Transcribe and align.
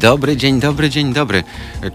dobry, 0.00 0.36
dzień 0.36 0.60
dobry, 0.60 0.90
dzień 0.90 1.12
dobry. 1.12 1.44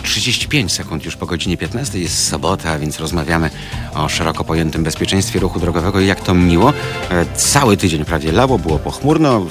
35 0.03 0.71
sekund 0.71 1.05
już 1.05 1.15
po 1.15 1.25
godzinie 1.25 1.57
15 1.57 1.99
jest 1.99 2.27
sobota, 2.27 2.79
więc 2.79 2.99
rozmawiamy 2.99 3.49
o 3.93 4.09
szeroko 4.09 4.43
pojętym 4.43 4.83
bezpieczeństwie 4.83 5.39
ruchu 5.39 5.59
drogowego 5.59 5.99
i 5.99 6.07
jak 6.07 6.21
to 6.21 6.33
miło. 6.33 6.73
E, 7.09 7.25
cały 7.35 7.77
tydzień 7.77 8.05
prawie 8.05 8.31
lało, 8.31 8.59
było 8.59 8.79
pochmurno. 8.79 9.45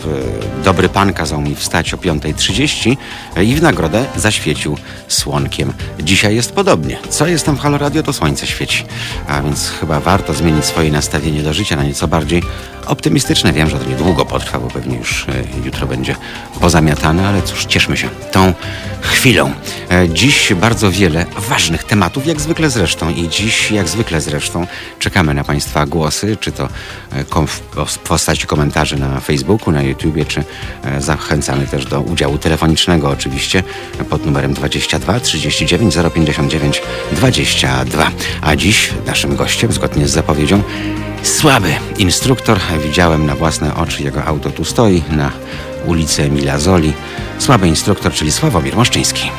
Dobry 0.65 0.89
pan 0.89 1.13
kazał 1.13 1.41
mi 1.41 1.55
wstać 1.55 1.95
o 1.95 1.97
5.30 1.97 2.97
e, 3.37 3.45
i 3.45 3.55
w 3.55 3.63
nagrodę 3.63 4.07
zaświecił 4.17 4.79
słonkiem. 5.09 5.73
Dzisiaj 6.01 6.35
jest 6.35 6.53
podobnie. 6.53 6.99
Co 7.09 7.27
jest 7.27 7.47
tam 7.47 7.57
w 7.57 7.61
Halo 7.61 7.79
Radio, 7.79 8.03
to 8.03 8.13
słońce 8.13 8.47
świeci. 8.47 8.85
A 9.29 9.43
więc 9.43 9.69
chyba 9.69 10.01
warto 10.01 10.35
zmienić 10.35 10.65
swoje 10.65 10.91
nastawienie 10.91 11.43
do 11.43 11.55
życia 11.55 11.77
na 11.77 11.85
nieco 11.85 12.09
bardziej 12.09 12.43
optymistyczne. 12.87 13.53
Wiem, 13.53 13.71
że 13.71 13.79
to 13.79 13.91
niedługo 13.91 14.25
potrwa, 14.25 14.59
bo 14.59 14.69
pewnie 14.69 14.97
już 14.97 15.29
e, 15.29 15.33
jutro 15.65 15.87
będzie 15.87 16.17
pozamiatane, 16.61 17.29
ale 17.29 17.43
cóż, 17.43 17.65
cieszmy 17.65 17.97
się 17.97 18.09
chwilą. 19.01 19.53
E, 19.91 20.09
dziś 20.09 20.53
bardzo 20.55 20.91
wiele 20.91 21.27
ważnych 21.49 21.85
tematów, 21.85 22.27
jak 22.27 22.41
zwykle 22.41 22.71
zresztą 22.71 23.11
i 23.11 23.29
dziś, 23.29 23.71
jak 23.71 23.89
zwykle 23.89 24.21
zresztą, 24.21 24.67
czekamy 24.99 25.35
na 25.35 25.45
Państwa 25.45 25.87
głosy, 25.87 26.37
czy 26.41 26.53
to 26.53 26.69
e, 27.13 27.25
w 27.87 27.99
postaci 27.99 28.47
komentarzy 28.47 28.97
na 28.97 29.21
Facebooku, 29.21 29.73
na 29.73 29.83
YouTubie, 29.83 30.25
czy 30.25 30.45
zachęcamy 30.99 31.67
też 31.67 31.85
do 31.87 32.01
udziału 32.01 32.39
telefonicznego 32.39 33.09
oczywiście 33.09 33.63
pod 34.11 34.27
numerem 34.27 34.55
22 34.55 35.21
39 35.21 35.95
059 36.15 36.83
22. 37.13 38.11
A 38.43 38.57
dziś 38.57 38.91
naszym 39.07 39.37
gościem, 39.37 39.73
zgodnie 39.73 40.09
z 40.09 40.11
zapowiedzią, 40.11 40.63
Słaby 41.25 41.75
instruktor. 41.99 42.59
Widziałem 42.83 43.27
na 43.27 43.35
własne 43.35 43.75
oczy, 43.75 44.03
jego 44.03 44.25
auto 44.25 44.51
tu 44.51 44.65
stoi 44.65 45.03
na 45.11 45.33
ulicy 45.87 46.23
Emila 46.23 46.59
Zoli. 46.59 46.93
Słaby 47.39 47.69
instruktor, 47.69 48.13
czyli 48.13 48.33
Sławomir 48.33 48.77
Moszczyński. 48.77 49.31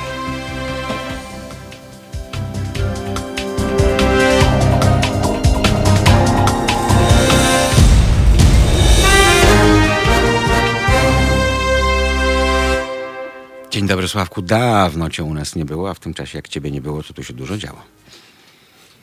Dzień 13.69 13.87
dobry 13.87 14.07
Sławku, 14.07 14.41
dawno 14.41 15.09
cię 15.09 15.23
u 15.23 15.33
nas 15.33 15.55
nie 15.55 15.65
było, 15.65 15.89
a 15.89 15.93
w 15.93 15.99
tym 15.99 16.13
czasie 16.13 16.37
jak 16.37 16.47
ciebie 16.47 16.71
nie 16.71 16.81
było, 16.81 17.03
to 17.03 17.13
tu 17.13 17.23
się 17.23 17.33
dużo 17.33 17.57
działo. 17.57 17.81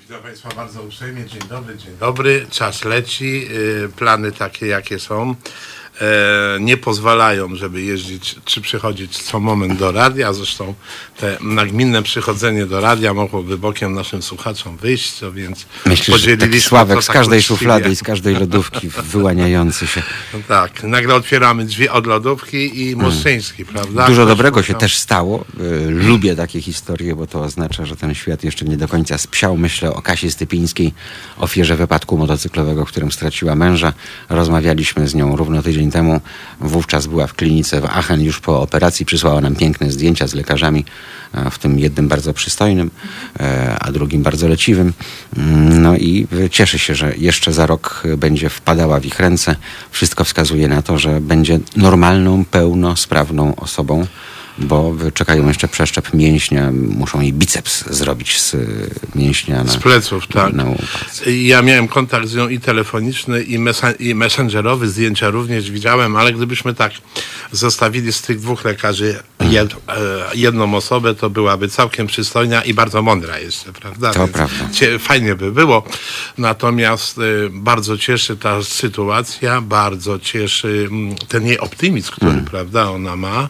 Witam 0.01 0.23
Państwa 0.23 0.49
bardzo 0.57 0.83
uprzejmie. 0.83 1.27
Dzień 1.27 1.41
dobry, 1.49 1.77
dzień 1.77 1.97
dobry. 2.01 2.47
Czas 2.51 2.85
leci. 2.85 3.49
Y, 3.51 3.89
plany 3.97 4.33
takie, 4.33 4.67
jakie 4.67 4.99
są. 4.99 5.35
E, 6.03 6.61
nie 6.61 6.77
pozwalają, 6.77 7.57
żeby 7.57 7.83
jeździć 7.83 8.37
czy 8.45 8.61
przychodzić 8.61 9.19
co 9.19 9.41
moment 9.41 9.79
do 9.79 9.93
radia. 9.93 10.33
Zresztą 10.33 10.75
te 11.21 11.37
nagminne 11.41 12.03
przychodzenie 12.03 12.67
do 12.67 12.81
radia 12.81 13.15
mogłoby 13.15 13.59
bokiem 13.59 13.95
naszym 13.95 14.23
słuchaczom 14.23 14.77
wyjść, 14.77 15.13
co 15.13 15.33
więc 15.33 15.67
Myślisz, 15.87 16.17
podzieliliśmy 16.17 16.49
taki 16.49 16.61
Sławek 16.61 17.03
z 17.03 17.07
tak 17.07 17.17
każdej 17.17 17.43
szuflady 17.43 17.91
i 17.91 17.97
z 17.97 18.03
każdej 18.03 18.35
lodówki 18.35 18.89
wyłaniający 19.13 19.87
się. 19.87 20.03
No 20.35 20.39
tak, 20.49 20.83
nagle 20.83 21.15
otwieramy 21.15 21.65
drzwi 21.65 21.89
od 21.89 22.07
lodówki 22.07 22.89
i 22.89 22.97
Moszczyński, 22.97 23.65
hmm. 23.65 23.75
prawda? 23.75 24.07
Dużo 24.07 24.23
Ktoś 24.23 24.37
dobrego 24.37 24.63
się 24.63 24.75
też 24.75 24.97
stało. 24.97 25.45
Y, 25.61 25.91
lubię 25.91 26.37
takie 26.37 26.61
historie, 26.61 27.17
bo 27.17 27.27
to 27.27 27.41
oznacza, 27.41 27.87
że 27.87 27.97
ten 27.97 28.15
świat 28.15 28.45
jeszcze 28.45 28.65
nie 28.65 28.77
do 28.77 28.89
końca 28.89 29.19
spsiał. 29.19 29.57
Myślę 29.57 29.95
o 29.95 30.03
Kasie 30.03 30.31
Stypińskiej, 30.31 30.93
ofierze 31.39 31.77
wypadku 31.77 32.19
motocyklowego, 32.19 32.87
w 32.87 32.89
którym 32.89 33.13
straciła 33.13 33.55
męża. 33.55 33.93
Rozmawialiśmy 34.29 35.09
z 35.09 35.15
nią 35.15 35.37
równo 35.37 35.63
tydzień 35.63 35.92
temu. 35.93 36.21
Wówczas 36.61 37.07
była 37.07 37.27
w 37.27 37.35
klinice 37.35 37.81
w 37.81 37.85
Aachen 37.85 38.23
już 38.23 38.41
po 38.41 38.61
operacji. 38.61 39.07
Przysłała 39.07 39.41
nam 39.41 39.57
piękne 39.57 39.91
zdjęcia 39.91 40.27
z 40.27 40.35
lekarzami, 40.35 40.85
e, 41.35 41.51
w 41.51 41.59
tym 41.59 41.79
jednym 41.79 42.09
bardzo 42.09 42.35
przystojnym, 42.35 42.91
e, 43.41 43.77
a 43.81 43.93
drugim 43.93 44.23
bardzo 44.23 44.49
leciwym. 44.49 44.93
Mm, 45.37 45.83
no 45.83 45.97
i 45.97 46.27
cieszę 46.51 46.79
się, 46.79 46.95
że 46.95 47.17
jeszcze 47.17 47.53
za 47.53 47.67
rok 47.67 48.03
będzie 48.17 48.49
wpadała 48.49 49.01
w 49.01 49.07
ich 49.07 49.21
ręce. 49.21 49.57
Wszystko 49.91 50.25
wskazuje 50.25 50.69
na 50.69 50.83
to, 50.83 50.99
że 50.99 51.21
będzie 51.21 51.61
normalną, 51.77 52.45
pełnosprawną 52.45 53.57
osobą 53.57 54.07
bo 54.59 54.95
czekają 55.15 55.49
jeszcze 55.49 55.69
przeszczep 55.69 56.15
mięśnia, 56.15 56.73
muszą 56.73 57.21
jej 57.21 57.33
biceps 57.33 57.91
zrobić 57.91 58.41
z 58.41 58.57
mięśnia. 59.15 59.65
Na, 59.65 59.73
z 59.73 59.77
pleców, 59.77 60.27
tak. 60.27 60.55
Na, 60.55 60.65
ja 61.27 61.63
miałem 61.63 61.89
kontakt 61.89 62.29
z 62.29 62.35
nią 62.35 62.49
i 62.49 62.61
telefoniczny, 62.61 63.43
i, 63.43 63.59
i 63.99 64.15
messengerowy, 64.15 64.89
zdjęcia 64.89 65.31
również 65.31 65.71
widziałem, 65.71 66.17
ale 66.17 66.33
gdybyśmy 66.33 66.75
tak 66.75 66.93
zostawili 67.53 68.13
z 68.13 68.23
tych 68.23 68.41
dwóch 68.41 68.65
lekarzy 68.65 69.19
mhm. 69.39 69.53
jed, 69.53 69.73
e, 69.73 69.77
jedną 70.35 70.75
osobę, 70.75 71.15
to 71.15 71.31
byłaby 71.31 71.69
całkiem 71.69 72.07
przystojna 72.07 72.65
i 72.65 72.75
bardzo 72.75 73.03
mądra 73.03 73.39
jeszcze, 73.39 73.73
prawda? 73.73 74.13
To 74.13 74.19
Więc 74.19 74.33
prawda. 74.33 74.99
Fajnie 74.99 75.35
by 75.35 75.53
było. 75.53 75.83
Natomiast 76.39 77.19
e, 77.19 77.23
bardzo 77.51 77.99
cieszy 77.99 78.37
ta 78.37 78.63
sytuacja, 78.63 79.61
bardzo 79.61 80.19
cieszy 80.19 80.89
mm, 80.91 81.17
ten 81.29 81.47
jej 81.47 81.59
optymizm, 81.59 82.13
który, 82.13 82.31
hmm. 82.31 82.45
prawda, 82.45 82.91
ona 82.91 83.17
ma. 83.17 83.49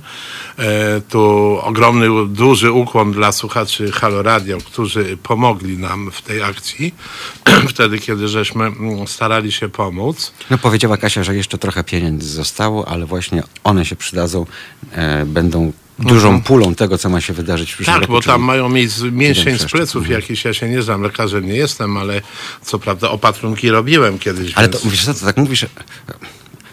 E, 0.58 0.91
tu 1.00 1.58
ogromny, 1.62 2.06
duży 2.28 2.72
ukłon 2.72 3.12
dla 3.12 3.32
słuchaczy 3.32 3.92
Halo 3.92 4.22
Radio, 4.22 4.58
którzy 4.58 5.19
pomogli 5.22 5.78
nam 5.78 6.10
w 6.10 6.22
tej 6.22 6.42
akcji, 6.42 6.94
wtedy, 7.72 7.98
kiedy 7.98 8.28
żeśmy 8.28 8.64
mm, 8.64 9.06
starali 9.06 9.53
się 9.53 9.69
pomóc. 9.69 10.32
No 10.50 10.58
powiedziała 10.58 10.97
Kasia, 10.97 11.25
że 11.25 11.36
jeszcze 11.36 11.58
trochę 11.58 11.84
pieniędzy 11.84 12.28
zostało, 12.28 12.88
ale 12.88 13.06
właśnie 13.06 13.42
one 13.64 13.84
się 13.84 13.97
przydadzą, 13.97 14.47
e, 14.92 15.26
będą 15.26 15.72
dużą 15.98 16.28
mhm. 16.28 16.42
pulą 16.42 16.75
tego, 16.75 16.98
co 16.98 17.09
ma 17.09 17.20
się 17.20 17.32
wydarzyć 17.32 17.72
w 17.72 17.74
przyszłym 17.74 17.94
tak, 17.94 18.03
roku. 18.03 18.12
Bo 18.12 18.20
tam 18.20 18.42
mają 18.42 18.69
mieć 18.69 18.92
mięsień 19.12 19.59
z 19.59 19.64
pleców 19.64 20.03
mhm. 20.03 20.20
jakiś, 20.20 20.44
ja 20.44 20.54
się 20.54 20.69
nie 20.69 20.82
znam, 20.82 21.03
lekarzem 21.03 21.47
nie 21.47 21.54
jestem, 21.54 21.97
ale 21.97 22.22
co 22.62 22.78
prawda 22.78 23.10
opatrunki 23.10 23.70
robiłem 23.70 24.19
kiedyś. 24.19 24.53
Ale 24.54 24.69
więc... 24.69 24.82
to, 24.82 24.91
wiesz 24.91 25.04
co, 25.04 25.14
to 25.14 25.26
tak 25.26 25.36
mówisz, 25.36 25.66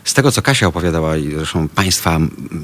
z 0.04 0.14
tego, 0.14 0.32
co 0.32 0.42
Kasia 0.42 0.68
opowiadała 0.68 1.18
i 1.18 1.32
zresztą 1.32 1.68
Państwa 1.68 2.20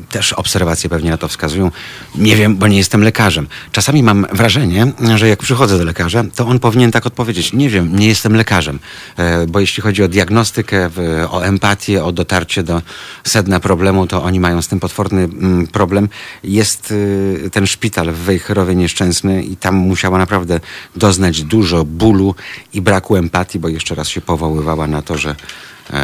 też 0.09 0.34
obserwacje 0.34 0.90
pewnie 0.90 1.09
na 1.09 1.18
to 1.18 1.28
wskazują, 1.28 1.72
nie 2.16 2.35
wiem, 2.35 2.56
bo 2.56 2.68
nie 2.68 2.78
jestem 2.78 3.03
lekarzem. 3.03 3.47
Czasami 3.72 4.03
mam 4.03 4.28
wrażenie, 4.31 4.91
że 5.16 5.28
jak 5.28 5.40
przychodzę 5.40 5.78
do 5.78 5.84
lekarza, 5.84 6.23
to 6.35 6.47
on 6.47 6.59
powinien 6.59 6.91
tak 6.91 7.06
odpowiedzieć. 7.06 7.53
Nie 7.53 7.69
wiem, 7.69 8.00
nie 8.00 8.07
jestem 8.07 8.35
lekarzem, 8.35 8.79
e, 9.18 9.47
bo 9.47 9.59
jeśli 9.59 9.84
chodzi 9.84 10.03
o 10.03 10.07
diagnostykę, 10.07 10.90
o 11.31 11.46
empatię, 11.46 12.03
o 12.03 12.12
dotarcie 12.12 12.63
do 12.63 12.81
sedna 13.23 13.59
problemu, 13.59 14.07
to 14.07 14.23
oni 14.23 14.40
mają 14.40 14.62
z 14.62 14.67
tym 14.67 14.79
potworny 14.79 15.29
problem. 15.72 16.09
Jest 16.44 16.91
y, 16.91 17.50
ten 17.52 17.67
szpital 17.67 18.12
w 18.12 18.17
Wejherowie 18.17 18.75
nieszczęsny 18.75 19.44
i 19.44 19.57
tam 19.57 19.75
musiała 19.75 20.17
naprawdę 20.17 20.59
doznać 20.96 21.44
dużo 21.44 21.85
bólu 21.85 22.35
i 22.73 22.81
braku 22.81 23.16
empatii, 23.16 23.59
bo 23.59 23.67
jeszcze 23.67 23.96
raz 23.96 24.07
się 24.07 24.22
powoływała 24.22 24.88
na 24.88 25.02
to, 25.02 25.17
że 25.17 25.35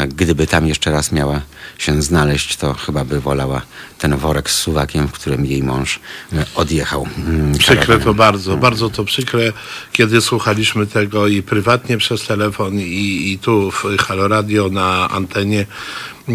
gdyby 0.08 0.47
tam 0.47 0.68
jeszcze 0.68 0.92
raz 0.92 1.12
miała 1.12 1.42
się 1.78 2.02
znaleźć, 2.02 2.58
to 2.58 2.74
chyba 2.74 3.06
by 3.06 3.22
wolała 3.22 3.62
ten 3.97 4.18
worek 4.18 4.50
z 4.50 4.56
suwakiem, 4.56 5.08
w 5.08 5.12
którym 5.12 5.46
jej 5.46 5.64
mąż 5.64 6.00
e, 6.34 6.46
odjechał. 6.56 7.08
Mm, 7.18 7.58
przykre 7.58 8.00
to 8.00 8.14
bardzo, 8.14 8.58
bardzo 8.58 8.90
to 8.90 9.03
przykre, 9.03 9.53
kiedy 9.92 10.22
słuchaliśmy 10.22 10.88
tego 10.88 11.28
i 11.28 11.42
prywatnie 11.42 11.97
przez 11.97 12.28
telefon 12.28 12.80
i, 12.80 13.31
i 13.31 13.40
tu 13.40 13.72
w 13.72 13.84
Halo 13.97 14.28
Radio 14.28 14.69
na 14.69 15.09
antenie 15.09 15.66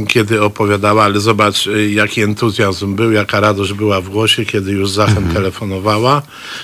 kiedy 0.09 0.43
opowiadała, 0.43 1.05
ale 1.05 1.21
zobacz, 1.21 1.67
y, 1.67 1.91
jaki 1.91 2.23
entuzjazm 2.23 2.95
był, 2.95 3.13
jaka 3.13 3.41
radość 3.41 3.73
była 3.73 4.01
w 4.01 4.09
głosie, 4.09 4.45
kiedy 4.45 4.73
już 4.73 4.91
Zachem 4.91 5.17
mhm. 5.17 5.35
telefonowała. 5.35 6.23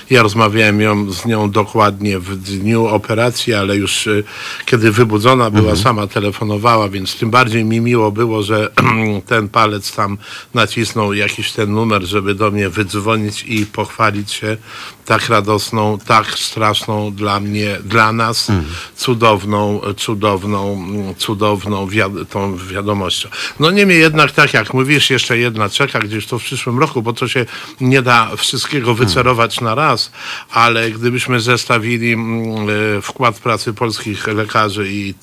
Ja 0.09 0.23
rozmawiałem 0.23 0.81
ją, 0.81 1.11
z 1.11 1.25
nią 1.25 1.51
dokładnie 1.51 2.19
w 2.19 2.35
dniu 2.35 2.87
operacji, 2.87 3.53
ale 3.53 3.75
już 3.75 4.07
y, 4.07 4.23
kiedy 4.65 4.91
wybudzona 4.91 5.49
była, 5.49 5.71
mhm. 5.71 5.83
sama 5.83 6.07
telefonowała, 6.07 6.89
więc 6.89 7.15
tym 7.15 7.29
bardziej 7.29 7.65
mi 7.65 7.81
miło 7.81 8.11
było, 8.11 8.43
że 8.43 8.71
ten 9.25 9.49
palec 9.49 9.95
tam 9.95 10.17
nacisnął 10.53 11.13
jakiś 11.13 11.51
ten 11.51 11.71
numer, 11.71 12.03
żeby 12.03 12.35
do 12.35 12.51
mnie 12.51 12.69
wydzwonić 12.69 13.43
i 13.47 13.65
pochwalić 13.65 14.31
się 14.31 14.57
tak 15.05 15.29
radosną, 15.29 15.97
tak 16.05 16.39
straszną 16.39 17.13
dla 17.13 17.39
mnie, 17.39 17.77
dla 17.85 18.13
nas, 18.13 18.49
mhm. 18.49 18.69
cudowną, 18.95 19.81
cudowną, 19.97 20.85
cudowną 21.17 21.87
wiad 21.87 22.11
tą 22.29 22.57
wiadomością. 23.13 23.29
No 23.59 23.71
niemniej 23.71 23.99
jednak, 23.99 24.31
tak 24.31 24.53
jak 24.53 24.73
mówisz, 24.73 25.09
jeszcze 25.09 25.37
jedna 25.37 25.69
czeka 25.69 25.99
gdzieś 25.99 26.27
to 26.27 26.39
w 26.39 26.43
przyszłym 26.43 26.79
roku, 26.79 27.01
bo 27.01 27.13
to 27.13 27.27
się 27.27 27.45
nie 27.81 28.01
da 28.01 28.35
wszystkiego 28.35 28.95
wycerować 28.95 29.61
na 29.61 29.75
raz, 29.75 30.11
ale 30.51 30.91
gdybyśmy 30.91 31.39
zestawili 31.39 32.13
mm, 32.13 32.67
e, 32.97 33.01
wkład 33.01 33.39
pracy 33.39 33.73
polskich 33.73 34.27
lekarzy 34.27 34.87
i 34.91 35.13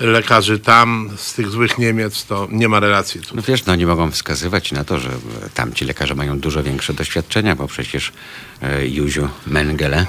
lekarzy 0.00 0.58
tam, 0.58 1.10
z 1.16 1.34
tych 1.34 1.48
złych 1.48 1.78
Niemiec, 1.78 2.24
to 2.24 2.48
nie 2.50 2.68
ma 2.68 2.80
relacji. 2.80 3.20
Tu. 3.20 3.36
No 3.36 3.42
wiesz, 3.42 3.64
no 3.64 3.76
nie 3.76 3.86
mogą 3.86 4.10
wskazywać 4.10 4.72
na 4.72 4.84
to, 4.84 4.98
że 4.98 5.10
tamci 5.54 5.84
lekarze 5.84 6.14
mają 6.14 6.38
dużo 6.38 6.62
większe 6.62 6.94
doświadczenia, 6.94 7.56
bo 7.56 7.66
przecież 7.66 8.12
e, 8.62 8.88
Józiu 8.88 9.28
Mengele 9.46 10.06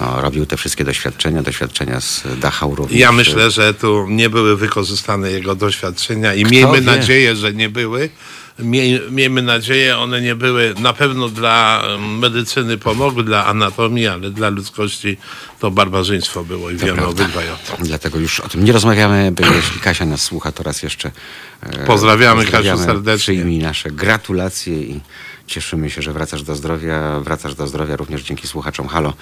no, 0.00 0.20
robił 0.20 0.46
te 0.46 0.56
wszystkie 0.56 0.84
doświadczenia, 0.84 1.42
doświadczenia 1.42 2.00
z 2.00 2.22
Dachau 2.40 2.74
również. 2.74 3.00
Ja 3.00 3.12
myślę, 3.12 3.50
że 3.50 3.74
tu 3.74 4.06
nie 4.08 4.30
były 4.30 4.56
wykorzystane 4.56 5.30
jego 5.30 5.54
doświadczenia 5.54 6.34
i 6.34 6.42
Kto 6.42 6.50
miejmy 6.50 6.80
wie? 6.80 6.86
nadzieję, 6.86 7.36
że 7.36 7.52
nie 7.52 7.68
były, 7.68 8.10
miej, 8.58 9.00
miejmy 9.10 9.42
nadzieję, 9.42 9.98
one 9.98 10.20
nie 10.20 10.34
były 10.34 10.74
na 10.78 10.92
pewno 10.92 11.28
dla 11.28 11.82
em, 11.86 12.18
medycyny 12.18 12.78
pomogły, 12.78 13.24
dla 13.24 13.46
anatomii, 13.46 14.06
ale 14.06 14.30
dla 14.30 14.48
ludzkości 14.48 15.16
to 15.60 15.70
barbarzyństwo 15.70 16.44
było 16.44 16.70
i 16.70 16.76
wiemy 16.76 16.92
prawda. 16.98 17.22
obydwaj 17.24 17.44
o 17.50 17.56
tym. 17.56 17.86
Dlatego 17.86 18.18
już 18.18 18.40
o 18.40 18.48
tym 18.48 18.64
nie 18.64 18.72
rozmawiamy, 18.72 19.32
by 19.32 19.42
jeśli 19.56 19.80
Kasia 19.80 20.06
nas 20.06 20.22
słucha, 20.22 20.52
to 20.52 20.62
raz 20.62 20.82
jeszcze 20.82 21.10
e, 21.62 21.86
Pozdrawiamy, 21.86 22.44
Kasiu, 22.46 22.78
serdecznie. 22.78 23.18
Przyjmij 23.34 23.58
nasze 23.58 23.90
gratulacje 23.90 24.82
i 24.82 25.00
cieszymy 25.46 25.90
się, 25.90 26.02
że 26.02 26.12
wracasz 26.12 26.42
do 26.42 26.56
zdrowia. 26.56 27.20
Wracasz 27.20 27.54
do 27.54 27.66
zdrowia 27.66 27.96
również 27.96 28.22
dzięki 28.22 28.48
słuchaczom 28.48 28.88
Halo 28.88 29.12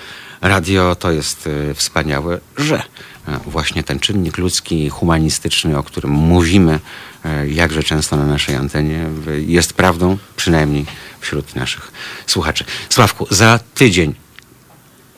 Radio. 0.41 0.94
To 0.97 1.11
jest 1.11 1.49
e, 1.71 1.75
wspaniałe, 1.75 2.41
że 2.56 2.82
e, 3.29 3.38
właśnie 3.47 3.82
ten 3.82 3.99
czynnik 3.99 4.38
ludzki, 4.38 4.88
humanistyczny, 4.88 5.79
o 5.79 5.82
którym 5.82 6.11
mówimy 6.11 6.81
e, 7.25 7.49
jakże 7.49 7.82
często 7.82 8.17
na 8.17 8.26
naszej 8.26 8.55
antenie, 8.55 9.06
jest 9.47 9.73
prawdą, 9.73 10.19
przynajmniej 10.37 10.87
wśród 11.21 11.56
naszych 11.56 11.93
słuchaczy. 12.27 12.65
Sławku, 12.88 13.27
za 13.31 13.61
tydzień 13.75 14.15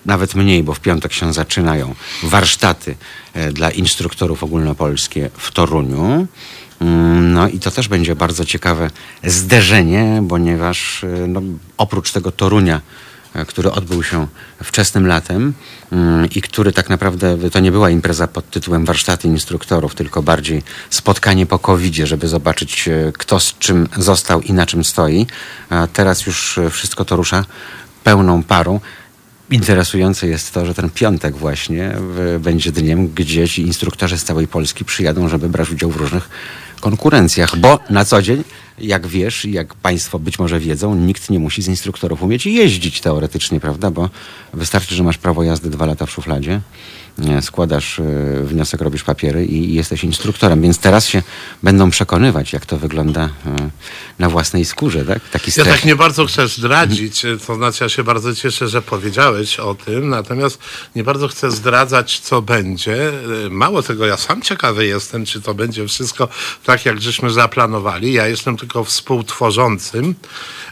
nawet 0.06 0.35
mniej, 0.35 0.62
bo 0.62 0.75
w 0.75 0.81
piątek 0.81 1.12
się 1.12 1.32
zaczynają 1.32 1.94
warsztaty 2.23 2.97
e, 3.35 3.52
dla 3.52 3.70
instruktorów 3.70 4.44
ogólnopolskie 4.44 5.31
w 5.37 5.50
Toruniu. 5.50 6.26
Mm, 6.81 7.17
No 7.37 7.49
i 7.49 7.58
to 7.61 7.70
też 7.70 7.88
będzie 7.88 8.17
bardzo 8.17 8.44
ciekawe 8.44 8.90
zderzenie, 9.25 10.23
ponieważ 10.28 11.05
e, 11.05 11.26
no, 11.26 11.43
oprócz 11.76 12.12
tego 12.12 12.32
Torunia, 12.32 12.81
e, 13.34 13.44
który 13.44 13.70
odbył 13.70 14.02
się 14.02 14.26
wczesnym 14.62 15.06
latem 15.06 15.52
mm, 15.93 16.31
i 16.31 16.43
który 16.43 16.73
tak 16.73 16.90
naprawdę 16.90 17.50
to 17.50 17.61
nie 17.61 17.73
była 17.73 17.90
impreza 17.90 18.26
pod 18.26 18.50
tytułem 18.50 18.84
warsztaty 18.84 19.28
instruktorów, 19.28 19.94
tylko 19.94 20.23
bardziej 20.23 20.62
spotkanie 20.90 21.46
po 21.46 21.58
covid 21.58 21.94
żeby 21.94 22.28
zobaczyć 22.28 22.88
kto 23.19 23.40
z 23.40 23.58
czym 23.58 23.88
został 23.96 24.40
i 24.40 24.52
na 24.52 24.67
czym 24.67 24.84
stoi. 24.84 25.26
A 25.70 25.87
teraz 25.87 26.26
już 26.26 26.61
wszystko 26.70 27.05
to 27.05 27.17
rusza 27.17 27.44
pełną 28.05 28.43
parą. 28.43 28.81
Interesujące 29.50 30.26
jest 30.26 30.55
to, 30.55 30.67
że 30.67 30.75
ten 30.75 30.90
piątek 30.90 31.37
właśnie 31.37 31.94
będzie 32.40 32.73
dniem, 32.73 33.08
gdzie 33.08 33.49
ci 33.49 33.62
instruktorzy 33.62 34.19
z 34.19 34.25
całej 34.25 34.49
Polski 34.49 34.84
przyjadą, 34.84 35.28
żeby 35.28 35.49
brać 35.49 35.70
udział 35.70 35.90
w 35.90 35.96
różnych 35.96 36.28
konkurencjach, 36.81 37.56
bo 37.56 37.78
na 37.90 38.05
co 38.05 38.23
dzień, 38.23 38.44
jak 38.78 39.06
wiesz 39.06 39.44
jak 39.44 39.75
Państwo 39.75 40.19
być 40.19 40.38
może 40.38 40.61
wiedzą, 40.61 40.94
nikt 40.94 41.31
nie 41.31 41.38
musi 41.38 41.62
z 41.62 41.69
instruktorów 41.69 42.23
umieć 42.23 42.46
jeździć 42.46 43.00
teoretycznie, 43.00 43.61
prawda? 43.61 43.90
Bo 43.90 44.11
wystarczy, 44.55 44.94
że 44.94 45.02
masz 45.02 45.19
prawo 45.19 45.43
jazdy 45.43 45.70
dwa 45.70 45.87
lata 45.87 46.06
w 46.06 46.11
szufladzie, 46.11 46.61
składasz 47.41 47.99
y, 47.99 48.03
wniosek, 48.45 48.81
robisz 48.81 49.05
papiery 49.05 49.45
i, 49.47 49.75
jesteś 49.75 50.05
instruktorem. 50.05 50.63
Więc 50.63 50.79
teraz 50.79 51.07
się 51.09 51.23
będą 51.63 51.91
przekonywać, 51.91 52.53
jak 52.53 52.67
to 52.67 52.79
wygląda 52.79 53.25
y, 53.27 53.31
na 54.19 54.29
własnej 54.29 54.65
skórze, 54.65 55.05
tak? 55.05 55.29
Taki 55.29 55.51
Ja 55.57 55.65
tak 55.65 55.85
nie 55.85 55.97
bardzo 55.97 56.27
chcę 56.27 56.49
zdradzić, 56.49 57.23
to 57.47 57.55
znaczy 57.55 57.85
ja 57.85 57.89
się 57.89 58.05
bardzo 58.05 58.35
cieszę, 58.35 58.69
że 58.69 58.83
powiedziałeś 58.83 59.59
o 59.59 59.75
tym, 59.75 60.09
natomiast 60.09 60.59
nie 60.97 61.05
bardzo 61.05 61.29
chcę 61.29 61.51
zdradzać, 61.51 62.21
co 62.21 62.43
będzie. 62.43 63.13
Mało 63.51 63.83
tego, 63.83 64.07
ja 64.07 64.17
sam 64.17 64.43
ciekawy 64.43 64.87
jestem, 64.87 65.25
czy 65.25 65.41
to 65.41 65.55
będzie 65.55 65.87
wszystko 65.89 66.29
tak, 66.65 66.85
jak 66.87 67.01
żeśmy 67.01 67.31
zaplanowali. 67.31 68.12
Ja 68.12 68.27
jestem 68.29 68.57
tylko 68.57 68.85
współtworzącym. 68.85 70.15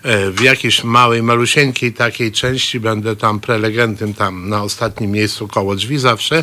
E, 0.03 0.31
W 0.31 0.41
jakiejś 0.41 0.85
małej, 0.85 1.23
malusieńkiej 1.23 1.93
takiej 1.93 2.33
części 2.33 2.81
będę 2.81 3.17
tam 3.17 3.41
prelegentem 3.41 4.15
tam 4.15 4.49
na 4.49 4.63
ostatnim 4.63 5.11
miejscu 5.11 5.49
koło 5.49 5.77
drzwi 5.77 5.99
zawsze. 5.99 6.34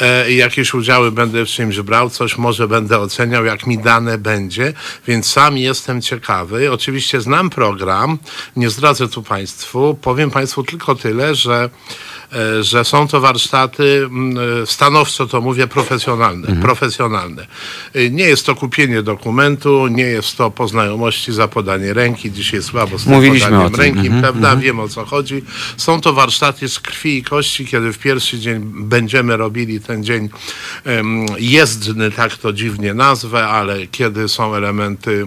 E, 0.00 0.30
i 0.30 0.36
Jakieś 0.36 0.74
udziały 0.74 1.12
będę 1.12 1.44
w 1.44 1.48
czymś 1.48 1.80
brał, 1.80 2.10
coś 2.10 2.38
może 2.38 2.68
będę 2.68 2.98
oceniał, 2.98 3.44
jak 3.44 3.66
mi 3.66 3.78
dane 3.78 4.18
będzie, 4.18 4.72
więc 5.06 5.30
sam 5.30 5.58
jestem 5.58 6.02
ciekawy. 6.02 6.72
Oczywiście 6.72 7.20
znam 7.20 7.50
program, 7.50 8.18
nie 8.56 8.70
zdradzę 8.70 9.08
tu 9.08 9.22
Państwu. 9.22 9.98
Powiem 10.02 10.30
Państwu 10.30 10.62
tylko 10.62 10.94
tyle, 10.94 11.34
że, 11.34 11.64
e, 11.64 12.21
że 12.60 12.84
są 12.84 13.08
to 13.08 13.20
warsztaty, 13.20 14.02
mm, 14.04 14.38
e, 14.62 14.66
stanowczo 14.66 15.26
to 15.26 15.40
mówię, 15.40 15.66
profesjonalne. 15.66 16.60
profesjonalne. 16.62 17.46
E, 17.94 18.10
Nie 18.10 18.24
jest 18.24 18.46
to 18.46 18.54
kupienie 18.54 19.02
dokumentu, 19.02 19.86
nie 19.86 20.02
jest 20.02 20.36
to 20.36 20.50
po 20.50 20.68
znajomości 20.68 21.32
za 21.32 21.48
podanie 21.48 21.94
ręki. 21.94 22.32
Dzisiaj 22.32 22.62
słabo 22.62 22.98
z 22.98 23.06
Mówiliśmy 23.06 23.48
podaniem 23.50 23.74
ręki, 23.74 24.06
Mhm, 24.06 24.22
prawda? 24.22 24.56
Wiem 24.56 24.80
o 24.80 24.88
co 24.88 25.04
chodzi. 25.04 25.42
Są 25.76 26.00
to 26.00 26.12
warsztaty 26.12 26.68
z 26.68 26.80
krwi 26.80 27.18
i 27.18 27.22
kości, 27.22 27.66
kiedy 27.66 27.92
w 27.92 27.98
pierwszy 27.98 28.38
dzień 28.38 28.60
będziemy 28.64 29.36
robili 29.36 29.80
ten 29.80 30.04
dzień 30.04 30.28
jezdny, 31.38 32.10
tak 32.10 32.36
to 32.36 32.52
dziwnie 32.52 32.94
nazwę, 32.94 33.48
ale 33.48 33.86
kiedy 33.86 34.28
są 34.28 34.54
elementy 34.54 35.26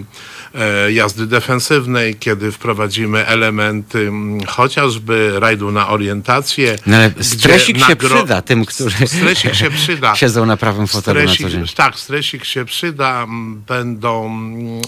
jazdy 0.88 1.26
defensywnej, 1.26 2.14
kiedy 2.14 2.52
wprowadzimy 2.52 3.26
elementy 3.26 4.12
chociażby 4.46 5.32
rajdu 5.40 5.72
na 5.72 5.88
orientację. 5.88 6.76
No 6.86 6.96
ale 6.96 7.10
stresik 7.20 7.78
się 7.86 7.96
przyda 7.96 8.42
tym, 8.42 8.64
którzy 8.64 9.06
Stresik 9.06 9.54
się 9.54 9.70
przyda. 9.70 10.16
siedzą 10.26 10.46
na 10.46 10.56
prawym 10.56 10.86
fotelu 10.86 11.20
na 11.20 11.26
co 11.26 11.34
Stresik, 11.34 11.50
dzień. 11.52 11.66
tak, 11.76 11.98
stresik 11.98 12.44
się 12.44 12.64
przyda. 12.64 13.26
Będą 13.68 14.38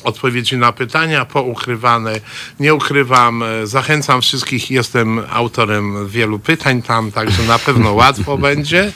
odpowiedzi 0.05 0.57
na 0.57 0.73
pytania 0.73 1.25
poukrywane. 1.25 2.21
Nie 2.61 2.75
ukrywam, 2.75 3.43
e, 3.43 3.67
zachęcam 3.67 4.23
wszystkich. 4.23 4.71
Jestem 4.71 5.21
autorem 5.31 6.09
wielu 6.09 6.39
pytań 6.39 6.83
tam, 6.83 7.13
także 7.13 7.43
na 7.43 7.59
pewno 7.59 7.93
łatwo 7.93 8.39
będzie. 8.49 8.93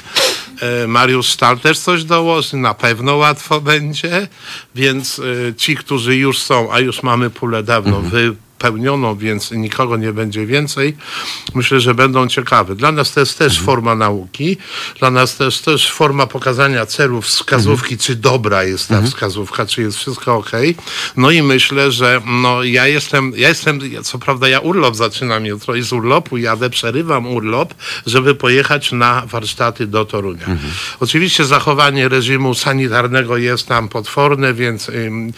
E, 0.62 0.87
Mariusz 0.87 1.26
Sztal 1.26 1.59
też 1.59 1.79
coś 1.79 2.05
dołoży, 2.05 2.56
na 2.56 2.75
pewno 2.75 3.17
łatwo 3.17 3.61
będzie, 3.61 4.29
więc 4.75 5.19
e, 5.49 5.55
ci, 5.55 5.76
którzy 5.76 6.17
już 6.17 6.38
są, 6.38 6.73
a 6.73 6.81
już 6.81 7.03
mamy 7.03 7.31
pulę 7.31 7.62
dawno 7.62 8.03
wypełnioną, 8.62 9.17
więc 9.17 9.50
nikogo 9.50 9.97
nie 9.97 10.12
będzie 10.12 10.47
więcej, 10.47 10.97
myślę, 11.55 11.81
że 11.81 11.94
będą 11.94 12.29
ciekawe. 12.29 12.75
Dla 12.75 12.93
nas 12.93 13.12
to 13.12 13.20
jest 13.20 13.38
też 13.38 13.61
forma 13.61 13.94
nauki, 13.94 14.56
dla 14.99 15.11
nas 15.11 15.37
to 15.37 15.44
jest 15.44 15.64
też 15.64 15.93
forma 15.93 16.26
pokazania 16.26 16.87
celów, 16.87 17.26
wskazówki, 17.26 17.99
czy 17.99 18.17
dobra 18.17 18.64
jest 18.64 18.88
ta 18.88 19.03
wskazówka, 19.03 19.67
czy 19.67 19.82
jest 19.82 19.97
wszystko 19.97 20.35
ok. 20.37 20.50
No 21.17 21.31
i 21.31 21.43
myślę, 21.43 21.93
że 21.93 22.20
no, 22.26 22.62
ja 22.62 22.87
jestem, 22.87 23.32
ja 23.37 23.49
jestem, 23.49 23.81
co 24.03 24.19
prawda 24.19 24.49
ja 24.49 24.61
urlop 24.61 24.97
zaczynam 24.97 25.47
jutro 25.47 25.75
i 25.75 25.82
z 25.82 25.93
urlopu 25.93 26.37
jadę, 26.37 26.70
przerywam 26.70 27.26
urlop, 27.26 27.75
żeby 28.06 28.35
pojechać 28.35 28.93
na 28.93 29.23
warsztaty 29.26 29.87
do 29.87 30.05
Torunia. 30.05 30.47
Oczywiście 31.00 31.44
zachowanie 31.44 32.08
reżimu 32.08 32.55
sanitarnego 32.55 33.37
jest 33.37 33.69
tam 33.69 33.89
potworne, 33.89 34.55
więc 34.55 34.89
ym, 34.89 35.32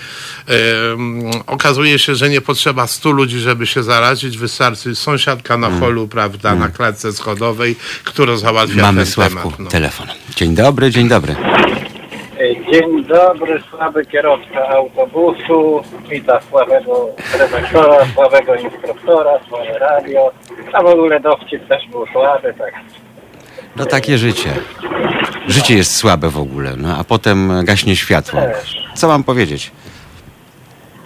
ym, 0.92 1.30
okazuje 1.46 1.99
się, 1.99 2.14
że 2.14 2.28
nie 2.28 2.40
potrzeba 2.40 2.87
100 2.87 3.13
ludzi, 3.14 3.38
żeby 3.38 3.66
się 3.66 3.83
zarazić. 3.83 4.38
Wystarczy 4.38 4.94
sąsiadka 4.94 5.56
na 5.56 5.71
holu, 5.71 6.09
prawda, 6.09 6.54
na 6.54 6.68
klatce 6.68 7.12
schodowej, 7.12 7.76
która 8.04 8.37
załatwia 8.37 8.83
Mamy 8.83 9.02
ten 9.02 9.12
Sławku 9.12 9.37
temat. 9.37 9.59
No. 9.59 9.71
telefon. 9.71 10.06
Dzień 10.37 10.54
dobry, 10.54 10.90
dzień 10.90 11.09
dobry. 11.09 11.37
Dzień 12.73 13.04
dobry, 13.04 13.62
słaby 13.71 14.06
kierowca 14.06 14.68
autobusu. 14.68 15.83
Witam 16.11 16.38
słabego 16.50 17.09
redaktora, 17.38 18.06
słabego 18.14 18.54
instruktora, 18.54 19.30
słabe 19.49 19.78
radio. 19.78 20.30
A 20.73 20.83
w 20.83 20.87
ogóle 20.87 21.21
dowcip 21.21 21.68
też 21.68 21.83
był 21.90 22.06
słaby, 22.12 22.54
tak. 22.59 22.75
No 23.76 23.87
takie 23.87 24.18
życie. 24.18 24.50
Życie 25.49 25.75
jest 25.75 25.97
słabe 25.97 26.30
w 26.30 26.38
ogóle, 26.38 26.76
no 26.76 26.97
a 26.99 27.04
potem 27.04 27.64
gaśnie 27.64 27.97
światło. 27.97 28.40
Co 28.94 29.09
mam 29.09 29.25
powiedzieć? 29.25 29.71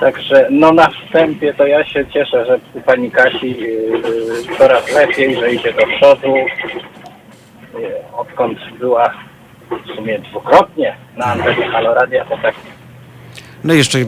Także 0.01 0.49
no 0.51 0.73
na 0.73 0.91
wstępie 0.91 1.55
to 1.55 1.67
ja 1.67 1.85
się 1.85 2.07
cieszę, 2.07 2.47
że 2.47 2.59
u 2.75 2.81
pani 2.81 3.11
Kasi 3.11 3.51
yy, 3.51 4.57
coraz 4.59 4.93
lepiej, 4.95 5.37
że 5.37 5.53
idzie 5.53 5.73
do 5.73 5.87
przodu. 5.87 6.35
Yy, 6.35 7.95
odkąd 8.17 8.59
była 8.79 9.15
w 9.71 9.97
sumie 9.97 10.19
dwukrotnie 10.19 10.97
na 11.17 11.25
antenie 11.25 11.69
Haloradia, 11.69 12.25
to 12.25 12.39
tak 12.43 12.55
No 13.65 13.75
jeszcze 13.75 13.99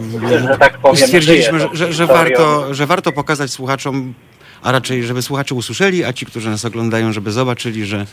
że 0.49 0.59
tak 0.59 0.79
powiem, 0.79 0.97
stwierdziliśmy, 0.97 1.61
że, 1.61 1.69
że, 1.73 1.93
że, 1.93 2.07
warto, 2.07 2.75
że 2.75 2.87
warto 2.87 3.13
pokazać 3.13 3.51
słuchaczom, 3.51 4.15
a 4.63 4.73
raczej 4.73 5.05
żeby 5.05 5.23
słuchacze 5.23 5.55
usłyszeli, 5.55 6.05
a 6.05 6.13
ci, 6.13 6.27
którzy 6.27 6.51
nas 6.51 6.65
oglądają, 6.65 7.13
żeby 7.13 7.33
zobaczyli, 7.33 7.87
że, 7.87 8.07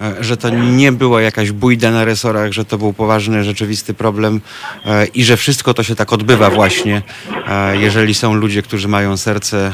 e, 0.00 0.24
że 0.24 0.36
to 0.36 0.48
nie 0.50 0.92
była 0.92 1.22
jakaś 1.22 1.52
bójda 1.52 1.90
na 1.90 2.04
resorach, 2.04 2.52
że 2.52 2.64
to 2.64 2.78
był 2.78 2.92
poważny, 2.92 3.44
rzeczywisty 3.44 3.94
problem 3.94 4.40
e, 4.86 5.06
i 5.06 5.24
że 5.24 5.36
wszystko 5.36 5.74
to 5.74 5.82
się 5.82 5.96
tak 5.96 6.12
odbywa 6.12 6.50
właśnie, 6.50 7.02
e, 7.48 7.76
jeżeli 7.76 8.14
są 8.14 8.34
ludzie, 8.34 8.62
którzy 8.62 8.88
mają 8.88 9.16
serce, 9.16 9.72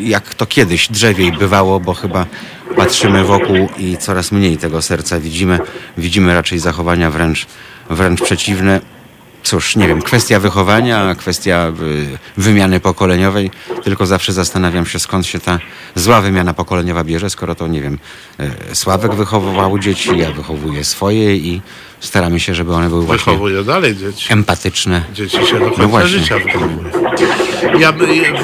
jak 0.00 0.34
to 0.34 0.46
kiedyś 0.46 0.88
drzewiej 0.88 1.32
bywało, 1.32 1.80
bo 1.80 1.94
chyba 1.94 2.26
patrzymy 2.76 3.24
wokół 3.24 3.68
i 3.78 3.96
coraz 3.96 4.32
mniej 4.32 4.58
tego 4.58 4.82
serca 4.82 5.20
widzimy. 5.20 5.58
Widzimy 5.98 6.34
raczej 6.34 6.58
zachowania 6.58 7.10
wręcz, 7.10 7.46
wręcz 7.90 8.20
przeciwne. 8.22 8.80
Cóż, 9.42 9.76
nie 9.76 9.88
wiem, 9.88 10.02
kwestia 10.02 10.40
wychowania, 10.40 11.14
kwestia 11.14 11.72
y, 11.82 12.18
wymiany 12.36 12.80
pokoleniowej, 12.80 13.50
tylko 13.84 14.06
zawsze 14.06 14.32
zastanawiam 14.32 14.86
się, 14.86 14.98
skąd 14.98 15.26
się 15.26 15.40
ta 15.40 15.58
zła 15.94 16.20
wymiana 16.20 16.54
pokoleniowa 16.54 17.04
bierze, 17.04 17.30
skoro 17.30 17.54
to, 17.54 17.66
nie 17.66 17.82
wiem, 17.82 17.98
y, 18.70 18.74
Sławek 18.74 19.14
wychowywał 19.14 19.78
dzieci, 19.78 20.18
ja 20.18 20.30
wychowuję 20.32 20.84
swoje 20.84 21.36
i 21.36 21.60
staramy 22.00 22.40
się, 22.40 22.54
żeby 22.54 22.74
one 22.74 22.88
były 22.88 23.02
właśnie 23.06 23.32
Wychowuje 23.32 23.64
dalej 23.64 23.96
dzieci. 23.96 24.32
empatyczne. 24.32 25.02
Dzieci 25.14 25.46
się 25.46 25.58
do 25.58 25.64
końca 25.66 25.82
No 25.82 25.88
właśnie. 25.88 26.08
życia 26.08 26.38
wychowuje. 26.38 26.90
Ja 27.78 27.92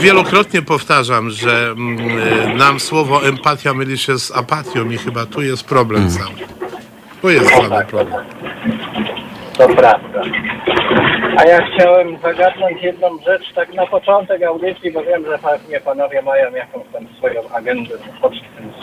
wielokrotnie 0.00 0.62
powtarzam, 0.62 1.30
że 1.30 1.70
mm, 1.76 2.56
nam 2.56 2.80
słowo 2.80 3.26
empatia 3.28 3.74
myli 3.74 3.98
się 3.98 4.18
z 4.18 4.30
apatią 4.30 4.90
i 4.90 4.98
chyba 4.98 5.26
tu 5.26 5.42
jest 5.42 5.64
problem 5.64 6.10
cały. 6.10 6.34
Tu 7.22 7.30
jest 7.30 7.50
cały 7.50 7.84
problem. 7.84 8.24
To 9.58 9.68
prawda. 9.68 10.22
A 11.36 11.44
ja 11.44 11.58
chciałem 11.66 12.18
zagadnąć 12.18 12.82
jedną 12.82 13.18
rzecz 13.26 13.52
tak 13.54 13.74
na 13.74 13.86
początek 13.86 14.42
audycji, 14.42 14.92
bo 14.92 15.02
wiem, 15.02 15.24
że 15.24 15.38
pewnie 15.38 15.80
panowie 15.80 16.22
mają 16.22 16.54
jakąś 16.54 16.82
tam 16.92 17.06
swoją 17.18 17.40
agendę, 17.54 17.94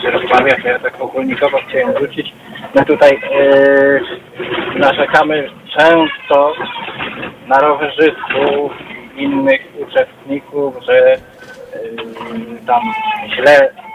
się 0.02 0.10
rozmawia, 0.10 0.56
to 0.62 0.68
ja 0.68 0.78
tak 0.78 1.00
ogólnikowo 1.00 1.58
chciałem 1.68 1.92
wrócić. 1.92 2.32
My 2.74 2.84
tutaj 2.84 3.20
yy, 3.30 4.00
narzekamy 4.78 5.50
często 5.78 6.52
na 7.46 7.58
rowerzystów 7.58 8.72
i 9.16 9.22
innych 9.22 9.60
uczestników, 9.78 10.74
że 10.84 11.16
yy, 11.74 12.66
tam 12.66 12.82
źle 13.36 13.85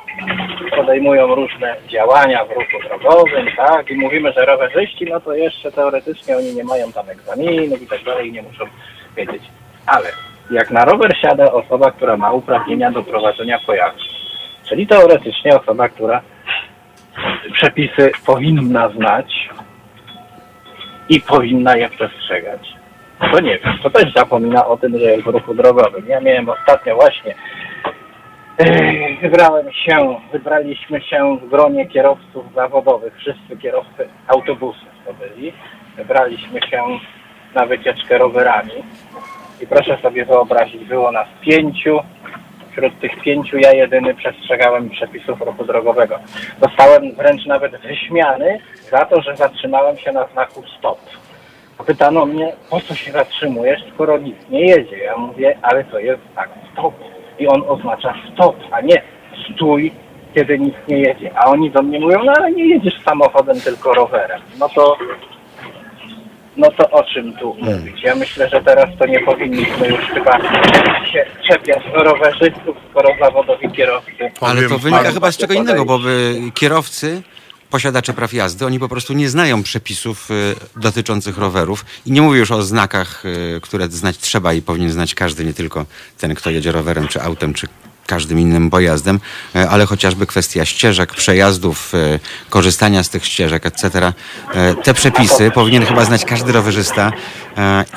podejmują 0.76 1.36
różne 1.36 1.76
działania 1.88 2.46
w 2.46 2.50
ruchu 2.50 2.88
drogowym, 2.88 3.48
tak, 3.58 3.90
i 3.90 3.96
mówimy, 3.96 4.34
że 4.34 4.46
rowerzyści, 4.46 5.06
no 5.06 5.20
to 5.20 5.34
jeszcze 5.34 5.72
teoretycznie 5.72 6.38
oni 6.38 6.56
nie 6.56 6.64
mają 6.64 6.92
tam 6.92 7.10
egzaminów 7.10 7.82
i 7.82 7.88
tak 7.88 8.04
dalej, 8.04 8.32
nie 8.32 8.42
muszą 8.42 8.66
wiedzieć. 9.16 9.44
Ale 9.86 10.06
jak 10.52 10.72
na 10.72 10.86
rower 10.86 11.18
siada 11.22 11.52
osoba, 11.52 11.92
która 11.92 12.18
ma 12.18 12.32
uprawnienia 12.32 12.92
do 12.92 13.04
prowadzenia 13.04 13.60
pojazdu, 13.66 14.04
czyli 14.70 14.88
teoretycznie 14.88 15.60
osoba, 15.60 15.90
która 15.90 16.22
przepisy 17.54 18.12
powinna 18.26 18.90
znać 18.90 19.50
i 21.10 21.22
powinna 21.22 21.78
je 21.78 21.90
przestrzegać. 21.90 22.74
To 23.32 23.40
nie 23.40 23.60
wiem, 23.60 23.78
to 23.84 23.90
też 23.90 24.14
zapomina 24.14 24.66
o 24.66 24.78
tym, 24.78 25.00
że 25.00 25.06
jest 25.06 25.24
w 25.24 25.28
ruchu 25.28 25.54
drogowym. 25.54 26.08
Ja 26.08 26.20
miałem 26.20 26.50
ostatnio 26.50 26.96
właśnie 26.96 27.36
Wybrałem 29.22 29.72
się, 29.74 30.20
wybraliśmy 30.32 31.02
się 31.02 31.38
w 31.42 31.50
gronie 31.50 31.88
kierowców 31.88 32.54
zawodowych, 32.56 33.14
wszyscy 33.18 33.58
kierowcy 33.62 34.08
autobusów 34.28 34.90
to 35.06 35.14
byli. 35.14 35.54
Wybraliśmy 35.98 36.60
się 36.70 36.84
na 37.56 37.66
wycieczkę 37.66 38.18
rowerami 38.18 38.84
i 39.62 39.68
proszę 39.68 39.98
sobie 40.02 40.26
wyobrazić, 40.26 40.86
było 40.86 41.12
nas 41.12 41.28
pięciu. 41.42 42.00
Wśród 42.72 43.00
tych 43.00 43.22
pięciu 43.22 43.58
ja 43.58 43.72
jedyny 43.72 44.14
przestrzegałem 44.16 44.90
przepisów 44.90 45.42
ruchu 45.42 45.66
drogowego. 45.66 46.20
Zostałem 46.62 47.16
wręcz 47.16 47.46
nawet 47.46 47.82
wyśmiany 47.82 48.60
za 48.92 49.06
to, 49.06 49.22
że 49.22 49.36
zatrzymałem 49.36 49.98
się 49.98 50.12
na 50.12 50.28
znaku 50.28 50.64
stop. 50.78 51.00
Pytano 51.86 52.26
mnie, 52.26 52.54
po 52.70 52.80
co 52.82 52.96
się 52.96 53.12
zatrzymujesz, 53.12 53.82
skoro 53.94 54.18
nic 54.18 54.36
nie 54.50 54.66
jedzie. 54.66 54.98
Ja 54.98 55.18
mówię, 55.18 55.58
ale 55.62 55.84
to 55.84 56.00
jest 56.00 56.22
znak 56.34 56.50
stop. 56.74 56.94
I 57.42 57.48
on 57.48 57.64
oznacza 57.68 58.14
stop, 58.34 58.56
a 58.72 58.82
nie 58.82 59.02
stój, 59.54 59.92
kiedy 60.36 60.60
nic 60.60 60.76
nie 60.88 61.00
jedzie. 61.00 61.32
A 61.38 61.46
oni 61.46 61.72
do 61.72 61.82
mnie 61.82 62.00
mówią, 62.00 62.24
no 62.24 62.34
ale 62.38 62.52
nie 62.52 62.66
jedziesz 62.66 63.02
samochodem, 63.06 63.62
tylko 63.62 63.94
rowerem. 63.94 64.42
No 64.60 64.70
to, 64.70 64.98
no 66.58 66.72
to 66.72 66.90
o 66.92 67.04
czym 67.04 67.34
tu 67.34 67.56
mówić? 67.62 68.04
Ja 68.04 68.16
myślę, 68.16 68.50
że 68.50 68.62
teraz 68.62 68.86
to 69.00 69.06
nie 69.06 69.20
powinniśmy 69.20 69.88
już 69.88 70.00
chyba 70.00 70.40
się 71.12 71.26
czepiać 71.50 71.84
rowerzystów, 71.94 72.78
skoro 72.90 73.10
zawodowi 73.20 73.72
kierowcy. 73.72 74.32
Ale 74.42 74.70
to 74.70 74.78
wynika 74.78 75.12
chyba 75.12 75.32
z 75.32 75.38
czego 75.38 75.54
innego, 75.54 75.86
bo 75.86 75.96
y, 75.96 76.52
kierowcy, 76.54 77.22
posiadacze 77.72 78.14
praw 78.14 78.34
jazdy, 78.34 78.66
oni 78.66 78.80
po 78.80 78.90
prostu 78.90 79.14
nie 79.14 79.30
znają 79.30 79.64
przepisów 79.64 80.32
y, 80.32 80.56
dotyczących 80.76 81.38
rowerów 81.38 81.86
i 82.06 82.12
nie 82.12 82.22
mówię 82.22 82.40
już 82.40 82.52
o 82.52 82.64
znakach, 82.64 83.26
y, 83.26 83.60
które 83.62 83.90
znać 83.90 84.18
trzeba 84.18 84.54
i 84.54 84.62
powinien 84.62 84.92
znać 84.92 85.16
każdy, 85.16 85.46
nie 85.46 85.54
tylko 85.54 85.86
ten, 86.18 86.36
kto 86.36 86.50
jedzie 86.50 86.72
rowerem, 86.72 87.08
czy 87.08 87.22
autem, 87.22 87.54
czy 87.54 87.68
każdym 88.06 88.40
innym 88.40 88.70
pojazdem, 88.70 89.20
y, 89.56 89.70
ale 89.70 89.86
chociażby 89.86 90.28
kwestia 90.28 90.66
ścieżek, 90.66 91.14
przejazdów, 91.14 91.94
korzystania 92.50 93.04
z 93.04 93.10
tych 93.10 93.26
ścieżek, 93.26 93.66
etc. 93.66 94.14
Te 94.84 94.94
przepisy 94.94 95.52
powinien 95.52 95.86
chyba 95.86 96.06
znać 96.06 96.26
każdy 96.26 96.52
rowerzysta 96.52 97.12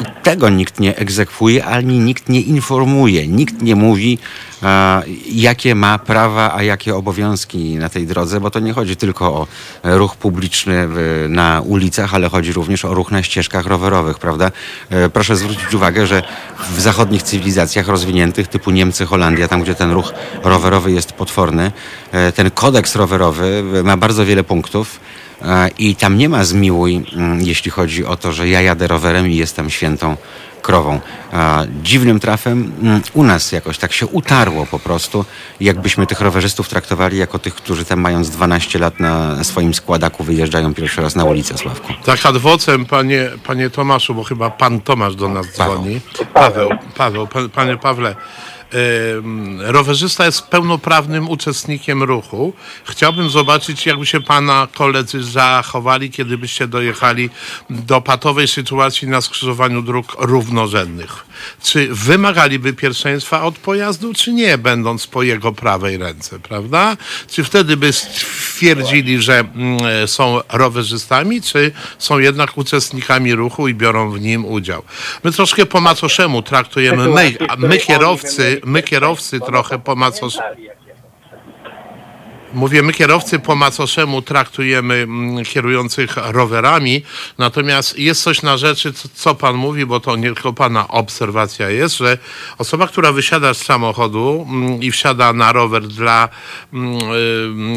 i 0.01 0.23
tego 0.23 0.49
nikt 0.49 0.81
nie 0.81 0.97
egzekwuje, 0.97 1.65
ani 1.65 1.99
nikt 1.99 2.29
nie 2.29 2.41
informuje, 2.41 3.29
nikt 3.29 3.63
nie 3.63 3.77
mówi, 3.77 4.19
jakie 5.33 5.75
ma 5.75 5.99
prawa, 5.99 6.55
a 6.55 6.63
jakie 6.63 6.95
obowiązki 6.97 7.77
na 7.77 7.89
tej 7.89 8.07
drodze, 8.07 8.41
bo 8.41 8.51
to 8.51 8.61
nie 8.61 8.73
chodzi 8.73 8.97
tylko 8.97 9.27
o 9.35 9.47
ruch 9.85 10.17
publiczny 10.17 10.89
na 11.29 11.61
ulicach, 11.61 12.15
ale 12.15 12.29
chodzi 12.29 12.53
również 12.53 12.85
o 12.85 12.95
ruch 12.95 13.11
na 13.11 13.23
ścieżkach 13.23 13.67
rowerowych, 13.67 14.19
prawda? 14.19 14.51
E, 14.91 15.09
Proszę 15.09 15.37
zwrócić 15.37 15.75
uwagę, 15.75 16.07
że 16.07 16.23
w 16.77 16.81
zachodnich 16.81 17.23
cywilizacjach 17.23 17.89
rozwiniętych, 17.89 18.49
typu 18.49 18.71
Niemcy, 18.71 19.07
Holandia, 19.07 19.49
tam 19.49 19.63
gdzie 19.63 19.75
ten 19.75 19.91
ruch 19.91 20.13
rowerowy 20.43 20.93
jest 20.93 21.13
potworny, 21.13 21.73
e, 22.13 22.33
ten 22.33 22.51
kodeks 22.51 22.97
rowerowy 22.97 23.63
ma 23.85 23.97
bardzo 23.97 24.27
wiele 24.27 24.45
punktów. 24.45 25.01
E, 25.43 25.69
I 25.79 25.97
tam 25.97 26.19
nie 26.19 26.29
ma 26.29 26.45
zmiłuj, 26.45 27.05
mm, 27.17 27.43
jeśli 27.43 27.71
chodzi 27.71 28.05
o 28.05 28.17
to, 28.17 28.33
że 28.33 28.49
ja 28.49 28.61
jadę 28.61 28.87
rowerem 28.87 29.29
i 29.29 29.37
jestem 29.37 29.71
świętą 29.71 30.17
krową. 30.65 31.01
A 31.33 31.63
dziwnym 31.83 32.21
trafem 32.21 32.73
mm, 32.83 33.01
u 33.15 33.23
nas 33.25 33.53
jakoś 33.53 33.79
tak 33.79 33.93
się 33.93 34.07
utarło 34.07 34.67
po 34.67 34.79
prostu, 34.79 35.25
jakbyśmy 35.61 36.07
tych 36.07 36.21
rowerzystów 36.21 36.69
traktowali 36.69 37.19
jako 37.19 37.39
tych, 37.39 37.55
którzy 37.55 37.85
tam 37.85 38.01
mając 38.01 38.31
12 38.31 38.79
lat 38.79 39.01
na 39.01 39.45
swoim 39.45 39.75
składaku 39.75 40.25
wyjeżdżają 40.25 40.75
pierwszy 40.75 41.01
raz 41.03 41.15
na 41.17 41.25
ulicę, 41.25 41.59
Sławku. 41.59 41.93
Tak 42.05 42.27
adwocem, 42.27 42.87
panie, 42.87 43.31
panie 43.47 43.71
Tomaszu, 43.71 44.15
bo 44.15 44.25
chyba 44.25 44.51
pan 44.51 44.81
Tomasz 44.81 45.15
do 45.17 45.29
nas 45.29 45.47
Paweł. 45.59 45.75
dzwoni. 45.79 46.01
Paweł, 46.35 46.69
Paweł, 46.97 47.27
pa- 47.27 47.49
panie 47.55 47.77
Pawle. 47.77 48.17
Rowerzysta 49.59 50.27
jest 50.27 50.43
pełnoprawnym 50.43 51.29
uczestnikiem 51.29 52.03
ruchu. 52.03 52.53
Chciałbym 52.85 53.31
zobaczyć, 53.31 53.87
jakby 53.87 54.07
się 54.07 54.21
pana 54.21 54.69
koledzy 54.75 55.25
zachowali, 55.25 56.11
kiedy 56.11 56.39
byście 56.39 56.67
dojechali 56.67 57.31
do 57.71 58.01
patowej 58.01 58.49
sytuacji 58.49 59.09
na 59.09 59.21
skrzyżowaniu 59.21 59.83
dróg 59.83 60.17
równorzędnych. 60.19 61.27
Czy 61.63 61.89
wymagaliby 61.91 62.73
pierwszeństwa 62.73 63.43
od 63.43 63.59
pojazdu, 63.59 64.15
czy 64.15 64.33
nie, 64.33 64.59
będąc 64.59 65.07
po 65.07 65.23
jego 65.23 65.53
prawej 65.53 65.97
ręce, 65.97 66.41
prawda? 66.41 66.97
Czy 67.31 67.45
wtedy 67.45 67.77
by 67.77 67.93
stwierdzili, 67.93 69.23
że 69.23 69.39
mm, 69.39 70.09
są 70.09 70.41
rowerzystami, 70.53 71.43
czy 71.43 71.73
są 71.99 72.19
jednak 72.19 72.59
uczestnikami 72.59 73.35
ruchu 73.35 73.69
i 73.69 73.75
biorą 73.75 74.11
w 74.11 74.21
nim 74.21 74.45
udział? 74.45 74.83
My 75.25 75.33
troszkę 75.33 75.67
po 75.67 75.81
macoszemu 75.81 76.43
traktujemy, 76.43 77.09
my, 77.09 77.35
a 77.49 77.57
my 77.57 77.79
kierowcy, 77.79 78.61
my 78.67 78.83
kierowcy 78.83 79.41
trochę 79.41 79.79
po 79.79 79.95
macoszemu. 79.97 80.57
Mówię, 82.55 82.83
my 82.83 82.93
kierowcy 82.93 83.39
po 83.39 83.55
macoszemu 83.57 84.23
traktujemy 84.23 84.95
mm, 84.95 85.45
kierujących 85.45 86.17
rowerami, 86.17 87.03
natomiast 87.39 87.99
jest 87.99 88.23
coś 88.23 88.43
na 88.43 88.57
rzeczy, 88.57 88.93
co, 89.15 89.35
pan 89.35 89.55
mówi, 89.57 89.87
bo 89.87 90.01
to 90.01 90.17
nie 90.17 90.35
tylko 90.35 90.53
pana 90.53 90.89
obserwacja 90.89 91.71
jest, 91.71 91.97
że 91.97 92.19
osoba, 92.59 92.87
która 92.89 93.13
wysiada 93.13 93.55
z 93.55 93.59
samochodu 93.65 94.47
mm, 94.51 94.83
i 94.83 94.91
wsiada 94.91 95.33
na 95.33 95.53
rower 95.53 95.83
dla, 95.89 96.29
mm, 96.73 96.99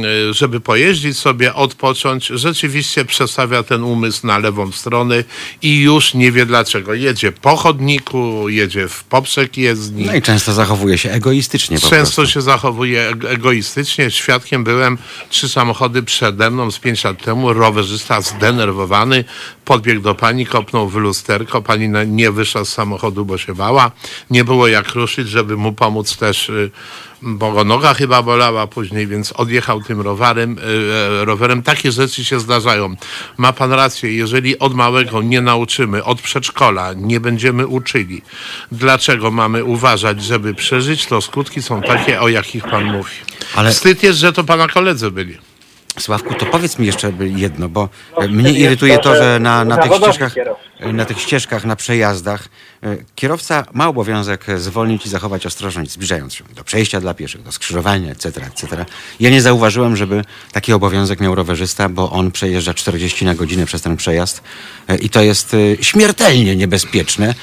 y, 0.04 0.30
y, 0.30 0.34
żeby 0.34 0.60
pojeździć 0.60 1.18
sobie, 1.18 1.54
odpocząć, 1.54 2.28
rzeczywiście 2.28 3.06
przestawia 3.06 3.64
ten 3.64 3.84
umysł 3.84 4.28
na 4.28 4.38
lewą 4.38 4.72
stronę 4.72 5.24
i 5.62 5.80
już 5.82 6.14
nie 6.14 6.32
wie 6.32 6.46
dlaczego. 6.46 6.94
Jedzie 6.94 7.32
po 7.32 7.56
chodniku, 7.56 8.50
jedzie 8.50 8.88
w 8.88 9.04
poprzek 9.04 9.58
jezdni. 9.58 10.06
No 10.06 10.16
i 10.16 10.22
często 10.22 10.54
zachowuje 10.54 10.98
się 10.98 11.12
egoistycznie 11.12 11.80
Często 11.80 11.96
prostu. 11.96 12.28
się 12.28 12.42
zachowuje 12.42 13.12
eg- 13.12 13.28
egoistycznie. 13.28 14.12
Świadkiem 14.12 14.64
byłem 14.68 14.98
trzy 15.30 15.50
samochody 15.50 16.04
przede 16.04 16.50
mną 16.52 16.72
z 16.72 16.80
pięć 16.80 17.04
lat 17.04 17.24
temu. 17.24 17.54
Rowerzysta 17.54 18.22
zdenerwowany 18.22 19.24
podbiegł 19.66 20.02
do 20.02 20.16
pani, 20.16 20.46
kopnął 20.46 20.90
w 20.90 20.96
lusterko. 20.96 21.62
Pani 21.62 21.90
nie 22.08 22.32
wyszła 22.32 22.66
z 22.66 22.70
samochodu, 22.70 23.26
bo 23.26 23.38
się 23.38 23.56
bała. 23.56 23.92
Nie 24.30 24.44
było 24.44 24.68
jak 24.68 24.96
ruszyć, 24.96 25.30
żeby 25.30 25.58
mu 25.58 25.74
pomóc 25.74 26.18
też, 26.18 26.50
y, 26.50 26.72
bo 27.22 27.52
go 27.52 27.64
noga 27.64 27.94
chyba 27.94 28.22
bolała 28.24 28.68
później, 28.68 29.08
więc 29.08 29.32
odjechał 29.34 29.82
tym 29.82 30.02
rowerem. 30.02 30.58
y, 31.22 31.26
rowerem. 31.26 31.64
Takie 31.64 31.92
rzeczy 31.92 32.26
się 32.26 32.40
zdarzają. 32.40 32.96
Ma 33.38 33.54
pan 33.54 33.74
rację, 33.74 34.14
jeżeli 34.14 34.60
od 34.60 34.74
małego 34.74 35.22
nie 35.22 35.42
nauczymy, 35.42 36.04
od 36.04 36.22
przedszkola 36.22 36.94
nie 36.94 37.20
będziemy 37.20 37.68
uczyli, 37.68 38.22
dlaczego 38.72 39.32
mamy 39.32 39.64
uważać, 39.64 40.24
żeby 40.24 40.54
przeżyć, 40.54 41.06
to 41.06 41.22
skutki 41.22 41.62
są 41.62 41.82
takie, 41.82 42.22
o 42.22 42.28
jakich 42.28 42.64
pan 42.64 42.84
mówi. 42.86 43.12
Ale- 43.56 43.72
Wstyd 43.72 44.04
jest, 44.04 44.20
że 44.20 44.34
to 44.34 44.44
pana 44.44 44.68
koledzy 44.68 45.12
byli. 45.12 45.38
Sławku, 46.00 46.34
to 46.34 46.46
powiedz 46.46 46.80
mi 46.80 46.88
jeszcze 46.88 47.14
jedno, 47.20 47.70
bo 47.70 47.90
e, 48.18 48.28
mnie 48.28 48.52
irytuje 48.52 49.00
to, 49.00 49.16
że 49.16 49.40
na, 49.40 49.66
na 49.66 49.78
tych 49.78 49.94
ścieżkach... 49.94 50.36
na 50.94 51.06
tych 51.06 51.22
ścieżkach, 51.22 51.66
na 51.66 51.76
przejazdach, 51.76 52.48
e, 52.84 52.98
kierowca 53.16 53.66
ma 53.74 53.88
obowiązek 53.88 54.46
zwolnić 54.58 55.06
i 55.06 55.10
zachować 55.10 55.46
ostrożność, 55.46 55.92
zbliżając 55.92 56.34
się 56.34 56.44
do 56.56 56.64
przejścia 56.64 57.02
dla 57.02 57.14
pieszych, 57.14 57.44
do 57.44 57.52
skrzyżowania, 57.52 58.12
etc., 58.12 58.42
etc. 58.46 58.86
Ja 59.20 59.30
nie 59.30 59.42
zauważyłem, 59.42 59.96
żeby 59.96 60.24
taki 60.52 60.74
obowiązek 60.74 61.20
miał 61.20 61.36
rowerzysta, 61.36 61.90
bo 61.90 62.12
on 62.12 62.32
przejeżdża 62.32 62.74
40 62.74 63.26
na 63.26 63.36
godzinę 63.36 63.66
przez 63.66 63.82
ten 63.82 63.98
przejazd 63.98 64.42
e, 64.88 64.96
i 64.96 65.10
to 65.10 65.22
jest 65.22 65.56
śmiertelnie 65.82 66.56
niebezpieczne. 66.56 67.36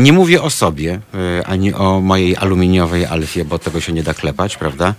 Nie 0.00 0.12
mówię 0.12 0.42
o 0.42 0.50
sobie, 0.50 1.00
ani 1.46 1.74
o 1.74 2.00
mojej 2.00 2.36
aluminiowej 2.36 3.06
Alfie, 3.06 3.44
bo 3.44 3.58
tego 3.58 3.80
się 3.80 3.92
nie 3.92 4.02
da 4.02 4.14
klepać, 4.14 4.56
prawda? 4.56 4.94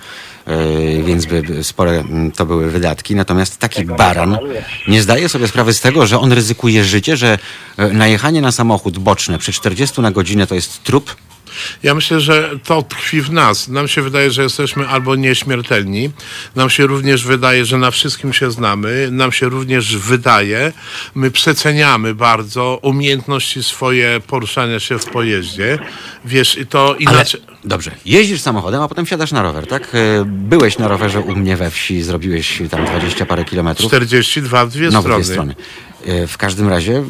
E, 0.52 1.04
Więc 1.04 1.26
by 1.26 1.64
spore 1.64 2.04
to 2.36 2.46
były 2.46 2.72
wydatki. 2.72 3.16
Natomiast 3.16 3.58
taki 3.58 3.86
baran 3.86 4.38
nie 4.88 5.02
zdaje 5.02 5.30
sobie 5.30 5.48
sprawy 5.48 5.74
z 5.74 5.82
tego, 5.82 6.06
że 6.06 6.20
on 6.20 6.32
ryzykuje 6.32 6.84
życie, 6.84 7.18
że 7.18 7.40
e, 7.78 7.88
najechanie 7.94 8.42
na 8.42 8.52
samochód 8.52 9.00
boczny 9.00 9.38
przy 9.38 9.54
40 9.54 10.02
na 10.02 10.12
godzinę 10.12 10.48
to 10.48 10.56
jest 10.56 10.84
trup. 10.84 11.16
Ja 11.84 11.96
myślę, 11.96 12.20
że 12.22 12.50
to 12.64 12.82
tkwi 12.82 13.22
w 13.22 13.32
nas. 13.32 13.68
Nam 13.68 13.88
się 13.88 14.02
wydaje, 14.02 14.32
że 14.32 14.44
jesteśmy 14.44 14.88
albo 14.88 15.16
nieśmiertelni. 15.16 16.10
Nam 16.56 16.70
się 16.70 16.88
również 16.88 17.26
wydaje, 17.26 17.66
że 17.66 17.78
na 17.78 17.92
wszystkim 17.92 18.34
się 18.34 18.52
znamy. 18.52 19.10
Nam 19.12 19.32
się 19.32 19.50
również 19.50 19.98
wydaje, 19.98 20.74
my 21.16 21.32
przeceniamy 21.32 22.16
bardzo 22.16 22.80
umiejętności 22.82 23.64
swoje 23.64 24.20
poruszania 24.28 24.80
się 24.80 25.00
w 25.00 25.06
pojeździe. 25.06 25.80
Wiesz, 26.26 26.58
i 26.58 26.66
to 26.66 26.88
Ale 26.90 26.98
inaczej. 27.00 27.42
dobrze, 27.64 27.92
jeździsz 28.06 28.42
samochodem, 28.42 28.82
a 28.82 28.88
potem 28.88 29.06
wsiadasz 29.06 29.32
na 29.32 29.42
rower, 29.42 29.68
tak? 29.68 29.84
E, 29.96 30.26
Byłeś 30.26 30.78
na 30.78 30.88
rowerze 30.88 31.20
u 31.20 31.36
mnie 31.36 31.58
we 31.58 31.72
wsi, 31.72 32.02
zrobiłeś 32.02 32.62
tam 32.72 32.86
20 32.86 33.26
parę 33.26 33.46
kilometrów. 33.46 33.88
42 33.92 34.66
w 34.66 34.70
dwie 34.70 34.90
No, 34.90 35.02
w 35.02 35.06
dwie 35.06 35.24
strony. 35.24 35.56
E, 36.06 36.28
W 36.28 36.38
każdym 36.38 36.70
razie, 36.70 37.04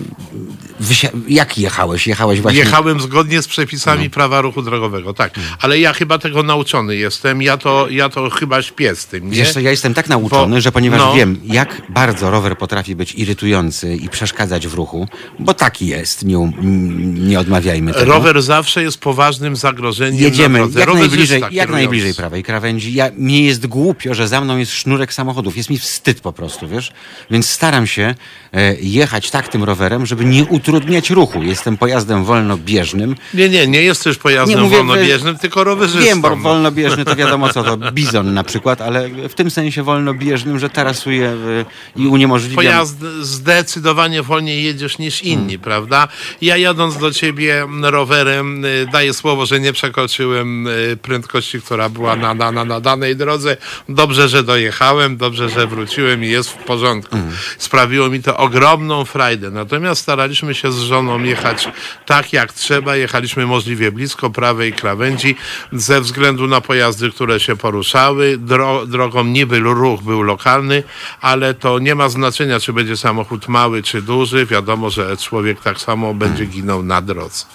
jak 1.27 1.57
jechałeś? 1.57 2.07
Jechałeś 2.07 2.41
właśnie... 2.41 2.59
Jechałem 2.59 2.99
zgodnie 3.01 3.41
z 3.41 3.47
przepisami 3.47 4.03
No. 4.03 4.09
prawa 4.09 4.41
ruchu 4.41 4.61
drogowego, 4.61 5.13
tak. 5.13 5.33
Ale 5.61 5.79
ja 5.79 5.93
chyba 5.93 6.17
tego 6.17 6.43
nauczony 6.43 6.95
jestem. 6.95 7.41
Ja 7.41 7.57
to, 7.57 7.87
ja 7.89 8.09
to 8.09 8.29
chyba 8.29 8.61
śpię 8.61 8.95
z 8.95 9.05
tym, 9.05 9.29
nie? 9.29 9.35
Wiesz 9.37 9.53
co, 9.53 9.59
ja 9.59 9.71
jestem 9.71 9.93
tak 9.93 10.09
nauczony, 10.09 10.55
Bo- 10.55 10.61
że 10.61 10.71
ponieważ 10.71 10.99
no. 10.99 11.13
wiem, 11.13 11.39
jak 11.43 11.81
bardzo 11.89 12.31
rower 12.31 12.57
potrafi 12.57 12.95
być 12.95 13.15
irytujący 13.15 13.95
i 13.95 14.09
przeszkadzać 14.09 14.67
w 14.67 14.73
ruchu, 14.73 15.07
bo 15.39 15.53
taki 15.53 15.87
jest, 15.87 16.25
nie, 16.25 16.39
um- 16.39 17.27
nie 17.29 17.39
odmawiajmy 17.39 17.93
tego. 17.93 18.05
Rower 18.05 18.41
zawsze 18.41 18.83
jest 18.83 18.97
poważnym 18.97 19.55
zagrożeniem 19.55 20.21
Jedziemy 20.23 20.59
na 20.59 20.65
drodze. 20.67 20.79
jak 20.79 20.93
najbliżej, 20.93 21.43
jak 21.51 21.69
najbliżej 21.69 22.13
prawej 22.15 22.43
krawędzi. 22.43 22.93
Ja, 22.93 23.09
mnie 23.17 23.43
jest 23.45 23.67
głupio, 23.67 24.13
że 24.15 24.27
za 24.27 24.41
mną 24.41 24.57
jest 24.57 24.71
sznurek 24.71 25.13
samochodów. 25.13 25.57
Jest 25.57 25.69
mi 25.69 25.77
wstyd 25.79 26.21
po 26.21 26.33
prostu, 26.33 26.67
wiesz? 26.67 26.91
Więc 27.31 27.49
staram 27.49 27.87
się 27.87 28.15
e, 28.53 28.75
jechać 28.75 29.31
tak 29.31 29.47
tym 29.47 29.63
rowerem, 29.63 30.05
żeby 30.05 30.25
nie 30.25 30.43
utrudniać 30.45 30.70
ruchu. 31.09 31.43
Jestem 31.43 31.77
pojazdem 31.77 32.23
wolnobieżnym. 32.23 33.15
Nie, 33.33 33.49
nie, 33.49 33.67
nie 33.67 33.81
jesteś 33.81 34.17
pojazdem 34.17 34.57
Nie 34.57 34.63
mówię, 34.63 34.77
wolnobieżnym, 34.77 35.37
tylko 35.37 35.63
rowerzystą. 35.63 36.05
Wiem, 36.05 36.21
bo 36.21 36.29
no. 36.29 36.35
wolnobieżny 36.35 37.05
to 37.05 37.15
wiadomo 37.15 37.53
co 37.53 37.63
to, 37.63 37.77
bizon 37.91 38.33
na 38.33 38.43
przykład, 38.43 38.81
ale 38.81 39.09
w 39.29 39.33
tym 39.33 39.51
sensie 39.51 39.83
wolnobieżnym, 39.83 40.59
że 40.59 40.69
tarasuję 40.69 41.27
e, 41.27 41.65
i 41.95 42.07
uniemożliwiam. 42.07 42.55
Pojazd 42.55 43.01
zdecydowanie 43.21 44.23
wolniej 44.23 44.63
jedziesz 44.63 44.97
niż 44.97 45.21
inni, 45.21 45.41
Hmm. 45.41 45.59
prawda? 45.59 46.07
Ja 46.41 46.57
jadąc 46.57 46.97
do 46.97 47.11
ciebie 47.11 47.67
rowerem 47.81 48.65
y, 48.65 48.87
daję 48.91 49.13
słowo, 49.13 49.45
że 49.45 49.59
nie 49.59 49.73
przekroczyłem 49.73 50.67
y, 50.67 50.97
prędkości, 51.01 51.61
która 51.61 51.89
była 51.89 52.15
na, 52.15 52.33
na, 52.33 52.51
na, 52.51 52.65
na 52.65 52.79
danej 52.79 53.15
drodze. 53.15 53.57
Dobrze, 53.89 54.29
że 54.29 54.43
dojechałem, 54.43 55.17
dobrze, 55.17 55.49
że 55.49 55.67
wróciłem 55.67 56.23
i 56.23 56.27
jest 56.27 56.49
w 56.49 56.55
porządku. 56.55 57.15
Hmm. 57.15 57.31
Sprawiło 57.57 58.09
mi 58.09 58.23
to 58.23 58.37
ogromną 58.37 59.05
frajdę. 59.05 59.51
Natomiast 59.51 60.01
staraliśmy 60.01 60.50
się 60.55 60.71
z 60.71 60.79
żoną 60.79 61.23
jechać 61.23 61.67
tak 62.05 62.33
jak 62.33 62.53
trzeba. 62.53 62.95
Jechaliśmy 62.95 63.45
możliwie 63.45 63.91
blisko 63.91 64.29
prawej 64.29 64.73
krawędzi 64.73 65.35
ze 65.71 66.01
względu 66.01 66.47
na 66.47 66.61
pojazdy, 66.61 67.11
które 67.11 67.39
się 67.39 67.55
poruszały. 67.55 68.37
Dro, 68.37 68.85
drogą 68.85 69.23
niby 69.23 69.59
ruch 69.59 70.01
był 70.01 70.21
lokalny, 70.21 70.83
ale 71.21 71.53
to 71.53 71.79
nie 71.79 71.95
ma 71.95 72.09
znaczenia, 72.09 72.59
czy 72.59 72.73
będzie 72.73 72.97
samochód 72.97 73.47
mały 73.47 73.83
czy 73.83 74.01
duży. 74.01 74.45
Wiadomo, 74.45 74.89
że 74.89 75.17
człowiek 75.17 75.61
tak 75.61 75.79
samo 75.79 76.13
będzie 76.13 76.45
ginął 76.45 76.83
na 76.83 77.01
drodze. 77.01 77.45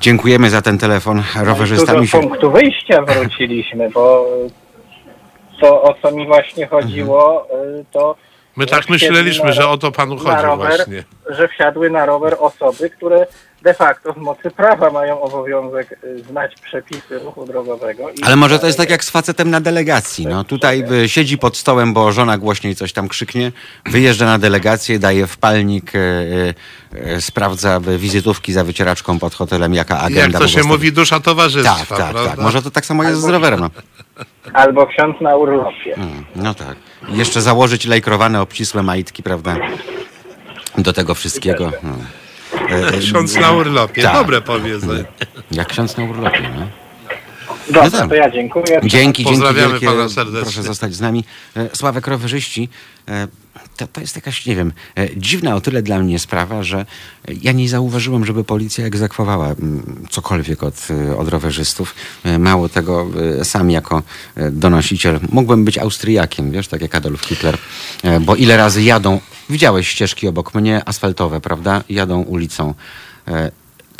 Dziękujemy 0.00 0.50
za 0.50 0.62
ten 0.62 0.78
telefon. 0.78 1.22
Tu 1.32 1.44
Rowerzysta 1.44 1.92
do 1.92 2.00
mi 2.00 2.08
się... 2.08 2.20
punktu 2.20 2.50
wyjścia 2.50 3.02
wróciliśmy, 3.02 3.90
bo 3.90 4.26
to 5.60 5.82
o 5.82 5.94
co 6.02 6.10
mi 6.10 6.26
właśnie 6.26 6.66
chodziło, 6.66 7.46
y, 7.80 7.84
to 7.92 8.16
My 8.56 8.66
tak 8.66 8.88
myśleliśmy, 8.88 9.52
że 9.52 9.68
o 9.68 9.78
to 9.78 9.92
panu 9.92 10.18
chodzi 10.18 10.42
rower, 10.42 10.76
właśnie. 10.76 11.04
że 11.30 11.48
wsiadły 11.48 11.90
na 11.90 12.06
rower 12.06 12.36
osoby, 12.38 12.90
które 12.90 13.26
de 13.62 13.74
facto 13.74 14.12
w 14.12 14.16
mocy 14.16 14.50
prawa 14.50 14.90
mają 14.90 15.20
obowiązek 15.22 15.98
y, 16.04 16.22
znać 16.30 16.52
przepisy 16.60 17.18
ruchu 17.18 17.46
drogowego. 17.46 18.10
I 18.10 18.22
Ale 18.22 18.36
może 18.36 18.58
to 18.58 18.66
jest 18.66 18.78
tak 18.78 18.90
jak 18.90 19.04
z 19.04 19.10
facetem 19.10 19.50
na 19.50 19.60
delegacji. 19.60 20.26
No 20.26 20.44
tutaj 20.44 20.84
y, 21.04 21.08
siedzi 21.08 21.38
pod 21.38 21.56
stołem, 21.56 21.92
bo 21.94 22.12
żona 22.12 22.38
głośniej 22.38 22.76
coś 22.76 22.92
tam 22.92 23.08
krzyknie, 23.08 23.52
wyjeżdża 23.86 24.26
na 24.26 24.38
delegację, 24.38 24.98
daje 24.98 25.26
wpalnik, 25.26 25.94
y, 25.94 25.98
y, 25.98 26.54
y, 27.16 27.20
sprawdza 27.20 27.80
y, 27.88 27.98
wizytówki 27.98 28.52
za 28.52 28.64
wycieraczką 28.64 29.18
pod 29.18 29.34
hotelem, 29.34 29.74
jaka 29.74 29.98
agenda. 30.00 30.20
Jak 30.22 30.32
to 30.32 30.38
po 30.38 30.48
się 30.48 30.54
prostu- 30.54 30.68
mówi, 30.72 30.92
dusza 30.92 31.20
towarzystwa, 31.20 31.76
Tak, 31.76 31.88
tak, 31.88 32.10
prawda? 32.12 32.30
tak. 32.30 32.38
Może 32.38 32.62
to 32.62 32.70
tak 32.70 32.86
samo 32.86 33.04
jest 33.04 33.20
z 33.20 33.28
rowerem. 33.28 33.60
No. 33.60 33.70
Albo 34.52 34.86
ksiądz 34.86 35.20
na 35.20 35.36
urlopie. 35.36 35.94
Mm, 35.94 36.24
no 36.36 36.54
tak. 36.54 36.76
I 37.08 37.18
jeszcze 37.18 37.42
założyć 37.42 37.84
lejkrowane, 37.86 38.40
obcisłe 38.40 38.82
majtki, 38.82 39.22
prawda? 39.22 39.56
Do 40.78 40.92
tego 40.92 41.14
wszystkiego. 41.14 41.72
No. 41.82 41.90
E, 42.70 42.88
e, 42.88 42.98
Ksiądz 42.98 43.36
na 43.36 43.52
urlopie. 43.52 44.02
Tak. 44.02 44.14
Dobre 44.14 44.40
powiedzenie. 44.40 45.04
Jak 45.50 45.68
ksiądz 45.68 45.96
na 45.96 46.04
urlopie, 46.04 46.50
no. 46.56 46.66
Dobrze, 47.70 47.90
tak. 47.90 48.08
to 48.08 48.14
ja 48.14 48.30
dziękuję. 48.30 48.64
Dzięki, 48.66 48.90
dzięki 48.92 49.24
Pozdrawiamy 49.24 49.68
wielkie. 49.68 49.86
pana 49.86 50.08
serdecznie. 50.08 50.42
Proszę 50.42 50.62
zostać 50.62 50.94
z 50.94 51.00
nami. 51.00 51.24
E, 51.56 51.76
Sławek 51.76 52.06
Rowerzyści, 52.06 52.68
e, 53.08 53.28
to, 53.76 53.86
to 53.86 54.00
jest 54.00 54.16
jakaś, 54.16 54.46
nie 54.46 54.56
wiem, 54.56 54.72
e, 54.98 55.08
dziwna 55.16 55.54
o 55.54 55.60
tyle 55.60 55.82
dla 55.82 55.98
mnie 55.98 56.18
sprawa, 56.18 56.62
że 56.62 56.86
ja 57.42 57.52
nie 57.52 57.68
zauważyłem, 57.68 58.26
żeby 58.26 58.44
policja 58.44 58.86
egzekwowała 58.86 59.46
mm, 59.46 60.06
cokolwiek 60.10 60.62
od, 60.62 60.88
e, 60.90 61.16
od 61.16 61.28
rowerzystów. 61.28 61.94
E, 62.24 62.38
Mało 62.38 62.68
tego, 62.68 63.06
sam 63.42 63.70
jako 63.70 64.02
donosiciel 64.52 65.20
mógłbym 65.30 65.64
być 65.64 65.78
Austriakiem, 65.78 66.50
wiesz, 66.50 66.68
tak 66.68 66.80
jak 66.80 66.94
Adolf 66.94 67.20
Hitler, 67.20 67.58
bo 68.20 68.36
ile 68.36 68.56
razy 68.56 68.82
jadą, 68.82 69.20
widziałeś 69.50 69.88
ścieżki 69.88 70.28
obok 70.28 70.54
mnie, 70.54 70.88
asfaltowe, 70.88 71.40
prawda? 71.40 71.84
Jadą 71.88 72.22
ulicą. 72.22 72.74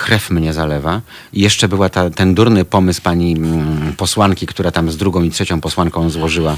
Krew 0.05 0.31
mnie 0.31 0.53
zalewa. 0.53 1.01
I 1.33 1.41
jeszcze 1.41 1.69
była 1.69 1.89
ta, 1.89 2.11
ten 2.11 2.35
durny 2.35 2.65
pomysł 2.65 3.03
pani 3.03 3.33
mm, 3.37 3.93
posłanki, 3.97 4.47
która 4.47 4.71
tam 4.71 4.91
z 4.91 4.97
drugą 4.97 5.23
i 5.23 5.31
trzecią 5.31 5.61
posłanką 5.61 6.11
złożyła 6.11 6.57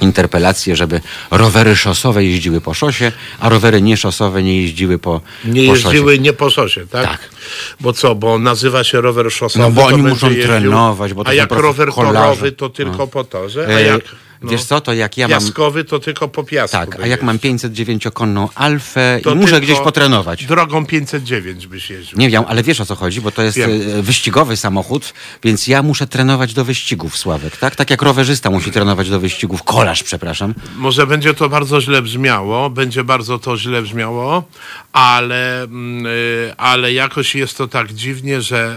interpelację, 0.00 0.76
żeby 0.76 1.00
rowery 1.30 1.76
szosowe 1.76 2.24
jeździły 2.24 2.60
po 2.60 2.74
szosie, 2.74 3.12
a 3.40 3.48
rowery 3.48 3.82
nieszosowe 3.82 4.42
nie 4.42 4.62
jeździły 4.62 4.98
po, 4.98 5.20
Nie 5.44 5.66
po 5.66 5.74
jeździły 5.74 6.12
szosie. 6.12 6.22
nie 6.22 6.32
po 6.32 6.50
szosie, 6.50 6.86
tak? 6.86 7.06
Tak. 7.06 7.18
Bo 7.80 7.92
co, 7.92 8.14
bo 8.14 8.38
nazywa 8.38 8.84
się 8.84 9.00
rower 9.00 9.32
szosowy, 9.32 9.64
No 9.64 9.70
bo 9.70 9.84
oni 9.86 10.02
muszą 10.02 10.26
jeździł, 10.26 10.44
trenować, 10.46 11.14
bo 11.14 11.24
to 11.24 11.30
A 11.30 11.34
jak 11.34 11.52
rower 11.52 11.88
kolarze. 11.92 12.18
torowy, 12.18 12.52
to 12.52 12.68
tylko 12.68 13.06
po 13.06 13.24
torze, 13.24 13.66
a 13.68 13.70
E, 13.70 13.82
jak 13.82 14.00
no, 14.46 14.52
Wiesz 14.52 14.64
co, 14.64 14.80
to 14.80 14.92
jak 14.92 15.16
ja 15.16 15.28
mam... 15.28 15.40
piaskowy, 15.40 15.84
to 15.84 15.98
tylko 15.98 16.28
po 16.28 16.44
piasku. 16.44 16.76
Tak, 16.76 17.00
a 17.00 17.06
jak 17.06 17.22
mam 17.22 17.38
jeździł. 17.42 17.70
509-konną 17.70 18.48
Alfę 18.54 19.20
To 19.22 19.32
i 19.32 19.34
muszę 19.34 19.60
gdzieś 19.60 19.78
potrenować. 19.78 20.44
Drogą 20.46 20.86
509 20.86 21.66
byś 21.66 21.90
jeździł. 21.90 22.18
Nie 22.18 22.30
wiem, 22.30 22.44
ale 22.48 22.62
wiesz 22.62 22.80
o 22.80 22.86
co 22.86 22.94
chodzi, 22.96 23.20
bo 23.20 23.30
to 23.32 23.42
jest 23.42 23.58
Wiem. 23.58 23.70
e, 23.98 24.02
wyścigowy 24.02 24.56
samochód, 24.56 25.14
więc 25.44 25.66
ja 25.66 25.82
muszę 25.82 26.06
trenować 26.06 26.54
do 26.54 26.64
wyścigów, 26.64 27.16
Sławek, 27.16 27.56
tak? 27.56 27.76
Tak 27.76 27.90
jak 27.90 28.02
rowerzysta 28.02 28.50
musi 28.50 28.70
trenować 28.70 29.10
do 29.10 29.20
wyścigów, 29.20 29.62
kolarz, 29.62 30.02
przepraszam. 30.02 30.54
Może 30.76 31.06
będzie 31.06 31.34
to 31.34 31.48
bardzo 31.48 31.80
źle 31.80 32.02
brzmiało, 32.02 32.70
będzie 32.70 33.04
bardzo 33.04 33.38
to 33.38 33.56
źle 33.58 33.82
brzmiało, 33.82 34.44
ale, 34.92 35.62
mm, 35.62 36.06
y, 36.06 36.52
ale 36.56 36.92
jakoś 36.92 37.34
jest 37.34 37.58
to 37.58 37.68
tak 37.68 37.92
dziwnie, 37.92 38.42
że 38.42 38.76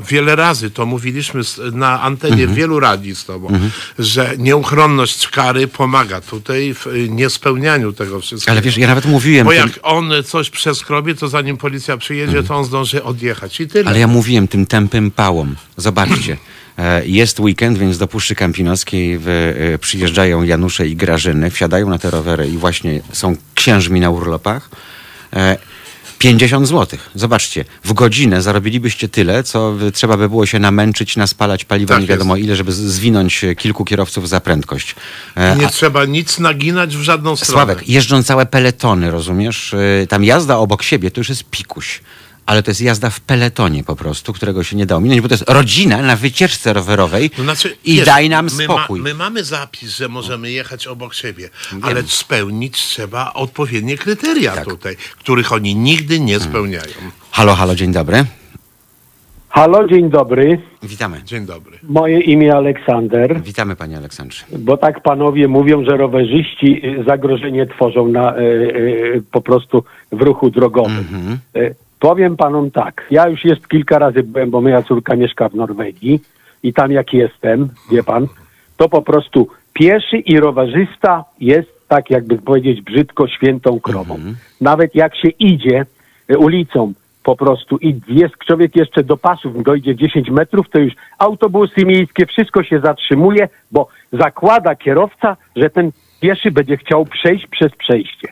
e, 0.00 0.02
wiele 0.10 0.36
razy 0.36 0.70
to 0.70 0.86
mówiliśmy 0.86 1.40
na 1.72 2.02
antenie 2.02 2.32
Mhm. 2.42 2.54
wielu 2.54 2.80
radii 2.80 3.14
z 3.16 3.24
tobą, 3.24 3.58
że 3.98 4.34
nieuchronność 4.38 5.01
kary 5.30 5.68
pomaga 5.68 6.20
tutaj 6.20 6.74
w 6.74 6.86
y, 6.86 7.08
niespełnianiu 7.08 7.92
tego 7.92 8.20
wszystkiego. 8.20 8.52
Ale 8.52 8.60
wiesz, 8.62 8.76
ja 8.78 8.86
nawet 8.86 9.06
mówiłem... 9.06 9.44
Bo 9.46 9.52
tym- 9.52 9.60
jak 9.60 9.78
on 9.82 10.12
coś 10.24 10.50
przeskrobie, 10.50 11.14
to 11.14 11.28
zanim 11.28 11.56
policja 11.56 11.96
przyjedzie, 11.96 12.42
to 12.42 12.56
on 12.56 12.64
zdąży 12.64 13.02
odjechać 13.04 13.60
i 13.60 13.68
tyle. 13.68 13.90
Ale 13.90 13.98
ja 13.98 14.06
mówiłem 14.06 14.48
tym 14.48 14.66
tępym 14.66 15.10
pałom. 15.10 15.56
Zobaczcie. 15.76 16.36
e, 16.78 17.06
Jest 17.06 17.40
weekend, 17.40 17.78
więc 17.78 17.98
do 17.98 18.08
Puszczy 18.08 18.34
Kampinoskiej 18.34 19.18
w, 19.18 19.28
e, 19.74 19.78
przyjeżdżają 19.78 20.42
Janusze 20.42 20.88
i 20.88 20.96
Grażyny, 20.96 21.50
wsiadają 21.50 21.88
na 21.88 21.98
te 21.98 22.10
rowery 22.10 22.48
i 22.48 22.58
właśnie 22.58 23.00
są 23.12 23.36
księżmi 23.54 24.00
na 24.00 24.10
urlopach. 24.10 24.70
E, 26.22 26.28
50 26.28 26.68
zł. 26.68 26.98
Zobaczcie, 27.14 27.64
w 27.84 27.92
godzinę 27.92 28.42
zarobilibyście 28.42 29.08
tyle, 29.08 29.42
co 29.42 29.74
trzeba 29.92 30.16
by 30.16 30.28
było 30.28 30.46
się 30.46 30.58
namęczyć, 30.58 31.16
naspalać 31.16 31.64
paliwa 31.64 31.94
Tak 31.94 32.02
nie 32.02 32.06
wiadomo 32.08 32.36
jest. 32.36 32.46
ile, 32.46 32.56
żeby 32.56 32.72
zwinąć 32.72 33.44
y, 33.44 33.56
kilku 33.56 33.84
kierowców 33.84 34.28
za 34.28 34.40
prędkość. 34.40 34.94
E, 35.34 35.56
Nie 35.56 35.66
a- 35.66 35.70
trzeba 35.70 36.04
nic 36.04 36.38
naginać 36.38 36.96
w 36.96 37.02
żadną 37.02 37.36
stronę. 37.36 37.52
Sławek, 37.52 37.88
jeżdżą 37.88 38.22
całe 38.22 38.46
peletony, 38.46 39.10
rozumiesz? 39.10 39.72
Y, 39.74 40.06
Tam 40.08 40.24
jazda 40.24 40.56
obok 40.58 40.82
siebie 40.82 41.10
to 41.10 41.20
już 41.20 41.28
jest 41.28 41.44
pikuś. 41.50 42.00
Ale 42.46 42.62
to 42.62 42.70
jest 42.70 42.80
jazda 42.80 43.10
w 43.10 43.20
peletonie 43.20 43.84
po 43.84 43.96
prostu, 43.96 44.32
którego 44.32 44.62
się 44.64 44.76
nie 44.76 44.86
da 44.86 44.96
ominąć, 44.96 45.20
bo 45.20 45.28
to 45.28 45.34
jest 45.34 45.50
rodzina 45.50 46.02
na 46.02 46.16
wycieczce 46.16 46.72
rowerowej 46.72 47.30
To 47.30 47.42
znaczy, 47.42 47.76
i 47.84 47.96
wiesz, 47.96 48.06
daj 48.06 48.28
nam 48.28 48.48
my 48.58 48.66
ma- 48.68 48.74
spokój. 48.74 49.00
my 49.00 49.14
mamy 49.14 49.44
zapis, 49.44 49.96
że 49.96 50.08
możemy 50.08 50.50
jechać 50.50 50.86
obok 50.86 51.14
siebie, 51.14 51.48
ale 51.82 52.02
spełnić 52.02 52.74
trzeba 52.78 53.32
odpowiednie 53.32 53.98
kryteria 53.98 54.52
Tak. 54.54 54.64
tutaj, 54.64 54.96
których 55.18 55.52
oni 55.52 55.74
nigdy 55.76 56.20
nie 56.20 56.40
spełniają. 56.40 56.92
Halo, 57.30 57.54
halo, 57.54 57.74
dzień 57.74 57.92
dobry. 57.92 58.24
Halo, 59.48 59.88
dzień 59.88 60.10
dobry. 60.10 60.60
Witamy. 60.82 61.22
Dzień 61.24 61.46
dobry. 61.46 61.78
Moje 61.82 62.20
imię 62.20 62.54
Aleksander, 62.56 63.42
Witamy 63.42 63.76
panie 63.76 63.96
Aleksandrze. 63.96 64.44
bo 64.58 64.76
tak 64.76 65.02
panowie 65.02 65.48
mówią, 65.48 65.84
że 65.84 65.96
rowerzyści 65.96 66.80
y, 67.00 67.04
zagrożenie 67.04 67.66
tworzą 67.66 68.08
na, 68.08 68.36
y, 68.36 68.40
y, 68.40 69.22
po 69.32 69.40
prostu 69.40 69.84
w 70.12 70.22
ruchu 70.22 70.50
drogowym. 70.50 71.38
Y, 71.56 71.74
Powiem 72.02 72.36
panom 72.36 72.70
tak, 72.70 73.06
ja 73.10 73.28
już 73.28 73.44
jest 73.44 73.68
kilka 73.68 73.98
razy 73.98 74.22
byłem, 74.22 74.50
bo 74.50 74.60
moja 74.60 74.82
córka 74.82 75.16
mieszka 75.16 75.48
w 75.48 75.54
Norwegii 75.54 76.20
i 76.62 76.72
tam 76.72 76.92
jak 76.92 77.12
jestem, 77.12 77.68
wie 77.90 78.02
pan, 78.02 78.26
to 78.76 78.88
po 78.88 79.02
prostu 79.02 79.48
pieszy 79.72 80.16
i 80.16 80.40
rowerzysta 80.40 81.24
jest 81.40 81.88
tak 81.88 82.10
jakby 82.10 82.38
powiedzieć 82.38 82.80
brzydko 82.80 83.28
świętą 83.28 83.80
krową. 83.80 84.18
Nawet 84.60 84.94
jak 84.94 85.16
się 85.16 85.28
idzie 85.28 85.86
y, 86.30 86.38
ulicą 86.38 86.92
po 87.22 87.36
prostu 87.36 87.76
i 87.76 88.00
jest 88.08 88.34
człowiek 88.46 88.76
jeszcze 88.76 89.04
do 89.04 89.16
pasów, 89.16 89.62
dojdzie 89.62 89.96
10 89.96 90.30
metrów, 90.30 90.70
to 90.70 90.78
już 90.78 90.92
autobusy 91.18 91.84
miejskie, 91.86 92.26
wszystko 92.26 92.62
się 92.62 92.80
zatrzymuje, 92.80 93.48
bo 93.72 93.88
zakłada 94.12 94.74
kierowca, 94.74 95.36
że 95.56 95.70
ten 95.70 95.90
pieszy 96.20 96.50
będzie 96.50 96.76
chciał 96.76 97.06
przejść 97.06 97.46
przez 97.46 97.72
przejście. 97.76 98.28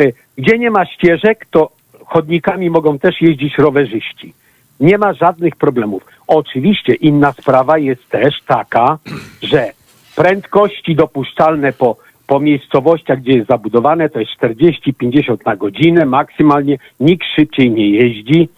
Y, 0.00 0.12
Gdzie 0.38 0.58
nie 0.58 0.70
ma 0.70 0.86
ścieżek, 0.86 1.46
to 1.50 1.81
chodnikami 2.12 2.70
mogą 2.70 2.98
też 2.98 3.20
jeździć 3.20 3.58
rowerzyści. 3.58 4.34
Nie 4.80 4.98
ma 4.98 5.12
żadnych 5.12 5.56
problemów. 5.56 6.02
Oczywiście 6.26 6.94
inna 6.94 7.32
sprawa 7.32 7.78
jest 7.78 8.08
też 8.08 8.34
taka, 8.46 8.98
że 9.42 9.70
prędkości 10.16 10.94
dopuszczalne 10.94 11.72
po, 11.72 11.96
po 12.26 12.40
miejscowościach, 12.40 13.20
gdzie 13.20 13.32
jest 13.32 13.48
zabudowane, 13.48 14.08
to 14.08 14.20
jest 14.20 14.32
40-50 14.40 15.36
na 15.46 15.56
godzinę 15.56 16.04
maksymalnie. 16.04 16.78
Nikt 17.00 17.26
szybciej 17.36 17.70
nie 17.70 17.90
jeździ. 17.90 18.48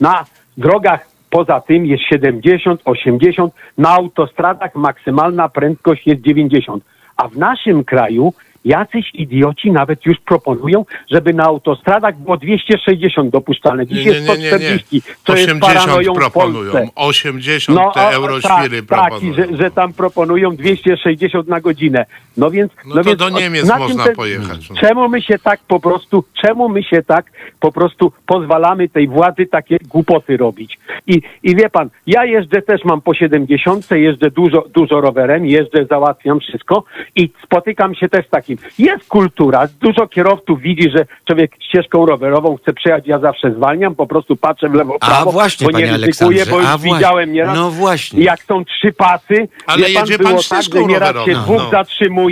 Na 0.00 0.24
drogach 0.56 1.08
poza 1.30 1.60
tym 1.60 1.86
jest 1.86 2.02
70, 2.02 2.80
80. 2.84 3.54
Na 3.78 3.90
autostradach 3.90 4.74
maksymalna 4.74 5.48
prędkość 5.48 6.06
jest 6.06 6.20
90. 6.20 6.84
A 7.16 7.28
w 7.28 7.36
naszym 7.36 7.84
kraju 7.84 8.32
jacyś 8.64 9.10
idioci 9.14 9.70
nawet 9.72 10.06
już 10.06 10.16
proponują, 10.26 10.84
żeby 11.10 11.34
na 11.34 11.44
autostradach 11.44 12.18
było 12.18 12.36
260 12.36 13.30
dopuszczalne. 13.30 13.86
Dziś 13.86 13.96
Nie, 14.06 14.12
jest 14.12 14.28
nie, 14.28 14.34
nie, 14.36 14.42
nie, 14.42 14.44
nie. 14.44 14.48
140, 14.48 15.02
co 15.24 15.36
jest 15.36 15.48
80 15.48 15.60
paranoją 15.60 16.12
w 16.12 16.16
proponują, 16.16 16.72
Polsce. 16.72 16.90
80 16.94 17.78
te 17.94 18.00
a- 18.00 18.10
euroświry 18.10 18.82
tak, 18.82 19.00
tak, 19.00 19.08
proponują. 19.08 19.34
że, 19.34 19.56
że 19.56 19.70
tam 19.70 19.92
proponują 19.92 20.56
260 20.56 21.48
na 21.48 21.60
godzinę. 21.60 22.06
No 22.36 22.50
więc, 22.50 22.72
No 22.86 22.94
to 22.94 23.02
więc 23.02 23.18
do 23.18 23.28
Niemiec 23.28 23.68
można 23.78 24.04
te- 24.04 24.12
pojechać. 24.12 24.68
Czemu 24.80 25.08
my 25.08 25.22
się 25.22 25.38
tak 25.38 25.60
po 25.68 25.80
prostu, 25.80 26.24
czemu 26.46 26.68
my 26.68 26.82
się 26.82 27.02
tak 27.02 27.26
po 27.60 27.72
prostu 27.72 28.12
pozwalamy 28.26 28.88
tej 28.88 29.08
władzy 29.08 29.46
takie 29.46 29.78
głupoty 29.88 30.36
robić? 30.36 30.78
I, 31.06 31.22
i 31.42 31.56
wie 31.56 31.70
pan, 31.70 31.90
ja 32.06 32.24
jeżdżę 32.24 32.62
też, 32.62 32.84
mam 32.84 33.00
po 33.00 33.14
70, 33.14 33.90
jeżdżę 33.90 34.30
dużo, 34.30 34.64
dużo 34.74 35.00
rowerem, 35.00 35.46
jeżdżę, 35.46 35.86
załatwiam 35.90 36.40
wszystko 36.40 36.84
i 37.16 37.30
spotykam 37.44 37.94
się 37.94 38.08
też 38.08 38.26
z 38.26 38.30
takim. 38.30 38.56
Jest 38.78 39.08
kultura, 39.08 39.68
dużo 39.80 40.06
kierowców 40.06 40.60
widzi, 40.60 40.90
że 40.96 41.06
człowiek 41.26 41.52
ścieżką 41.68 42.06
rowerową 42.06 42.56
chce 42.56 42.72
przejechać, 42.72 43.06
ja 43.06 43.18
zawsze 43.18 43.52
zwalniam, 43.52 43.94
po 43.94 44.06
prostu 44.06 44.36
patrzę 44.36 44.68
w 44.68 44.74
lewo, 44.74 44.96
A 45.00 45.06
prawo, 45.06 45.32
właśnie, 45.32 45.66
bo 45.72 45.78
nie 45.78 45.86
panie 45.86 45.98
ryzykuję, 46.06 46.46
bo 46.46 46.56
już 46.56 46.66
a 46.66 46.78
właśnie. 46.78 46.94
widziałem 46.94 47.32
nieraz, 47.32 47.56
No 47.56 47.70
właśnie. 47.70 48.24
jak 48.24 48.42
są 48.42 48.64
trzy 48.64 48.92
pasy, 48.92 49.48
Ale 49.66 49.78
wie 49.86 49.94
pan, 49.94 50.02
jedzie 50.02 50.18
pan 50.18 50.26
było 50.26 50.36
tak, 50.36 50.44
ścieżką 50.44 50.78
że 50.80 50.84
nieraz 50.86 51.08
się 51.08 51.14
rowerową, 51.18 51.42
dwóch 51.44 51.62
no. 51.62 51.70
zatrzymuje, 51.70 52.23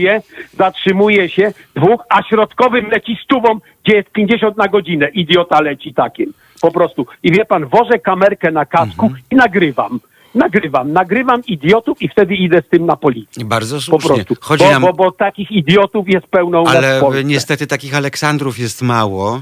zatrzymuje 0.58 1.28
się 1.28 1.52
dwóch, 1.76 2.00
a 2.08 2.22
środkowym 2.22 2.86
leci 2.90 3.18
stówą, 3.24 3.60
gdzie 3.84 3.96
jest 3.96 4.10
50 4.10 4.56
na 4.56 4.68
godzinę. 4.68 5.08
Idiota 5.08 5.60
leci 5.60 5.94
takim. 5.94 6.32
Po 6.60 6.70
prostu. 6.70 7.06
I 7.22 7.32
wie 7.32 7.44
pan, 7.44 7.66
wożę 7.66 7.98
kamerkę 7.98 8.50
na 8.50 8.66
kasku 8.66 9.06
Mhm. 9.06 9.22
i 9.30 9.36
nagrywam. 9.36 10.00
Nagrywam, 10.34 10.92
nagrywam 10.92 11.42
idiotów 11.46 12.02
i 12.02 12.08
wtedy 12.08 12.34
idę 12.34 12.62
z 12.62 12.68
tym 12.68 12.86
na 12.86 12.96
policję. 12.96 13.44
Bardzo 13.44 13.76
Po 13.76 13.80
słusznie. 13.82 14.08
prostu. 14.24 14.34
Chodzi 14.40 14.64
Bo, 14.64 14.70
nam... 14.70 14.82
bo, 14.82 14.92
bo 14.92 15.10
takich 15.12 15.50
idiotów 15.50 16.08
jest 16.08 16.26
pełną 16.26 16.64
Ale 16.66 17.00
niestety 17.24 17.66
takich 17.66 17.94
Aleksandrów 17.96 18.58
jest 18.58 18.82
mało 18.82 19.40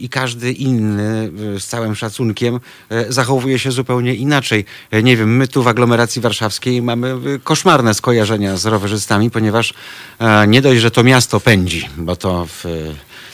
i 0.00 0.08
każdy 0.08 0.52
inny 0.52 1.30
y, 1.56 1.60
z 1.60 1.66
całym 1.66 1.94
szacunkiem 1.94 2.60
y, 2.92 3.12
zachowuje 3.12 3.58
się 3.58 3.70
zupełnie 3.70 4.14
inaczej. 4.14 4.64
Nie 5.02 5.16
wiem, 5.16 5.36
my 5.36 5.48
tu 5.48 5.62
w 5.62 5.68
aglomeracji 5.68 6.22
warszawskiej 6.22 6.82
mamy 6.82 7.14
koszmarne 7.44 7.94
skojarzenia 7.94 8.56
z 8.56 8.66
rowerzystami, 8.66 9.30
ponieważ 9.30 9.74
e, 10.18 10.46
nie 10.46 10.62
dość, 10.62 10.80
że 10.80 10.90
to 10.90 11.04
miasto 11.04 11.40
pędzi, 11.40 11.88
bo 11.96 12.16
to 12.16 12.46
w, 12.46 12.64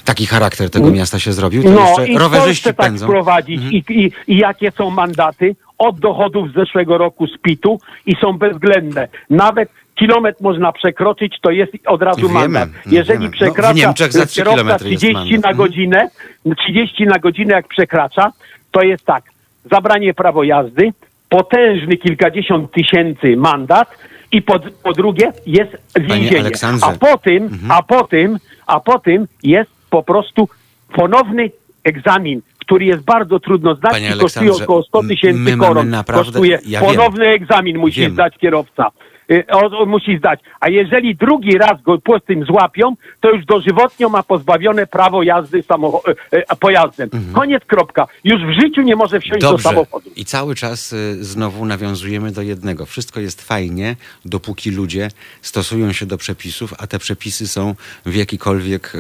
taki 0.04 0.26
charakter 0.26 0.70
tego 0.70 0.90
miasta 0.90 1.18
się 1.18 1.32
zrobił, 1.32 1.62
to 1.62 1.70
No 1.70 1.88
jeszcze 1.88 2.08
i 2.08 2.18
rowerzyści 2.18 2.64
tak 2.64 2.76
pędzą. 2.76 3.06
Mhm. 3.06 3.10
wprowadzić 3.10 3.62
I, 3.70 3.84
i, 3.88 4.12
i 4.26 4.36
jakie 4.36 4.70
są 4.70 4.90
mandaty 4.90 5.56
od 5.78 6.00
dochodów 6.00 6.50
z 6.50 6.54
zeszłego 6.54 6.98
roku 6.98 7.26
z 7.26 7.38
PIT-u 7.38 7.80
i 8.06 8.16
są 8.20 8.32
bezwzględne. 8.32 9.08
Nawet 9.30 9.68
kilometr 9.94 10.42
można 10.42 10.72
przekroczyć, 10.72 11.36
to 11.42 11.50
jest 11.50 11.72
od 11.86 12.02
razu 12.02 12.28
Wiemy, 12.28 12.34
mandat. 12.48 12.68
no 12.86 12.92
Jeżeli 12.92 13.18
wiemy. 13.18 13.24
No, 13.30 13.32
przekracza 13.32 13.92
trzy 13.92 14.08
kierowca 14.10 14.42
kilometry 14.52 14.90
jest 14.90 15.00
30 15.02 15.14
mandat. 15.32 15.42
na 15.50 15.54
godzinę, 15.54 16.10
30 16.58 17.04
na 17.06 17.18
godzinę 17.18 17.54
jak 17.54 17.68
przekracza, 17.68 18.32
to 18.70 18.82
jest 18.82 19.04
tak, 19.04 19.24
zabranie 19.70 20.14
prawo 20.14 20.42
jazdy, 20.44 20.92
potężny 21.28 21.96
kilkadziesiąt 21.96 22.70
tysięcy 22.72 23.36
mandat 23.36 23.88
i 24.32 24.42
po, 24.42 24.58
po 24.82 24.92
drugie 24.92 25.32
jest 25.46 25.70
więzienie. 26.00 26.50
A 26.82 26.92
po 26.92 27.18
tym, 27.18 27.42
Mhm. 27.42 27.70
a 27.70 27.82
po 27.82 28.04
tym, 28.04 28.38
a 28.66 28.80
po 28.80 28.98
tym 28.98 29.26
jest 29.42 29.70
po 29.90 30.02
prostu 30.02 30.48
ponowny 30.94 31.50
egzamin, 31.84 32.42
który 32.58 32.84
jest 32.84 33.02
bardzo 33.04 33.40
trudno 33.40 33.74
zdać 33.74 33.92
Panie 33.92 34.12
i 34.16 34.20
kosztuje 34.20 34.52
około 34.52 34.82
100 34.82 35.02
my 35.02 35.08
tysięcy 35.08 35.56
koron. 35.56 35.90
naprawdę- 35.90 36.24
kosztuje 36.32 36.58
ja 36.66 36.80
wiem. 36.80 36.90
ponowny 36.90 37.26
egzamin 37.26 37.78
musi 37.78 38.00
Wiem. 38.00 38.12
zdać 38.12 38.38
kierowca. 38.38 38.90
Y, 39.32 39.44
O, 39.52 39.78
o, 39.80 39.86
musi 39.86 40.18
zdać. 40.18 40.40
A 40.60 40.68
jeżeli 40.70 41.16
drugi 41.16 41.58
raz 41.58 41.82
go 41.82 41.98
po 41.98 42.20
tym 42.20 42.44
złapią, 42.44 42.96
to 43.20 43.30
już 43.30 43.44
dożywotnio 43.44 44.08
ma 44.08 44.22
pozbawione 44.22 44.86
prawo 44.86 45.22
jazdy 45.22 45.62
samocho- 45.62 46.10
y, 46.32 46.36
y, 46.38 46.56
pojazdem. 46.60 47.08
Koniec, 47.32 47.62
kropka. 47.66 48.06
Już 48.24 48.40
w 48.42 48.60
życiu 48.60 48.82
nie 48.82 48.96
może 48.96 49.20
wsiąść 49.20 49.40
do 49.40 49.46
Mhm. 49.50 49.52
Dobrze. 49.52 49.68
samochodu. 49.68 50.10
I 50.16 50.24
cały 50.24 50.54
czas 50.54 50.92
y, 50.92 51.24
znowu 51.24 51.64
nawiązujemy 51.64 52.32
do 52.32 52.42
jednego. 52.42 52.86
Wszystko 52.86 53.20
jest 53.20 53.42
fajnie, 53.42 53.96
dopóki 54.24 54.70
ludzie 54.70 55.08
stosują 55.42 55.92
się 55.92 56.06
do 56.06 56.18
przepisów, 56.18 56.74
a 56.78 56.86
te 56.86 56.98
przepisy 56.98 57.48
są 57.48 57.74
w 58.06 58.14
jakikolwiek 58.14 58.92
y, 58.94 58.98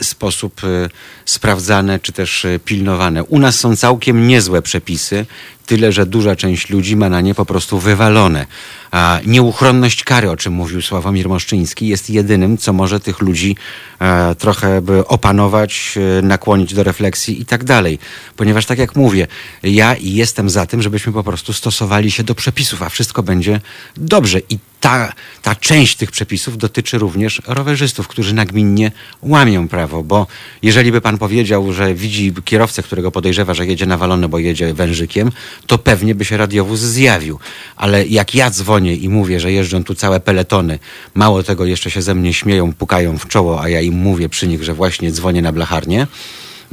y, 0.00 0.04
sposób 0.04 0.64
y, 0.64 0.88
sprawdzane 1.24 1.98
czy 1.98 2.12
też 2.12 2.44
y, 2.44 2.60
pilnowane. 2.64 3.24
U 3.24 3.38
nas 3.38 3.58
są 3.60 3.76
całkiem 3.76 4.26
niezłe 4.26 4.62
przepisy, 4.62 5.26
tyle 5.66 5.92
że 5.92 6.06
duża 6.06 6.36
część 6.36 6.70
ludzi 6.70 6.96
ma 6.96 7.08
na 7.08 7.20
nie 7.20 7.34
po 7.34 7.44
prostu 7.44 7.78
wywalone. 7.78 8.46
A 8.90 9.18
nieuchronność 9.48 10.04
kary, 10.04 10.30
o 10.30 10.36
czym 10.36 10.52
mówił 10.52 10.82
Sławomir 10.82 11.28
Moszczyński, 11.28 11.88
jest 11.88 12.10
jedynym, 12.10 12.58
co 12.58 12.72
może 12.72 13.00
tych 13.00 13.20
ludzi 13.20 13.56
e, 14.00 14.34
trochę 14.34 14.82
by 14.82 15.06
opanować, 15.06 15.94
e, 16.18 16.22
nakłonić 16.22 16.74
do 16.74 16.82
refleksji 16.82 17.40
i 17.40 17.44
tak 17.44 17.64
dalej. 17.64 17.98
Ponieważ 18.36 18.66
tak 18.66 18.78
jak 18.78 18.96
mówię, 18.96 19.26
ja 19.62 19.96
jestem 20.00 20.50
za 20.50 20.66
tym, 20.66 20.82
żebyśmy 20.82 21.12
po 21.12 21.24
prostu 21.24 21.52
stosowali 21.52 22.10
się 22.10 22.24
do 22.24 22.34
przepisów, 22.34 22.82
a 22.82 22.88
wszystko 22.88 23.22
będzie 23.22 23.60
dobrze. 23.96 24.38
I 24.50 24.58
ta, 24.80 25.12
ta 25.42 25.54
część 25.54 25.96
tych 25.96 26.10
przepisów 26.10 26.58
dotyczy 26.58 26.98
również 26.98 27.42
rowerzystów, 27.46 28.08
którzy 28.08 28.34
nagminnie 28.34 28.92
łamią 29.22 29.68
prawo, 29.68 30.02
bo 30.02 30.26
jeżeli 30.62 30.92
by 30.92 31.00
pan 31.00 31.18
powiedział, 31.18 31.72
że 31.72 31.94
widzi 31.94 32.32
kierowcę, 32.44 32.82
którego 32.82 33.10
podejrzewa, 33.10 33.54
że 33.54 33.66
jedzie 33.66 33.86
nawalony, 33.86 34.28
bo 34.28 34.38
jedzie 34.38 34.74
wężykiem, 34.74 35.32
to 35.66 35.78
pewnie 35.78 36.14
by 36.14 36.24
się 36.24 36.36
radiowóz 36.36 36.80
zjawił. 36.80 37.38
Ale 37.76 38.06
jak 38.06 38.34
ja 38.34 38.50
dzwonię 38.50 38.94
i 38.94 39.08
mówię, 39.08 39.40
że 39.40 39.52
jeżdżą 39.52 39.84
tu 39.84 39.94
całe 39.94 40.20
peletony, 40.20 40.78
mało 41.14 41.42
tego 41.42 41.64
jeszcze 41.64 41.90
się 41.90 42.02
ze 42.02 42.14
mnie 42.14 42.34
śmieją, 42.34 42.72
pukają 42.72 43.18
w 43.18 43.28
czoło, 43.28 43.62
a 43.62 43.68
ja 43.68 43.80
im 43.80 43.94
mówię 43.94 44.28
przy 44.28 44.48
nich, 44.48 44.64
że 44.64 44.74
właśnie 44.74 45.12
dzwonię 45.12 45.42
na 45.42 45.52
blacharnię, 45.52 46.06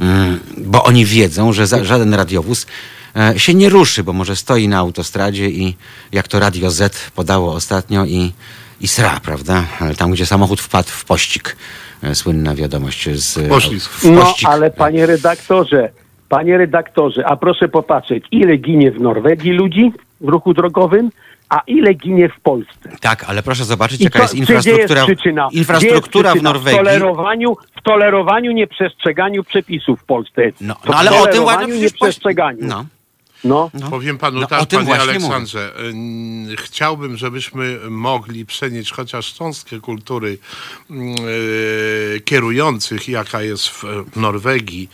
mm, 0.00 0.40
bo 0.58 0.84
oni 0.84 1.04
wiedzą, 1.04 1.52
że 1.52 1.66
żaden 1.66 2.14
radiowóz 2.14 2.66
się 3.36 3.54
nie 3.54 3.68
ruszy, 3.68 4.04
bo 4.04 4.12
może 4.12 4.36
stoi 4.36 4.68
na 4.68 4.78
autostradzie 4.78 5.48
i 5.50 5.76
jak 6.12 6.28
to 6.28 6.38
Radio 6.40 6.70
Z 6.70 7.10
podało 7.10 7.54
ostatnio 7.54 8.04
i 8.04 8.32
i 8.80 8.88
sra, 8.88 9.20
prawda? 9.22 9.64
Tam, 9.96 10.10
gdzie 10.10 10.26
samochód 10.26 10.60
wpadł 10.60 10.88
w 10.88 11.04
pościg. 11.04 11.56
E, 12.02 12.14
Słynna 12.14 12.54
wiadomość 12.54 13.08
z... 13.10 13.48
Poślizg. 13.48 13.90
w 13.90 14.04
No, 14.10 14.34
ale 14.44 14.70
panie 14.70 15.06
redaktorze, 15.06 15.90
panie 16.28 16.58
redaktorze, 16.58 17.26
a 17.26 17.36
proszę 17.36 17.68
popatrzeć, 17.68 18.24
ile 18.30 18.56
ginie 18.56 18.90
w 18.92 19.00
Norwegii 19.00 19.52
ludzi 19.52 19.92
w 20.20 20.28
ruchu 20.28 20.54
drogowym, 20.54 21.10
a 21.48 21.62
ile 21.66 21.94
ginie 21.94 22.28
w 22.28 22.40
Polsce. 22.40 22.96
Tak, 23.00 23.24
ale 23.28 23.42
proszę 23.42 23.64
zobaczyć, 23.64 24.00
I 24.00 24.04
jaka 24.04 24.18
to- 24.18 24.24
jest 24.24 24.34
infrastruktura. 24.34 25.00
Jest 25.00 25.12
przyczyna? 25.14 25.48
Infrastruktura 25.52 26.30
jest 26.30 26.38
w 26.38 26.42
przyczyna? 26.42 26.52
Norwegii. 26.52 26.80
W 26.80 26.84
tolerowaniu, 26.84 27.56
w 27.76 27.82
tolerowaniu 27.82 28.52
nieprzestrzeganiu 28.52 29.44
przepisów 29.44 30.00
w 30.00 30.04
Polsce. 30.04 30.42
No, 30.60 30.76
no 30.86 30.92
w 30.92 30.96
ale 30.96 31.20
o 31.20 31.26
tym 31.26 31.42
poś- 31.44 31.80
nieprzestrzeganiu. 31.80 32.58
No. 32.60 32.84
No. 33.44 33.70
No. 33.74 33.90
Powiem 33.90 34.18
panu 34.18 34.40
No, 34.40 34.46
tak, 34.46 34.66
tym 34.66 34.78
panie 34.78 34.86
właśnie 34.86 35.02
Aleksandrze. 35.10 35.72
y, 36.52 36.56
Chciałbym, 36.56 37.16
żebyśmy 37.16 37.78
mogli 37.90 38.46
przenieść 38.46 38.92
chociaż 38.92 39.34
cząstkę 39.34 39.80
kultury 39.80 40.38
mm, 40.90 41.14
y, 41.28 42.20
kierujących, 42.24 43.08
jaka 43.08 43.42
jest 43.42 43.68
w 43.68 43.84
Norwegii. 44.16 44.88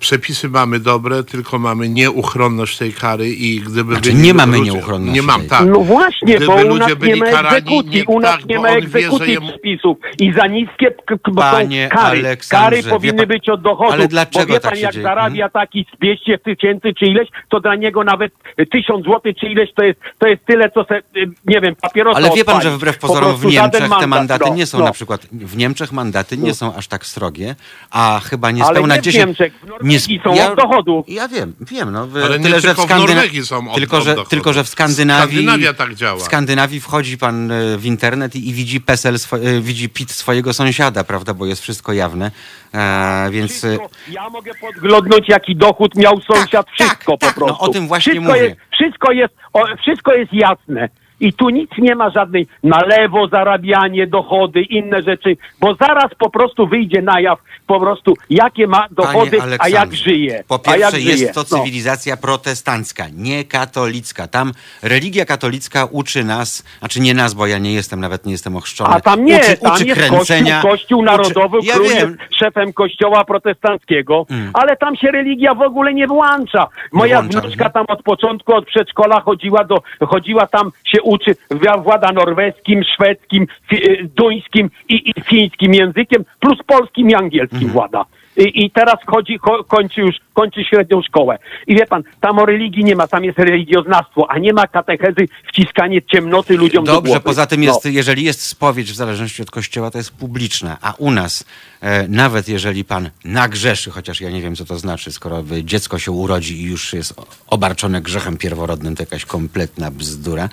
Przepisy 0.00 0.48
mamy 0.48 0.80
dobre, 0.80 1.24
tylko 1.24 1.58
mamy 1.58 1.88
nieuchronność 1.88 2.78
tej 2.78 2.92
kary 2.92 3.28
i 3.28 3.60
gdyby 3.60 3.92
Znaczy, 3.92 4.10
byli 4.10 4.22
nie 4.22 4.34
mamy 4.34 4.58
ludzie- 4.58 4.70
nieuchronności 4.72 5.14
Nie 5.14 5.22
mam, 5.22 5.40
tej. 5.40 5.50
tak. 5.50 5.66
No 5.66 5.80
właśnie, 5.80 6.34
Gdyby 6.36 6.46
bo 6.46 6.54
u 6.54 6.62
ludzie 6.68 6.78
nas 6.78 6.88
nie 6.88 6.96
byli 6.96 7.20
ma 7.20 7.26
karani, 7.26 7.56
egzekucji, 7.56 7.98
nie- 7.98 8.04
u 8.06 8.20
nas 8.20 8.30
tak, 8.36 8.46
nie 8.48 8.56
bo 8.56 8.62
ma 8.62 8.68
on 8.68 8.74
wie, 8.74 8.80
że 8.80 8.86
egzekucji 8.98 9.32
jemu- 9.34 9.48
przepisów 9.48 9.96
i 10.20 10.32
za 10.32 10.46
niskie 10.46 10.90
k- 10.90 11.16
k- 11.24 11.30
bo 11.32 11.42
są 11.42 11.50
Panie 11.50 11.88
kary. 11.92 12.18
Aleksandrze, 12.18 12.64
Kary 12.70 12.82
wie 12.82 12.90
powinny 12.90 13.18
pan- 13.18 13.26
być 13.28 13.48
od 13.48 13.62
dochodu, 13.62 13.92
ale 13.92 14.08
dlaczego 14.08 14.46
bo 14.46 14.52
wie 14.54 14.60
tak 14.60 14.70
pan 14.70 14.76
się 14.76 14.82
jak 14.82 14.92
dzieje? 14.94 15.06
Mhm. 15.06 15.16
zarabia 15.24 15.48
taki 15.48 15.86
z 15.94 15.98
200 15.98 16.38
tysięcy 16.38 16.92
czy 16.98 17.04
ileś, 17.06 17.28
to 17.48 17.60
dla 17.60 17.76
niego 17.84 18.04
nawet 18.04 18.32
tysiąc 18.72 19.04
złotych 19.04 19.36
czy 19.40 19.46
ileś 19.46 19.70
to 19.76 19.84
jest, 19.84 20.00
to 20.18 20.26
jest 20.26 20.44
tyle, 20.46 20.70
co 20.70 20.84
se, 20.84 20.96
y, 20.96 21.02
nie 21.46 21.60
wiem, 21.60 21.76
papierosa 21.76 22.16
Ale 22.16 22.30
wie 22.30 22.44
pan, 22.44 22.56
odpali. 22.56 22.70
że 22.70 22.76
wbrew 22.76 22.98
Po 22.98 23.08
pozorom 23.08 23.36
w 23.36 23.44
Niemczech 23.44 23.80
te 23.82 23.88
mandat, 23.88 24.08
mandaty 24.08 24.44
no, 24.50 24.54
nie 24.54 24.66
są 24.66 24.78
no. 24.78 24.84
na 24.84 24.92
przykład, 24.92 25.26
w 25.32 25.56
Niemczech 25.56 25.92
mandaty 25.92 26.38
nie 26.38 26.54
są 26.54 26.74
aż 26.74 26.86
tak 26.88 27.06
srogie, 27.06 27.54
a 27.90 28.20
chyba 28.24 28.48
Ale 28.48 28.56
niespełna 28.56 28.94
nie 28.94 29.00
w 29.00 29.04
10... 29.04 29.26
Niemczech, 29.26 29.52
w 29.62 29.66
Norwegii 29.68 30.20
są 30.24 30.50
od 30.50 30.56
dochodu. 30.56 31.04
Ja 31.08 31.28
wiem, 31.28 31.54
wiem, 31.60 31.92
no. 31.92 32.06
w- 32.06 32.16
Ale 32.16 32.38
nie 32.38 32.44
tyle, 32.44 32.60
że 32.60 32.68
tylko 32.68 32.82
w 32.82 32.84
w 32.84 32.88
Skandyna... 32.88 33.14
Norwegii 33.14 33.46
są 33.46 33.70
od- 33.70 33.76
tylko, 33.76 33.96
od 33.96 34.04
że, 34.04 34.10
dochodu. 34.14 34.30
tylko, 34.30 34.52
że 34.52 34.64
w 34.64 34.68
Skandynawii... 34.68 35.36
Skandynawia 35.36 35.72
tak 35.74 35.94
działa. 35.94 36.18
W 36.18 36.22
Skandynawii 36.22 36.80
wchodzi 36.80 37.18
pan 37.18 37.50
e, 37.50 37.78
w 37.78 37.86
internet 37.86 38.36
i, 38.36 38.48
i 38.48 38.52
widzi 38.52 38.80
PESEL, 38.80 39.18
swo... 39.18 39.36
e, 39.36 39.60
widzi 39.60 39.88
PIT 39.88 40.10
swojego 40.10 40.52
sąsiada, 40.54 41.04
prawda, 41.04 41.34
bo 41.34 41.46
jest 41.46 41.62
wszystko 41.62 41.92
jawne, 41.92 42.30
e, 42.74 43.28
więc... 43.30 43.50
Wszystko, 43.52 43.88
ja 44.08 44.30
mogę 44.30 44.52
podglądnąć, 44.60 45.28
jaki 45.28 45.56
dochód 45.56 45.94
miał 45.94 46.20
sąsiad, 46.20 46.66
tak, 46.66 46.74
wszystko 46.74 47.16
tak, 47.16 47.34
po 47.34 47.40
no 47.40 47.46
prostu. 47.46 47.64
O 47.74 47.78
tym 47.78 47.88
właśnie 47.88 48.12
wszystko 48.12 48.32
mówię. 48.32 48.44
Jest, 48.44 48.56
wszystko, 48.72 49.12
jest, 49.12 49.34
o, 49.52 49.64
wszystko 49.82 50.14
jest 50.14 50.32
jasne. 50.32 50.88
I 51.20 51.32
tu 51.32 51.48
nic 51.48 51.70
nie 51.78 51.94
ma 51.94 52.10
żadnej 52.10 52.46
na 52.62 52.78
lewo 52.78 53.28
zarabianie, 53.28 54.06
dochody, 54.06 54.62
inne 54.62 55.02
rzeczy, 55.02 55.36
bo 55.60 55.74
zaraz 55.74 56.14
po 56.18 56.30
prostu 56.30 56.66
wyjdzie 56.66 57.02
na 57.02 57.20
jaw 57.20 57.38
po 57.66 57.80
prostu, 57.80 58.14
jakie 58.30 58.66
ma 58.66 58.86
dochody, 58.90 59.38
a 59.58 59.68
jak 59.68 59.94
żyje. 59.94 60.44
Po 60.48 60.60
a 60.66 60.76
jak 60.76 60.80
pierwsze 60.80 61.00
żyje. 61.00 61.16
jest 61.16 61.34
to 61.34 61.44
No. 61.50 61.58
cywilizacja 61.58 62.16
protestancka, 62.16 63.04
nie 63.12 63.44
katolicka. 63.44 64.28
Tam 64.28 64.52
religia 64.82 65.24
katolicka 65.24 65.84
uczy 65.90 66.24
nas, 66.24 66.64
znaczy 66.78 67.00
nie 67.00 67.14
nas, 67.14 67.34
bo 67.34 67.46
ja 67.46 67.58
nie 67.58 67.72
jestem, 67.72 68.00
nawet 68.00 68.26
nie 68.26 68.32
jestem 68.32 68.56
ochrzczony. 68.56 68.94
A 68.94 69.00
tam 69.00 69.24
nie, 69.24 69.36
uczy, 69.36 69.56
tam 69.56 69.72
uczy 69.74 69.84
jest 69.84 70.00
kręcenia. 70.00 70.62
kościół, 70.62 70.70
kościół 70.70 71.02
narodowy, 71.02 71.58
uczy, 71.58 71.66
ja 71.68 71.74
król 71.74 71.88
wiem, 71.88 72.16
jest 72.20 72.34
szefem 72.38 72.72
kościoła 72.72 73.24
protestanckiego, 73.24 74.26
ale 74.52 74.76
tam 74.76 74.96
się 74.96 75.10
religia 75.10 75.54
w 75.54 75.62
ogóle 75.62 75.94
nie 75.94 76.06
włącza. 76.06 76.66
Moja 76.92 77.22
włącza, 77.22 77.40
wnuczka 77.40 77.64
mhm. 77.64 77.72
tam 77.72 77.96
od 77.96 78.02
początku, 78.02 78.54
od 78.54 78.66
przedszkola 78.66 79.20
chodziła 79.20 79.64
do, 79.64 79.82
chodziła 80.06 80.46
tam 80.46 80.70
się 80.84 81.02
uczy, 81.04 81.34
włada 81.82 82.12
norweskim, 82.12 82.82
szwedzkim, 82.96 83.46
y, 83.72 84.08
duńskim 84.16 84.70
i, 84.88 85.10
i 85.10 85.22
fińskim 85.22 85.74
językiem, 85.74 86.24
plus 86.40 86.58
polskim 86.66 87.10
i 87.10 87.14
angielskim 87.14 87.58
Mhm. 87.58 87.72
włada. 87.72 88.04
I, 88.36 88.64
I 88.64 88.70
teraz 88.70 88.94
chodzi, 89.06 89.38
ko, 89.38 89.64
kończy 89.64 90.00
już, 90.00 90.16
kończy 90.32 90.64
średnią 90.64 91.02
szkołę. 91.02 91.38
I 91.66 91.74
wie 91.74 91.86
pan, 91.86 92.02
tam 92.20 92.38
o 92.38 92.46
religii 92.46 92.84
nie 92.84 92.96
ma, 92.96 93.08
tam 93.08 93.24
jest 93.24 93.38
religioznawstwo, 93.38 94.30
a 94.30 94.38
nie 94.38 94.52
ma 94.52 94.66
katechezy, 94.66 95.28
wciskanie 95.48 96.02
ciemnoty 96.02 96.56
ludziom 96.56 96.84
do 96.84 96.92
Dobrze, 96.92 97.08
głowy. 97.10 97.24
poza 97.24 97.46
tym 97.46 97.60
No. 97.60 97.66
jest, 97.66 97.84
jeżeli 97.84 98.24
jest 98.24 98.42
spowiedź 98.46 98.92
w 98.92 98.94
zależności 98.94 99.42
od 99.42 99.50
kościoła, 99.50 99.90
to 99.90 99.98
jest 99.98 100.10
publiczna, 100.16 100.76
a 100.82 100.94
u 100.98 101.10
nas 101.10 101.44
e, 101.80 102.08
nawet 102.08 102.48
jeżeli 102.48 102.84
pan 102.84 103.10
nagrzeszy, 103.24 103.90
chociaż 103.90 104.20
ja 104.20 104.30
nie 104.30 104.42
wiem 104.42 104.56
co 104.56 104.64
to 104.64 104.78
znaczy, 104.78 105.12
skoro 105.12 105.44
dziecko 105.62 105.98
się 105.98 106.12
urodzi 106.12 106.60
i 106.62 106.64
już 106.64 106.92
jest 106.92 107.14
obarczone 107.46 108.00
grzechem 108.02 108.36
pierworodnym, 108.36 108.96
to 108.96 109.02
jakaś 109.02 109.24
kompletna 109.24 109.90
bzdura. 109.90 110.48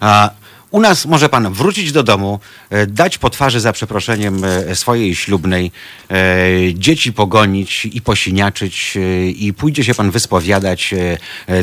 A 0.00 0.30
u 0.74 0.80
nas 0.80 1.06
może 1.06 1.28
pan 1.28 1.52
wrócić 1.52 1.92
do 1.92 2.02
domu, 2.02 2.40
e, 2.70 2.86
dać 2.86 3.18
po 3.18 3.30
twarzy 3.30 3.60
za 3.60 3.72
przeproszeniem 3.72 4.44
e, 4.44 4.76
swojej 4.76 5.14
ślubnej, 5.14 5.72
e, 6.10 6.14
dzieci 6.74 7.12
pogonić 7.12 7.86
i 7.86 8.00
posiniaczyć 8.00 8.98
i 9.36 9.52
pójdzie 9.52 9.84
się 9.84 9.94
pan 9.94 10.10
wyspowiadać. 10.10 10.94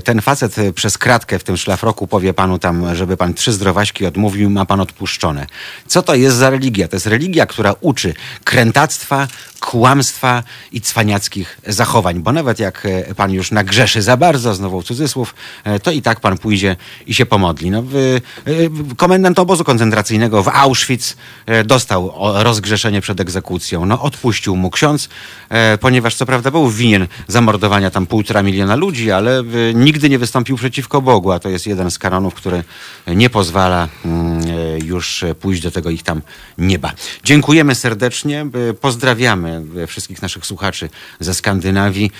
Ten 0.04 0.22
facet 0.22 0.56
przez 0.76 0.98
kratkę 0.98 1.40
w 1.40 1.44
tym 1.44 1.58
szlafroku 1.58 2.08
powie 2.08 2.34
panu 2.34 2.60
tam, 2.60 2.96
żeby 2.96 3.18
pan 3.18 3.34
trzy 3.34 3.52
zdrowaśki 3.52 4.06
odmówił, 4.06 4.50
ma 4.50 4.66
pan 4.66 4.80
odpuszczone. 4.80 5.48
Co 5.88 6.02
to 6.02 6.16
jest 6.16 6.36
za 6.36 6.50
religia? 6.50 6.88
To 6.88 6.96
jest 6.96 7.08
religia, 7.08 7.46
która 7.46 7.76
uczy 7.82 8.14
krętactwa, 8.44 9.28
kłamstwa 9.60 10.44
i 10.72 10.82
cwaniackich 10.82 11.58
zachowań, 11.68 12.20
bo 12.20 12.32
nawet 12.32 12.60
jak 12.60 12.88
pan 13.16 13.32
już 13.32 13.52
nagrzeszy 13.52 14.02
za 14.02 14.18
bardzo, 14.18 14.56
znowu 14.56 14.84
cudzysłów, 14.84 15.36
to 15.84 15.92
i 15.92 16.02
tak 16.02 16.20
pan 16.20 16.38
pójdzie 16.38 16.76
i 17.08 17.14
się 17.14 17.26
pomodli. 17.26 17.72
No, 17.72 17.82
w, 17.82 17.96
e, 17.96 18.20
komendant 19.02 19.40
obozu 19.40 19.64
koncentracyjnego 19.64 20.44
w 20.44 20.48
Auschwitz 20.48 21.16
e, 21.46 21.64
dostał 21.64 22.14
rozgrzeszenie 22.44 23.02
przed 23.02 23.20
egzekucją. 23.20 23.86
No, 23.86 24.02
odpuścił 24.02 24.56
mu 24.56 24.70
ksiądz, 24.70 25.10
e, 25.50 25.78
ponieważ 25.78 26.16
co 26.16 26.26
prawda 26.26 26.52
był 26.52 26.70
winien 26.70 27.08
zamordowania 27.28 27.92
tam 27.92 28.06
półtora 28.06 28.44
miliona 28.44 28.76
ludzi, 28.76 29.12
ale 29.12 29.40
e, 29.40 29.44
nigdy 29.74 30.10
nie 30.10 30.20
wystąpił 30.20 30.58
przeciwko 30.58 31.02
Bogu, 31.02 31.32
a 31.32 31.40
to 31.40 31.50
jest 31.50 31.68
jeden 31.68 31.92
z 31.92 32.00
kanonów, 32.00 32.34
który 32.34 32.64
nie 33.08 33.30
pozwala 33.30 33.88
mm, 34.06 34.42
już 34.86 35.26
pójść 35.40 35.62
do 35.62 35.72
tego 35.72 35.90
ich 35.90 36.04
tam 36.04 36.22
nieba. 36.58 36.92
Dziękujemy 37.24 37.76
serdecznie, 37.76 38.46
pozdrawiamy 38.82 39.62
wszystkich 39.88 40.22
naszych 40.22 40.46
słuchaczy 40.46 40.90
ze 41.20 41.34
Skandynawii. 41.34 42.12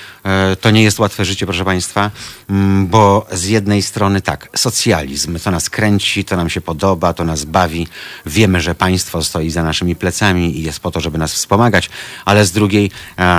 To 0.62 0.72
nie 0.72 0.84
jest 0.84 1.00
łatwe 1.00 1.26
życie, 1.26 1.46
proszę 1.46 1.66
Państwa, 1.66 2.12
mm, 2.50 2.88
bo 2.88 3.28
z 3.32 3.46
jednej 3.46 3.82
strony 3.82 4.22
tak, 4.22 4.50
socjalizm, 4.56 5.40
to 5.40 5.52
nas 5.52 5.70
kręci, 5.70 6.26
to 6.26 6.36
nam 6.36 6.50
się 6.50 6.62
podoba, 6.62 6.71
to 6.76 7.24
nas 7.26 7.46
bawi. 7.46 7.88
Wiemy, 8.26 8.62
że 8.62 8.76
państwo 8.76 9.24
stoi 9.24 9.50
za 9.50 9.64
naszymi 9.64 9.96
plecami 9.96 10.60
i 10.60 10.64
jest 10.64 10.80
po 10.80 10.92
to, 10.92 11.00
żeby 11.00 11.18
nas 11.18 11.34
wspomagać, 11.34 11.90
ale 12.26 12.46
z 12.46 12.52
drugiej 12.52 12.92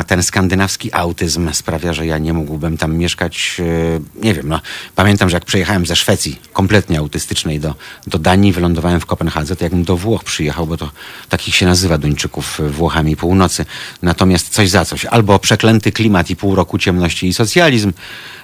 ten 0.07 0.23
skandynawski 0.23 0.95
autyzm 0.95 1.53
sprawia, 1.53 1.93
że 1.93 2.07
ja 2.07 2.19
nie 2.19 2.33
mógłbym 2.33 2.77
tam 2.77 2.97
mieszkać, 2.97 3.61
e, 3.61 4.25
nie 4.25 4.35
wiem, 4.35 4.49
no 4.49 4.61
pamiętam, 4.95 5.31
że 5.31 5.37
jak 5.37 5.45
przyjechałem 5.45 5.87
ze 5.87 5.97
Szwecji, 5.97 6.39
kompletnie 6.53 6.99
autystycznej 6.99 7.61
do, 7.61 7.75
do 8.07 8.19
Danii, 8.19 8.53
wylądowałem 8.53 9.01
w 9.01 9.07
Kopenhadze, 9.07 9.57
to 9.57 9.65
jakbym 9.65 9.85
do 9.85 9.97
Włoch 9.97 10.25
przyjechał, 10.25 10.67
bo 10.67 10.77
to 10.77 10.91
takich 11.29 11.55
się 11.55 11.67
nazywa 11.67 11.99
Duńczyków 11.99 12.61
e, 12.61 12.69
Włochami 12.69 13.17
północy. 13.17 13.65
Natomiast 14.03 14.49
coś 14.49 14.71
za 14.71 14.85
coś. 14.85 15.05
Albo 15.05 15.39
przeklęty 15.39 15.93
klimat 15.93 16.31
i 16.31 16.37
pół 16.37 16.55
roku 16.55 16.79
ciemności 16.79 17.29
i 17.29 17.33
socjalizm, 17.33 17.93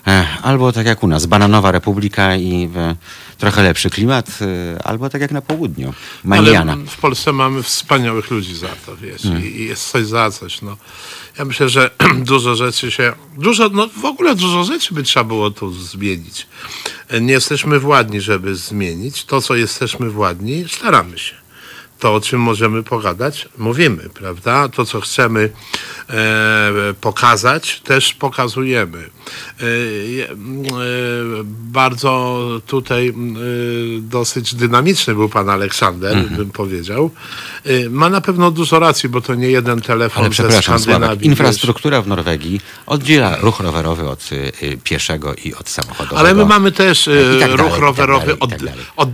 e, 0.06 0.26
albo 0.42 0.72
tak 0.72 0.86
jak 0.86 1.02
u 1.02 1.06
nas, 1.06 1.26
bananowa 1.26 1.70
republika 1.72 2.36
i 2.36 2.68
trochę 3.38 3.62
lepszy 3.62 3.90
klimat, 3.90 4.38
e, 4.40 4.82
albo 4.82 5.10
tak 5.10 5.20
jak 5.20 5.30
na 5.30 5.42
południu, 5.42 5.94
Maniana. 6.24 6.72
Ale 6.72 6.86
w 6.86 6.96
Polsce 6.96 7.32
mamy 7.32 7.62
wspaniałych 7.62 8.30
ludzi 8.30 8.54
za 8.54 8.68
to, 8.86 8.96
wiesz, 8.96 9.22
Hmm. 9.22 9.44
i, 9.44 9.46
i 9.46 9.64
jest 9.64 9.90
coś 9.90 10.06
za 10.06 10.30
coś, 10.30 10.62
no. 10.62 10.76
Ja 11.38 11.44
myślę, 11.44 11.68
że 11.68 11.90
dużo 12.32 12.56
rzeczy 12.56 12.90
się, 12.90 13.12
dużo, 13.36 13.68
no 13.68 13.88
w 13.88 14.04
ogóle 14.04 14.34
dużo 14.34 14.64
rzeczy 14.64 14.94
by 14.94 15.02
trzeba 15.02 15.24
było 15.24 15.50
tu 15.50 15.72
zmienić. 15.72 16.46
Nie 17.20 17.32
jesteśmy 17.32 17.80
władni, 17.80 18.20
żeby 18.20 18.56
zmienić. 18.56 19.24
To, 19.24 19.42
co 19.42 19.54
jesteśmy 19.54 20.10
władni, 20.10 20.64
staramy 20.68 21.18
się. 21.18 21.34
To, 21.98 22.14
o 22.14 22.20
czym 22.20 22.40
możemy 22.40 22.82
pogadać, 22.82 23.48
mówimy, 23.58 24.08
prawda? 24.14 24.68
To, 24.68 24.84
co 24.84 25.00
chcemy 25.00 25.50
e, 26.10 26.94
pokazać, 27.00 27.80
też 27.80 28.14
pokazujemy. 28.14 28.98
E, 28.98 29.02
e, 29.02 29.08
bardzo 31.44 32.44
tutaj 32.66 33.08
e, 33.08 33.12
dosyć 34.00 34.54
dynamiczny 34.54 35.14
był 35.14 35.28
pan 35.28 35.50
Aleksander, 35.50 36.28
bym 36.36 36.50
powiedział. 36.50 37.10
Y, 37.66 37.90
Ma 37.90 38.08
na 38.10 38.20
pewno 38.20 38.50
dużo 38.50 38.78
racji, 38.78 39.08
bo 39.08 39.20
to 39.20 39.34
nie 39.34 39.48
jeden 39.48 39.80
telefon 39.80 40.18
Ale 40.24 40.28
ze 40.28 40.30
przepraszam, 40.32 40.62
Sławek, 40.62 40.82
Skandynawii. 40.84 41.26
infrastruktura 41.26 42.02
w 42.02 42.06
Norwegii 42.08 42.60
oddziela 42.86 43.36
ruch 43.36 43.60
rowerowy 43.60 44.08
od 44.08 44.32
y, 44.32 44.52
y, 44.62 44.78
pieszego 44.84 45.34
i 45.44 45.54
od 45.54 45.68
samochodowego. 45.68 46.18
Ale 46.18 46.34
my 46.34 46.44
mamy 46.44 46.72
też 46.72 47.08
y, 47.08 47.32
I 47.36 47.40
tak 47.40 47.50
dalej, 47.50 47.56
ruch 47.56 47.68
i 47.68 47.70
tak 47.72 47.80
rowerowy 47.80 48.26
dalej, 48.26 48.36
i 48.36 48.40
od, 48.40 48.50
tak 48.50 48.60
od, 48.96 49.08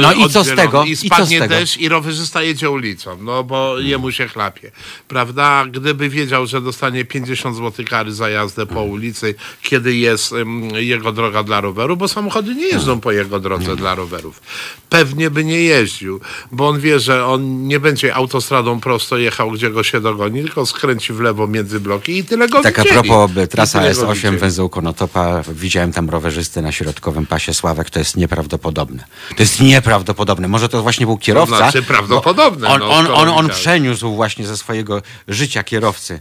No 0.00 0.12
i 0.12 0.30
co 0.30 0.44
z 0.44 0.54
tego? 0.56 0.84
I 0.84 0.90
I 0.90 0.96
spadnie 0.96 1.40
tego? 1.40 1.54
deszcz 1.54 1.76
i 1.76 1.88
rowerzysta 1.88 2.42
jedzie 2.42 2.70
ulicą, 2.70 3.18
no 3.22 3.44
bo 3.44 3.78
jemu 3.78 4.12
się 4.12 4.28
chlapie. 4.28 4.70
Prawda? 5.08 5.64
Gdyby 5.70 6.08
wiedział, 6.08 6.46
że 6.46 6.60
dostanie 6.60 7.04
50 7.04 7.56
zł 7.56 7.84
kary 7.90 8.12
za 8.14 8.28
jazdę 8.28 8.66
po 8.66 8.80
Mm. 8.80 8.90
ulicy, 8.90 9.34
kiedy 9.62 9.94
jest 9.96 10.34
jego 10.74 11.12
droga 11.12 11.42
dla 11.42 11.60
roweru, 11.60 11.96
bo 11.96 12.08
samochody 12.08 12.54
nie 12.54 12.66
jeżdżą 12.66 13.00
po 13.00 13.12
jego 13.12 13.40
drodze 13.40 13.64
Mm. 13.64 13.76
dla 13.76 13.94
rowerów. 13.94 14.40
Pewnie 14.88 15.30
by 15.30 15.44
nie 15.44 15.60
jeździł, 15.62 16.20
bo 16.52 16.68
on 16.68 16.80
wie, 16.80 17.00
że 17.00 17.26
on 17.26 17.66
nie 17.66 17.80
będzie 17.80 17.87
autostradą 18.14 18.80
prosto 18.80 19.16
jechał, 19.18 19.50
gdzie 19.50 19.70
go 19.70 19.82
się 19.82 20.00
dogoni, 20.00 20.42
tylko 20.42 20.66
skręci 20.66 21.12
w 21.12 21.20
lewo 21.20 21.46
między 21.46 21.80
bloki 21.80 22.18
i 22.18 22.24
tyle 22.24 22.48
go 22.48 22.62
Tak 22.62 22.78
a 22.78 22.82
widzieli. 22.82 23.08
propos 23.08 23.30
I 23.44 23.48
trasa 23.48 23.78
tyle 23.80 23.94
go 23.94 24.00
S8 24.06 24.14
widzieli. 24.14 24.36
węzeł 24.38 24.68
Konotopa, 24.68 25.42
widziałem 25.52 25.92
tam 25.92 26.10
rowerzystę 26.10 26.62
na 26.62 26.72
środkowym 26.72 27.26
pasie 27.26 27.54
Sławek, 27.54 27.90
to 27.90 27.98
jest 27.98 28.16
nieprawdopodobne. 28.16 29.04
To 29.36 29.42
jest 29.42 29.60
nieprawdopodobne. 29.60 30.48
Może 30.48 30.68
to 30.68 30.82
właśnie 30.82 31.06
był 31.06 31.18
kierowca. 31.18 31.56
znaczy 31.56 31.82
prawdopodobne, 31.82 32.68
On, 32.68 32.80
no, 32.80 32.90
on, 32.90 33.06
on, 33.06 33.28
on 33.28 33.44
widziałeś. 33.44 33.60
przeniósł 33.62 34.14
właśnie 34.14 34.46
ze 34.46 34.56
swojego 34.56 35.02
życia 35.28 35.62
kierowcy 35.64 36.20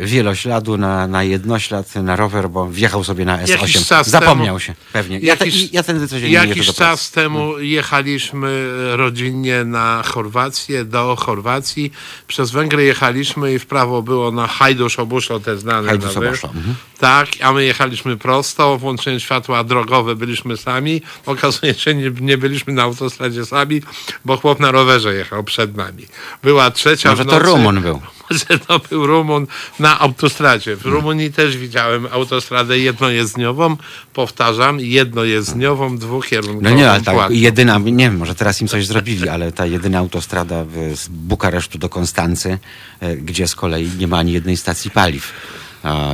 wielośladu 0.00 0.76
na, 0.78 1.06
na 1.06 1.22
jednoślad, 1.22 1.94
na 1.94 2.16
rower, 2.16 2.50
bo 2.50 2.68
wjechał 2.68 3.04
sobie 3.04 3.24
na 3.24 3.38
S8. 3.38 3.50
Jakiś 3.50 3.86
czas 3.86 4.08
Zapomniał 4.08 4.46
temu- 4.56 4.60
się, 4.60 4.74
pewnie. 4.92 5.18
Ja, 5.18 5.36
te, 5.36 5.44
Jakiś- 5.44 5.72
ja 5.72 5.82
codziennie 5.82 6.28
Jakiś 6.30 6.66
czas 6.66 6.76
pracy. 6.76 7.12
temu 7.12 7.58
jechaliśmy 7.58 8.70
rodzinnie 8.96 9.64
na 9.64 10.02
Chorwację, 10.06 10.84
do 10.84 11.16
Chorwacji. 11.16 11.92
Przez 12.26 12.50
Węgry 12.50 12.84
jechaliśmy 12.84 13.52
i 13.54 13.58
w 13.58 13.66
prawo 13.66 14.02
było 14.02 14.30
na 14.30 14.46
Hajdusz 14.46 14.98
Obuszlo, 14.98 15.40
te 15.40 15.56
znane. 15.58 15.88
Hajduk 15.88 16.14
nowe. 16.14 16.28
Obuszlo, 16.28 16.48
mhm. 16.54 16.74
Tak, 16.98 17.28
a 17.42 17.52
my 17.52 17.64
jechaliśmy 17.64 18.16
prosto, 18.16 18.78
włączyłem 18.78 19.20
światła 19.20 19.64
drogowe, 19.64 20.14
byliśmy 20.16 20.56
sami. 20.56 21.02
Okazuje 21.26 21.74
się, 21.74 21.94
nie, 21.94 22.10
nie 22.20 22.38
byliśmy 22.38 22.72
na 22.72 22.82
autostradzie 22.82 23.46
sami, 23.46 23.82
bo 24.24 24.36
chłop 24.36 24.60
na 24.60 24.70
rowerze 24.70 25.14
jechał 25.14 25.44
przed 25.44 25.76
nami. 25.76 26.06
Była 26.42 26.70
trzecia 26.70 27.10
Może 27.10 27.24
w 27.24 27.26
to 27.26 27.32
nocy. 27.32 27.46
Rumun 27.46 27.80
był. 27.80 28.00
Że 28.48 28.58
to 28.58 28.78
był 28.78 29.06
Rumun 29.06 29.46
na 29.78 30.00
autostradzie. 30.00 30.76
W 30.76 30.86
Rumunii 30.86 31.32
też 31.32 31.56
widziałem 31.56 32.06
autostradę 32.10 32.78
jednojezdniową. 32.78 33.76
Powtarzam, 34.14 34.80
jednojezdniową, 34.80 35.98
dwukierunkową. 35.98 36.60
No 36.62 36.70
nie, 36.70 36.90
ale 36.90 37.00
płatną. 37.00 37.36
jedyna, 37.36 37.78
nie 37.78 38.04
wiem, 38.04 38.16
może 38.16 38.34
teraz 38.34 38.60
im 38.60 38.68
coś 38.68 38.86
zrobili, 38.86 39.28
ale 39.28 39.52
ta 39.52 39.66
jedyna 39.66 39.98
autostrada 39.98 40.64
z 40.94 41.08
Bukaresztu 41.08 41.78
do 41.78 41.88
Konstancy, 41.88 42.58
e, 43.00 43.16
gdzie 43.16 43.48
z 43.48 43.54
kolei 43.54 43.90
nie 43.98 44.06
ma 44.06 44.18
ani 44.18 44.32
jednej 44.32 44.56
stacji 44.56 44.90
paliw. 44.90 45.32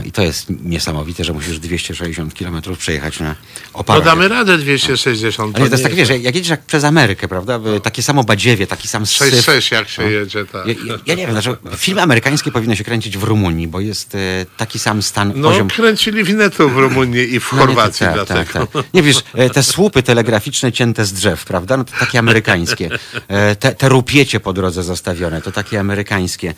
I 0.04 0.12
to 0.12 0.22
jest 0.22 0.46
niesamowite, 0.64 1.24
że 1.24 1.32
musisz 1.32 1.58
260 1.58 2.34
km 2.34 2.60
przejechać 2.78 3.20
na 3.20 3.28
No 3.28 3.34
oparach. 3.72 4.04
damy 4.04 4.28
radę 4.28 4.58
260. 4.58 5.56
Ale 5.56 5.66
to 5.68 5.74
jest 5.74 5.84
nie 5.84 5.90
tak, 5.90 5.98
wiesz, 5.98 6.08
jak 6.08 6.34
jedziesz 6.34 6.48
jak 6.48 6.62
przez 6.62 6.84
Amerykę, 6.84 7.28
prawda? 7.28 7.60
Takie 7.82 8.02
samo 8.02 8.24
badziewie, 8.24 8.66
taki 8.66 8.88
sam 8.88 9.06
syf. 9.06 9.34
6-6 9.46 9.72
jak 9.74 9.88
się 9.88 10.02
jedzie, 10.10 10.44
tak. 10.46 10.66
Ja, 10.66 10.74
ja, 11.06 11.14
nie 11.14 11.22
wiem, 11.26 11.32
znaczy, 11.32 11.56
filmy 11.76 12.02
amerykańskie 12.02 12.50
powinny 12.50 12.76
się 12.76 12.84
kręcić 12.84 13.18
w 13.18 13.22
Rumunii, 13.22 13.68
bo 13.68 13.80
jest 13.80 14.14
e, 14.14 14.18
taki 14.56 14.78
sam 14.78 15.02
stan, 15.02 15.32
No, 15.36 15.48
poziom... 15.50 15.68
kręcili 15.68 16.24
winetu 16.24 16.68
w 16.70 16.76
Rumunii 16.76 17.34
i 17.34 17.40
w 17.40 17.52
No 17.52 17.58
nie, 17.58 17.66
Chorwacji 17.66 18.06
tak, 18.06 18.14
dlatego. 18.14 18.44
Tak, 18.44 18.70
tak. 18.72 18.84
Nie 18.94 19.02
wiesz, 19.02 19.22
e, 19.34 19.50
te 19.50 19.62
słupy 19.62 20.02
telegraficzne 20.02 20.72
cięte 20.72 21.04
z 21.04 21.12
drzew, 21.12 21.44
prawda? 21.44 21.76
No 21.76 21.84
to 21.84 21.92
takie 22.00 22.18
amerykańskie. 22.18 22.90
E, 23.28 23.56
Te, 23.56 23.72
te 23.74 23.88
rupiecie 23.88 24.40
po 24.40 24.52
drodze 24.52 24.82
zostawione, 24.82 25.42
to 25.42 25.52
takie 25.52 25.80
amerykańskie. 25.80 26.54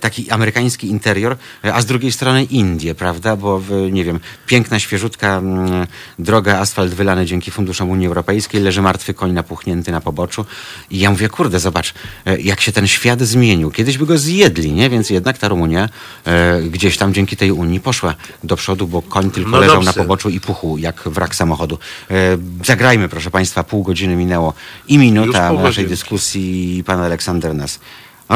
Taki 0.00 0.30
amerykański 0.30 0.86
interior, 0.86 1.36
a 1.62 1.80
z 1.80 1.86
drugiej 1.86 2.12
strony 2.12 2.44
Indie, 2.52 2.94
prawda? 2.94 3.36
Bo, 3.36 3.62
nie 3.90 4.04
wiem, 4.04 4.20
piękna, 4.46 4.78
świeżutka 4.78 5.38
mm, 5.38 5.86
droga, 6.18 6.58
asfalt 6.58 6.94
wylany 6.94 7.26
dzięki 7.26 7.50
funduszom 7.50 7.90
Unii 7.90 8.06
Europejskiej, 8.06 8.60
leży 8.60 8.82
martwy 8.82 9.14
koń 9.14 9.32
napuchnięty 9.32 9.92
na 9.92 10.00
poboczu. 10.00 10.44
I 10.90 10.98
ja 10.98 11.10
mówię, 11.10 11.28
kurde, 11.28 11.60
zobacz, 11.60 11.94
e, 12.26 12.40
jak 12.40 12.60
się 12.60 12.72
ten 12.72 12.86
świat 12.86 13.20
zmienił. 13.20 13.70
Kiedyś 13.70 13.98
by 13.98 14.06
go 14.06 14.18
zjedli, 14.18 14.72
nie? 14.72 14.90
Więc 14.90 15.10
jednak 15.10 15.38
ta 15.38 15.48
Rumunia 15.48 15.88
e, 16.24 16.62
gdzieś 16.62 16.96
tam 16.96 17.14
dzięki 17.14 17.36
tej 17.36 17.52
Unii 17.52 17.80
poszła 17.80 18.14
do 18.44 18.56
przodu, 18.56 18.86
bo 18.88 19.02
koń 19.02 19.30
tylko 19.30 19.50
No 19.50 19.60
leżał 19.60 19.74
dobrze. 19.74 19.86
na 19.86 19.92
poboczu 19.92 20.28
i 20.30 20.40
puchł 20.40 20.78
jak 20.78 21.02
wrak 21.06 21.34
samochodu. 21.34 21.78
E, 22.10 22.14
zagrajmy, 22.64 23.08
proszę 23.08 23.30
Państwa, 23.30 23.64
pół 23.64 23.82
godziny 23.82 24.16
minęło 24.16 24.54
i 24.88 24.98
minuta 24.98 25.52
naszej 25.52 25.86
dyskusji. 25.86 26.82
Pan 26.86 27.00
Aleksander 27.00 27.54
nas 27.54 27.80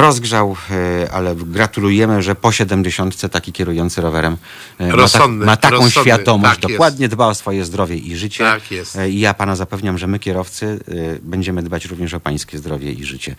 rozgrzał, 0.00 0.56
e, 1.04 1.12
ale 1.12 1.36
gratulujemy, 1.36 2.22
że 2.22 2.34
po 2.34 2.52
70 2.52 3.30
taki 3.30 3.52
kierujący 3.52 4.00
rowerem 4.00 4.36
e, 4.78 4.86
ma, 4.86 4.94
Rozsądny, 4.94 5.46
ma 5.46 5.56
taką 5.56 5.76
rozsądny, 5.76 6.12
świadomość, 6.12 6.54
tak 6.54 6.62
jest. 6.62 6.72
dokładnie 6.72 7.08
dba 7.08 7.26
o 7.26 7.34
swoje 7.34 7.64
zdrowie 7.64 7.96
i 7.96 8.16
życie. 8.16 8.44
Tak 8.44 8.70
jest. 8.70 8.96
E, 8.96 9.10
I 9.10 9.20
ja 9.20 9.34
Pana 9.34 9.56
zapewniam, 9.56 9.98
że 9.98 10.06
my 10.06 10.18
kierowcy 10.18 10.80
będziemy 11.22 11.62
dbać 11.62 11.84
również 11.84 12.14
o 12.14 12.20
Pańskie 12.20 12.58
zdrowie 12.58 12.92
i 12.92 13.04
życie, 13.04 13.36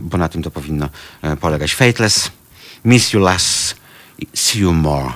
bo 0.00 0.18
na 0.18 0.28
tym 0.28 0.42
to 0.42 0.50
powinno 0.50 0.88
polegać. 1.40 1.74
Fateless, 1.74 2.30
miss 2.84 3.12
you 3.12 3.20
less, 3.20 3.74
see 4.34 4.60
you 4.60 4.72
more. 4.72 5.12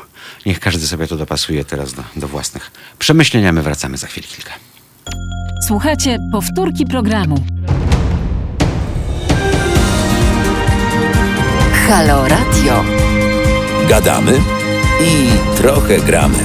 Niech 0.47 0.61
każdy 0.61 0.87
sobie 0.87 1.07
to 1.07 1.17
dopasuje 1.17 1.65
teraz 1.65 1.93
do, 1.93 2.03
do 2.17 2.29
własnych 2.29 2.71
przemyśleń, 2.99 3.47
a 3.47 3.53
my 3.53 3.63
wracamy 3.63 3.97
za 3.97 4.07
chwilę 4.07 4.27
kilka. 4.27 4.53
Słuchajcie 5.67 6.19
powtórki 6.33 6.87
programu. 6.87 7.45
Halo 11.91 12.29
Radio. 12.29 12.85
Gadamy 13.89 14.41
i 15.01 15.29
trochę 15.57 15.99
gramy. 15.99 16.39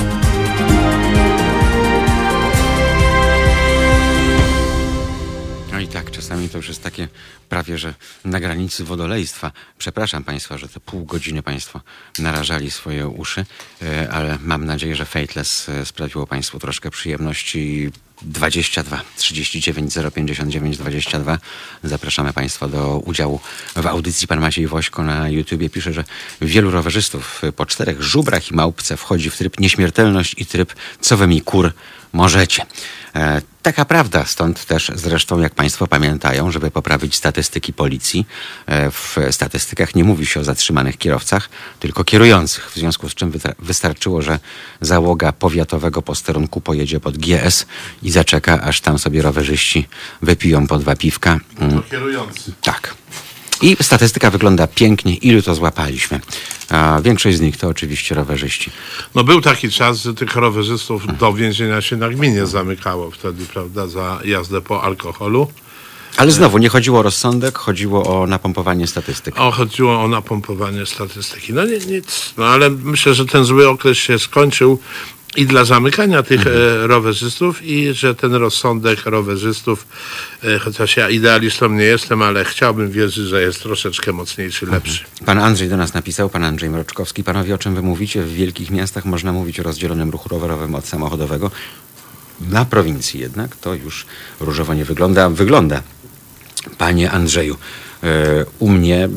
No 5.72 5.80
i 5.80 5.88
tak, 5.88 6.12
czasami 6.12 6.50
to 6.50 6.58
już 6.58 6.68
jest 6.68 6.84
takie 6.84 7.08
prawie, 7.50 7.78
że 7.78 7.94
na 8.26 8.40
granicy 8.40 8.84
wodolejstwa. 8.84 9.52
Przepraszam 9.78 10.24
Państwa, 10.24 10.58
że 10.58 10.68
te 10.68 10.80
pół 10.80 11.06
godziny 11.06 11.44
Państwo 11.44 11.82
narażali 12.20 12.72
swoje 12.72 13.08
uszy, 13.08 13.46
e, 13.82 14.12
ale 14.12 14.38
mam 14.42 14.66
nadzieję, 14.66 14.96
że 14.96 15.06
Fateless 15.06 15.70
e, 15.70 15.86
sprawiło 15.86 16.28
Państwu 16.28 16.60
troszkę 16.60 16.92
przyjemności. 16.92 17.92
22 18.22 19.02
39 19.16 19.94
059 20.16 20.78
22. 20.78 21.38
Zapraszamy 21.84 22.34
Państwa 22.34 22.68
do 22.68 23.00
udziału 23.00 23.40
w 23.76 23.88
audycji. 23.88 24.28
Pan 24.28 24.40
Maciej 24.40 24.68
Wośko 24.68 25.04
na 25.04 25.30
YouTubie 25.30 25.70
pisze, 25.70 25.94
że 25.94 26.04
wielu 26.42 26.72
rowerzystów 26.72 27.42
po 27.56 27.66
czterech 27.66 28.02
żubrach 28.02 28.52
i 28.52 28.56
małpce 28.56 28.98
wchodzi 28.98 29.30
w 29.30 29.38
tryb 29.38 29.60
nieśmiertelność 29.60 30.36
i 30.38 30.46
tryb 30.46 30.74
co 31.02 31.18
wy 31.18 31.28
mi 31.28 31.42
kur 31.42 31.74
możecie. 32.16 32.66
E, 33.16 33.42
taka 33.62 33.86
prawda, 33.86 34.26
stąd 34.26 34.66
też 34.66 34.92
zresztą, 34.96 35.40
jak 35.40 35.56
Państwo 35.56 35.88
pamiętają, 35.88 36.52
żeby 36.52 36.72
poprawić 36.72 37.16
statystyki 37.16 37.74
policji, 37.74 38.28
e, 38.66 38.92
w 38.92 39.18
statystykach 39.32 39.96
nie 39.96 40.04
mówi 40.04 40.26
się 40.26 40.40
o 40.40 40.44
zatrzymanych 40.44 40.98
kierowcach, 40.98 41.50
tylko 41.80 42.04
kierujących, 42.04 42.72
w 42.72 42.76
związku 42.76 43.10
z 43.10 43.16
czym 43.16 43.32
wystarczyło, 43.60 44.22
że 44.22 44.40
załoga 44.82 45.32
powiatowego 45.32 46.02
posterunku 46.02 46.62
pojedzie 46.62 47.00
pod 47.00 47.18
GS 47.18 47.66
i 48.04 48.12
zaczeka, 48.12 48.62
aż 48.62 48.82
tam 48.82 49.00
sobie 49.00 49.22
rowerzyści 49.22 49.88
wypiją 50.22 50.68
po 50.68 50.78
dwa 50.78 50.96
piwka. 50.96 51.40
Mm, 51.60 51.84
Kierujący. 51.84 52.52
tak. 52.62 52.96
I 53.62 53.78
statystyka 53.82 54.32
wygląda 54.32 54.68
pięknie, 54.68 55.16
ilu 55.16 55.42
to 55.42 55.56
złapaliśmy. 55.56 56.20
A 56.70 57.02
większość 57.02 57.38
z 57.38 57.42
nich 57.42 57.58
to 57.58 57.68
oczywiście 57.68 58.16
rowerzyści. 58.16 58.72
No 59.16 59.24
był 59.24 59.42
taki 59.42 59.70
czas, 59.70 59.98
że 59.98 60.14
tych 60.14 60.36
rowerzystów 60.36 61.18
do 61.18 61.34
więzienia 61.34 61.82
się 61.82 61.98
na 61.98 62.10
gminie 62.10 62.46
zamykało 62.46 63.12
wtedy, 63.12 63.46
prawda, 63.46 63.88
za 63.88 64.20
jazdę 64.26 64.62
po 64.62 64.84
alkoholu. 64.84 65.48
Ale 66.18 66.32
znowu, 66.32 66.58
nie 66.58 66.70
chodziło 66.70 67.00
o 67.00 67.04
rozsądek, 67.04 67.58
chodziło 67.58 68.22
o 68.22 68.28
napompowanie 68.28 68.88
statystyk. 68.88 69.40
O, 69.40 69.52
chodziło 69.52 70.04
o 70.04 70.08
napompowanie 70.08 70.86
statystyki. 70.86 71.54
No 71.54 71.66
nie, 71.66 71.78
nic, 71.78 72.34
no 72.38 72.46
ale 72.46 72.70
myślę, 72.70 73.14
że 73.14 73.26
ten 73.26 73.44
zły 73.44 73.70
okres 73.70 73.98
się 73.98 74.20
skończył 74.20 74.80
i 75.36 75.46
dla 75.46 75.66
zamykania 75.66 76.24
tych 76.24 76.48
e, 76.48 76.88
rowerzystów 76.88 77.64
i 77.64 77.94
że 77.94 78.16
ten 78.16 78.34
rozsądek 78.34 79.06
rowerzystów, 79.06 79.88
e, 80.44 80.60
chociaż 80.60 80.98
ja 80.98 81.10
idealistą 81.10 81.70
nie 81.70 81.84
jestem, 81.84 82.22
ale 82.22 82.46
chciałbym 82.46 82.92
wierzyć, 82.92 83.26
że 83.26 83.42
jest 83.42 83.64
troszeczkę 83.64 84.12
mocniejszy, 84.12 84.66
lepszy. 84.66 85.04
Pan 85.26 85.40
Andrzej 85.40 85.70
do 85.70 85.78
nas 85.78 85.94
napisał, 85.94 86.30
pan 86.30 86.44
Andrzej 86.44 86.70
Mroczkowski. 86.70 87.24
Panowie, 87.24 87.56
o 87.56 87.58
czym 87.58 87.76
wy 87.76 87.82
mówicie? 87.82 88.24
W 88.24 88.34
wielkich 88.34 88.72
miastach 88.72 89.06
można 89.06 89.32
mówić 89.32 89.60
o 89.60 89.64
rozdzielonym 89.64 90.10
ruchu 90.10 90.30
rowerowym 90.30 90.76
od 90.76 90.88
samochodowego. 90.88 91.52
Na 92.42 92.66
prowincji 92.66 93.20
jednak 93.20 93.56
to 93.56 93.74
już 93.74 94.06
różowo 94.40 94.74
nie 94.74 94.86
wygląda. 94.86 95.30
Wygląda. 95.30 95.82
Panie 96.78 97.12
Andrzeju, 97.12 97.58
e, 98.04 98.46
u 98.60 98.70
mnie 98.70 99.10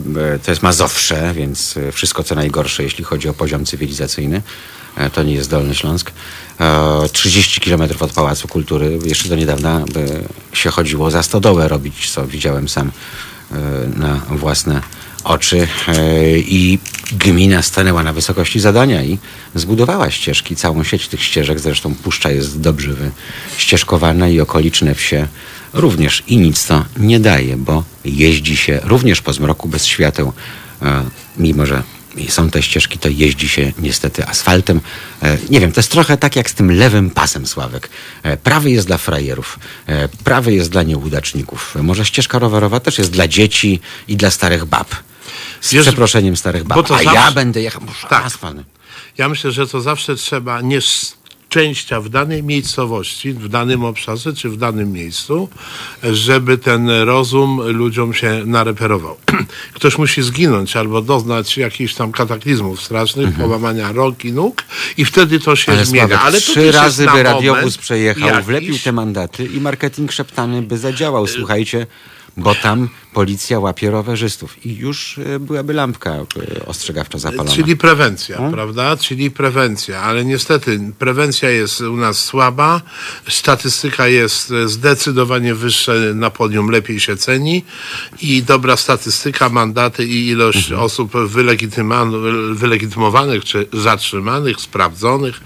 to 0.45 0.51
jest 0.51 0.63
Mazowsze, 0.63 1.33
więc 1.35 1.75
wszystko 1.93 2.25
co 2.25 2.35
najgorsze, 2.35 2.83
jeśli 2.83 3.05
chodzi 3.05 3.29
o 3.29 3.35
poziom 3.35 3.65
cywilizacyjny. 3.65 4.43
E, 4.99 5.11
To 5.11 5.23
nie 5.23 5.35
jest 5.35 5.51
Dolny 5.51 5.75
Śląsk. 5.75 6.13
E, 6.61 7.09
30 7.13 7.61
kilometrów 7.61 8.03
od 8.03 8.13
Pałacu 8.13 8.49
Kultury. 8.49 8.99
Jeszcze 9.05 9.29
do 9.29 9.37
niedawna 9.37 9.85
e, 10.53 10.57
się 10.57 10.71
chodziło 10.71 11.11
za 11.11 11.23
stodołę 11.23 11.69
robić, 11.69 12.11
co 12.11 12.27
widziałem 12.27 12.69
sam 12.69 12.93
na 13.97 14.21
własne 14.31 14.83
oczy 15.25 15.69
e, 15.89 16.39
i 16.39 16.79
gmina 17.13 17.63
stanęła 17.63 18.03
na 18.03 18.13
wysokości 18.13 18.61
zadania 18.61 19.05
i 19.05 19.19
zbudowała 19.55 20.11
ścieżki, 20.11 20.57
całą 20.57 20.85
sieć 20.85 21.09
tych 21.09 21.23
ścieżek. 21.23 21.61
Zresztą 21.61 21.95
puszcza 21.95 22.31
jest 22.31 22.61
dobrze 22.61 22.93
ścieżkowana 23.57 24.29
i 24.29 24.41
okoliczne 24.41 24.95
wsie 24.95 25.29
również 25.73 26.23
i 26.27 26.37
nic 26.37 26.67
to 26.67 26.85
nie 26.97 27.21
daje, 27.21 27.57
bo 27.57 27.85
jeździ 28.05 28.57
się 28.57 28.81
również 28.85 29.23
po 29.23 29.33
zmroku 29.33 29.69
bez 29.69 29.87
świateł, 29.87 30.33
e, 30.83 31.05
mimo 31.37 31.67
że 31.67 31.83
są 32.29 32.51
te 32.51 32.63
ścieżki, 32.63 32.99
to 32.99 33.09
jeździ 33.09 33.49
się 33.49 33.73
niestety 33.79 34.27
asfaltem. 34.27 34.81
E, 35.23 35.39
nie 35.51 35.61
wiem, 35.61 35.73
to 35.73 35.79
jest 35.79 35.91
trochę 35.91 36.17
tak 36.17 36.37
jak 36.37 36.51
z 36.51 36.55
tym 36.55 36.71
lewym 36.71 37.11
pasem, 37.11 37.47
Sławek. 37.47 37.89
E, 38.23 38.37
prawy 38.37 38.71
jest 38.71 38.87
dla 38.87 38.99
frajerów, 38.99 39.59
e, 39.87 40.09
prawy 40.09 40.55
jest 40.55 40.71
dla 40.71 40.83
nieudaczników. 40.83 41.75
Może 41.83 42.05
ścieżka 42.05 42.39
rowerowa 42.39 42.81
też 42.81 42.99
jest 42.99 43.11
dla 43.11 43.29
dzieci 43.29 43.81
i 44.09 44.17
dla 44.17 44.31
starych 44.31 44.65
bab. 44.65 44.95
Z 45.61 45.73
Wiesz, 45.73 45.83
przeproszeniem 45.83 46.37
starych 46.37 46.65
bab. 46.65 46.91
A 46.91 47.03
ja 47.03 47.13
zawsze- 47.13 47.35
będę 47.35 47.63
jechał. 47.63 47.83
Tak. 48.09 48.25
Asfalt. 48.27 48.57
Ja 49.19 49.29
myślę, 49.29 49.53
że 49.53 49.67
to 49.67 49.81
zawsze 49.81 50.17
trzeba 50.17 50.61
nie 50.61 50.81
szczęścia 51.59 52.01
w 52.01 52.09
danej 52.09 52.43
miejscowości, 52.43 53.33
w 53.33 53.49
danym 53.49 53.85
obszarze 53.85 54.33
czy 54.33 54.49
w 54.49 54.57
danym 54.57 54.93
miejscu, 54.93 55.49
żeby 56.03 56.59
ten 56.59 56.91
rozum 56.91 57.61
ludziom 57.63 58.15
się 58.15 58.43
nareperował. 58.47 59.17
Ktoś 59.75 59.99
musi 59.99 60.23
zginąć 60.23 60.77
albo 60.77 61.03
doznać 61.03 61.57
jakichś 61.59 61.95
tam 61.95 62.13
kataklizmów 62.13 62.83
strasznych, 62.83 63.35
połamania 63.35 63.93
rąk 63.93 64.25
i 64.25 64.33
nóg 64.33 64.65
i 64.97 65.05
wtedy 65.05 65.41
to 65.41 65.57
się 65.57 65.73
Mhm. 65.73 65.79
Ale 65.79 65.87
zmienia. 65.87 66.07
Sławek, 66.09 66.27
Ale 66.27 66.41
trzy 66.41 66.73
razy 66.73 67.07
by 67.07 67.23
radiowóz 67.23 67.79
przejechał, 67.79 68.29
jakiś. 68.29 68.47
wlepił 68.47 68.79
te 68.85 68.93
mandaty 68.93 69.45
i 69.47 69.61
marketing 69.61 70.13
szeptany 70.13 70.63
by 70.63 70.79
zadziałał. 70.79 71.27
Słuchajcie, 71.27 71.87
bo 72.39 72.55
tam 72.55 72.89
policja 73.13 73.59
łapie 73.59 73.91
rowerzystów 73.91 74.67
i 74.67 74.77
już 74.77 75.19
e, 75.19 75.39
byłaby 75.39 75.73
lampka 75.73 76.11
e, 76.11 76.27
ostrzegawcza 76.67 77.19
zapalona. 77.19 77.51
Czyli 77.51 77.77
prewencja, 77.77 78.37
Hmm? 78.37 78.55
prawda? 78.55 78.97
Czyli 78.97 79.31
prewencja, 79.31 80.01
ale 80.03 80.25
niestety 80.25 80.81
prewencja 80.99 81.51
jest 81.51 81.81
u 81.81 81.97
nas 81.97 82.25
słaba, 82.25 82.81
statystyka 83.29 84.09
jest 84.09 84.53
zdecydowanie 84.67 85.55
wyższa 85.55 85.93
na 86.15 86.31
podium, 86.31 86.71
lepiej 86.71 87.01
się 87.01 87.17
ceni 87.17 87.65
i 88.23 88.43
dobra 88.43 88.77
statystyka, 88.77 89.49
mandaty 89.49 90.05
i 90.07 90.27
ilość 90.29 90.59
Mhm. 90.71 90.81
osób 90.81 91.13
wylegitymowanych 92.55 93.45
czy 93.45 93.67
zatrzymanych, 93.73 94.61
sprawdzonych 94.61 95.41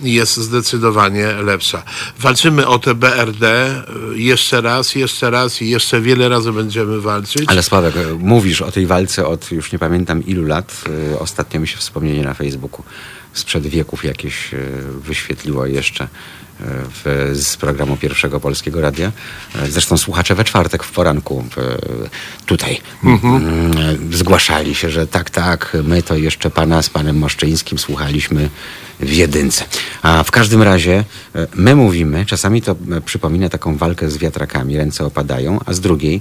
jest 0.00 0.36
zdecydowanie 0.36 1.26
lepsza. 1.32 1.82
Walczymy 2.18 2.66
o 2.66 2.78
te 2.78 2.94
BRD 2.94 3.74
jeszcze 4.14 4.60
raz, 4.60 4.94
jeszcze 4.94 5.30
raz 5.30 5.62
i 5.62 5.70
jeszcze 5.70 6.00
wiele 6.00 6.28
razy 6.28 6.37
będziemy 6.46 7.00
walczyć. 7.00 7.44
Ale 7.46 7.62
Sławek, 7.62 7.96
e, 7.96 8.14
mówisz 8.18 8.62
o 8.62 8.72
tej 8.72 8.86
walce 8.86 9.26
od 9.26 9.52
już 9.52 9.72
nie 9.72 9.78
pamiętam 9.78 10.26
ilu 10.26 10.46
lat. 10.46 10.84
E, 11.12 11.18
Ostatnio 11.18 11.60
mi 11.60 11.68
się 11.68 11.76
wspomnienie 11.76 12.22
na 12.22 12.34
Facebooku 12.34 12.82
sprzed 13.38 13.66
wieków 13.66 14.04
jakieś 14.04 14.54
e, 14.54 14.58
wyświetliło 15.00 15.66
jeszcze 15.66 16.04
e, 16.04 16.08
w, 17.04 17.30
z 17.34 17.56
programu 17.56 17.96
Pierwszego 17.96 18.40
Polskiego 18.40 18.80
Radia. 18.80 19.12
E, 19.54 19.70
Zresztą 19.70 19.96
słuchacze 19.96 20.34
we 20.34 20.44
czwartek 20.44 20.84
w 20.84 20.92
poranku 20.92 21.44
tutaj 22.46 22.80
mm, 23.04 24.12
zgłaszali 24.12 24.74
się, 24.74 24.90
że 24.90 25.06
tak, 25.06 25.30
tak, 25.30 25.76
my 25.84 26.02
to 26.02 26.16
jeszcze 26.16 26.50
pana 26.50 26.82
z 26.82 26.90
panem 26.90 27.18
Moszczyńskim 27.18 27.78
słuchaliśmy 27.78 28.50
w 29.00 29.12
jedynce. 29.12 29.64
A 30.02 30.22
w 30.22 30.30
każdym 30.30 30.62
razie 30.62 31.04
my 31.54 31.76
mówimy, 31.76 32.26
czasami 32.26 32.62
to 32.62 32.76
przypomina 33.04 33.48
taką 33.48 33.76
walkę 33.76 34.10
z 34.10 34.18
wiatrakami, 34.18 34.76
ręce 34.76 35.04
opadają, 35.04 35.60
a 35.66 35.72
z 35.72 35.80
drugiej 35.80 36.20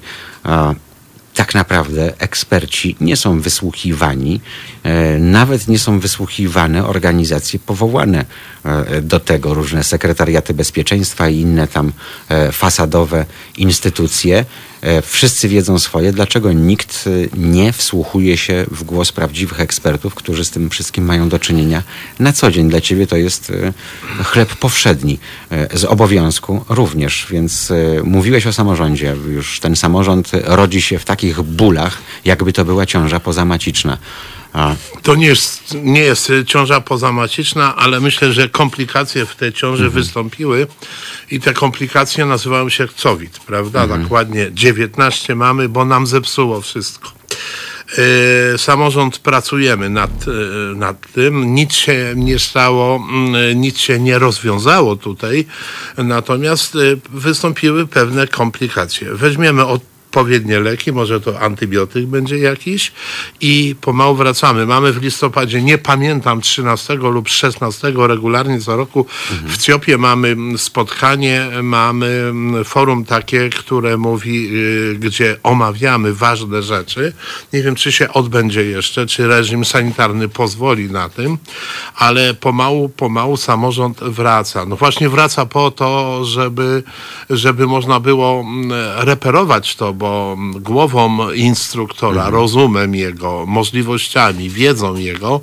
tak 1.38 1.56
naprawdę 1.56 2.14
eksperci 2.20 2.96
nie 3.02 3.18
są 3.18 3.42
wysłuchiwani, 3.42 4.42
e, 4.84 5.18
nawet 5.20 5.68
nie 5.68 5.80
są 5.80 6.00
wysłuchiwane 6.00 6.86
organizacje 6.86 7.60
powołane 7.60 8.26
e, 8.66 9.02
do 9.02 9.20
tego, 9.20 9.54
różne 9.54 9.84
sekretariaty 9.84 10.54
bezpieczeństwa 10.54 11.30
i 11.30 11.40
inne 11.40 11.68
tam 11.68 11.92
e, 12.30 12.52
fasadowe 12.52 13.26
instytucje. 13.58 14.46
E, 14.82 15.02
Wszyscy 15.02 15.50
wiedzą 15.50 15.80
swoje, 15.80 16.12
dlaczego 16.12 16.54
nikt 16.54 17.06
e, 17.08 17.38
nie 17.40 17.74
wsłuchuje 17.74 18.38
się 18.38 18.66
w 18.72 18.84
głos 18.84 19.12
prawdziwych 19.12 19.60
ekspertów, 19.60 20.16
którzy 20.16 20.46
z 20.46 20.50
tym 20.50 20.70
wszystkim 20.70 21.06
mają 21.06 21.30
do 21.30 21.40
czynienia 21.40 21.84
na 22.20 22.34
co 22.34 22.52
dzień. 22.52 22.70
Dla 22.70 22.82
ciebie 22.82 23.08
to 23.08 23.16
jest 23.16 23.50
e, 23.50 23.74
chleb 24.24 24.56
powszedni, 24.56 25.20
z 25.74 25.84
obowiązku 25.84 26.66
również, 26.70 27.28
więc 27.30 27.74
mówiłeś 28.04 28.48
o 28.48 28.54
samorządzie. 28.54 29.16
Już 29.28 29.60
ten 29.60 29.76
samorząd 29.76 30.32
rodzi 30.44 30.82
się 30.82 31.00
w 31.00 31.06
takich 31.06 31.42
bólach, 31.42 31.98
jakby 32.26 32.54
to 32.54 32.66
była 32.66 32.86
ciąża 32.86 33.20
pozamaciczna. 33.20 33.98
A, 34.54 34.76
To 35.04 35.16
nie 35.16 35.28
jest, 35.28 35.78
nie 35.84 36.02
jest 36.02 36.32
ciąża 36.45 36.82
pozamaciczna, 36.82 37.76
ale 37.76 38.00
myślę, 38.00 38.34
że 38.34 38.50
komplikacje 38.50 39.26
w 39.26 39.36
tej 39.36 39.54
ciąży 39.54 39.89
wystąpiły 39.89 40.68
i 41.32 41.39
te 41.39 41.54
komplikacje 41.54 42.26
nazywają 42.26 42.70
się 42.70 42.88
COVID, 43.04 43.39
prawda? 43.39 43.88
Dokładnie 43.88 44.50
19 44.54 45.36
mamy, 45.36 45.70
bo 45.70 45.86
nam 45.86 46.08
zepsuło 46.08 46.62
wszystko. 46.62 47.12
Yy, 48.52 48.58
samorząd 48.58 49.20
pracujemy 49.20 49.89
nad, 49.89 50.28
yy, 50.28 50.76
nad 50.76 51.12
tym. 51.12 51.56
Nic 51.56 51.74
się 51.74 52.14
nie 52.16 52.39
stało, 52.39 52.95
mm, 53.10 53.62
nic 53.62 53.78
się 53.78 54.00
nie 54.00 54.20
rozwiązało 54.20 54.95
tutaj, 54.95 55.45
natomiast 55.98 56.76
yy, 56.76 57.00
wystąpiły 57.10 57.88
pewne 57.88 58.28
komplikacje. 58.28 59.14
Weźmiemy 59.14 59.66
odpowiednie 60.08 60.60
leki, 60.60 60.91
może 60.91 61.22
to 61.22 61.39
antybiotyk 61.39 62.05
będzie 62.05 62.38
jakiś 62.38 62.91
i 63.41 63.76
pomału 63.82 64.16
wracamy. 64.16 64.66
Mamy 64.66 64.93
w 64.93 65.01
listopadzie, 65.01 65.62
nie 65.62 65.78
pamiętam, 65.78 66.41
13 66.41 66.95
lub 66.95 67.30
16 67.30 67.93
regularnie 67.97 68.60
co 68.60 68.76
roku 68.76 69.05
w 69.45 69.58
Ciopie 69.58 69.97
mamy 69.97 70.36
spotkanie, 70.58 71.47
mamy 71.64 72.34
forum 72.66 73.05
takie, 73.05 73.49
które 73.49 73.97
mówi, 73.97 74.49
y, 74.55 74.95
gdzie 74.99 75.38
omawiamy 75.43 76.14
ważne 76.14 76.64
rzeczy. 76.64 77.14
Nie 77.53 77.64
wiem, 77.64 77.76
czy 77.76 77.91
się 77.91 78.14
odbędzie 78.14 78.66
jeszcze, 78.66 79.05
czy 79.05 79.28
reżim 79.28 79.66
sanitarny 79.66 80.30
pozwoli 80.30 80.91
na 80.91 81.10
tym, 81.10 81.38
ale 81.95 82.34
pomału, 82.34 82.89
pomału 82.89 83.38
samorząd 83.38 83.99
wraca. 83.99 84.66
No 84.66 84.76
właśnie 84.76 85.10
wraca 85.10 85.45
po 85.45 85.72
to, 85.72 86.26
żeby, 86.26 86.84
żeby 87.30 87.68
można 87.68 87.99
było 87.99 88.39
mm, 88.39 88.72
reperować 88.97 89.76
to, 89.76 89.97
bo 89.98 90.38
głową 90.56 91.32
instruktora, 91.32 92.30
rozumem 92.30 92.95
jego, 92.95 93.45
możliwościami, 93.45 94.50
wiedzą 94.50 94.95
jego, 94.95 95.41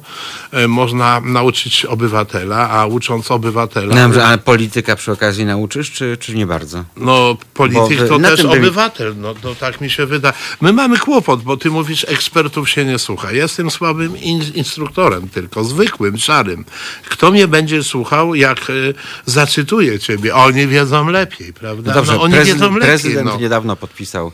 e, 0.53 0.69
można 0.69 1.21
nauczyć 1.21 1.85
obywatela, 1.85 2.71
a 2.71 2.87
ucząc 2.87 3.31
obywatela... 3.31 4.09
no 4.09 4.25
ale 4.25 4.39
polityka 4.39 4.97
przy 4.97 5.13
okazji 5.13 5.45
nauczysz, 5.45 5.91
czy, 5.91 6.17
czy 6.21 6.35
nie 6.35 6.47
bardzo? 6.47 6.85
No, 6.97 7.37
polityk 7.55 8.01
Bo, 8.01 8.09
to 8.09 8.19
na 8.19 8.29
też 8.29 8.41
tym 8.41 8.51
by- 8.51 8.57
obywatel, 8.57 9.15
no 9.17 9.35
to 9.35 9.55
tak 9.55 9.81
mi 9.81 9.91
się 9.91 10.07
wydaje. 10.07 10.35
My 10.61 10.73
mamy 10.73 10.99
kłopot, 10.99 11.43
bo 11.43 11.57
ty 11.57 11.71
mówisz, 11.71 12.07
ekspertów 12.09 12.71
się 12.71 12.85
nie 12.85 12.99
słucha. 12.99 13.33
Ja 13.33 13.43
jestem 13.43 13.71
słabym 13.71 14.17
in, 14.17 14.43
instruktorem 14.55 15.29
tylko, 15.29 15.65
zwykłym, 15.65 16.19
szarym. 16.19 16.65
Kto 17.09 17.31
mnie 17.31 17.49
będzie 17.49 17.83
słuchał, 17.83 18.35
jak 18.35 18.71
y, 18.71 18.95
zacytuję 19.27 19.99
ciebie? 19.99 20.35
Oni 20.35 20.67
wiedzą 20.67 21.09
lepiej, 21.09 21.53
prawda? 21.53 21.91
No 21.91 21.95
dobrze, 21.95 22.13
no, 22.13 22.23
oni 22.23 22.35
prezydent, 22.35 22.61
wiedzą 22.61 22.75
lepiej. 22.75 22.89
prezydent 22.89 23.27
no. 23.27 23.37
niedawno 23.37 23.77
podpisał 23.77 24.27
e, 24.27 24.31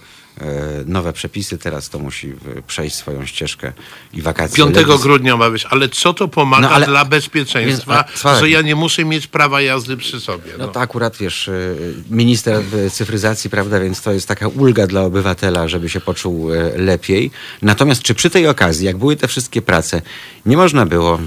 nowe 0.87 1.12
przepisy, 1.12 1.59
teraz 1.59 1.89
to 1.89 1.99
musi 1.99 2.28
e, 2.57 2.62
przejść 2.62 2.97
swoją 2.97 3.26
ścieżkę 3.26 3.72
i 4.12 4.22
wakacje. 4.22 4.64
5 4.64 4.76
legis- 4.76 5.03
grudnia 5.03 5.37
ma 5.37 5.51
być, 5.51 5.64
ale 5.70 5.89
co 5.89 6.14
to 6.14 6.28
pomaga 6.28 6.62
No, 6.68 6.70
ale- 6.74 6.87
dla 6.87 7.05
bezpieczeństwa, 7.05 7.95
Więc, 8.09 8.24
a, 8.24 8.28
Sławek- 8.28 8.41
że 8.41 8.51
ja 8.51 8.62
nie 8.62 8.74
muszę 8.74 9.05
mieć 9.05 9.26
prawa 9.26 9.61
jazdy 9.61 9.97
przy 9.97 10.20
sobie? 10.20 10.53
No 10.59 10.68
to 10.68 10.81
akurat, 10.81 11.16
wiesz, 11.16 11.49
y, 11.49 11.95
minister 12.11 12.62
cyfryzacji, 12.93 13.51
prawda, 13.51 13.81
więc 13.81 14.03
to 14.03 14.12
jest 14.12 14.28
taka 14.28 14.49
ulga 14.49 14.87
dla 14.87 15.03
obywatela, 15.03 15.68
żeby 15.68 15.89
się 15.89 16.01
poczuł 16.01 16.49
lepiej. 16.76 17.31
Natomiast 17.62 18.03
czy 18.03 18.14
przy 18.14 18.31
tej 18.31 18.47
okazji, 18.49 18.87
jak 18.87 18.97
były 18.97 19.16
te 19.16 19.28
wszystkie 19.28 19.62
prace, 19.62 20.03
nie 20.47 20.57
można 20.57 20.87
było 20.87 21.18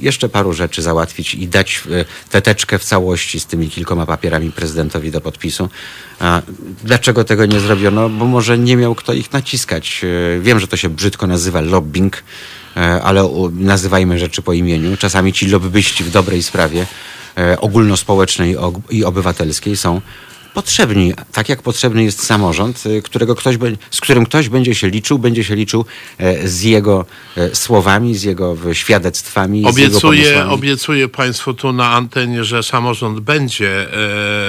jeszcze 0.00 0.28
paru 0.28 0.52
rzeczy 0.52 0.82
załatwić 0.82 1.34
i 1.34 1.48
dać 1.48 1.82
y, 1.90 2.04
tę 2.30 2.42
teczkę 2.42 2.78
w 2.78 2.84
całości 2.84 3.40
z 3.40 3.46
tymi 3.46 3.68
kilkoma 3.70 4.06
papierami 4.06 4.52
prezydentowi 4.52 5.10
do 5.10 5.20
podpisu? 5.20 5.68
A 6.20 6.42
dlaczego 6.84 7.24
tego 7.24 7.46
nie 7.46 7.60
zrobiono? 7.60 8.08
Bo 8.08 8.24
może 8.24 8.41
nie 8.58 8.76
miał 8.76 8.94
kto 8.94 9.12
ich 9.12 9.32
naciskać. 9.32 10.00
Y, 10.04 10.40
Wiem, 10.42 10.60
że 10.60 10.68
to 10.68 10.76
się 10.76 10.88
brzydko 10.88 11.26
nazywa 11.26 11.60
lobbying, 11.60 12.16
y, 12.16 12.80
ale 12.80 13.28
nazywajmy 13.52 14.18
rzeczy 14.18 14.42
po 14.42 14.52
imieniu. 14.52 14.96
Czasami 14.96 15.32
ci 15.32 15.46
lobbyści 15.46 16.04
w 16.04 16.10
dobrej 16.10 16.42
sprawie 16.42 16.86
e, 17.38 17.60
ogólnospołecznej 17.60 18.56
og- 18.58 18.80
i 18.90 19.04
obywatelskiej 19.04 19.76
są 19.76 20.00
potrzebni, 20.54 21.14
tak 21.32 21.48
jak 21.48 21.62
potrzebny 21.62 22.04
jest 22.04 22.24
samorząd, 22.24 22.86
y, 22.86 23.02
którego 23.02 23.34
ktoś, 23.34 23.56
z 23.90 24.00
którym 24.00 24.26
ktoś 24.26 24.48
będzie 24.48 24.74
się 24.74 24.88
liczył, 24.88 25.18
będzie 25.18 25.44
się 25.44 25.54
liczył 25.54 25.84
e, 26.18 26.48
z 26.48 26.62
jego 26.62 27.04
e, 27.36 27.54
słowami, 27.54 28.14
z 28.14 28.22
jego 28.22 28.56
świadectwami, 28.72 29.64
Obiecuję, 29.64 30.46
obiecuję 30.48 31.08
Państwu 31.08 31.54
tu 31.54 31.72
na 31.72 31.90
antenie, 31.90 32.44
że 32.44 32.62
samorząd 32.62 33.20
będzie, 33.20 33.92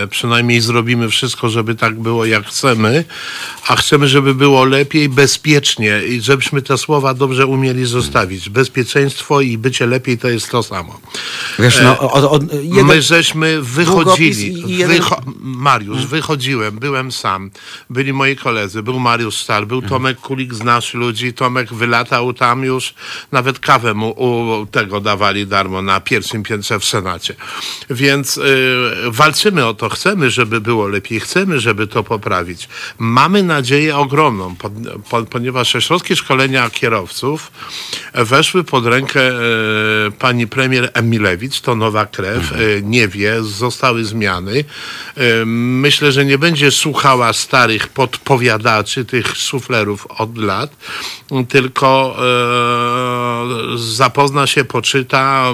e, 0.04 0.08
przynajmniej 0.08 0.62
zrobimy 0.62 1.10
wszystko, 1.10 1.50
żeby 1.50 1.76
tak 1.76 2.00
było 2.00 2.26
jak 2.26 2.48
chcemy, 2.48 3.06
a 3.68 3.76
chcemy, 3.76 4.08
żeby 4.08 4.36
było 4.36 4.66
lepiej, 4.66 5.10
bezpiecznie 5.10 6.02
i 6.10 6.22
żebyśmy 6.22 6.62
te 6.62 6.78
słowa 6.78 7.14
dobrze 7.14 7.46
umieli 7.46 7.86
zostawić. 7.86 8.50
Bezpieczeństwo 8.50 9.42
i 9.42 9.58
bycie 9.58 9.86
lepiej 9.86 10.18
to 10.18 10.30
jest 10.30 10.50
to 10.50 10.64
samo. 10.64 11.00
Wiesz, 11.60 11.82
no, 11.84 12.00
od, 12.00 12.24
od, 12.24 12.44
My 12.84 13.02
żeśmy 13.02 13.62
wychodzili. 13.62 14.78
Jeden- 14.78 15.02
Wycho- 15.02 15.22
Mariusz, 15.40 15.93
wychodziłem, 15.98 16.80
byłem 16.80 17.12
sam. 17.12 17.52
Byli 17.90 18.14
moi 18.14 18.36
koledzy, 18.36 18.84
był 18.84 19.00
Mariusz 19.00 19.36
Stal, 19.36 19.66
był 19.66 19.82
Tomek 19.82 20.20
Kulik 20.20 20.54
z 20.54 20.64
naszych 20.64 20.94
ludzi. 20.94 21.34
Tomek 21.34 21.74
wylatał 21.74 22.34
tam 22.34 22.64
już, 22.64 22.94
nawet 23.32 23.60
kawę 23.60 23.94
mu 23.94 24.10
u 24.10 24.66
tego 24.66 25.00
dawali 25.00 25.48
darmo 25.48 25.82
na 25.82 26.00
pierwszym 26.00 26.44
piętrze 26.44 26.80
w 26.80 26.86
Senacie. 26.86 27.36
Więc 27.90 28.38
y, 28.38 28.42
walczymy 29.08 29.66
o 29.66 29.74
to, 29.74 29.90
chcemy, 29.90 30.32
żeby 30.32 30.62
było 30.62 30.88
lepiej, 30.88 31.20
chcemy, 31.20 31.60
żeby 31.60 31.88
to 31.88 32.04
poprawić. 32.04 32.70
Mamy 32.98 33.44
nadzieję 33.44 33.98
ogromną, 33.98 34.56
po, 34.56 34.70
po, 35.10 35.24
ponieważ 35.24 35.76
ośrodki 35.76 36.16
szkolenia 36.16 36.70
kierowców 36.70 37.52
weszły 38.14 38.64
pod 38.64 38.86
rękę 38.86 39.22
e, 39.22 40.12
pani 40.20 40.48
premier 40.48 40.92
Emilewicz, 40.94 41.62
to 41.62 41.76
nowa 41.76 42.06
krew, 42.06 42.52
e, 42.52 42.56
nie 42.82 43.08
wie, 43.08 43.44
zostały 43.44 44.06
zmiany. 44.06 44.64
E, 45.84 45.94
myślę, 45.94 46.12
że 46.12 46.26
nie 46.26 46.38
będzie 46.38 46.72
słuchała 46.72 47.34
starych 47.34 47.88
podpowiadaczy, 47.88 49.06
tych 49.06 49.38
suflerów 49.38 50.08
od 50.18 50.38
lat, 50.38 50.76
tylko 51.50 52.16
e, 52.20 53.78
zapozna 53.78 54.48
się, 54.48 54.66
poczyta, 54.66 55.46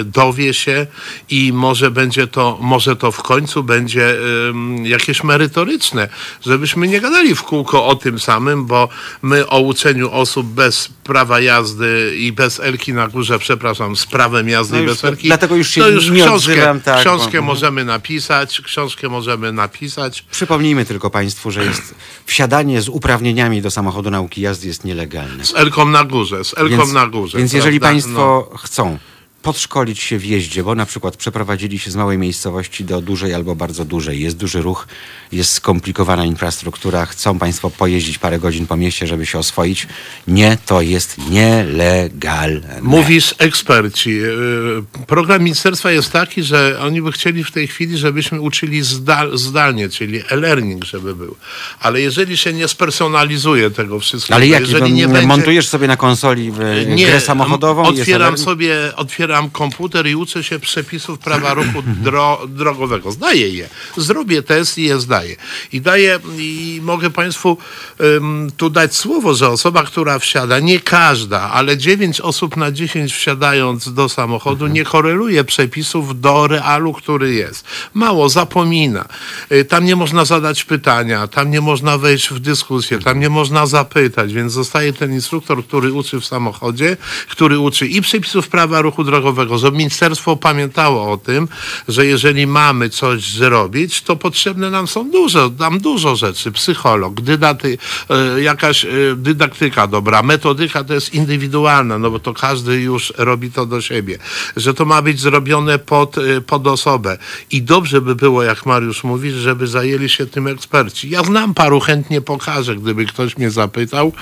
e, 0.00 0.04
dowie 0.04 0.54
się 0.54 0.86
i 1.30 1.52
może 1.52 1.90
będzie 1.90 2.26
to, 2.26 2.58
może 2.60 2.96
to 2.96 3.12
w 3.12 3.22
końcu 3.22 3.62
będzie 3.62 4.16
em, 4.50 4.86
jakieś 4.86 5.24
merytoryczne, 5.24 6.08
żebyśmy 6.46 6.88
nie 6.88 7.00
gadali 7.00 7.34
w 7.34 7.42
kółko 7.42 7.86
o 7.86 7.94
tym 7.94 8.18
samym, 8.18 8.66
bo 8.66 8.88
my 9.22 9.48
o 9.48 9.60
uczeniu 9.60 10.10
osób 10.12 10.46
bez 10.46 10.88
prawa 11.04 11.40
jazdy 11.40 12.14
i 12.16 12.32
bez 12.32 12.60
Elki 12.60 12.92
na 12.92 13.08
górze, 13.08 13.38
przepraszam, 13.38 13.96
z 13.96 14.06
prawem 14.06 14.48
jazdy 14.48 14.76
No 14.76 14.80
i 14.80 14.84
już 14.84 14.92
bez 14.92 15.04
Elki, 15.04 15.26
dlatego 15.26 15.56
już 15.56 15.68
się 15.68 15.80
to 15.80 15.88
już 15.88 16.10
nie 16.10 16.22
książkę, 16.22 16.52
odzywam, 16.52 16.80
tak, 16.80 17.00
książkę 17.00 17.38
bo- 17.38 17.46
możemy 17.46 17.84
napisać, 17.84 18.60
książkę 18.60 19.08
możemy 19.08 19.51
napisać. 19.52 20.22
Przypomnijmy 20.30 20.84
tylko 20.84 21.10
Państwu, 21.10 21.50
że 21.50 21.64
jest 21.64 21.94
wsiadanie 22.26 22.82
z 22.82 22.88
uprawnieniami 22.88 23.62
do 23.62 23.70
samochodu 23.70 24.10
nauki 24.10 24.40
jazdy 24.40 24.66
jest 24.68 24.84
nielegalne. 24.84 25.44
Z 25.44 25.54
Elką 25.54 25.84
na 25.84 26.04
górze, 26.04 26.44
z 26.44 26.58
Elką 26.58 26.76
Więc, 26.76 26.92
na 26.92 27.06
górze. 27.06 27.38
więc 27.38 27.52
jeżeli 27.52 27.80
prawda? 27.80 27.96
No. 27.98 28.02
Państwo 28.02 28.50
chcą 28.58 28.98
podszkolić 29.42 30.00
się 30.00 30.18
w 30.18 30.24
jeździe, 30.24 30.64
bo 30.64 30.74
na 30.74 30.86
przykład 30.86 31.16
przeprowadzili 31.16 31.78
się 31.78 31.90
z 31.90 31.96
małej 31.96 32.18
miejscowości 32.18 32.84
do 32.84 33.00
dużej 33.00 33.34
albo 33.34 33.54
bardzo 33.54 33.84
dużej, 33.84 34.20
jest 34.20 34.36
duży 34.36 34.62
ruch, 34.62 34.86
jest 35.32 35.52
skomplikowana 35.52 36.24
infrastruktura, 36.24 37.06
chcą 37.06 37.38
Państwo 37.38 37.70
pojeździć 37.70 38.18
parę 38.18 38.38
godzin 38.38 38.66
po 38.66 38.76
mieście, 38.76 39.06
żeby 39.06 39.26
się 39.26 39.38
oswoić. 39.38 39.86
Nie, 40.28 40.58
to 40.66 40.80
jest 40.80 41.18
nielegalne. 41.30 42.78
Mówisz 42.82 43.34
eksperci. 43.38 44.10
Yy, 44.10 44.84
Program 45.06 45.42
ministerstwa 45.42 45.90
jest 45.90 46.12
taki, 46.12 46.42
że 46.42 46.78
oni 46.80 47.02
by 47.02 47.12
chcieli 47.12 47.44
w 47.44 47.50
tej 47.50 47.68
chwili, 47.68 47.98
żebyśmy 47.98 48.40
uczyli 48.40 48.82
zdal, 48.82 49.38
zdalnie, 49.38 49.88
czyli 49.88 50.22
e-learning, 50.30 50.84
żeby 50.84 51.14
był. 51.14 51.36
Ale 51.80 52.00
jeżeli 52.00 52.36
się 52.36 52.52
nie 52.52 52.68
spersonalizuje 52.68 53.70
tego 53.70 54.00
wszystkiego, 54.00 54.36
Ale 54.36 54.46
jak, 54.46 54.60
jeżeli 54.60 54.92
nie 54.92 55.06
to 55.06 55.12
będzie... 55.12 55.26
montujesz 55.26 55.68
sobie 55.68 55.86
na 55.86 55.96
konsoli 55.96 56.52
e, 56.92 56.96
grę 57.06 57.20
samochodową? 57.20 57.82
otwieram 57.82 58.38
sobie, 58.38 58.76
otwieram 58.96 59.31
komputer 59.52 60.06
i 60.06 60.14
uczę 60.14 60.44
się 60.44 60.58
przepisów 60.58 61.18
prawa 61.18 61.54
ruchu 61.54 61.82
dro, 61.86 62.40
drogowego. 62.48 63.12
Zdaję 63.12 63.48
je. 63.48 63.68
Zrobię 63.96 64.42
test 64.42 64.78
i 64.78 64.82
je 64.82 65.00
zdaję. 65.00 65.36
I 65.72 65.80
daję, 65.80 66.18
i 66.38 66.80
mogę 66.82 67.10
Państwu 67.10 67.56
ym, 68.00 68.52
tu 68.56 68.70
dać 68.70 68.94
słowo, 68.94 69.34
że 69.34 69.48
osoba, 69.48 69.82
która 69.84 70.18
wsiada, 70.18 70.60
nie 70.60 70.80
każda, 70.80 71.40
ale 71.50 71.76
9 71.78 72.20
osób 72.20 72.56
na 72.56 72.72
10 72.72 73.12
wsiadając 73.14 73.92
do 73.92 74.08
samochodu 74.08 74.66
nie 74.66 74.84
koreluje 74.84 75.44
przepisów 75.44 76.20
do 76.20 76.46
realu, 76.46 76.92
który 76.92 77.34
jest. 77.34 77.64
Mało, 77.94 78.28
zapomina. 78.28 79.04
Y, 79.52 79.64
Tam 79.64 79.84
nie 79.84 79.96
można 79.96 80.24
zadać 80.24 80.64
pytania, 80.64 81.26
tam 81.28 81.50
nie 81.50 81.60
można 81.60 81.98
wejść 81.98 82.28
w 82.30 82.38
dyskusję, 82.38 82.98
tam 82.98 83.20
nie 83.20 83.30
można 83.30 83.66
zapytać, 83.66 84.32
więc 84.32 84.52
zostaje 84.52 84.92
ten 84.92 85.12
instruktor, 85.12 85.64
który 85.64 85.92
uczy 85.92 86.20
w 86.20 86.24
samochodzie, 86.24 86.96
który 87.28 87.58
uczy 87.58 87.86
i 87.86 88.02
przepisów 88.02 88.48
prawa 88.48 88.80
ruchu 88.80 89.04
drogowego, 89.04 89.21
żeby 89.56 89.76
ministerstwo 89.76 90.36
pamiętało 90.36 91.12
o 91.12 91.16
tym, 91.16 91.48
że 91.88 92.06
jeżeli 92.06 92.46
mamy 92.46 92.90
coś 92.90 93.32
zrobić, 93.32 94.02
to 94.02 94.16
potrzebne 94.16 94.70
nam 94.70 94.86
są 94.86 95.10
dużo, 95.10 95.50
nam 95.58 95.80
dużo 95.80 96.16
rzeczy. 96.16 96.52
Psycholog, 96.52 97.20
dydaty, 97.20 97.78
e, 98.10 98.42
jakaś 98.42 98.84
e, 98.84 98.88
dydaktyka 99.16 99.86
dobra, 99.86 100.22
metodyka 100.22 100.84
to 100.84 100.94
jest 100.94 101.14
indywidualna, 101.14 101.98
no 101.98 102.10
bo 102.10 102.18
to 102.18 102.34
każdy 102.34 102.80
już 102.80 103.12
robi 103.18 103.50
to 103.50 103.66
do 103.66 103.80
siebie. 103.80 104.18
Że 104.56 104.74
to 104.74 104.84
ma 104.84 105.02
być 105.02 105.20
zrobione 105.20 105.78
pod, 105.78 106.18
e, 106.18 106.40
pod 106.40 106.66
osobę. 106.66 107.18
I 107.50 107.62
dobrze 107.62 108.00
by 108.00 108.14
było, 108.14 108.42
jak 108.42 108.66
Mariusz 108.66 109.04
mówi, 109.04 109.30
żeby 109.30 109.66
zajęli 109.66 110.08
się 110.08 110.26
tym 110.26 110.46
eksperci. 110.46 111.10
Ja 111.10 111.24
znam 111.24 111.54
paru, 111.54 111.80
chętnie 111.80 112.20
pokażę, 112.20 112.76
gdyby 112.76 113.06
ktoś 113.06 113.36
mnie 113.36 113.50
zapytał. 113.50 114.12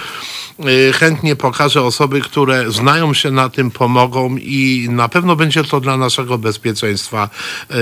Chętnie 0.94 1.36
pokażę 1.36 1.82
osoby, 1.82 2.20
które 2.20 2.70
znają 2.70 3.14
się 3.14 3.30
na 3.30 3.48
tym, 3.48 3.70
pomogą 3.70 4.36
i 4.36 4.88
na 4.90 5.08
pewno 5.08 5.36
będzie 5.36 5.64
to 5.64 5.80
dla 5.80 5.96
naszego 5.96 6.38
bezpieczeństwa 6.38 7.30
e, 7.70 7.74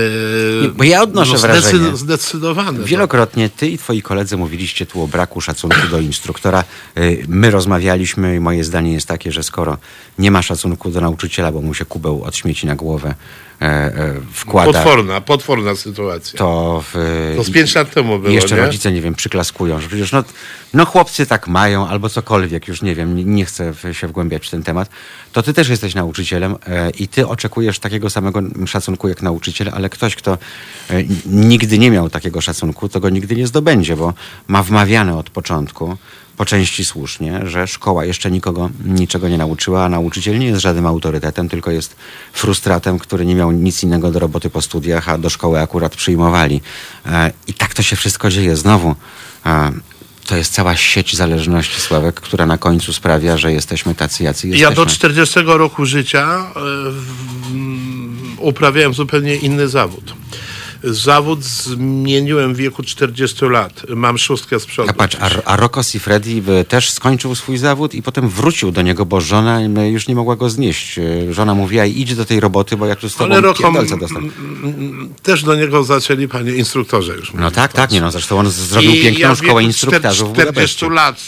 Nie, 0.61 0.69
bo 0.69 0.83
ja 0.83 1.01
odnoszę 1.01 1.37
wrażenie. 1.37 1.97
zdecydowane. 1.97 2.83
Wielokrotnie 2.83 3.49
ty 3.49 3.67
i 3.67 3.77
twoi 3.77 4.01
koledzy 4.01 4.37
mówiliście 4.37 4.85
tu 4.85 5.01
o 5.03 5.07
braku 5.07 5.41
szacunku 5.41 5.87
do 5.91 5.99
instruktora. 5.99 6.63
Y, 6.97 7.25
My 7.27 7.51
rozmawialiśmy 7.51 8.35
i 8.35 8.39
moje 8.39 8.63
zdanie 8.63 8.93
jest 8.93 9.07
takie, 9.07 9.31
że 9.31 9.43
skoro 9.43 9.77
nie 10.19 10.31
ma 10.31 10.41
szacunku 10.41 10.91
do 10.91 11.01
nauczyciela, 11.01 11.51
bo 11.51 11.61
mu 11.61 11.73
się 11.73 11.85
kubeł 11.85 12.23
od 12.23 12.35
śmieci 12.35 12.67
na 12.67 12.75
głowę 12.75 13.09
e, 13.09 13.13
e, 13.13 13.48
wkłada, 14.33 14.73
Potworna, 14.73 15.21
potworna 15.21 15.75
sytuacja. 15.75 16.39
to 16.39 16.83
w, 16.93 17.33
To 17.37 17.43
z 17.43 17.51
pięć 17.51 17.75
lat 17.75 17.91
temu 17.93 18.19
było, 18.19 18.33
jeszcze 18.33 18.55
nie? 18.55 18.61
rodzice, 18.61 18.91
nie 18.91 19.01
wiem, 19.01 19.15
przyklaskują, 19.15 19.81
że 19.81 19.87
przecież 19.87 20.11
no, 20.11 20.23
no 20.73 20.85
chłopcy 20.85 21.25
tak 21.25 21.47
mają, 21.47 21.87
albo 21.87 22.09
cokolwiek, 22.09 22.67
już 22.67 22.81
nie 22.81 22.95
wiem, 22.95 23.15
nie, 23.15 23.23
nie 23.23 23.45
chcę 23.45 23.73
się 23.91 24.07
wgłębiać 24.07 24.47
w 24.47 24.49
ten 24.49 24.63
temat, 24.63 24.89
to 25.33 25.43
ty 25.43 25.53
też 25.53 25.69
jesteś 25.69 25.95
nauczycielem 25.95 26.55
e, 26.67 26.89
i 26.89 27.07
ty 27.07 27.27
oczekujesz 27.27 27.79
takiego 27.79 28.09
samego 28.09 28.41
szacunku 28.65 29.09
jak 29.09 29.21
nauczyciel, 29.21 29.69
ale 29.73 29.89
ktoś, 29.89 30.15
kto 30.15 30.33
e, 30.89 31.03
nigdy 31.25 31.77
nie 31.79 31.91
miał 31.91 32.09
takiego 32.09 32.41
szacunku, 32.41 32.89
to 32.89 32.99
go 32.99 33.09
nigdy 33.09 33.35
nie 33.35 33.47
zdobędzie, 33.47 33.95
bo 33.95 34.13
ma 34.47 34.63
wmawiane 34.63 35.17
od 35.17 35.29
początku, 35.29 35.97
po 36.39 36.45
części 36.45 36.85
słusznie, 36.85 37.41
że 37.43 37.67
szkoła 37.67 38.05
jeszcze 38.05 38.31
nikogo 38.31 38.69
niczego 38.85 39.29
nie 39.29 39.37
nauczyła, 39.37 39.85
a 39.85 39.89
nauczyciel 39.89 40.39
nie 40.39 40.45
jest 40.47 40.61
żadnym 40.61 40.85
autorytetem, 40.85 41.49
tylko 41.49 41.71
jest 41.71 41.95
frustratem, 42.33 42.99
który 42.99 43.25
nie 43.25 43.35
miał 43.35 43.51
nic 43.51 43.83
innego 43.83 44.11
do 44.11 44.19
roboty 44.19 44.49
po 44.49 44.61
studiach, 44.61 45.09
a 45.09 45.17
do 45.17 45.29
szkoły 45.29 45.59
akurat 45.61 45.95
przyjmowali. 45.95 46.61
E, 47.05 47.31
I 47.47 47.53
tak 47.53 47.73
to 47.73 47.83
się 47.83 47.95
wszystko 47.95 48.29
dzieje. 48.29 48.55
Znowu, 48.55 48.95
e, 49.45 49.71
to 50.25 50.35
jest 50.35 50.53
cała 50.53 50.75
sieć 50.75 51.15
zależności, 51.15 51.81
Sławek, 51.81 52.15
która 52.15 52.45
na 52.45 52.57
końcu 52.57 52.93
sprawia, 52.93 53.37
że 53.37 53.53
jesteśmy 53.53 53.95
tacy, 53.95 54.23
jacy 54.23 54.47
Ja 54.47 54.55
jesteśmy. 54.55 54.75
do 54.75 54.85
40 54.85 55.39
roku 55.45 55.85
życia 55.85 56.51
e, 56.55 56.59
uprawiałem 58.37 58.93
zupełnie 58.93 59.35
inny 59.35 59.67
zawód. 59.67 60.13
Zawód 60.83 61.43
zmieniłem 61.43 62.53
w 62.53 62.57
wieku 62.57 62.83
40 62.83 63.45
lat. 63.45 63.85
Mam 63.95 64.17
szóstkę 64.17 64.59
z 64.59 64.65
przodu. 64.65 64.89
A 64.89 64.93
patrz, 64.93 65.17
a, 65.19 65.29
a 65.45 65.55
Rocco 65.55 65.83
Siffredi 65.83 66.43
y, 66.61 66.65
też 66.65 66.89
skończył 66.89 67.35
swój 67.35 67.57
zawód 67.57 67.93
i 67.93 68.01
potem 68.03 68.29
wrócił 68.29 68.71
do 68.71 68.81
niego, 68.81 69.05
bo 69.05 69.21
żona 69.21 69.61
już 69.91 70.07
nie 70.07 70.15
mogła 70.15 70.35
go 70.35 70.49
znieść. 70.49 70.97
Y, 70.99 71.33
Żona 71.33 71.53
mówiła, 71.55 71.85
idź 71.85 72.15
do 72.15 72.25
tej 72.25 72.39
roboty, 72.39 72.77
bo 72.77 72.85
jak 72.85 72.99
tu 72.99 73.09
z 73.09 73.15
tobą 73.15 73.33
Ale 73.35 73.41
dostał. 73.41 74.21
też 75.23 75.43
do 75.43 75.55
niego 75.55 75.83
zaczęli, 75.83 76.27
panie 76.27 76.51
instruktorze 76.51 77.15
już. 77.15 77.33
No 77.33 77.39
mówić. 77.39 77.55
tak, 77.55 77.73
tak, 77.73 77.91
nie 77.91 78.01
no, 78.01 78.11
zresztą 78.11 78.39
on 78.39 78.49
zrobił 78.49 78.91
I 78.91 79.01
piękną 79.01 79.19
ja 79.21 79.35
szkołę 79.35 79.51
wieku 79.53 79.59
instruktażów 79.59 80.29
w 80.29 80.33
40 80.33 80.85
Budapeszcie. 80.85 80.89
lat 80.89 81.23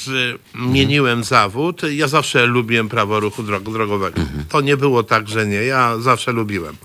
y, 0.56 0.60
mieniłem 0.68 1.24
zawód. 1.24 1.82
Ja 1.92 2.08
zawsze 2.08 2.46
lubiłem 2.46 2.90
prawo 2.90 3.20
ruchu 3.20 3.44
drog 3.44 3.64
drogowego. 3.64 4.22
Mhm. 4.22 4.46
To 4.50 4.62
nie 4.62 4.78
było 4.78 5.04
tak, 5.04 5.30
że 5.30 5.48
nie. 5.48 5.64
Ja 5.64 5.98
zawsze 6.00 6.32
lubiłem. 6.32 6.76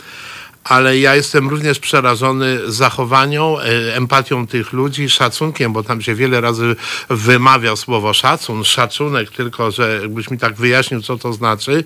Ale 0.69 0.99
ja 0.99 1.17
jestem 1.17 1.49
również 1.49 1.79
przerażony 1.79 2.73
zachowanią, 2.73 3.61
e, 3.61 3.97
empatią 3.97 4.47
tych 4.47 4.73
ludzi, 4.73 5.11
szacunkiem, 5.11 5.73
bo 5.73 5.83
tam 5.83 6.03
się 6.03 6.15
wiele 6.15 6.41
razy 6.41 6.77
wymawia 7.11 7.77
słowo 7.77 8.13
szacun, 8.13 8.65
szacunek, 8.65 9.31
tylko 9.31 9.71
że 9.71 9.99
jakbyś 10.03 10.31
mi 10.31 10.39
tak 10.39 10.55
wyjaśnił, 10.55 11.03
co 11.03 11.19
to 11.19 11.33
znaczy, 11.33 11.85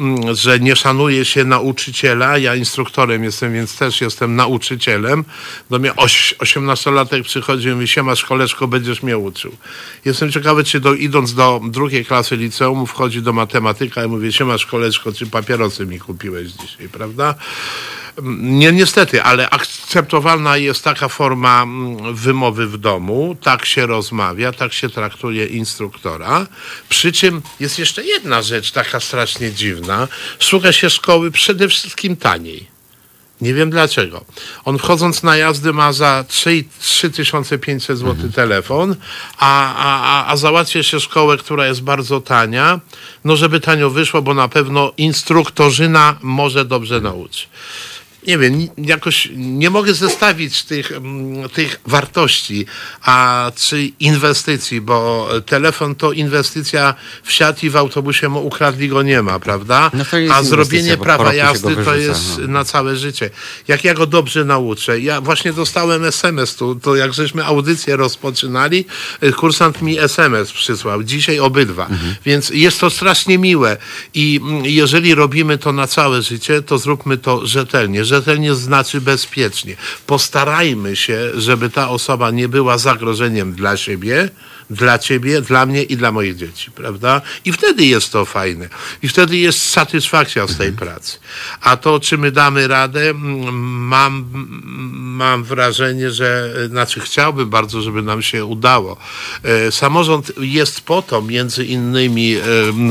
mm, 0.00 0.34
że 0.34 0.60
nie 0.60 0.76
szanuje 0.76 1.24
się 1.24 1.44
nauczyciela. 1.44 2.38
Ja 2.38 2.54
instruktorem 2.54 3.24
jestem, 3.24 3.52
więc 3.52 3.78
też 3.78 4.00
jestem 4.00 4.36
nauczycielem. 4.36 5.24
Do 5.70 5.78
mnie 5.78 5.96
oś- 5.96 6.34
18-latek 6.38 7.22
przychodzi 7.22 7.68
i 7.68 7.72
mówi, 7.72 7.88
siema 7.88 8.16
szkoleczko, 8.16 8.68
będziesz 8.68 9.02
mnie 9.02 9.18
uczył. 9.18 9.56
Jestem 10.04 10.32
ciekawy, 10.32 10.64
czy 10.64 10.80
do, 10.80 10.94
idąc 10.94 11.34
do 11.34 11.60
drugiej 11.64 12.04
klasy 12.04 12.36
liceum 12.36 12.86
wchodzi 12.86 13.22
do 13.22 13.32
matematyka 13.32 14.04
i 14.04 14.08
mówi, 14.08 14.32
siema 14.32 14.58
szkoleczko, 14.58 15.12
czy 15.12 15.26
papierosy 15.26 15.86
mi 15.86 15.98
kupiłeś 16.00 16.48
dzisiaj, 16.48 16.88
prawda? 16.88 17.34
Nie, 18.38 18.72
niestety, 18.72 19.22
ale 19.22 19.50
akceptowalna 19.50 20.56
jest 20.56 20.84
taka 20.84 21.08
forma 21.08 21.62
mm, 21.62 22.14
wymowy 22.14 22.66
w 22.66 22.78
domu, 22.78 23.36
tak 23.42 23.66
się 23.66 23.86
rozmawia, 23.86 24.52
tak 24.52 24.72
się 24.72 24.88
traktuje 24.88 25.46
instruktora. 25.46 26.46
Przy 26.88 27.12
czym 27.12 27.42
jest 27.60 27.78
jeszcze 27.78 28.04
jedna 28.04 28.42
rzecz 28.42 28.72
taka 28.72 29.00
strasznie 29.00 29.52
dziwna. 29.52 30.08
Szuka 30.38 30.72
się 30.72 30.90
szkoły 30.90 31.30
przede 31.30 31.68
wszystkim 31.68 32.16
taniej. 32.16 32.80
Nie 33.40 33.54
wiem 33.54 33.70
dlaczego. 33.70 34.24
On 34.64 34.78
wchodząc 34.78 35.22
na 35.22 35.36
jazdy 35.36 35.72
ma 35.72 35.92
za 35.92 36.24
3 36.28 36.64
3500 36.80 37.98
zł 37.98 38.30
telefon, 38.34 38.96
a, 39.38 39.74
a, 39.74 40.32
a, 40.32 40.36
załatwia 40.36 40.82
się 40.82 41.00
szkołę, 41.00 41.36
która 41.36 41.66
jest 41.66 41.82
bardzo 41.82 42.20
tania, 42.20 42.80
no 43.24 43.36
żeby 43.36 43.60
tanio 43.60 43.90
wyszło, 43.90 44.22
bo 44.22 44.34
na 44.34 44.48
pewno 44.48 44.92
instruktorzyna 44.96 46.16
może 46.22 46.64
dobrze 46.64 47.00
nauczy 47.00 47.46
nie 48.26 48.38
wiem, 48.38 48.68
jakoś 48.78 49.28
nie 49.36 49.70
mogę 49.70 49.94
zestawić 49.94 50.62
tych, 50.64 50.92
mm, 50.92 51.48
tych 51.48 51.80
wartości, 51.86 52.66
a 53.02 53.52
czy 53.56 53.82
inwestycji, 54.00 54.80
bo 54.80 55.28
telefon 55.46 55.94
to 55.94 56.12
inwestycja 56.12 56.94
w 57.22 57.32
siat 57.32 57.64
i 57.64 57.70
w 57.70 57.76
autobusie 57.76 58.28
mu 58.28 58.46
ukradli 58.46 58.88
go 58.88 59.02
nie 59.02 59.22
ma, 59.22 59.38
prawda? 59.38 59.90
No 59.94 60.04
a 60.32 60.42
zrobienie 60.42 60.96
prawa 60.96 61.34
jazdy 61.34 61.76
to 61.84 61.96
jest 61.96 62.38
no. 62.38 62.48
na 62.48 62.64
całe 62.64 62.96
życie. 62.96 63.30
Jak 63.68 63.84
ja 63.84 63.94
go 63.94 64.06
dobrze 64.06 64.44
nauczę, 64.44 65.00
ja 65.00 65.20
właśnie 65.20 65.52
dostałem 65.52 66.04
SMS 66.04 66.56
tu, 66.56 66.74
to 66.74 66.96
jak 66.96 67.14
żeśmy 67.14 67.44
audycję 67.44 67.96
rozpoczynali, 67.96 68.84
y, 69.22 69.32
kursant 69.32 69.82
mi 69.82 69.98
SMS 69.98 70.52
przysłał, 70.52 71.02
dzisiaj 71.02 71.40
obydwa, 71.40 71.86
Mhm. 71.86 72.14
więc 72.24 72.50
jest 72.50 72.80
to 72.80 72.90
strasznie 72.90 73.38
miłe 73.38 73.76
i 74.14 74.40
mm, 74.42 74.64
jeżeli 74.64 75.14
robimy 75.14 75.58
to 75.58 75.72
na 75.72 75.86
całe 75.86 76.22
życie, 76.22 76.62
to 76.62 76.78
zróbmy 76.78 77.18
to 77.18 77.46
rzetelnie. 77.46 78.04
Rzetelnie 78.10 78.54
znaczy 78.54 79.00
bezpiecznie. 79.00 79.76
Postarajmy 80.06 80.96
się, 80.96 81.30
żeby 81.34 81.70
ta 81.70 81.88
osoba 81.88 82.30
nie 82.30 82.48
była 82.48 82.78
zagrożeniem 82.78 83.52
dla 83.52 83.76
siebie, 83.76 84.28
dla 84.70 84.98
ciebie, 84.98 85.40
dla 85.42 85.66
mnie 85.66 85.82
i 85.82 85.96
dla 85.96 86.12
moich 86.12 86.36
dzieci, 86.36 86.70
prawda? 86.70 87.22
I 87.44 87.52
wtedy 87.52 87.84
jest 87.86 88.12
to 88.12 88.24
fajne. 88.24 88.68
I 89.02 89.08
wtedy 89.08 89.36
jest 89.36 89.70
satysfakcja 89.70 90.46
z 90.46 90.56
tej 90.56 90.72
pracy. 90.72 91.18
A 91.60 91.76
to, 91.76 92.00
czy 92.00 92.18
my 92.18 92.32
damy 92.32 92.68
radę, 92.68 93.14
mam, 93.14 94.24
mam 94.92 95.44
wrażenie, 95.44 96.10
że, 96.10 96.52
e, 96.64 96.68
znaczy 96.68 97.00
chciałbym 97.00 97.50
bardzo, 97.50 97.82
żeby 97.82 98.02
nam 98.02 98.22
się 98.22 98.44
udało. 98.44 98.96
E, 99.42 99.72
Samorząd 99.72 100.32
jest 100.40 100.80
po 100.80 101.02
to, 101.02 101.22
między 101.22 101.64
innymi 101.64 102.34
e, 102.36 102.40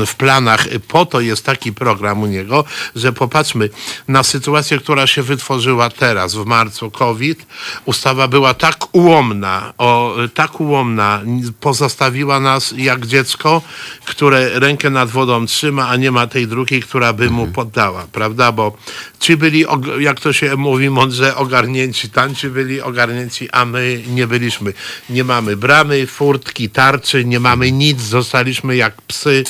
w 0.06 0.14
planach, 0.16 0.66
po 0.88 1.06
to 1.06 1.20
jest 1.20 1.44
taki 1.44 1.72
program 1.72 2.22
u 2.22 2.26
niego, 2.26 2.64
że 2.96 3.12
popatrzmy 3.12 3.70
na 4.08 4.22
sytuację, 4.22 4.78
która 4.78 5.06
się 5.06 5.22
wytworzyła 5.22 5.90
teraz, 5.90 6.34
w 6.34 6.44
marcu, 6.46 6.90
COVID. 6.90 7.46
Ustawa 7.84 8.28
była 8.28 8.54
tak 8.54 8.94
ułomna, 8.94 9.72
o, 9.78 10.16
tak 10.34 10.60
ułomna, 10.60 11.20
n- 11.22 11.52
pozostawiła 11.70 12.40
nas 12.40 12.74
jak 12.76 13.06
dziecko, 13.06 13.62
które 14.04 14.58
rękę 14.58 14.90
nad 14.90 15.10
wodą 15.10 15.46
trzyma, 15.46 15.88
a 15.88 15.96
nie 15.96 16.10
ma 16.10 16.26
tej 16.26 16.46
drugiej, 16.46 16.82
która 16.82 17.12
by 17.12 17.30
mu 17.30 17.46
poddała, 17.46 18.06
prawda? 18.12 18.52
Bo 18.52 18.76
ci 19.20 19.36
byli, 19.36 19.64
jak 19.98 20.20
to 20.20 20.32
się 20.32 20.56
mówi 20.56 20.90
mądrze, 20.90 21.36
ogarnięci, 21.36 22.10
tamci 22.10 22.48
byli 22.48 22.80
ogarnięci, 22.80 23.50
a 23.50 23.64
my 23.64 24.02
nie 24.06 24.26
byliśmy. 24.26 24.72
Nie 25.10 25.24
mamy 25.24 25.56
bramy, 25.56 26.06
furtki, 26.06 26.70
tarczy, 26.70 27.24
nie 27.24 27.40
mamy 27.40 27.72
nic, 27.72 28.00
zostaliśmy 28.00 28.76
jak 28.76 29.02
psy 29.02 29.44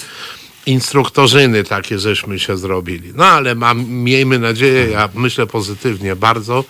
instruktorzyny 0.66 1.64
takie 1.64 1.98
żeśmy 1.98 2.38
się 2.38 2.56
zrobili. 2.56 3.12
No 3.14 3.24
ale 3.24 3.54
mam, 3.54 3.88
miejmy 3.88 4.38
nadzieję, 4.38 4.90
ja 4.90 5.08
myślę 5.14 5.46
pozytywnie 5.46 6.16
bardzo. 6.16 6.64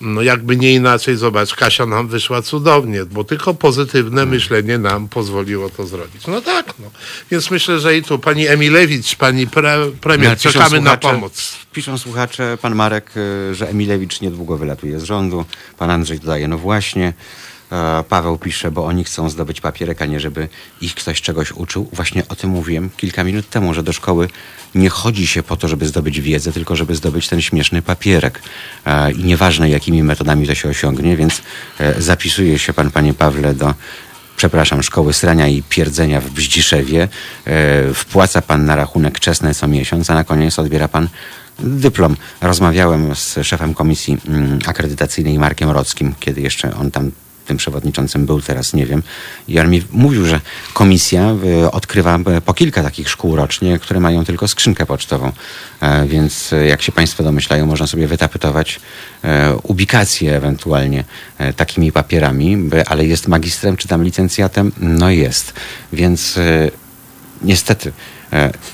No 0.00 0.22
jakby 0.22 0.56
nie 0.56 0.74
inaczej, 0.74 1.16
zobacz, 1.16 1.54
Kasia 1.54 1.86
nam 1.86 2.08
wyszła 2.08 2.42
cudownie, 2.42 3.04
bo 3.04 3.24
tylko 3.24 3.54
pozytywne 3.54 4.26
myślenie 4.26 4.78
nam 4.78 5.08
pozwoliło 5.08 5.70
to 5.70 5.86
zrobić. 5.86 6.26
No 6.26 6.40
tak, 6.40 6.74
no. 6.78 6.90
Więc 7.30 7.50
myślę, 7.50 7.80
że 7.80 7.96
i 7.96 8.02
tu 8.02 8.18
pani 8.18 8.48
Emilewicz, 8.48 9.14
pani 9.14 9.46
pre, 9.46 9.90
premier, 10.00 10.36
piszą 10.36 10.50
czekamy 10.50 10.80
na 10.80 10.96
pomoc. 10.96 11.52
Piszą 11.72 11.98
słuchacze, 11.98 12.58
pan 12.62 12.74
Marek, 12.74 13.16
y, 13.16 13.54
że 13.54 13.68
Emilewicz 13.68 14.20
niedługo 14.20 14.56
wylatuje 14.56 15.00
z 15.00 15.02
rządu. 15.02 15.44
Pan 15.78 15.90
Andrzej 15.90 16.18
dodaje, 16.20 16.48
no 16.48 16.58
właśnie. 16.58 17.12
E, 17.72 18.04
Paweł 18.08 18.38
pisze, 18.38 18.70
bo 18.70 18.84
oni 18.86 19.04
chcą 19.04 19.30
zdobyć 19.30 19.60
papierek, 19.60 20.02
a 20.02 20.06
nie 20.06 20.20
żeby 20.20 20.48
ich 20.80 20.94
ktoś 20.94 21.22
czegoś 21.22 21.52
uczył. 21.52 21.88
Właśnie 21.92 22.28
o 22.28 22.36
tym 22.36 22.50
mówiłem 22.50 22.90
kilka 22.96 23.24
minut 23.24 23.48
temu, 23.48 23.74
że 23.74 23.82
do 23.82 23.92
szkoły 23.92 24.28
nie 24.74 24.88
chodzi 24.88 25.26
się 25.26 25.42
po 25.42 25.56
to, 25.56 25.68
żeby 25.68 25.86
zdobyć 25.86 26.20
wiedzę, 26.20 26.52
tylko 26.52 26.76
żeby 26.76 26.94
zdobyć 26.94 27.28
ten 27.28 27.42
śmieszny 27.42 27.82
papierek. 27.82 28.42
E, 28.86 29.12
I 29.12 29.24
nieważne, 29.24 29.70
jakimi 29.70 30.02
metodami 30.02 30.46
to 30.46 30.54
się 30.54 30.68
osiągnie, 30.68 31.16
więc 31.16 31.42
e, 31.78 32.02
zapisuje 32.02 32.58
się 32.58 32.72
pan, 32.72 32.90
panie 32.90 33.14
Pawle, 33.14 33.54
do 33.54 33.74
przepraszam, 34.36 34.82
szkoły 34.82 35.12
srania 35.12 35.48
i 35.48 35.62
pierdzenia 35.62 36.20
w 36.20 36.30
Bździszewie. 36.30 37.08
Wpłaca 37.94 38.42
pan 38.42 38.64
na 38.64 38.76
rachunek 38.76 39.20
czesny 39.20 39.54
co 39.54 39.68
miesiąc, 39.68 40.10
a 40.10 40.14
na 40.14 40.24
koniec 40.24 40.58
odbiera 40.58 40.88
pan 40.88 41.08
dyplom. 41.58 42.16
Rozmawiałem 42.40 43.14
z 43.14 43.38
szefem 43.42 43.74
komisji 43.74 44.18
mm, 44.28 44.58
akredytacyjnej 44.66 45.38
Markiem 45.38 45.70
Rockim, 45.70 46.14
kiedy 46.20 46.40
jeszcze 46.40 46.74
on 46.74 46.90
tam 46.90 47.10
tym 47.46 47.56
przewodniczącym 47.56 48.26
był, 48.26 48.40
teraz 48.40 48.74
nie 48.74 48.86
wiem. 48.86 49.02
I 49.48 49.60
on 49.60 49.70
mi 49.70 49.82
mówił, 49.90 50.26
że 50.26 50.40
komisja 50.74 51.22
e, 51.62 51.70
odkrywa 51.70 52.18
e, 52.18 52.40
po 52.40 52.54
kilka 52.54 52.82
takich 52.82 53.08
szkół 53.08 53.36
rocznie, 53.36 53.78
które 53.78 54.00
mają 54.00 54.24
tylko 54.24 54.48
skrzynkę 54.48 54.86
pocztową. 54.86 55.32
E, 55.80 56.06
Więc 56.06 56.54
jak 56.68 56.82
się 56.82 56.92
Państwo 56.92 57.22
domyślają, 57.24 57.66
można 57.66 57.86
sobie 57.86 58.06
wytapetować 58.06 58.80
e, 59.24 59.56
ubikację 59.62 60.36
ewentualnie 60.36 61.04
takimi 61.56 61.92
papierami, 61.92 62.70
ale 62.86 63.06
jest 63.06 63.28
magistrem 63.28 63.76
czy 63.76 63.88
tam 63.88 64.04
licencjatem? 64.04 64.72
No 64.80 65.10
jest. 65.10 65.52
Więc 65.92 66.38
niestety 67.42 67.92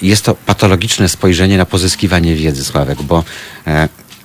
jest 0.03 0.25
to 0.25 0.35
patologiczne 0.35 1.09
spojrzenie 1.09 1.59
na 1.59 1.67
pozyskiwanie 1.67 2.35
wiedzy, 2.35 2.65
Sławek, 2.65 3.03
bo 3.03 3.25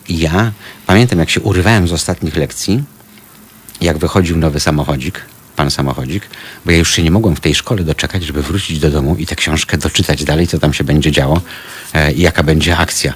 ja 0.10 0.52
pamiętam, 0.88 1.20
jak 1.20 1.30
się 1.30 1.42
urywałem 1.42 1.88
z 1.88 1.94
ostatnich 1.94 2.36
lekcji, 2.36 2.84
jak 3.82 3.98
wychodził 3.98 4.38
nowy 4.38 4.60
samochodzik, 4.60 5.22
pan 5.56 5.72
samochodzik, 5.72 6.30
bo 6.66 6.72
ja 6.72 6.78
już 6.78 6.92
się 6.92 7.04
nie 7.04 7.12
mogłem 7.12 7.36
w 7.36 7.40
tej 7.40 7.56
szkole 7.56 7.84
doczekać, 7.84 8.24
żeby 8.24 8.42
wrócić 8.42 8.80
do 8.80 8.92
domu 8.92 9.16
i 9.16 9.26
tę 9.26 9.36
książkę 9.36 9.78
doczytać 9.78 10.24
dalej, 10.24 10.48
co 10.48 10.60
tam 10.60 10.74
się 10.74 10.84
będzie 10.84 11.12
działo 11.12 11.42
e, 11.94 12.14
i 12.14 12.22
jaka 12.22 12.44
będzie 12.44 12.78
akcja. 12.78 13.14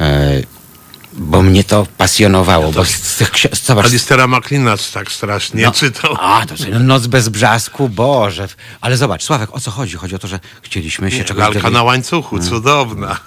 E, 0.00 0.42
bo 1.12 1.42
mnie 1.42 1.64
to 1.64 1.86
pasjonowało, 1.96 2.72
bo 2.72 2.84
z, 2.84 3.16
tych 3.16 3.32
ksi- 3.32 3.66
zobacz, 3.66 3.86
Alistera 3.86 4.28
tak 4.94 5.12
strasznie 5.12 5.62
no, 5.62 5.72
czytał. 5.72 6.16
A, 6.20 6.46
to 6.46 6.54
no, 6.70 6.78
noc 6.78 7.06
bez 7.06 7.28
brzasku, 7.28 7.88
Boże. 7.88 8.48
Ale 8.80 8.96
zobacz, 8.96 9.24
Sławek, 9.24 9.54
o 9.54 9.60
co 9.60 9.70
chodzi? 9.70 9.96
Chodzi 9.96 10.14
o 10.14 10.18
to, 10.18 10.28
że 10.28 10.40
chcieliśmy 10.62 11.10
się 11.10 11.24
czegoś 11.24 11.40
Lalka 11.40 11.54
dowiedzieć. 11.54 11.74
na 11.74 11.82
łańcuchu, 11.82 12.38
cudowna. 12.38 13.20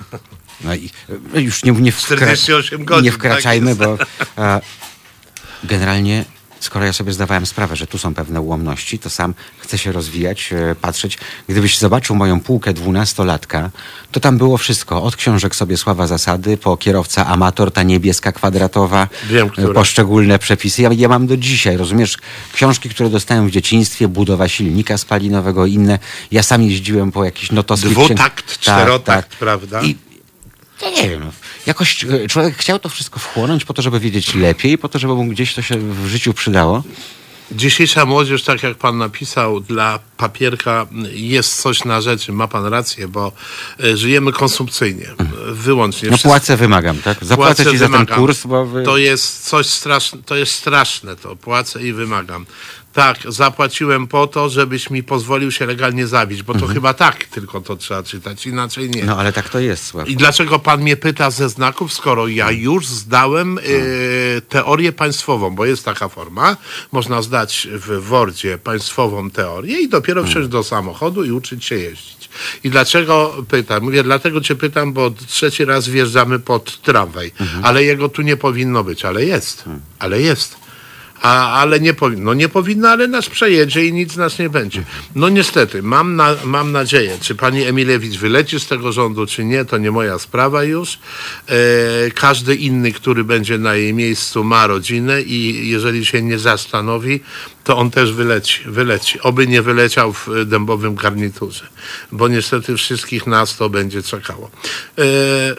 No 0.64 0.76
i 0.76 0.90
e, 1.36 1.42
już 1.42 1.64
nie, 1.64 1.72
nie, 1.72 1.92
wkra... 1.92 2.18
48 2.18 2.86
godzin, 2.86 3.06
nie 3.06 3.12
wkraczajmy, 3.12 3.76
tak 3.76 3.88
bo 3.88 3.98
e, 4.38 4.62
generalnie 5.64 6.26
skoro 6.62 6.86
ja 6.86 6.94
sobie 6.94 7.14
zdawałem 7.14 7.46
sprawę, 7.46 7.76
że 7.76 7.88
tu 7.88 7.98
są 7.98 8.14
pewne 8.14 8.42
ułomności, 8.42 9.00
to 9.00 9.10
sam 9.10 9.34
chcę 9.58 9.78
się 9.78 9.92
rozwijać, 9.92 10.54
e, 10.54 10.76
patrzeć. 10.76 11.18
Gdybyś 11.48 11.78
zobaczył 11.78 12.16
moją 12.16 12.40
półkę 12.40 12.74
dwunastolatka, 12.74 13.70
to 14.12 14.20
tam 14.20 14.38
było 14.38 14.58
wszystko. 14.58 15.04
Od 15.04 15.16
książek 15.16 15.56
sobie 15.56 15.78
Sława 15.78 16.08
Zasady, 16.08 16.58
po 16.58 16.78
kierowca 16.78 17.28
amator, 17.28 17.72
ta 17.72 17.84
niebieska 17.84 18.32
kwadratowa, 18.32 19.08
Wiem, 19.30 19.50
e, 19.58 19.74
poszczególne 19.74 20.40
przepisy. 20.40 20.82
Ja, 20.82 20.90
ja 20.94 21.08
mam 21.08 21.28
do 21.28 21.38
dzisiaj, 21.38 21.78
rozumiesz? 21.78 22.18
Książki, 22.54 22.90
które 22.90 23.10
dostałem 23.10 23.48
w 23.48 23.52
dzieciństwie, 23.52 24.08
budowa 24.08 24.48
silnika 24.48 24.98
spalinowego, 24.98 25.66
inne. 25.66 26.00
Ja 26.32 26.44
sam 26.44 26.64
jeździłem 26.64 27.12
po 27.12 27.26
jakichś 27.26 27.52
notosach. 27.52 27.92
Dwutakt, 27.92 28.60
czterotakt, 28.60 29.36
prawda? 29.36 29.82
I 29.82 30.11
ja 30.82 30.90
nie 30.90 31.10
wiem, 31.10 31.24
no, 31.24 31.32
jakoś 31.66 32.04
e, 32.04 32.28
człowiek 32.28 32.58
chciał 32.58 32.80
to 32.80 32.90
wszystko 32.90 33.20
wchłonąć 33.20 33.66
po 33.66 33.74
to, 33.74 33.82
żeby 33.82 34.00
wiedzieć 34.00 34.36
lepiej, 34.36 34.78
po 34.78 34.90
to, 34.90 35.00
żeby 35.00 35.16
mu 35.16 35.26
gdzieś 35.26 35.54
to 35.54 35.62
się 35.62 35.78
w 35.78 36.08
życiu 36.08 36.34
przydało. 36.34 36.84
Dzisiejsza 37.52 38.06
młodzież, 38.06 38.44
tak 38.44 38.64
jak 38.64 38.78
pan 38.78 38.98
napisał, 38.98 39.60
dla 39.60 40.00
papierka 40.22 40.88
jest 41.12 41.62
coś 41.62 41.86
na 41.86 42.02
rzeczy, 42.02 42.32
ma 42.32 42.48
pan 42.48 42.66
rację, 42.66 43.08
bo 43.08 43.32
e, 43.84 43.98
żyjemy 43.98 44.32
konsumpcyjnie, 44.32 45.08
wyłącznie. 45.52 46.10
No 46.10 46.18
płacę 46.18 46.58
wymagam, 46.58 46.98
tak? 46.98 47.26
Zapłacę 47.26 47.56
Płacę, 47.56 47.72
ci 47.72 47.78
za 47.78 47.86
ten 47.86 47.92
wymagam. 47.92 48.20
kurs, 48.20 48.46
bo... 48.46 48.66
Wy... 48.66 48.84
To 48.84 48.98
jest 48.98 49.50
coś 49.50 49.68
straszne, 49.68 50.20
to 50.26 50.36
jest 50.36 50.52
straszne 50.52 51.16
to, 51.16 51.36
płacę 51.36 51.84
i 51.84 51.94
wymagam. 51.94 52.46
Tak, 52.94 53.18
zapłaciłem 53.28 54.08
po 54.08 54.28
to, 54.28 54.50
żebyś 54.50 54.90
mi 54.90 55.04
pozwolił 55.04 55.52
się 55.52 55.66
legalnie 55.66 56.08
zabić, 56.08 56.44
bo 56.44 56.54
to 56.54 56.68
chyba 56.68 56.94
tak 56.94 57.24
tylko 57.24 57.62
to 57.62 57.76
trzeba 57.76 58.04
czytać, 58.04 58.46
inaczej 58.46 58.84
nie. 58.84 59.02
Mhm. 59.02 59.08
No 59.08 59.18
ale 59.18 59.34
tak 59.34 59.50
to 59.50 59.60
jest, 59.60 59.86
Sławku. 59.86 60.12
I 60.12 60.16
dlaczego 60.16 60.60
pan 60.60 60.82
mnie 60.82 60.98
pyta 60.98 61.32
ze 61.32 61.50
znaków, 61.50 61.94
skoro 61.94 62.28
ja 62.28 62.52
już 62.52 62.88
zdałem 62.88 63.58
e, 63.58 63.62
teorię 64.42 64.92
państwową, 64.92 65.56
bo 65.56 65.66
jest 65.66 65.86
taka 65.86 66.10
forma, 66.10 66.58
można 66.92 67.22
zdać 67.22 67.68
w 67.72 68.00
Wordzie 68.00 68.58
państwową 68.58 69.30
teorię 69.30 69.80
i 69.82 69.90
dopiero 69.90 70.11
wsiąść 70.24 70.48
do 70.50 70.64
samochodu 70.64 71.24
i 71.24 71.32
uczyć 71.32 71.66
się 71.66 71.76
jeździć. 71.76 72.30
I 72.64 72.70
dlaczego 72.70 73.36
pytam? 73.50 73.84
Mówię, 73.84 74.04
dlatego 74.04 74.42
cię 74.42 74.56
pytam, 74.56 74.94
bo 74.94 75.12
trzeci 75.28 75.66
raz 75.66 75.90
wjeżdżamy 75.90 76.40
pod 76.40 76.82
tramwaj, 76.82 77.32
ale 77.64 77.84
jego 77.84 78.10
tu 78.10 78.22
nie 78.22 78.38
powinno 78.38 78.84
być, 78.84 79.06
ale 79.06 79.26
jest, 79.26 79.64
ale 80.00 80.22
jest. 80.22 80.61
A, 81.22 81.60
ale 81.62 81.80
nie 81.80 81.94
powinno. 81.94 82.26
No 82.26 82.34
nie 82.34 82.50
powinno, 82.50 82.90
ale 82.90 83.08
nas 83.08 83.30
przejedzie 83.30 83.86
i 83.86 83.94
nic 83.94 84.16
nas 84.16 84.40
nie 84.40 84.50
będzie. 84.50 84.84
No 85.16 85.30
niestety, 85.30 85.84
mam, 85.84 86.16
na, 86.16 86.36
mam 86.46 86.72
nadzieję, 86.72 87.18
czy 87.22 87.36
pani 87.36 87.64
Emilewicz 87.64 88.18
wyleci 88.18 88.60
z 88.60 88.68
tego 88.68 88.92
rządu, 88.92 89.26
czy 89.26 89.46
nie, 89.46 89.66
to 89.66 89.78
nie 89.78 89.92
moja 89.92 90.20
sprawa 90.20 90.64
już. 90.64 91.00
E, 91.48 91.56
każdy 92.12 92.56
inny, 92.56 92.92
który 92.92 93.24
będzie 93.24 93.58
na 93.58 93.76
jej 93.76 93.94
miejscu, 93.94 94.44
ma 94.44 94.68
rodzinę 94.68 95.22
i 95.22 95.70
jeżeli 95.70 96.06
się 96.06 96.22
nie 96.22 96.40
zastanowi, 96.40 97.20
to 97.64 97.78
on 97.78 97.92
też 97.92 98.14
wyleci. 98.14 98.62
wyleci. 98.66 99.22
Oby 99.22 99.48
nie 99.48 99.62
wyleciał 99.62 100.14
w 100.14 100.28
dębowym 100.46 100.96
garniturze, 100.96 101.68
bo 102.12 102.28
niestety 102.28 102.78
wszystkich 102.78 103.28
nas 103.28 103.58
to 103.58 103.70
będzie 103.70 104.04
czekało. 104.04 104.52
E, 104.98 105.04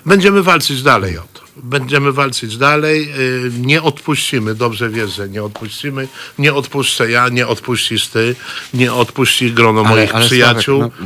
będziemy 0.06 0.42
walczyć 0.42 0.82
dalej 0.82 1.18
o. 1.18 1.31
Będziemy 1.56 2.12
walczyć 2.12 2.56
dalej. 2.56 3.10
e, 3.10 3.14
Nie 3.58 3.82
odpuścimy. 3.82 4.54
Dobrze 4.54 4.90
wiesz, 4.90 5.10
że 5.14 5.28
nie 5.28 5.42
odpuścimy. 5.42 6.08
Nie 6.38 6.54
odpuszczę 6.54 7.10
ja, 7.10 7.28
nie 7.28 7.46
odpuścisz 7.46 8.06
ty, 8.08 8.34
nie 8.74 8.92
odpuści 8.92 9.52
grono 9.52 9.80
Ale- 9.80 9.88
moich 9.90 10.14
ale 10.14 10.26
przyjaciół, 10.26 10.78
Sławek, 10.78 10.96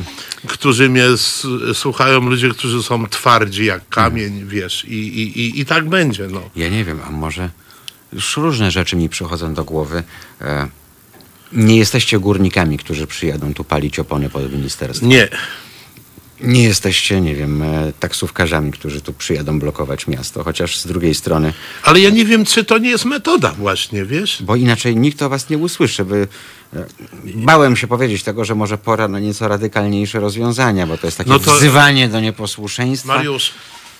którzy 0.46 0.88
mnie 0.88 1.04
słuchają, 1.74 2.20
ludzie, 2.20 2.48
którzy 2.48 2.82
są 2.82 3.06
twardzi 3.06 3.64
jak 3.64 3.88
kamień, 3.88 4.44
wiesz, 4.46 4.84
i, 4.84 4.94
i, 4.94 5.40
i, 5.40 5.60
i 5.60 5.64
tak 5.66 5.88
będzie. 5.88 6.28
No. 6.28 6.40
Ja 6.56 6.68
nie 6.68 6.84
wiem, 6.84 7.00
a 7.06 7.10
może 7.10 7.50
już 8.12 8.36
różne 8.36 8.70
rzeczy 8.70 8.96
mi 8.96 9.08
przychodzą 9.08 9.54
do 9.54 9.64
głowy. 9.64 10.02
E, 10.40 10.68
nie 11.52 11.76
jesteście 11.76 12.18
górnikami, 12.18 12.78
którzy 12.78 13.06
przyjadą 13.06 13.54
tu 13.54 13.64
palić 13.64 13.98
opony 13.98 14.30
pod 14.30 14.52
ministerstwo. 14.52 15.06
Nie. 15.06 15.28
Nie 16.40 16.62
jesteście, 16.64 17.20
nie 17.20 17.34
wiem, 17.34 17.62
e, 17.62 17.92
taksówkarzami, 18.00 18.72
którzy 18.72 19.00
tu 19.00 19.12
przyjadą 19.12 19.58
blokować 19.60 20.06
miasto, 20.06 20.44
chociaż 20.44 20.76
z 20.78 20.86
drugiej 20.86 21.14
strony, 21.14 21.52
Ale 21.82 22.00
ja 22.00 22.10
nie 22.10 22.24
wiem, 22.24 22.44
czy 22.44 22.64
to 22.64 22.78
nie 22.78 22.90
jest 22.90 23.04
metoda 23.04 23.52
właśnie, 23.52 24.04
wiesz? 24.04 24.38
bo 24.42 24.56
inaczej 24.56 24.96
nikt 24.96 25.22
o 25.22 25.28
was 25.28 25.50
nie 25.50 25.58
usłyszy. 25.58 26.04
By, 26.04 26.28
e, 26.76 26.84
bałem 27.34 27.76
się 27.76 27.86
powiedzieć 27.86 28.22
tego, 28.22 28.44
że 28.44 28.54
może 28.54 28.78
pora 28.78 29.08
na 29.08 29.18
nieco 29.20 29.48
radykalniejsze 29.48 30.20
rozwiązania, 30.20 30.86
bo 30.86 30.98
to 30.98 31.06
jest 31.06 31.18
takie 31.18 31.30
No 31.30 31.38
to- 31.38 31.54
wzywanie 31.56 32.08
do 32.08 32.20
nieposłuszeństwa. 32.20 33.16
Mariusz, 33.16 33.52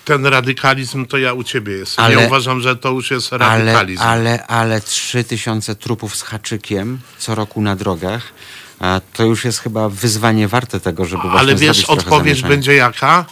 ten 0.05 0.27
radykalizm 0.27 1.07
to 1.07 1.19
ja 1.19 1.33
u 1.33 1.45
ciebie 1.45 1.73
jestem. 1.73 2.05
Ale- 2.05 2.15
ja 2.21 2.27
uważam, 2.27 2.61
że 2.61 2.77
to 2.77 2.91
już 2.91 3.11
jest 3.11 3.33
Ale, 3.33 3.39
radykalizm. 3.59 4.03
ale, 4.03 4.47
ale 4.47 4.81
3000 4.81 5.75
trupów 5.77 6.17
z 6.17 6.23
haczykiem 6.23 6.99
co 7.19 7.35
roku 7.35 7.63
na 7.63 7.77
drogach, 7.77 8.23
a 8.81 9.01
to 9.13 9.25
już 9.25 9.45
jest 9.45 9.59
chyba 9.59 9.89
wyzwanie 9.89 10.49
warte 10.49 10.81
tego, 10.81 11.05
żeby 11.05 11.23
właśnie 11.23 11.39
Ale 11.39 11.55
wiesz, 11.55 11.85
odpowiedź 11.85 12.43
będzie 12.43 12.75
jaka? 12.75 13.25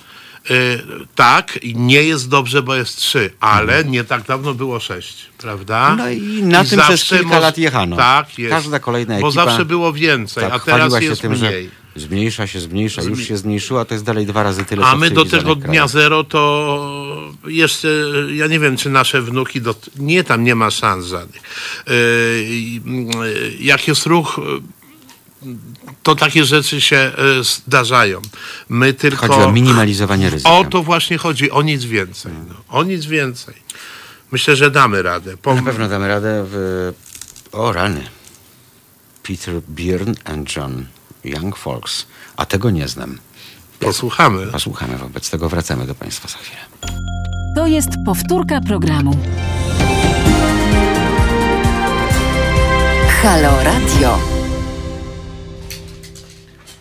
Y, 0.51 0.81
tak, 1.15 1.59
nie 1.75 2.03
jest 2.03 2.29
dobrze, 2.29 2.63
bo 2.63 2.75
jest 2.75 2.97
trzy, 2.97 3.31
ale 3.41 3.85
nie 3.85 4.05
tak 4.05 4.23
dawno 4.23 4.55
było 4.55 4.81
sześć, 4.81 5.27
prawda? 5.39 5.91
Mhm. 5.91 5.99
No 5.99 6.11
i 6.11 6.43
na 6.43 6.65
tym 6.65 6.81
przez 6.81 7.05
kilka 7.05 7.39
lat 7.39 7.59
jechano. 7.59 7.97
Tak, 7.97 8.39
jest. 8.39 8.51
Każda 8.51 8.79
kolejna 8.79 9.21
Bo 9.21 9.29
ekipa 9.29 9.45
zawsze 9.45 9.65
było 9.65 9.93
więcej, 9.93 10.45
tak, 10.45 10.53
a 10.53 10.59
teraz 10.59 11.03
jest 11.03 11.23
tym, 11.23 11.33
mniej. 11.33 11.71
zmniejsza 11.97 12.47
się, 12.47 12.61
zmniejsza, 12.61 13.03
już 13.03 13.29
się 13.29 13.37
zmniejszyła, 13.37 13.85
to 13.85 13.95
jest 13.95 14.05
dalej 14.05 14.27
dwa 14.27 14.43
razy 14.43 14.65
tyle, 14.65 14.87
A 14.87 14.97
my 14.97 15.11
do 15.11 15.25
tego 15.25 15.55
dnia 15.55 15.89
zero 15.89 16.25
to 16.25 17.05
jeszcze, 17.47 17.89
ja 18.33 18.47
nie 18.47 18.61
wiem, 18.61 18.77
czy 18.77 18.91
nasze 18.91 19.23
wnuki, 19.23 19.61
do, 19.61 19.75
nie, 19.97 20.25
tam 20.25 20.45
nie 20.45 20.55
ma 20.55 20.71
szans 20.71 21.07
żadnych. 21.07 21.43
Yy, 21.87 21.95
yy, 21.95 23.57
jak 23.61 23.89
jest 23.89 24.07
ruch, 24.07 24.41
yy, 24.45 24.74
to 26.03 26.15
takie 26.15 26.45
rzeczy 26.45 26.81
się 26.81 27.13
yy, 27.19 27.45
zdarzają. 27.45 28.23
My 28.69 28.93
tylko... 28.93 29.27
Chodzi 29.27 29.41
o 29.41 29.53
minimalizowanie 29.53 30.31
ryzyka. 30.31 30.51
O 30.53 30.65
to 30.65 30.83
właśnie 30.83 31.19
chodzi, 31.19 31.51
o 31.51 31.63
nic 31.63 31.85
więcej. 31.85 32.33
No, 32.49 32.55
o 32.69 32.83
nic 32.83 33.07
więcej. 33.07 33.55
Myślę, 34.33 34.57
że 34.57 34.71
damy 34.71 35.03
radę. 35.03 35.37
Po, 35.37 35.55
Na 35.55 35.63
pewno 35.63 35.89
damy 35.89 36.09
radę 36.09 36.45
w... 36.49 36.93
O, 37.53 37.73
rany. 37.73 38.07
Peter 39.23 39.55
Byrne 39.69 40.15
and 40.25 40.57
John 40.57 40.87
Young 41.25 41.57
Folks. 41.57 42.07
A 42.37 42.47
tego 42.47 42.71
nie 42.71 42.89
znam. 42.89 43.19
posłuchamy. 43.81 44.47
Posłuchamy 44.47 44.99
wobec 44.99 45.31
tego, 45.31 45.49
wracamy 45.49 45.87
do 45.87 45.95
Państwa 45.95 46.29
za 46.29 46.39
chwilę. 46.39 46.61
To 47.57 47.67
jest 47.67 47.89
powtórka 48.07 48.61
programu. 48.61 49.19
Halo 53.23 53.65
Radio. 53.65 54.34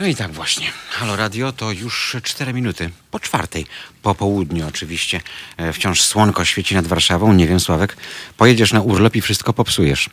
No 0.03 0.09
i 0.09 0.15
tak 0.15 0.31
właśnie. 0.31 0.67
Halo 0.89 1.15
Radio 1.15 1.51
to 1.51 1.71
już 1.71 2.17
4 2.23 2.53
minuty 2.53 2.89
po 3.11 3.19
czwartej. 3.19 3.65
Po 4.01 4.15
południu 4.15 4.67
oczywiście. 4.67 5.21
E, 5.57 5.73
Wciąż 5.73 6.01
słonko 6.01 6.45
świeci 6.45 6.75
nad 6.75 6.87
Warszawą. 6.87 7.33
Nie 7.33 7.47
wiem, 7.47 7.59
Sławek, 7.59 7.97
pojedziesz 8.37 8.73
na 8.73 8.81
urlop 8.81 9.15
i 9.15 9.21
wszystko 9.21 9.53
popsujesz. 9.53 10.09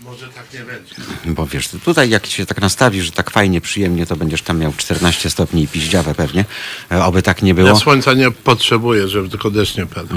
Może 0.00 0.28
tak 0.28 0.52
nie 0.54 0.60
będzie. 0.60 0.94
Bo 1.24 1.46
wiesz, 1.46 1.68
tutaj 1.68 2.10
jak 2.10 2.26
się 2.26 2.46
tak 2.46 2.60
nastawisz, 2.60 3.04
że 3.04 3.12
tak 3.12 3.30
fajnie, 3.30 3.60
przyjemnie, 3.60 4.06
to 4.06 4.16
będziesz 4.16 4.42
tam 4.42 4.58
miał 4.58 4.72
14 4.76 5.30
stopni 5.30 5.62
i 5.62 5.68
piździawę 5.68 6.14
pewnie. 6.14 6.44
E, 6.90 7.04
Oby 7.04 7.22
tak 7.22 7.42
nie 7.42 7.54
było. 7.54 7.68
Ja 7.68 7.76
słońca 7.76 8.14
nie 8.14 8.30
potrzebuję, 8.30 9.08
żeby 9.08 9.28
tylko 9.28 9.50
deszcz 9.50 9.76
nie 9.76 9.86
padł. 9.86 10.14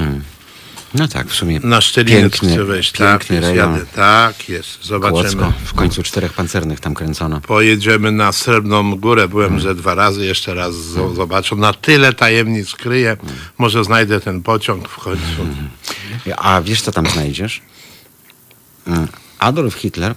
No 0.97 1.07
tak, 1.07 1.27
w 1.27 1.33
sumie 1.33 1.59
Na 1.63 1.81
Szczelinec 1.81 2.39
piękny, 2.39 2.63
wejść. 2.65 2.91
Tak 2.91 3.19
piękny 3.19 3.35
jest, 3.35 3.47
rejon. 3.47 3.73
jadę. 3.73 3.85
Tak 3.95 4.49
jest. 4.49 4.85
Zobaczymy. 4.85 5.21
Kłodzko. 5.21 5.53
W 5.65 5.73
końcu 5.73 6.03
czterech 6.03 6.33
pancernych 6.33 6.79
tam 6.79 6.93
kręcono. 6.93 7.41
Pojedziemy 7.41 8.11
na 8.11 8.31
Srebrną 8.31 8.95
Górę. 8.95 9.27
Byłem 9.27 9.47
Mm. 9.47 9.59
że 9.59 9.75
dwa 9.75 9.95
razy, 9.95 10.25
jeszcze 10.25 10.53
raz 10.53 10.75
z- 10.75 11.15
zobaczę. 11.15 11.55
Na 11.55 11.73
tyle 11.73 12.13
tajemnic 12.13 12.71
kryję. 12.73 13.09
Mm. 13.11 13.35
Może 13.57 13.83
znajdę 13.83 14.19
ten 14.19 14.41
pociąg 14.41 14.89
w 14.89 14.97
końcu. 14.97 15.23
A 16.37 16.61
wiesz, 16.61 16.81
co 16.81 16.91
tam 16.91 17.07
znajdziesz? 17.07 17.61
Mm, 18.87 19.07
Adolf 19.39 19.73
Hitler 19.75 20.15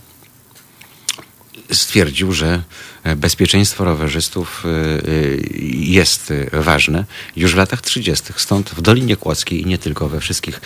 stwierdził, 1.73 2.33
że 2.33 2.63
e, 3.05 3.17
bezpieczeństwo 3.17 3.85
rowerzystów 3.85 4.65
e, 4.65 4.69
e, 4.69 5.03
jest 5.73 6.33
ważne 6.53 7.05
już 7.37 7.53
w 7.53 7.57
latach 7.57 7.81
30. 7.81 8.25
Stąd 8.37 8.71
w 8.71 8.81
Dolinie 8.81 9.17
Kłodzkiej 9.17 9.63
i 9.63 9.67
nie 9.67 9.79
tylko, 9.79 10.09
we 10.09 10.21
wszystkich 10.21 10.61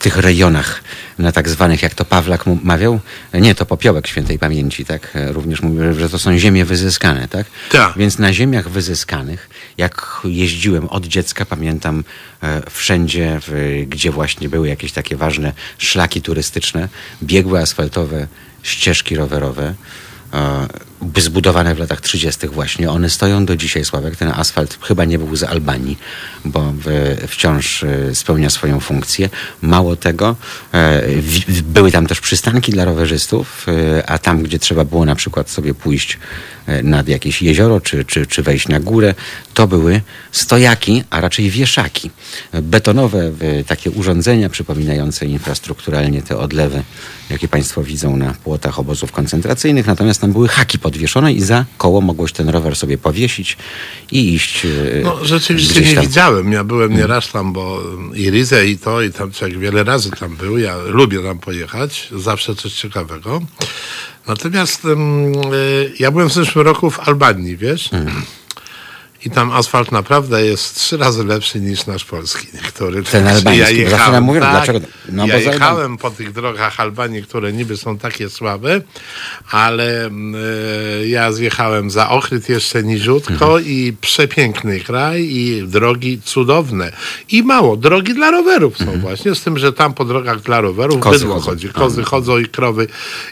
tych 0.00 0.16
rejonach, 0.16 0.82
na 1.18 1.32
tak 1.32 1.48
zwanych, 1.48 1.82
jak 1.82 1.94
to 1.94 2.04
Pawlak 2.04 2.44
mawiał, 2.62 3.00
nie, 3.34 3.54
to 3.54 3.66
popiołek 3.66 4.06
świętej 4.06 4.38
pamięci, 4.38 4.84
tak? 4.84 5.12
Również 5.28 5.62
mówił, 5.62 5.94
że 5.94 6.08
to 6.08 6.18
są 6.18 6.38
ziemie 6.38 6.64
wyzyskane, 6.64 7.28
tak? 7.28 7.46
Tak. 7.70 7.92
Więc 7.96 8.18
na 8.18 8.32
ziemiach 8.32 8.68
wyzyskanych, 8.68 9.50
jak 9.78 10.20
jeździłem 10.24 10.88
od 10.88 11.06
dziecka, 11.06 11.44
pamiętam 11.44 12.04
e, 12.42 12.62
wszędzie, 12.70 13.40
w, 13.46 13.82
gdzie 13.88 14.10
właśnie 14.10 14.48
były 14.48 14.68
jakieś 14.68 14.92
takie 14.92 15.16
ważne 15.16 15.52
szlaki 15.78 16.22
turystyczne, 16.22 16.88
biegły 17.22 17.60
asfaltowe, 17.60 18.26
ścieżki 18.62 19.16
rowerowe, 19.16 19.74
zbudowane 21.18 21.74
w 21.74 21.78
latach 21.78 22.00
30. 22.00 22.48
właśnie. 22.48 22.90
One 22.90 23.10
stoją 23.10 23.46
do 23.46 23.56
dzisiaj, 23.56 23.84
Sławek. 23.84 24.16
Ten 24.16 24.28
asfalt 24.28 24.78
chyba 24.82 25.04
nie 25.04 25.18
był 25.18 25.36
z 25.36 25.42
Albanii, 25.42 25.98
bo 26.44 26.72
wciąż 27.28 27.82
e, 27.82 28.14
spełnia 28.14 28.50
swoją 28.50 28.80
funkcję. 28.80 29.28
Mało 29.62 29.96
tego, 29.96 30.36
e, 30.74 31.02
były 31.62 31.92
tam 31.92 32.06
też 32.06 32.20
przystanki 32.20 32.72
dla 32.72 32.84
rowerzystów, 32.84 33.66
e, 33.68 34.10
a 34.10 34.18
tam, 34.18 34.42
gdzie 34.42 34.58
trzeba 34.58 34.84
było 34.84 35.04
na 35.04 35.14
przykład 35.14 35.50
sobie 35.50 35.74
pójść 35.74 36.18
nad 36.82 37.08
jakieś 37.08 37.42
jezioro, 37.42 37.80
czy, 37.80 38.04
czy, 38.04 38.26
czy 38.26 38.42
wejść 38.42 38.68
na 38.68 38.80
górę, 38.80 39.14
to 39.54 39.66
były 39.66 40.00
stojaki, 40.32 41.04
a 41.10 41.20
raczej 41.20 41.50
wieszaki. 41.50 42.10
Betonowe 42.52 43.32
takie 43.66 43.90
urządzenia 43.90 44.48
przypominające 44.48 45.26
infrastrukturalnie 45.26 46.22
te 46.22 46.38
odlewy, 46.38 46.82
jakie 47.30 47.48
Państwo 47.48 47.82
widzą 47.82 48.16
na 48.16 48.34
płotach 48.34 48.78
obozów 48.78 49.12
koncentracyjnych, 49.12 49.86
natomiast 49.86 50.20
tam 50.20 50.32
były 50.32 50.48
haki 50.48 50.78
pod 50.78 50.89
podwieszonej 50.94 51.36
i 51.36 51.42
za 51.42 51.64
koło 51.78 52.00
mogłeś 52.00 52.32
ten 52.32 52.48
rower 52.48 52.76
sobie 52.76 52.98
powiesić 52.98 53.56
i 54.12 54.34
iść. 54.34 54.64
e, 54.66 54.68
No 55.04 55.24
rzeczywiście 55.24 55.80
nie 55.80 56.00
widziałem. 56.00 56.52
Ja 56.52 56.64
byłem 56.64 56.96
nieraz 56.96 57.32
tam, 57.32 57.52
bo 57.52 57.82
i 58.14 58.30
Rizę 58.30 58.66
i 58.66 58.78
to, 58.78 59.02
i 59.02 59.12
tam 59.12 59.32
człowiek 59.32 59.58
wiele 59.58 59.84
razy 59.84 60.10
tam 60.10 60.36
był. 60.36 60.58
Ja 60.58 60.76
lubię 60.76 61.18
tam 61.22 61.38
pojechać. 61.38 62.08
Zawsze 62.16 62.54
coś 62.54 62.72
ciekawego. 62.72 63.40
Natomiast 64.26 64.84
y, 64.84 65.92
ja 65.98 66.10
byłem 66.10 66.28
w 66.28 66.32
zeszłym 66.32 66.64
roku 66.64 66.90
w 66.90 67.00
Albanii, 67.08 67.56
wiesz? 67.56 67.92
Mhm. 67.92 68.22
I 69.24 69.30
tam 69.30 69.50
asfalt 69.52 69.92
naprawdę 69.92 70.46
jest 70.46 70.74
trzy 70.76 70.96
razy 70.96 71.24
lepszy 71.24 71.60
niż 71.60 71.86
nasz 71.86 72.04
polski. 72.04 72.46
Niektóry. 72.54 73.02
Ten 73.02 73.24
Także 73.24 73.30
albański, 73.50 73.84
nam 74.12 74.24
mówią, 74.24 74.40
tak, 74.40 74.50
dlaczego- 74.52 74.80
no 75.08 75.26
ja 75.26 75.38
jechałem 75.38 75.96
po 75.98 76.10
tych 76.10 76.32
drogach 76.32 76.80
Albanii, 76.80 77.22
które 77.22 77.52
niby 77.52 77.76
są 77.76 77.98
takie 77.98 78.28
słabe, 78.30 78.80
ale 79.50 80.06
e, 80.06 80.10
ja 81.08 81.32
zjechałem 81.32 81.90
za 81.90 82.10
Ochryt 82.10 82.48
jeszcze 82.48 82.82
niziutko 82.82 83.32
Mhm. 83.44 83.64
i 83.66 83.92
przepiękny 84.00 84.80
kraj 84.80 85.22
i 85.30 85.62
drogi 85.66 86.20
cudowne. 86.24 86.92
I 87.28 87.42
mało, 87.42 87.76
drogi 87.76 88.14
dla 88.14 88.30
rowerów 88.30 88.78
są 88.78 89.00
właśnie, 89.00 89.34
z 89.34 89.40
tym, 89.42 89.58
że 89.58 89.72
tam 89.72 89.94
po 89.94 90.04
drogach 90.04 90.40
dla 90.40 90.60
rowerów 90.60 90.96
Mhm. 90.96 91.12
Kozy 91.12 91.24
bydło 91.24 91.34
chodzą. 91.40 91.50
chodzi. 91.50 91.68
Kozy 91.68 92.02
chodzą 92.02 92.38
i 92.38 92.46
krowy, 92.46 92.86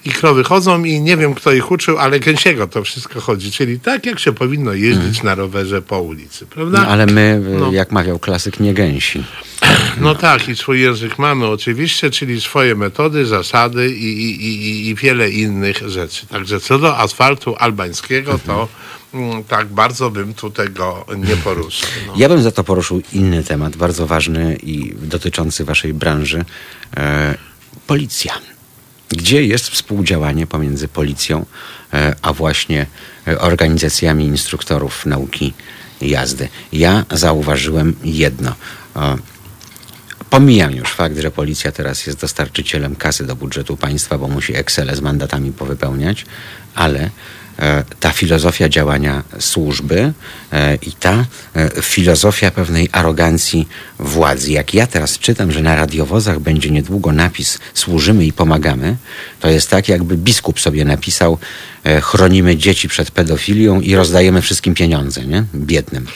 i 0.04 0.10
krowy 0.10 0.44
chodzą 0.44 0.84
i 0.84 1.00
nie 1.00 1.16
wiem, 1.16 1.34
kto 1.34 1.52
ich 1.52 1.70
uczył, 1.70 1.98
ale 1.98 2.20
gęsiego 2.20 2.66
to 2.68 2.84
wszystko 2.84 3.20
chodzi. 3.20 3.52
Czyli 3.52 3.80
tak, 3.80 4.06
jak 4.06 4.18
się 4.18 4.32
powinno 4.32 4.72
jeździć 4.72 5.22
na 5.22 5.34
rowerze 5.34 5.77
po 5.82 6.00
ulicy, 6.00 6.46
prawda? 6.46 6.78
Mhm. 6.78 6.86
No, 6.86 6.92
ale 6.92 7.06
my, 7.06 7.42
e, 7.56 7.58
No. 7.60 7.72
jak 7.72 7.92
mawiał 7.92 8.18
klasyk, 8.18 8.60
nie 8.60 8.74
gęsi. 8.74 9.24
No 10.00 10.14
tak, 10.14 10.48
i 10.48 10.56
swój 10.56 10.80
język 10.80 11.18
mamy 11.18 11.46
oczywiście, 11.46 12.10
czyli 12.10 12.40
swoje 12.40 12.74
metody, 12.74 13.26
zasady 13.26 13.90
i, 13.90 14.04
i, 14.04 14.46
i, 14.46 14.88
i 14.88 14.94
wiele 14.94 15.30
innych 15.30 15.76
rzeczy. 15.88 16.26
Także 16.26 16.60
co 16.60 16.78
do 16.78 16.96
asfaltu 16.98 17.56
albańskiego, 17.58 18.38
to 18.46 18.68
mm, 19.14 19.44
tak 19.44 19.66
bardzo 19.68 20.10
bym 20.10 20.34
tu 20.34 20.50
tego 20.50 21.04
nie 21.16 21.36
poruszył. 21.36 21.88
No. 22.06 22.12
Ja 22.16 22.28
bym 22.28 22.42
za 22.42 22.50
to 22.52 22.64
poruszył 22.64 23.02
inny 23.12 23.44
temat, 23.44 23.76
bardzo 23.76 24.06
ważny 24.06 24.56
i 24.62 24.94
dotyczący 25.02 25.64
waszej 25.64 25.94
branży. 25.94 26.44
E, 26.96 27.34
policja. 27.86 28.32
Gdzie 29.08 29.44
jest 29.44 29.68
współdziałanie 29.68 30.46
pomiędzy 30.46 30.88
policją, 30.88 31.46
e, 31.92 32.14
a 32.22 32.32
właśnie 32.32 32.86
e, 33.28 33.38
organizacjami 33.40 34.24
instruktorów 34.24 35.06
nauki 35.06 35.54
jazdy? 36.00 36.48
Ja 36.72 37.04
zauważyłem 37.10 37.96
jedno. 38.04 38.54
Pomijam 40.30 40.72
już 40.72 40.92
fakt, 40.92 41.18
że 41.18 41.30
policja 41.30 41.72
teraz 41.72 42.06
jest 42.06 42.20
dostarczycielem 42.20 42.96
kasy 42.96 43.26
do 43.26 43.36
budżetu 43.36 43.76
państwa, 43.76 44.18
bo 44.18 44.28
musi 44.28 44.56
Excel 44.56 44.96
z 44.96 45.00
mandatami 45.00 45.52
powypełniać, 45.52 46.26
ale 46.74 47.10
ta 48.00 48.10
filozofia 48.10 48.68
działania 48.68 49.22
służby 49.38 50.12
e, 50.52 50.74
i 50.74 50.92
ta 50.92 51.24
e, 51.54 51.82
filozofia 51.82 52.50
pewnej 52.50 52.88
arogancji 52.92 53.68
władzy. 53.98 54.52
Jak 54.52 54.74
ja 54.74 54.86
teraz 54.86 55.18
czytam, 55.18 55.52
że 55.52 55.62
na 55.62 55.74
radiowozach 55.74 56.40
będzie 56.40 56.70
niedługo 56.70 57.12
napis 57.12 57.58
służymy 57.74 58.26
i 58.26 58.32
pomagamy, 58.32 58.96
to 59.40 59.48
jest 59.48 59.70
tak, 59.70 59.88
jakby 59.88 60.16
biskup 60.16 60.60
sobie 60.60 60.84
napisał 60.84 61.38
e, 61.84 62.00
chronimy 62.00 62.56
dzieci 62.56 62.88
przed 62.88 63.10
pedofilią 63.10 63.80
i 63.80 63.94
rozdajemy 63.94 64.42
wszystkim 64.42 64.74
pieniądze, 64.74 65.26
nie? 65.26 65.44
Biednym. 65.54 66.06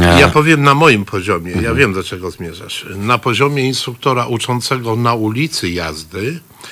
E, 0.00 0.20
Ja 0.20 0.28
powiem 0.28 0.62
na 0.62 0.74
moim 0.74 1.04
poziomie, 1.04 1.52
ja 1.62 1.74
wiem 1.74 1.92
do 1.92 2.02
czego 2.04 2.30
zmierzasz. 2.30 2.86
Na 2.96 3.18
poziomie 3.18 3.66
instruktora 3.66 4.26
uczącego 4.26 4.96
na 4.96 5.14
ulicy 5.14 5.70
jazdy 5.70 6.38
e, 6.38 6.62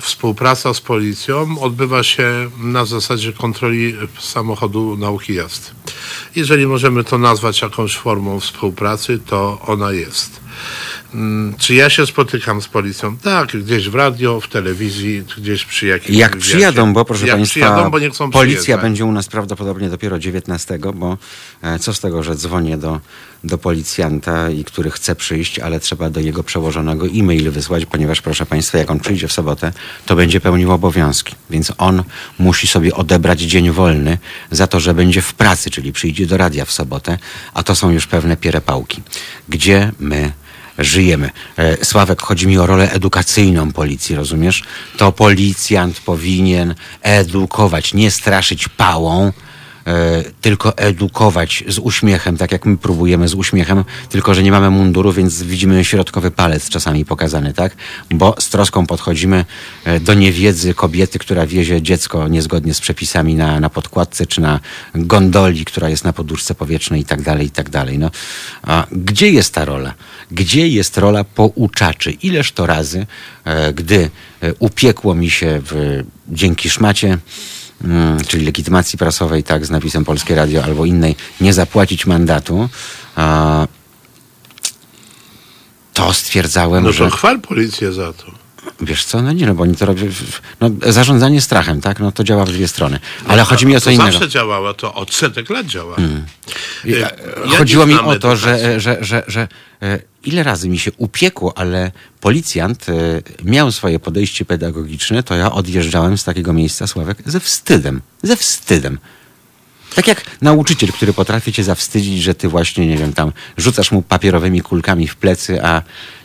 współpraca 0.00 0.74
z 0.74 0.80
policją 0.80 1.60
odbywa 1.60 2.02
się 2.02 2.50
na 2.62 2.84
zasadzie 2.84 3.32
kontroli 3.32 3.94
samochodu 4.20 4.96
nauki 4.96 5.34
jazdy. 5.34 5.66
Jeżeli 6.36 6.66
możemy 6.66 7.04
to 7.04 7.18
nazwać 7.18 7.62
jakąś 7.62 7.96
formą 7.96 8.40
współpracy, 8.40 9.18
to 9.26 9.60
ona 9.66 9.92
jest. 9.92 10.40
Mm, 11.14 11.54
Czy 11.58 11.74
ja 11.74 11.90
się 11.90 12.06
spotykam 12.06 12.62
z 12.62 12.68
policją? 12.68 13.16
Tak, 13.16 13.56
gdzieś 13.56 13.88
w 13.88 13.94
radio, 13.94 14.40
w 14.40 14.48
telewizji, 14.48 15.22
gdzieś 15.38 15.64
przy 15.64 15.86
jakimś 15.86 16.18
Jak 16.18 16.32
wywiadzie. 16.32 16.50
przyjadą, 16.52 16.92
bo 16.92 17.04
proszę 17.04 17.26
Jak 17.26 17.36
Państwa, 17.36 17.52
przyjadą, 17.52 17.90
bo 17.90 17.98
nie 17.98 18.10
chcą 18.10 18.30
policja 18.30 18.60
przyjeżdżać. 18.60 18.82
będzie 18.82 19.04
u 19.04 19.12
nas 19.12 19.28
prawdopodobnie 19.28 19.88
dopiero 19.88 20.18
19, 20.18 20.78
bo 20.94 21.18
e, 21.62 21.78
co 21.78 21.94
z 21.94 22.00
tego, 22.00 22.22
że 22.22 22.34
dzwonię 22.36 22.78
do, 22.78 23.00
do 23.44 23.58
policjanta, 23.58 24.50
i 24.50 24.64
który 24.64 24.90
chce 24.90 25.16
przyjść, 25.16 25.58
ale 25.58 25.80
trzeba 25.80 26.10
do 26.10 26.20
jego 26.20 26.42
przełożonego 26.42 27.06
e-mail 27.06 27.50
wysłać, 27.50 27.86
ponieważ 27.86 28.22
proszę 28.22 28.46
Państwa, 28.46 28.78
jak 28.78 28.90
on 28.90 29.00
przyjdzie 29.00 29.28
w 29.28 29.32
sobotę, 29.32 29.72
to 30.06 30.16
będzie 30.16 30.40
pełnił 30.40 30.72
obowiązki. 30.72 31.34
Więc 31.50 31.72
on 31.78 32.02
musi 32.38 32.66
sobie 32.66 32.94
odebrać 32.94 33.40
dzień 33.40 33.70
wolny 33.70 34.18
za 34.50 34.66
to, 34.66 34.80
że 34.80 34.94
będzie 34.94 35.22
w 35.22 35.34
pracy, 35.34 35.70
czyli 35.70 35.92
przyjdzie 35.92 36.26
do 36.26 36.36
radia 36.36 36.64
w 36.64 36.72
sobotę, 36.72 37.18
a 37.54 37.62
to 37.62 37.74
są 37.74 37.90
już 37.90 38.06
pewne 38.06 38.36
pierepałki. 38.36 39.02
Gdzie 39.48 39.92
my 39.98 40.32
żyjemy. 40.78 41.30
E, 41.56 41.84
Sławek, 41.84 42.22
chodzi 42.22 42.46
mi 42.46 42.58
o 42.58 42.66
rolę 42.66 42.92
edukacyjną 42.92 43.72
policji, 43.72 44.16
rozumiesz? 44.16 44.62
To 44.96 45.12
policjant 45.12 46.00
powinien 46.00 46.74
edukować, 47.02 47.94
nie 47.94 48.10
straszyć 48.10 48.68
pałą, 48.68 49.32
tylko 50.40 50.76
edukować 50.76 51.64
z 51.68 51.78
uśmiechem, 51.78 52.36
tak 52.36 52.52
jak 52.52 52.66
my 52.66 52.76
próbujemy 52.76 53.28
z 53.28 53.34
uśmiechem, 53.34 53.84
tylko 54.08 54.34
że 54.34 54.42
nie 54.42 54.50
mamy 54.50 54.70
munduru, 54.70 55.12
więc 55.12 55.42
widzimy 55.42 55.84
środkowy 55.84 56.30
palec 56.30 56.68
czasami 56.68 57.04
pokazany, 57.04 57.52
tak? 57.52 57.76
Bo 58.10 58.34
z 58.38 58.48
troską 58.48 58.86
podchodzimy 58.86 59.44
e, 59.84 60.00
do 60.00 60.14
niewiedzy 60.14 60.74
kobiety, 60.74 61.18
która 61.18 61.46
wiezie 61.46 61.82
dziecko 61.82 62.28
niezgodnie 62.28 62.74
z 62.74 62.80
przepisami 62.80 63.34
na, 63.34 63.60
na 63.60 63.70
podkładce, 63.70 64.26
czy 64.26 64.40
na 64.40 64.60
gondoli, 64.94 65.64
która 65.64 65.88
jest 65.88 66.04
na 66.04 66.12
poduszce 66.12 66.54
powietrznej 66.54 67.00
i 67.00 67.04
tak 67.04 67.22
dalej, 67.22 67.46
i 67.46 67.50
tak 67.50 67.70
dalej. 67.70 67.98
No, 67.98 68.10
a 68.62 68.86
gdzie 68.92 69.30
jest 69.30 69.54
ta 69.54 69.64
rola? 69.64 69.94
Gdzie 70.30 70.68
jest 70.68 70.98
rola 70.98 71.24
pouczaczy? 71.24 72.10
Ileż 72.10 72.52
to 72.52 72.66
razy, 72.66 73.06
e, 73.44 73.72
gdy 73.72 74.10
e, 74.40 74.54
upiekło 74.58 75.14
mi 75.14 75.30
się 75.30 75.60
w, 75.64 76.02
dzięki 76.28 76.70
szmacie, 76.70 77.18
czyli 78.26 78.44
legitymacji 78.44 78.98
prasowej, 78.98 79.44
tak, 79.44 79.66
z 79.66 79.70
napisem 79.70 80.04
Polskie 80.04 80.34
Radio 80.34 80.64
albo 80.64 80.84
innej, 80.84 81.16
nie 81.40 81.52
zapłacić 81.52 82.06
mandatu, 82.06 82.68
to 85.94 86.12
stwierdzałem, 86.12 86.84
No 86.84 86.92
że... 86.92 87.04
to 87.04 87.16
chwal 87.16 87.40
policję 87.40 87.92
za 87.92 88.12
to. 88.12 88.39
Wiesz 88.82 89.04
co, 89.04 89.22
no 89.22 89.32
nie, 89.32 89.46
no 89.46 89.54
bo 89.54 89.62
oni 89.62 89.76
to 89.76 89.86
robią... 89.86 90.06
No, 90.60 90.70
zarządzanie 90.86 91.40
strachem, 91.40 91.80
tak, 91.80 92.00
no 92.00 92.12
to 92.12 92.24
działa 92.24 92.44
w 92.44 92.52
dwie 92.52 92.68
strony. 92.68 92.98
Ale 93.28 93.44
chodzi 93.44 93.66
mi 93.66 93.76
o 93.76 93.80
co 93.80 93.84
to 93.84 93.90
innego. 93.90 94.12
zawsze 94.12 94.28
działało, 94.28 94.74
to 94.74 94.94
od 94.94 95.14
setek 95.14 95.50
lat 95.50 95.66
działa. 95.66 95.96
Ja, 96.84 96.98
Ja 96.98 97.58
Chodziło 97.58 97.86
mi 97.86 97.94
o 97.94 98.18
to, 98.18 98.36
że, 98.36 98.80
że, 98.80 98.98
że, 99.00 99.22
że 99.26 99.48
ile 100.24 100.42
razy 100.42 100.68
mi 100.68 100.78
się 100.78 100.92
upiekło, 100.96 101.58
ale 101.58 101.92
policjant 102.20 102.86
e, 102.88 102.92
miał 103.44 103.72
swoje 103.72 103.98
podejście 103.98 104.44
pedagogiczne, 104.44 105.22
to 105.22 105.34
ja 105.34 105.52
odjeżdżałem 105.52 106.18
z 106.18 106.24
takiego 106.24 106.52
miejsca, 106.52 106.86
Sławek, 106.86 107.18
ze 107.26 107.40
wstydem. 107.40 108.00
Ze 108.22 108.36
wstydem. 108.36 108.98
Tak 109.94 110.08
jak 110.08 110.24
nauczyciel, 110.42 110.92
który 110.92 111.12
potrafi 111.12 111.52
cię 111.52 111.64
zawstydzić, 111.64 112.22
że 112.22 112.34
ty 112.34 112.48
właśnie, 112.48 112.86
nie 112.86 112.96
wiem, 112.96 113.12
tam 113.12 113.32
rzucasz 113.56 113.92
mu 113.92 114.02
papierowymi 114.02 114.60
kulkami 114.60 115.08
w 115.08 115.16
plecy, 115.16 115.64
a 115.64 115.82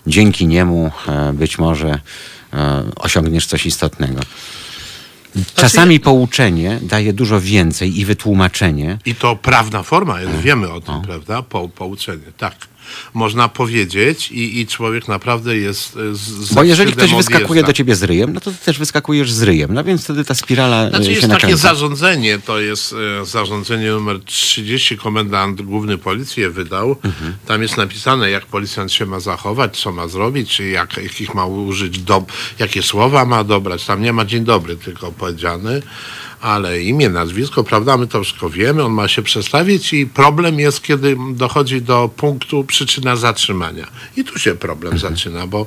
dzięki 0.08 0.48
niemu 0.48 0.92
e, 1.08 1.34
być 1.34 1.58
może 1.58 2.00
osiągniesz 2.96 3.48
coś 3.48 3.66
istotnego. 3.66 4.22
Czasami 5.56 6.00
pouczenie 6.00 6.80
daje 6.82 7.14
dużo 7.14 7.42
więcej 7.42 8.00
i 8.00 8.06
wytłumaczenie, 8.06 8.98
I 9.06 9.16
to 9.16 9.36
prawna 9.36 9.84
forma 9.84 10.22
jest, 10.22 10.36
wiemy 10.36 10.72
o 10.72 10.82
tym, 10.82 11.02
prawda? 11.02 11.42
Po, 11.42 11.70
pouczenie, 11.70 12.32
tak. 12.38 12.56
Można 13.14 13.50
powiedzieć 13.50 14.32
i, 14.32 14.60
i 14.60 14.68
człowiek 14.68 15.08
naprawdę 15.08 15.58
jest 15.58 15.98
e, 15.98 16.16
z, 16.16 16.54
Bo 16.54 16.64
jeżeli 16.64 16.94
ktoś 16.94 17.14
wyskakuje 17.14 17.64
do 17.64 17.74
ciebie 17.74 17.96
z 17.96 18.04
ryjem, 18.04 18.34
no 18.34 18.40
to 18.40 18.52
ty 18.52 18.58
też 18.66 18.80
wyskakujesz 18.80 19.32
z 19.32 19.44
ryjem. 19.44 19.74
No 19.74 19.84
więc 19.84 20.04
wtedy 20.04 20.26
ta 20.26 20.36
spirala 20.36 20.90
Znaczy 20.90 21.04
e, 21.04 21.06
się 21.06 21.12
jest 21.12 21.22
takie 21.22 21.34
nakręca. 21.34 21.58
zarządzenie, 21.62 22.40
to 22.40 22.60
jest 22.60 22.96
e, 23.22 23.26
zarządzenie 23.26 23.92
numer 23.92 24.24
30, 24.24 24.98
komendant 24.98 25.62
główny 25.62 25.98
policji 25.98 26.42
je 26.42 26.50
wydał. 26.50 26.96
Mhm. 27.04 27.34
Tam 27.46 27.62
jest 27.62 27.78
napisane, 27.78 28.30
jak 28.30 28.46
policjant 28.46 28.92
się 28.92 29.06
ma 29.06 29.20
zachować, 29.20 29.78
co 29.78 29.92
ma 29.92 30.08
zrobić, 30.08 30.50
czy 30.50 30.68
jak, 30.68 30.98
jakich 30.98 31.34
ma 31.34 31.46
użyć, 31.46 32.00
do, 32.00 32.26
jakie 32.60 32.84
słowa 32.84 33.26
ma 33.26 33.44
dobrać. 33.44 33.86
Tam 33.86 34.02
nie 34.02 34.14
ma 34.14 34.26
dzień 34.26 34.44
dobry 34.44 34.76
tylko 34.76 35.12
powiedziany. 35.12 35.82
Ale 36.46 36.82
imię, 36.82 37.10
nazwisko, 37.10 37.64
prawda, 37.64 37.98
my 37.98 38.08
to 38.08 38.24
wszystko 38.24 38.50
wiemy, 38.50 38.84
on 38.84 38.92
ma 38.92 39.08
się 39.08 39.22
przedstawić 39.22 39.94
i 39.94 40.08
problem 40.08 40.60
jest, 40.60 40.84
kiedy 40.84 41.18
dochodzi 41.32 41.82
do 41.82 42.10
punktu 42.18 42.64
przyczyna 42.64 43.16
zatrzymania. 43.16 43.88
I 44.18 44.24
tu 44.24 44.40
się 44.40 44.56
problem 44.56 44.98
zaczyna, 44.98 45.48
bo 45.48 45.66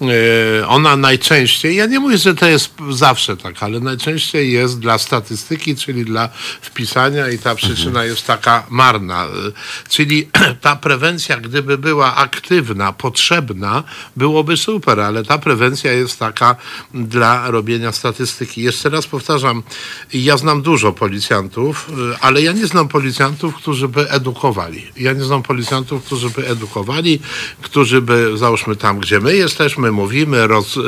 e, 0.00 0.68
ona 0.68 0.96
najczęściej, 0.96 1.76
ja 1.76 1.86
nie 1.86 2.00
mówię, 2.00 2.18
że 2.18 2.34
to 2.34 2.46
jest 2.46 2.74
zawsze 2.90 3.36
tak, 3.36 3.62
ale 3.62 3.80
najczęściej 3.80 4.52
jest 4.52 4.78
dla 4.78 4.98
statystyki, 4.98 5.76
czyli 5.76 6.04
dla 6.04 6.28
wpisania 6.60 7.28
i 7.28 7.38
ta 7.38 7.54
przyczyna 7.54 8.04
jest 8.04 8.26
taka 8.26 8.66
marna. 8.70 9.24
E, 9.24 9.28
Czyli 9.88 10.28
ta 10.60 10.76
prewencja, 10.76 11.36
gdyby 11.36 11.78
była 11.78 12.16
aktywna, 12.16 12.92
potrzebna, 12.92 13.82
byłoby 14.16 14.56
super, 14.56 15.00
ale 15.00 15.24
ta 15.24 15.38
prewencja 15.38 15.92
jest 15.92 16.18
taka 16.18 16.56
dla 16.94 17.50
robienia 17.50 17.92
statystyki. 17.92 18.62
Jeszcze 18.62 18.90
raz 18.90 19.06
powtarzam, 19.06 19.62
ja 20.12 20.36
znam 20.36 20.62
dużo 20.62 20.92
policjantów, 20.92 21.90
y, 22.12 22.18
ale 22.20 22.42
ja 22.42 22.52
nie 22.52 22.66
znam 22.66 22.88
policjantów, 22.88 23.54
którzy 23.54 23.88
by 23.88 24.10
edukowali. 24.10 24.86
Ja 24.96 25.12
nie 25.12 25.24
znam 25.24 25.42
policjantów, 25.42 26.04
którzy 26.04 26.30
by 26.30 26.48
edukowali, 26.48 27.20
którzy 27.62 28.00
by, 28.02 28.38
załóżmy 28.38 28.76
tam, 28.76 28.98
gdzie 28.98 29.20
my 29.20 29.36
jesteśmy, 29.36 29.92
mówimy, 29.92 30.46
roz, 30.46 30.76
e, 30.76 30.80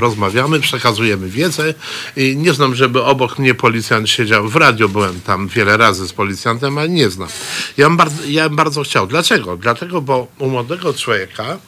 rozmawiamy, 0.00 0.60
przekazujemy 0.60 1.28
wiedzę 1.28 1.74
i 2.16 2.36
nie 2.36 2.52
znam, 2.52 2.74
żeby 2.74 3.02
obok 3.02 3.38
mnie 3.38 3.54
policjant 3.54 4.10
siedział. 4.10 4.48
W 4.48 4.56
radio 4.56 4.88
byłem 4.88 5.20
tam 5.20 5.48
wiele 5.48 5.76
razy 5.76 6.08
z 6.08 6.12
policjantem, 6.12 6.78
ale 6.78 6.88
nie 6.88 7.10
znam. 7.10 7.28
Ja 7.76 7.88
bym 7.88 7.96
bardzo, 7.96 8.22
ja 8.26 8.48
bym 8.48 8.56
bardzo 8.56 8.82
chciał. 8.82 9.06
Dlaczego? 9.06 9.56
Dlatego, 9.56 10.00
bo 10.00 10.26
u 10.38 10.48
młodego 10.48 10.94
człowieka, 10.94 11.58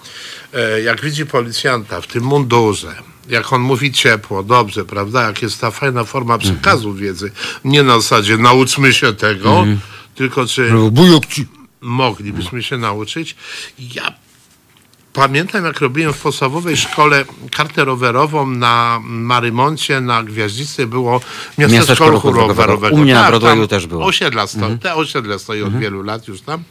e, 0.54 0.82
jak 0.82 1.00
widzi 1.00 1.26
policjanta 1.26 2.00
w 2.00 2.06
tym 2.06 2.24
mundurze, 2.24 3.15
jak 3.28 3.52
on 3.52 3.60
mówi 3.60 3.92
ciepło, 3.92 4.42
dobrze, 4.42 4.84
prawda? 4.84 5.22
Jak 5.22 5.42
jest 5.42 5.60
ta 5.60 5.70
fajna 5.70 6.04
forma 6.04 6.38
przekazu 6.38 6.94
wiedzy. 6.94 7.32
Nie 7.64 7.82
na 7.82 7.94
zasadzie 8.00 8.36
nauczmy 8.38 8.92
się 8.92 9.12
tego, 9.12 9.64
tylko 10.14 10.46
czy 10.46 10.70
Bujok 10.90 11.26
ci. 11.26 11.46
moglibyśmy 11.80 12.62
się 12.62 12.78
nauczyć. 12.78 13.36
Ja 13.78 14.12
pamiętam, 15.12 15.64
jak 15.64 15.80
robiłem 15.80 16.12
w 16.12 16.18
podstawowej 16.20 16.76
szkole 16.76 17.24
kartę 17.50 17.84
rowerową 17.84 18.46
na 18.46 19.00
Marymoncie, 19.04 20.00
na 20.00 20.22
Gwiaździcy 20.22 20.86
było 20.86 21.20
miasteczko 21.58 21.78
Miasteczko 21.78 22.10
ruchu 22.10 22.32
rowerowego. 22.32 22.96
U 22.96 22.98
mnie 22.98 23.14
na 23.14 23.20
Tak, 23.20 23.30
Broadwayu 23.30 23.60
tam 23.60 23.68
też 23.68 23.86
było. 23.86 24.00
Mhm. 24.00 24.08
Osiedla 24.08 24.46
sto, 24.46 24.66
Te 24.82 24.94
osiedle 24.94 25.38
stoi 25.38 25.62
od 25.62 25.78
wielu 25.78 26.02
lat 26.02 26.28
już 26.28 26.40
tam. 26.40 26.62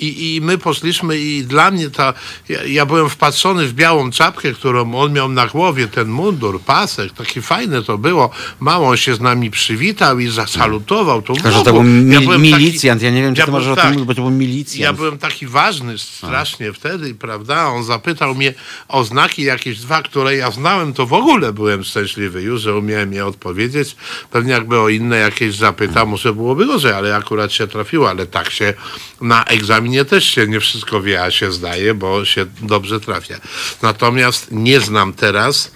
I, 0.00 0.36
I 0.36 0.40
my 0.40 0.58
poszliśmy 0.58 1.18
i 1.18 1.44
dla 1.44 1.70
mnie 1.70 1.90
ta, 1.90 2.14
ja, 2.48 2.64
ja 2.64 2.86
byłem 2.86 3.08
wpatrzony 3.10 3.66
w 3.66 3.72
białą 3.74 4.10
czapkę, 4.10 4.52
którą 4.52 4.94
on 4.94 5.12
miał 5.12 5.28
na 5.28 5.46
głowie, 5.46 5.88
ten 5.88 6.08
mundur, 6.08 6.60
pasek, 6.60 7.12
takie 7.12 7.42
fajne 7.42 7.82
to 7.82 7.98
było. 7.98 8.30
Mało 8.60 8.96
się 8.96 9.14
z 9.14 9.20
nami 9.20 9.50
przywitał 9.50 10.18
i 10.18 10.28
zasalutował. 10.28 11.22
To, 11.22 11.32
Tylko, 11.34 11.50
że 11.50 11.62
to 11.62 11.72
był 11.72 11.82
byłem 11.82 12.28
taki- 12.30 12.42
milicjant. 12.42 13.02
Ja 13.02 13.10
nie 13.10 13.22
wiem, 13.22 13.34
czy 13.34 13.40
ja 13.40 13.46
ty 13.46 13.52
możesz 13.52 13.66
byłem- 13.66 13.78
o 13.78 13.82
tym 13.82 13.90
tak. 13.90 13.92
mówić, 13.92 14.06
bo 14.06 14.14
to 14.14 14.22
był 14.22 14.30
milicjant. 14.30 14.80
Ja 14.84 14.92
byłem 14.92 15.18
taki 15.18 15.46
ważny 15.46 15.98
strasznie 15.98 16.72
wtedy, 16.72 17.14
prawda? 17.14 17.66
On 17.66 17.84
zapytał 17.84 18.34
mnie 18.34 18.54
o 18.88 19.04
znaki 19.04 19.42
jakieś 19.42 19.78
dwa, 19.80 20.02
które 20.02 20.36
ja 20.36 20.50
znałem, 20.50 20.92
to 20.92 21.06
w 21.06 21.12
ogóle 21.12 21.52
byłem 21.52 21.84
szczęśliwy 21.84 22.42
już, 22.42 22.60
że 22.62 22.76
umiałem 22.76 23.12
je 23.12 23.26
odpowiedzieć. 23.26 23.96
Pewnie 24.30 24.52
jakby 24.52 24.80
o 24.80 24.88
inne 24.88 25.16
jakieś 25.16 25.54
zapytał, 25.56 26.06
może 26.06 26.32
byłoby 26.34 26.66
gorzej, 26.66 26.92
ale 26.92 27.16
akurat 27.16 27.52
się 27.52 27.66
trafiło, 27.66 28.10
ale 28.10 28.26
tak 28.26 28.50
się 28.50 28.74
na 29.20 29.44
egzaminie 29.90 30.04
też 30.04 30.24
się 30.24 30.46
nie 30.46 30.60
wszystko 30.60 31.02
wie, 31.02 31.22
a 31.22 31.30
się 31.30 31.52
zdaje, 31.52 31.94
bo 31.94 32.24
się 32.24 32.46
dobrze 32.62 33.00
trafia. 33.00 33.40
Natomiast 33.82 34.48
nie 34.50 34.80
znam 34.80 35.12
teraz 35.12 35.72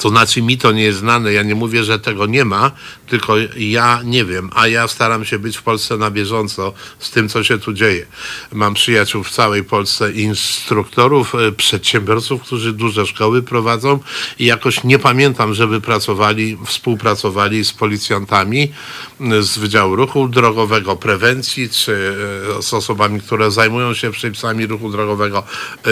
to 0.00 0.08
znaczy 0.08 0.42
mi 0.42 0.58
to 0.58 0.72
nie 0.72 0.82
jest 0.82 0.98
znane, 0.98 1.32
ja 1.32 1.42
nie 1.42 1.54
mówię, 1.54 1.84
że 1.84 1.98
tego 1.98 2.26
nie 2.26 2.44
ma, 2.44 2.72
tylko 3.10 3.34
ja 3.56 4.00
nie 4.04 4.24
wiem, 4.24 4.50
a 4.54 4.66
ja 4.68 4.88
staram 4.88 5.24
się 5.24 5.38
być 5.38 5.56
w 5.56 5.62
Polsce 5.62 5.96
na 5.96 6.10
bieżąco 6.10 6.72
z 6.98 7.10
tym, 7.10 7.28
co 7.28 7.44
się 7.44 7.58
tu 7.58 7.72
dzieje. 7.72 8.06
Mam 8.52 8.74
przyjaciół 8.74 9.24
w 9.24 9.30
całej 9.30 9.64
Polsce, 9.64 10.12
instruktorów, 10.12 11.34
e, 11.34 11.52
przedsiębiorców, 11.52 12.42
którzy 12.42 12.72
duże 12.72 13.06
szkoły 13.06 13.42
prowadzą 13.42 13.98
i 14.38 14.44
jakoś 14.44 14.84
nie 14.84 14.98
pamiętam, 14.98 15.54
żeby 15.54 15.80
pracowali, 15.80 16.58
współpracowali 16.66 17.64
z 17.64 17.72
policjantami 17.72 18.72
m, 19.20 19.42
z 19.42 19.58
Wydziału 19.58 19.96
Ruchu 19.96 20.28
Drogowego, 20.28 20.96
Prewencji, 20.96 21.68
czy 21.70 22.14
e, 22.58 22.62
z 22.62 22.74
osobami, 22.74 23.20
które 23.20 23.50
zajmują 23.50 23.94
się 23.94 24.10
przepisami 24.10 24.66
ruchu 24.66 24.90
drogowego. 24.90 25.42
E, 25.86 25.90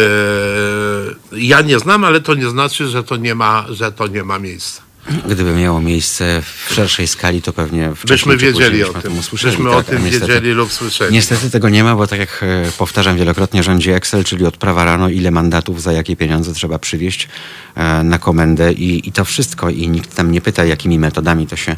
Ja 1.32 1.60
nie 1.60 1.78
znam, 1.78 2.04
ale 2.04 2.20
to 2.20 2.34
nie 2.34 2.48
znaczy, 2.48 2.88
że 2.88 3.04
to 3.04 3.16
nie 3.16 3.34
ma, 3.34 3.66
że 3.70 3.92
to 3.92 4.06
nie 4.06 4.24
ma 4.24 4.38
miejsca. 4.38 4.87
Gdyby 5.28 5.52
miało 5.54 5.80
miejsce 5.80 6.42
w 6.42 6.74
szerszej 6.74 7.08
skali, 7.08 7.42
to 7.42 7.52
pewnie 7.52 7.94
wcześniej 7.94 8.36
Byśmy 8.36 8.52
wiedzieli 8.52 8.84
o 8.84 8.92
tym. 8.94 9.18
usłyszeli, 9.18 9.56
Byśmy 9.56 9.70
tak, 9.70 9.78
o 9.78 9.82
tym 9.82 10.04
niestety- 10.04 10.26
wiedzieli 10.32 10.50
lub 10.50 10.72
słyszeli. 10.72 11.12
Niestety 11.14 11.50
tego 11.50 11.68
nie 11.68 11.84
ma, 11.84 11.96
bo 11.96 12.06
tak 12.06 12.18
jak 12.18 12.40
e, 12.42 12.72
powtarzam 12.78 13.16
wielokrotnie, 13.16 13.62
rządzi 13.62 13.90
Excel, 13.90 14.24
czyli 14.24 14.46
odprawa 14.46 14.84
rano, 14.84 15.08
ile 15.08 15.30
mandatów, 15.30 15.82
za 15.82 15.92
jakie 15.92 16.16
pieniądze 16.16 16.52
trzeba 16.54 16.78
przywieźć 16.78 17.28
e, 17.74 18.02
na 18.02 18.18
komendę 18.18 18.72
i, 18.72 19.08
i 19.08 19.12
to 19.12 19.24
wszystko. 19.24 19.70
I 19.70 19.88
nikt 19.88 20.14
tam 20.14 20.32
nie 20.32 20.40
pyta, 20.40 20.64
jakimi 20.64 20.98
metodami 20.98 21.46
to 21.46 21.56
się 21.56 21.76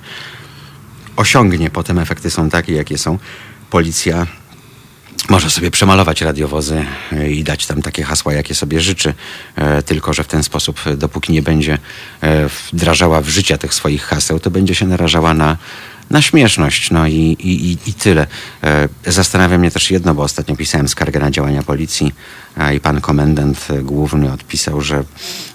osiągnie. 1.17 1.71
Potem 1.71 1.99
efekty 1.99 2.31
są 2.31 2.51
takie, 2.51 2.73
jakie 2.73 2.99
są. 2.99 3.19
Policja 3.71 4.27
może 5.29 5.51
sobie 5.51 5.71
przemalować 5.71 6.21
radiowozy 6.21 6.85
e, 7.13 7.31
i 7.31 7.45
dać 7.45 7.67
tam 7.67 7.83
takie 7.83 8.03
hasła, 8.03 8.33
jakie 8.33 8.55
sobie 8.55 8.81
życzy, 8.81 9.15
e, 9.57 9.83
tylko 9.83 10.13
że 10.13 10.25
w 10.25 10.27
ten 10.27 10.43
sposób, 10.43 10.81
e, 10.87 10.97
dopóki 10.97 11.33
nie 11.33 11.43
będzie 11.43 11.79
wdrażała 12.73 13.21
w 13.21 13.29
życie 13.29 13.59
tych 13.59 13.75
swoich 13.75 14.03
haseł, 14.03 14.41
to 14.41 14.51
będzie 14.51 14.75
się 14.75 14.87
narażała 14.87 15.35
na, 15.35 15.57
na 16.11 16.23
śmieszność. 16.23 16.91
No 16.91 17.07
i, 17.07 17.37
i, 17.41 17.79
i, 17.91 17.95
tyle. 17.95 18.27
Zastanawia 19.07 19.59
mnie 19.59 19.71
też 19.71 19.91
jedno, 19.91 20.15
bo 20.15 20.23
ostatnio 20.23 20.57
pisałem 20.57 20.89
skargę 20.89 21.21
na 21.21 21.31
działania 21.31 21.63
policji 21.63 22.15
i 22.75 22.81
pan 22.81 23.01
komendant 23.01 23.67
e, 23.71 23.83
główny 23.83 24.33
odpisał, 24.33 24.81
że 24.81 25.05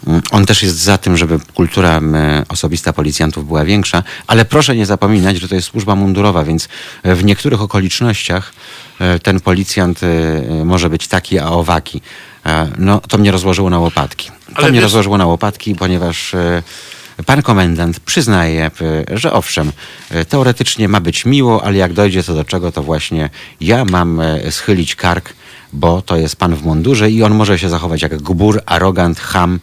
mm, 0.08 0.22
on 0.32 0.46
też 0.46 0.64
jest 0.64 0.76
za 0.76 0.98
tym, 0.98 1.18
żeby 1.18 1.40
kultura 1.54 2.02
osobista 2.50 2.94
policjantów 2.94 3.48
była 3.48 3.66
większa, 3.66 4.04
ale 4.28 4.46
proszę 4.46 4.76
nie 4.76 4.86
zapominać, 4.86 5.38
że 5.38 5.48
to 5.48 5.56
jest 5.56 5.68
służba 5.68 5.96
mundurowa, 5.96 6.44
więc 6.44 6.68
e, 7.04 7.16
w 7.16 7.26
niektórych 7.26 7.62
okolicznościach 7.62 8.54
e, 9.00 9.20
ten 9.20 9.40
policjant 9.40 10.00
może 10.66 10.90
być 10.90 11.08
taki, 11.08 11.40
a 11.40 11.50
owaki. 11.50 12.02
No, 12.78 13.00
to 13.00 13.18
mnie 13.18 13.32
rozłożyło 13.32 13.70
na 13.70 13.80
łopatki. 13.80 14.30
To 14.30 14.58
Ale 14.58 14.70
mnie 14.70 14.76
wiesz- 14.80 14.84
rozłożyło 14.84 15.18
na 15.18 15.26
łopatki, 15.26 15.76
ponieważ 15.76 16.36
pan 17.26 17.42
komendant 17.42 18.00
przyznaje, 18.00 18.72
że 19.14 19.34
owszem, 19.34 19.72
teoretycznie 20.30 20.88
ma 20.88 21.00
być 21.00 21.26
miło, 21.26 21.64
ale 21.64 21.78
jak 21.78 21.94
dojdzie 21.94 22.24
to 22.24 22.34
do 22.34 22.44
czego, 22.44 22.72
to 22.72 22.84
właśnie 22.84 23.30
ja 23.62 23.86
mam 23.86 24.22
schylić 24.50 24.96
kark, 24.96 25.34
bo 25.76 26.02
to 26.02 26.18
jest 26.18 26.36
pan 26.36 26.56
w 26.56 26.66
mundurze 26.66 27.12
i 27.12 27.24
on 27.24 27.36
może 27.36 27.60
się 27.60 27.70
zachować 27.70 28.02
jak 28.02 28.18
gbur, 28.18 28.62
arogant, 28.66 29.20
ham, 29.20 29.60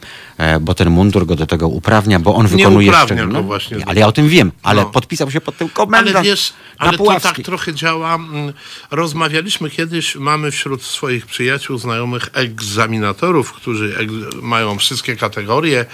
bo 0.61 0.73
ten 0.73 0.89
mundur 0.89 1.25
go 1.25 1.35
do 1.35 1.45
tego 1.45 1.67
uprawnia, 1.67 2.19
bo 2.19 2.35
on 2.35 2.47
wykonuje 2.47 2.89
uprawnia 2.89 3.15
szczególne- 3.17 3.39
go 3.39 3.43
właśnie 3.43 3.77
Ale 3.87 3.99
ja 3.99 4.07
o 4.07 4.11
tym 4.11 4.29
wiem, 4.29 4.51
ale 4.63 4.81
No. 4.81 4.89
podpisał 4.89 5.31
się 5.31 5.41
pod 5.41 5.57
tym 5.57 5.69
komendant 5.69 6.15
Ale 6.15 6.25
wiesz, 6.25 6.53
ale 6.77 6.97
to 6.97 7.19
tak 7.19 7.35
trochę 7.41 7.73
działa. 7.73 8.15
Mm, 8.15 8.53
Rozmawialiśmy 8.91 9.69
kiedyś, 9.69 10.15
mamy 10.15 10.51
wśród 10.51 10.83
swoich 10.83 11.25
przyjaciół, 11.25 11.77
znajomych 11.77 12.29
egzaminatorów, 12.33 13.53
którzy 13.53 13.95
egz- 13.99 14.41
mają 14.41 14.77
wszystkie 14.77 15.15
kategorie, 15.15 15.85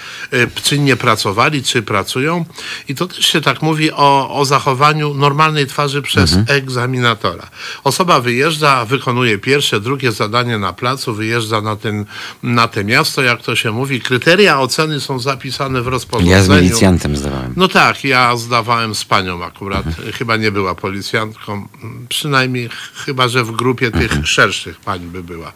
czy 0.63 0.79
nie 0.79 0.95
pracowali, 0.95 1.63
czy 1.63 1.81
pracują. 1.81 2.45
I 2.87 2.95
to 2.95 3.07
też 3.07 3.25
się 3.25 3.41
tak 3.41 3.61
mówi 3.61 3.91
o, 3.91 4.35
o 4.39 4.45
zachowaniu 4.45 5.13
normalnej 5.13 5.67
twarzy 5.67 6.01
przez 6.01 6.37
egzaminatora. 6.47 7.49
Osoba 7.83 8.19
wyjeżdża, 8.19 8.85
wykonuje 8.85 9.37
pierwsze, 9.37 9.79
drugie 9.79 10.11
zadanie 10.11 10.57
na 10.57 10.73
placu, 10.73 11.13
wyjeżdża 11.13 11.61
na, 11.61 11.75
ten, 11.75 12.05
na 12.43 12.67
te 12.67 12.83
miasto, 12.83 13.21
jak 13.21 13.41
to 13.41 13.55
się 13.55 13.71
mówi. 13.71 14.01
Kryteria 14.29 14.59
oceny 14.59 14.99
są 15.01 15.19
zapisane 15.19 15.81
w 15.81 15.87
rozporządzeniu. 15.87 16.37
Ja 16.37 16.43
z 16.43 16.49
milicjantem 16.49 17.15
zdawałem. 17.17 17.53
No 17.55 17.67
tak, 17.67 18.03
ja 18.03 18.37
zdawałem 18.37 18.95
z 18.95 19.05
panią 19.05 19.43
akurat. 19.43 19.85
Chyba 20.17 20.37
nie 20.37 20.51
była 20.51 20.75
policjantką. 20.75 21.67
Przynajmniej 22.09 22.69
ch- 22.69 22.91
chyba, 23.05 23.27
że 23.27 23.43
w 23.43 23.51
grupie 23.51 23.91
tych 23.91 24.11
szerszych 24.27 24.79
pań 24.79 24.99
by 24.99 25.23
była. 25.23 25.51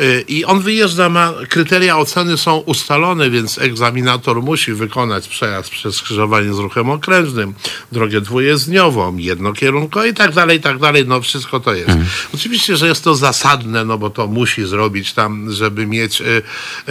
Y, 0.00 0.24
I 0.28 0.44
on 0.44 0.60
wyjeżdża, 0.60 1.08
ma, 1.08 1.32
kryteria 1.48 1.98
oceny 1.98 2.36
są 2.38 2.56
ustalone, 2.56 3.30
więc 3.30 3.58
egzaminator 3.58 4.42
musi 4.42 4.72
wykonać 4.72 5.28
przejazd 5.28 5.70
przez 5.70 5.96
skrzyżowanie 5.96 6.54
z 6.54 6.58
ruchem 6.58 6.90
okrężnym, 6.90 7.54
drogę 7.92 8.20
dwujezdniową, 8.20 9.16
jednokierunkową 9.16 10.06
i 10.06 10.14
tak 10.14 10.32
dalej, 10.34 10.58
i 10.58 10.60
tak 10.60 10.78
dalej. 10.78 11.04
No 11.06 11.20
wszystko 11.20 11.60
to 11.60 11.74
jest. 11.74 11.90
Oczywiście, 12.34 12.76
że 12.76 12.88
jest 12.88 13.04
to 13.04 13.14
zasadne, 13.14 13.84
no 13.84 13.98
bo 13.98 14.10
to 14.10 14.26
musi 14.26 14.66
zrobić 14.66 15.12
tam, 15.12 15.52
żeby 15.52 15.86
mieć, 15.86 16.20
y, 16.20 16.42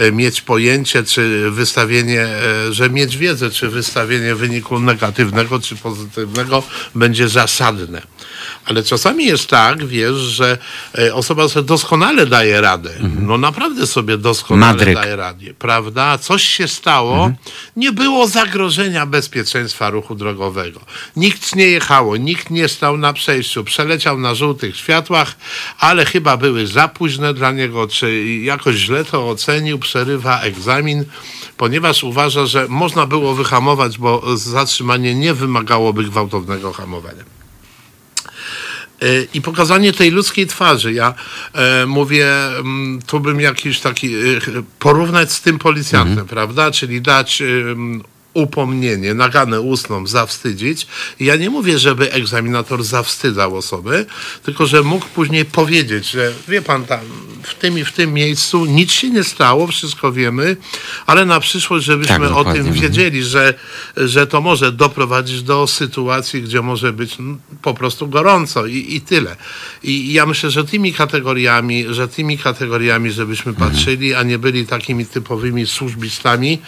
y, 0.02 0.12
mieć 0.12 0.40
pojęcie, 0.40 1.04
czy 1.12 1.50
wystawienie, 1.50 2.28
y, 2.68 2.72
że 2.72 2.90
mieć 2.90 3.16
wiedzę, 3.16 3.50
czy 3.50 3.68
wystawienie 3.68 4.34
wyniku 4.34 4.80
negatywnego, 4.80 5.60
czy 5.60 5.76
pozytywnego 5.76 6.62
będzie 6.94 7.28
zasadne. 7.28 8.02
Ale 8.64 8.82
czasami 8.82 9.24
jest 9.24 9.46
tak, 9.46 9.86
wiesz, 9.86 10.16
że 10.16 10.58
e, 10.98 11.14
osoba 11.14 11.48
sobie 11.48 11.66
doskonale 11.66 12.26
daje 12.26 12.60
radę. 12.60 12.90
No 13.20 13.38
naprawdę 13.38 13.86
sobie 13.86 14.18
doskonale 14.18 14.72
Madryk. 14.72 14.94
daje 14.94 15.16
radę, 15.16 15.46
prawda? 15.58 16.18
Coś 16.18 16.42
się 16.42 16.68
stało, 16.68 17.30
nie 17.76 17.92
było 17.92 18.26
zagrożenia 18.26 19.06
bezpieczeństwa 19.06 19.90
ruchu 19.90 20.14
drogowego. 20.14 20.80
Nikt 21.16 21.56
nie 21.56 21.66
jechało, 21.66 22.16
nikt 22.16 22.50
nie 22.50 22.68
stał 22.68 22.96
na 22.96 23.12
przejściu, 23.12 23.64
przeleciał 23.64 24.18
na 24.18 24.34
żółtych 24.34 24.76
światłach, 24.76 25.36
ale 25.78 26.04
chyba 26.04 26.36
były 26.36 26.66
za 26.66 26.88
późne 26.88 27.34
dla 27.34 27.52
niego, 27.52 27.88
czy 27.88 28.24
jakoś 28.24 28.76
źle 28.76 29.04
to 29.04 29.28
ocenił, 29.28 29.78
przerywa 29.78 30.40
egzamin, 30.40 31.04
ponieważ 31.56 32.04
uważa, 32.04 32.46
że 32.46 32.66
można 32.68 33.06
było 33.06 33.34
wyhamować, 33.34 33.98
bo 33.98 34.36
zatrzymanie 34.36 35.14
nie 35.14 35.34
wymagałoby 35.34 36.04
gwałtownego 36.04 36.72
hamowania. 36.72 37.41
E, 39.02 39.04
I 39.34 39.40
pokazanie 39.40 39.92
tej 39.92 40.10
ludzkiej 40.10 40.46
twarzy. 40.46 40.92
Ja 40.92 41.14
e, 41.54 41.86
mówię, 41.86 42.28
mm, 42.46 43.02
tu 43.06 43.20
bym 43.20 43.40
jakiś 43.40 43.80
taki, 43.80 44.14
e, 44.14 44.18
porównać 44.78 45.32
z 45.32 45.40
tym 45.40 45.58
policjantem, 45.58 46.26
prawda? 46.26 46.70
Czyli 46.70 47.02
dać 47.02 47.42
upomnienie, 48.34 49.14
naganę 49.14 49.60
ustną, 49.60 50.06
zawstydzić. 50.06 50.86
Ja 51.20 51.36
nie 51.36 51.50
mówię, 51.50 51.78
żeby 51.78 52.12
egzaminator 52.12 52.84
zawstydzał 52.84 53.56
osoby, 53.56 54.06
tylko 54.42 54.66
że 54.66 54.82
mógł 54.82 55.06
później 55.14 55.44
powiedzieć, 55.44 56.10
że 56.10 56.32
wie 56.48 56.62
pan 56.62 56.84
tam, 56.84 57.00
w 57.42 57.54
tym 57.54 57.78
i 57.78 57.84
w 57.84 57.92
tym 57.92 58.12
miejscu 58.12 58.64
nic 58.64 58.92
się 58.92 59.10
nie 59.10 59.24
stało, 59.24 59.66
wszystko 59.66 60.12
wiemy, 60.12 60.56
ale 61.06 61.24
na 61.24 61.40
przyszłość, 61.40 61.84
żebyśmy 61.86 62.28
Tak, 62.28 62.36
o 62.36 62.44
tym 62.44 62.72
wiedzieli, 62.72 63.22
że, 63.24 63.54
że 63.96 64.26
to 64.26 64.40
może 64.40 64.72
doprowadzić 64.72 65.42
do 65.42 65.66
sytuacji, 65.66 66.42
gdzie 66.42 66.62
może 66.62 66.92
być 66.92 67.20
mm, 67.20 67.38
po 67.62 67.74
prostu 67.74 68.08
gorąco 68.08 68.66
i, 68.66 68.94
i 68.96 69.00
tyle. 69.00 69.36
I 69.82 70.12
ja 70.12 70.26
myślę, 70.26 70.50
że 70.50 70.64
tymi 70.64 70.92
kategoriami, 70.92 71.86
że 71.90 72.08
tymi 72.08 72.38
kategoriami, 72.38 73.12
żebyśmy 73.12 73.52
Mhm. 73.52 73.70
patrzyli, 73.70 74.14
a 74.14 74.22
nie 74.22 74.38
byli 74.38 74.66
takimi 74.66 75.06
typowymi 75.06 75.66
służbistami, 75.66 76.58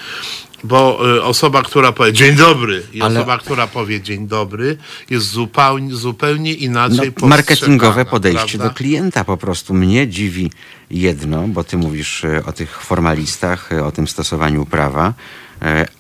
bo 0.64 1.00
y, 1.16 1.22
osoba, 1.22 1.62
która 1.62 1.92
powie 1.92 2.12
dzień 2.12 2.36
dobry 2.36 2.82
i 2.92 3.02
Ale- 3.02 3.18
osoba, 3.18 3.38
która 3.38 3.66
powie 3.66 4.00
dzień 4.00 4.28
dobry 4.28 4.76
jest 5.10 5.26
zupełnie, 5.26 5.94
zupełnie 5.94 6.52
No, 6.52 6.58
inaczej 6.58 7.12
marketingowe 7.22 7.86
postrzegana, 7.86 8.10
podejście 8.10 8.58
prawda? 8.58 8.68
do 8.68 8.74
klienta 8.74 9.24
po 9.24 9.36
prostu. 9.36 9.74
Mnie 9.74 10.08
dziwi 10.08 10.50
jedno, 10.90 11.48
bo 11.48 11.64
ty 11.64 11.76
mówisz 11.76 12.24
e, 12.24 12.42
o 12.46 12.52
tych 12.52 12.80
formalistach, 12.80 13.72
e, 13.72 13.84
o 13.84 13.92
tym 13.92 14.08
stosowaniu 14.08 14.66
prawa, 14.66 15.14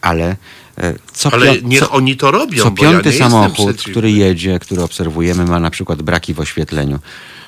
ale 0.00 0.36
co, 1.12 1.32
Ale 1.32 1.62
niech 1.62 1.80
co, 1.80 1.90
oni 1.90 2.16
to 2.16 2.30
robią, 2.30 2.62
co 2.62 2.68
ja 2.68 2.74
piąty 2.74 3.08
jestem 3.08 3.30
samochód, 3.30 3.82
który 3.82 4.10
jedzie, 4.10 4.58
który 4.58 4.82
obserwujemy, 4.82 5.44
ma 5.44 5.60
na 5.60 5.70
przykład 5.70 6.02
braki 6.02 6.34
w 6.34 6.40
oświetleniu. 6.40 6.98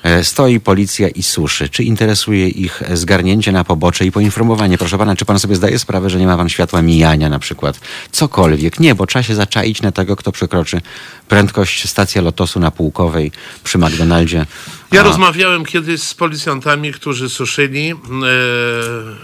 E, 0.07 0.23
Stoi 0.23 0.59
policja 0.59 1.07
i 1.09 1.23
suszy. 1.23 1.69
Czy 1.69 1.83
interesuje 1.83 2.49
ich 2.49 2.83
zgarnięcie 2.93 3.51
na 3.51 3.63
pobocze 3.63 4.05
i 4.05 4.11
poinformowanie? 4.11 4.77
Proszę 4.77 4.97
pana, 4.97 5.15
czy 5.15 5.25
pan 5.25 5.39
sobie 5.39 5.55
zdaje 5.55 5.79
sprawę, 5.79 6.09
że 6.09 6.19
nie 6.19 6.27
ma 6.27 6.37
pan 6.37 6.49
światła 6.49 6.81
mijania 6.81 7.29
na 7.29 7.39
przykład? 7.39 7.79
Cokolwiek. 8.11 8.79
Nie, 8.79 8.95
bo 8.95 9.07
trzeba 9.07 9.23
się 9.23 9.35
zaczaić 9.35 9.81
na 9.81 9.91
tego, 9.91 10.15
kto 10.15 10.31
przekroczy 10.31 10.81
prędkość 11.27 11.89
stacja 11.89 12.21
lotosu 12.21 12.59
na 12.59 12.71
Pułkowej 12.71 13.31
przy 13.63 13.77
McDonaldzie. 13.77 14.45
Ja 14.91 15.01
A- 15.01 15.03
rozmawiałem 15.03 15.65
kiedyś 15.65 16.01
z 16.01 16.13
policjantami, 16.13 16.93
którzy 16.93 17.29
suszyli 17.29 17.89
e, 17.89 17.95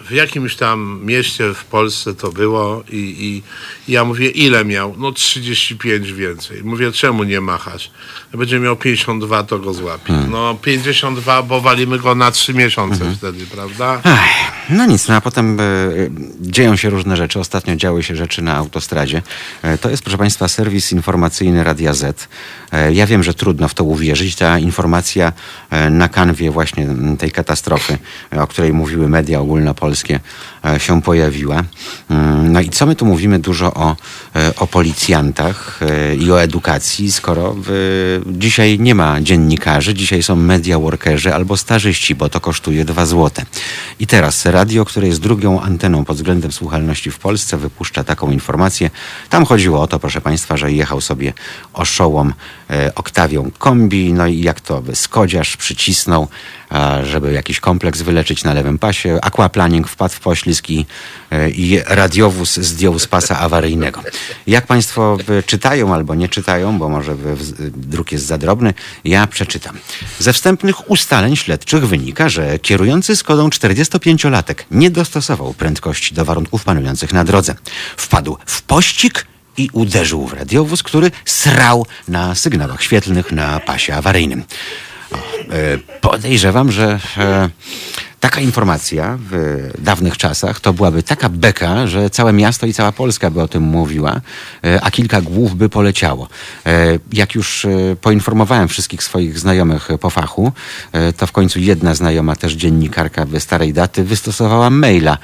w 0.05 0.11
jakimś 0.11 0.55
tam 0.55 0.99
mieście 1.03 1.53
w 1.53 1.65
Polsce 1.65 2.13
to 2.15 2.31
było 2.31 2.84
i, 2.91 3.15
i 3.19 3.43
ja 3.91 4.03
mówię, 4.05 4.29
ile 4.29 4.65
miał? 4.65 4.95
No 4.97 5.11
35 5.11 6.11
więcej. 6.11 6.63
Mówię, 6.63 6.91
czemu 6.91 7.23
nie 7.23 7.41
machasz? 7.41 7.91
Będzie 8.34 8.59
miał 8.59 8.75
52, 8.75 9.43
to 9.43 9.59
go 9.59 9.73
złapie. 9.73 10.13
No 10.31 10.57
52, 10.78 11.43
bo 11.43 11.61
walimy 11.61 11.99
go 11.99 12.15
na 12.15 12.32
3 12.32 12.53
miesiące 12.53 13.05
wtedy, 13.17 13.45
prawda? 13.45 14.01
Ach, 14.03 14.19
no 14.69 14.86
nic, 14.86 15.07
no 15.07 15.15
a 15.15 15.21
potem 15.21 15.59
e, 15.59 15.63
dzieją 16.41 16.76
się 16.76 16.89
różne 16.89 17.17
rzeczy. 17.17 17.39
Ostatnio 17.39 17.76
działy 17.76 18.03
się 18.03 18.15
rzeczy 18.15 18.41
na 18.41 18.55
autostradzie. 18.55 19.21
E, 19.61 19.78
to 19.78 19.89
jest, 19.89 20.03
proszę 20.03 20.17
Państwa, 20.17 20.47
serwis 20.47 20.91
informacyjny 20.91 21.63
Radia 21.63 21.93
Z. 21.93 22.28
E, 22.71 22.93
ja 22.93 23.05
wiem, 23.07 23.24
że 23.24 23.34
trudno 23.34 23.67
w 23.67 23.74
to 23.74 23.84
uwierzyć. 23.84 24.36
Ta 24.36 24.59
informacja 24.59 25.34
na 25.91 26.09
kanwie 26.09 26.51
właśnie 26.51 26.88
tej 27.19 27.32
katastrofy, 27.32 27.97
o 28.32 28.47
której 28.47 28.74
mówiły 28.74 29.09
media 29.09 29.39
ogólnopolskie, 29.39 30.19
się 30.78 31.01
pojawiła. 31.01 31.64
Mm, 32.09 32.51
No 32.51 32.61
i 32.61 32.70
co 32.70 32.86
my 32.86 32.95
tu 32.95 33.05
mówimy 33.05 33.39
dużo 33.39 33.74
o, 33.74 33.95
e, 34.36 34.55
o 34.55 34.68
policjantach 34.68 35.80
e, 35.82 36.16
i 36.16 36.32
o 36.32 36.41
edukacji, 36.41 37.11
skoro 37.11 37.55
dzisiaj 38.26 38.80
nie 38.80 38.95
ma 38.95 39.22
dziennikarzy, 39.22 39.93
dzisiaj 39.93 40.24
są 40.24 40.36
media 40.36 40.80
workerzy 40.80 41.34
albo 41.34 41.57
stażyści, 41.57 42.16
bo 42.16 42.30
to 42.30 42.39
kosztuje 42.39 42.86
2 42.86 43.05
złote. 43.05 43.45
I 43.99 44.07
teraz 44.07 44.45
radio, 44.45 44.86
które 44.86 45.07
jest 45.07 45.22
drugą 45.22 45.61
anteną 45.61 46.05
pod 46.05 46.18
względem 46.18 46.51
słuchalności 46.51 47.11
w 47.11 47.20
Polsce, 47.20 47.57
wypuszcza 47.57 48.03
taką 48.03 48.32
informację. 48.32 48.89
Tam 49.30 49.45
chodziło 49.45 49.82
o 49.82 49.88
to, 49.88 49.99
proszę 49.99 50.22
Państwa, 50.22 50.57
że 50.57 50.72
jechał 50.72 51.01
sobie 51.01 51.34
oszołom 51.74 52.34
e, 52.70 52.95
Oktawią 52.95 53.51
kombi, 53.57 54.14
no 54.14 54.28
i 54.28 54.41
jak 54.41 54.61
to 54.61 54.84
skodziarz 54.93 55.57
przycisnął, 55.57 56.28
żeby 57.03 57.34
jakiś 57.34 57.59
kompleks 57.59 58.01
wyleczyć 58.01 58.43
na 58.43 58.53
lewym 58.53 58.78
pasie. 58.80 59.19
Aquaplaning 59.21 59.88
wpadł 59.88 60.13
w 60.13 60.19
poślizg 60.19 60.69
i, 60.69 60.86
e, 61.32 61.95
radiowóz 61.95 62.55
zdjął 62.55 62.99
z 62.99 63.07
pasa 63.07 63.39
awaryjnego. 63.39 64.01
Jak 64.47 64.67
Państwo 64.67 65.17
czytają 65.45 65.93
albo 65.93 66.15
nie 66.15 66.30
czytają, 66.30 66.78
bo 66.78 66.89
może 66.89 67.15
druk 67.76 68.11
jest 68.11 68.26
za 68.26 68.38
drobny, 68.38 68.74
ja 69.05 69.28
przeczytam. 69.28 69.78
Ze 70.19 70.34
wstępnych 70.34 70.89
ustaleń 70.91 71.36
śledczych 71.36 71.88
wynika, 71.88 72.30
że 72.30 72.59
kierujący 72.59 73.15
Skodą 73.15 73.49
45-latek 73.49 74.55
nie 74.71 74.91
dostosował 74.91 75.53
prędkości 75.53 76.15
do 76.15 76.26
warunków 76.26 76.63
panujących 76.63 77.13
na 77.13 77.24
drodze. 77.24 77.55
Wpadł 77.97 78.38
w 78.45 78.61
pościg 78.61 79.26
i 79.57 79.69
uderzył 79.74 80.28
w 80.28 80.34
radiowóz, 80.34 80.84
który 80.84 81.11
srał 81.26 81.86
na 82.07 82.36
sygnałach 82.36 82.84
świetlnych 82.84 83.32
na 83.32 83.59
pasie 83.59 83.95
awaryjnym. 83.95 84.43
E, 85.16 85.78
Podejrzewam, 86.01 86.72
że 86.72 86.99
e, 87.18 87.49
taka 88.20 88.41
informacja 88.41 89.18
w 89.32 89.72
dawnych 89.80 90.18
czasach 90.18 90.59
to 90.59 90.74
byłaby 90.74 91.03
taka 91.03 91.30
beka, 91.30 91.88
że 91.88 92.09
całe 92.09 92.34
miasto 92.34 92.66
i 92.66 92.74
cała 92.74 92.91
Polska 92.91 93.30
by 93.30 93.41
o 93.41 93.47
tym 93.47 93.64
mówiła, 93.64 94.22
e, 94.64 94.82
a 94.82 94.91
kilka 94.91 95.22
głów 95.22 95.55
by 95.55 95.70
poleciało. 95.70 96.28
Jak 97.14 97.36
już 97.36 97.68
poinformowałem 98.01 98.68
wszystkich 98.68 99.03
swoich 99.03 99.39
znajomych 99.39 99.89
po 99.99 100.09
fachu, 100.09 100.51
to 101.18 101.28
w 101.28 101.32
końcu 101.32 101.59
jedna 101.59 101.95
znajoma, 101.95 102.36
też 102.36 102.53
dziennikarka 102.53 103.26
starej 103.39 103.74
daty, 103.74 104.03
wystosowała 104.03 104.70
maila 104.70 105.18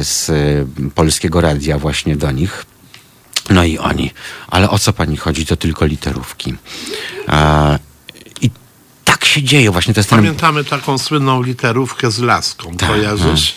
z 0.00 0.30
polskiego 0.94 1.40
radia 1.40 1.78
właśnie 1.78 2.16
do 2.16 2.30
nich. 2.30 2.64
No 3.50 3.64
i 3.64 3.78
oni, 3.78 4.10
ale 4.48 4.70
o 4.70 4.78
co 4.78 4.92
pani 4.92 5.16
chodzi? 5.16 5.46
To 5.46 5.56
tylko 5.56 5.84
literówki. 5.86 6.54
Się 9.36 9.42
dzieje 9.42 9.70
właśnie. 9.70 9.94
Pamiętamy 10.10 10.64
taką 10.64 10.98
słynną 10.98 11.42
literówkę 11.42 12.10
z 12.10 12.18
laską, 12.18 12.76
Tak, 12.76 12.88
kojarzysz? 12.88 13.54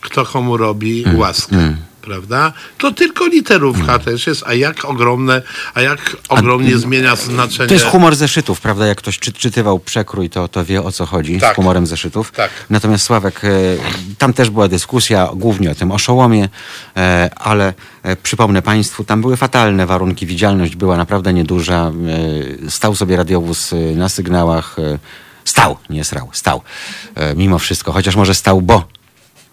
Kto 0.00 0.24
komu 0.24 0.56
robi 0.56 1.04
łaskę, 1.14 1.76
prawda? 2.08 2.52
To 2.78 2.92
tylko 2.92 3.26
literówka 3.26 3.98
też 3.98 4.26
jest, 4.26 4.44
a 4.46 4.54
jak 4.54 4.84
ogromne, 4.84 5.42
a 5.74 5.80
jak 5.80 6.16
ogromnie 6.28 6.78
zmienia 6.78 7.16
znaczenie. 7.16 7.68
To 7.68 7.74
jest 7.74 7.86
humor 7.86 8.16
zeszytów, 8.16 8.60
prawda? 8.60 8.86
Jak 8.86 8.98
ktoś 8.98 9.18
czy, 9.18 9.32
czytywał 9.32 9.78
przekrój, 9.78 10.30
to, 10.30 10.48
to 10.48 10.64
wie 10.64 10.82
o 10.82 10.92
co 10.92 11.06
chodzi 11.06 11.40
Tak. 11.40 11.52
z 11.52 11.56
humorem 11.56 11.86
zeszytów. 11.86 12.32
Tak. 12.32 12.50
Natomiast 12.70 13.04
Sławek, 13.04 13.44
e, 13.44 13.48
tam 14.18 14.32
też 14.32 14.50
była 14.50 14.68
dyskusja 14.68 15.28
głównie 15.34 15.70
o 15.70 15.74
tym 15.74 15.92
oszołomie, 15.92 16.48
e, 16.96 17.30
ale 17.36 17.74
e, 18.02 18.16
przypomnę 18.16 18.62
Państwu, 18.62 19.04
tam 19.04 19.20
były 19.20 19.36
fatalne 19.36 19.86
warunki, 19.86 20.26
widzialność 20.26 20.76
była 20.76 20.96
naprawdę 20.96 21.34
nieduża. 21.34 21.92
Stał 22.68 22.94
sobie 22.94 23.16
radiowóz 23.16 23.74
na 23.94 24.08
sygnałach. 24.08 24.76
Stał, 25.44 25.76
nie 25.90 26.04
srał, 26.04 26.28
stał. 26.32 26.62
Mimo 27.36 27.58
wszystko, 27.58 27.92
chociaż 27.92 28.16
może 28.16 28.34
stał, 28.34 28.62
bo 28.62 28.84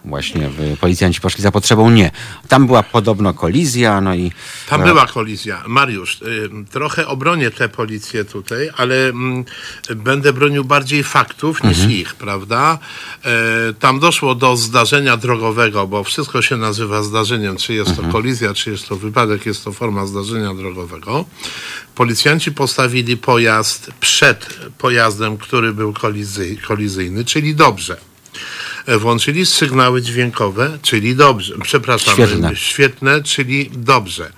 właśnie 0.06 0.50
policjanci 0.80 1.20
poszli 1.20 1.42
za 1.42 1.50
potrzebą, 1.50 1.90
nie. 1.90 2.10
Tam 2.48 2.66
była 2.66 2.82
podobno 2.82 3.34
kolizja, 3.34 4.00
no 4.00 4.14
i... 4.14 4.32
Tam 4.68 4.82
e, 4.82 4.84
była 4.84 5.06
kolizja. 5.06 5.62
Mariusz, 5.66 6.22
y, 6.22 6.50
trochę 6.70 7.06
obronię 7.06 7.50
tę 7.50 7.68
policję 7.68 8.24
tutaj, 8.24 8.70
ale 8.76 9.08
mm, 9.08 9.44
będę 9.96 10.32
bronił 10.32 10.64
bardziej 10.64 11.04
faktów 11.04 11.62
niż 11.64 11.84
ich, 11.84 12.14
prawda? 12.14 12.78
E, 13.24 13.30
tam 13.78 14.00
doszło 14.00 14.34
do 14.34 14.56
zdarzenia 14.56 15.16
drogowego, 15.16 15.86
bo 15.86 16.04
wszystko 16.04 16.42
się 16.42 16.56
nazywa 16.56 17.02
zdarzeniem. 17.02 17.56
Czy 17.56 17.74
jest 17.74 17.96
to 17.96 18.02
kolizja, 18.02 18.54
czy 18.54 18.70
jest 18.70 18.88
to 18.88 18.96
wypadek, 18.96 19.46
jest 19.46 19.64
to 19.64 19.72
forma 19.72 20.06
zdarzenia 20.06 20.54
drogowego. 20.54 21.24
Policjanci 21.94 22.52
postawili 22.52 23.16
pojazd 23.16 23.90
przed 24.00 24.58
pojazdem, 24.78 25.38
który 25.38 25.72
był 25.72 25.92
kolizy, 25.92 26.56
kolizyjny, 26.68 27.24
czyli 27.24 27.54
dobrze. 27.54 27.96
Włączyli 28.88 29.46
sygnały 29.46 30.02
dźwiękowe, 30.02 30.78
czyli 30.82 31.16
dobrze. 31.16 31.54
Przepraszam, 31.62 32.14
Świetlne. 32.14 32.56
świetne, 32.56 33.22
czyli 33.22 33.70
dobrze. 33.74 34.32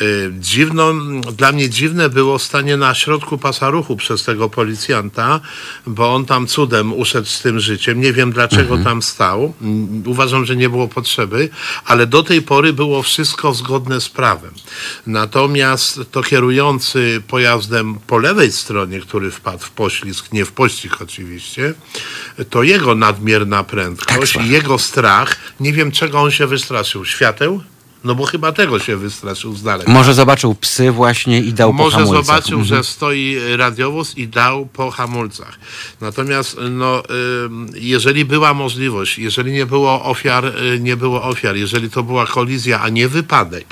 Y, 0.00 0.32
Dziwno, 0.38 0.94
dla 1.32 1.52
mnie 1.52 1.68
dziwne 1.70 2.08
było 2.08 2.38
stanie 2.38 2.76
na 2.76 2.94
środku 2.94 3.38
pasa 3.38 3.70
ruchu 3.70 3.96
przez 3.96 4.24
tego 4.24 4.48
policjanta, 4.48 5.40
bo 5.86 6.14
on 6.14 6.24
tam 6.24 6.46
cudem 6.46 6.92
uszedł 6.92 7.26
z 7.28 7.42
tym 7.42 7.60
życiem. 7.60 8.00
Nie 8.00 8.12
wiem 8.12 8.32
dlaczego 8.32 8.78
tam 8.84 9.02
stał. 9.02 9.54
Mm, 9.62 10.02
Uważam, 10.06 10.44
że 10.44 10.56
nie 10.56 10.68
było 10.70 10.88
potrzeby, 10.88 11.48
ale 11.84 12.06
do 12.06 12.22
tej 12.22 12.42
pory 12.42 12.72
było 12.72 13.02
wszystko 13.02 13.54
zgodne 13.54 14.00
z 14.00 14.08
prawem. 14.08 14.50
Natomiast 15.06 16.00
to 16.10 16.22
kierujący 16.22 17.22
pojazdem 17.28 17.94
po 18.06 18.18
lewej 18.18 18.52
stronie, 18.52 19.00
który 19.00 19.30
wpadł 19.30 19.58
w 19.64 19.70
poślizg, 19.70 20.32
nie 20.32 20.44
w 20.44 20.52
pościg 20.52 20.96
oczywiście, 21.02 21.74
to 22.50 22.62
jego 22.62 22.94
nadmierna 22.94 23.64
prędkość, 23.64 24.32
Tak, 24.32 24.46
i 24.46 24.48
jego 24.48 24.78
strach, 24.78 25.36
nie 25.60 25.72
wiem 25.72 25.92
czego 25.92 26.20
on 26.20 26.30
się 26.30 26.46
wystraszył. 26.46 27.04
Świateł? 27.04 27.62
No 28.04 28.14
bo 28.14 28.26
chyba 28.26 28.52
tego 28.52 28.78
się 28.78 28.96
wystraszył 28.96 29.54
z 29.56 29.62
daleka. 29.62 29.92
Może 29.92 30.14
zobaczył 30.14 30.54
psy 30.54 30.90
właśnie 30.92 31.40
i 31.40 31.52
dał 31.52 31.70
po 31.70 31.76
Może 31.76 31.96
hamulcach. 31.96 32.26
zobaczył, 32.26 32.58
Mhm. 32.60 32.66
że 32.78 32.84
stoi 32.84 33.36
radiowóz 33.56 34.18
i 34.18 34.28
dał 34.28 34.66
po 34.66 34.90
hamulcach. 34.90 35.58
Natomiast 36.00 36.56
no, 36.70 37.02
jeżeli 37.74 38.24
była 38.24 38.54
możliwość, 38.54 39.18
jeżeli 39.18 39.52
nie 39.52 39.66
było 39.66 40.04
ofiar, 40.04 40.44
y, 40.46 40.80
nie 40.80 40.96
było 40.96 41.22
ofiar, 41.22 41.56
jeżeli 41.56 41.90
to 41.90 42.02
była 42.02 42.26
kolizja, 42.26 42.80
a 42.80 42.88
nie 42.88 43.08
wypadek 43.08 43.66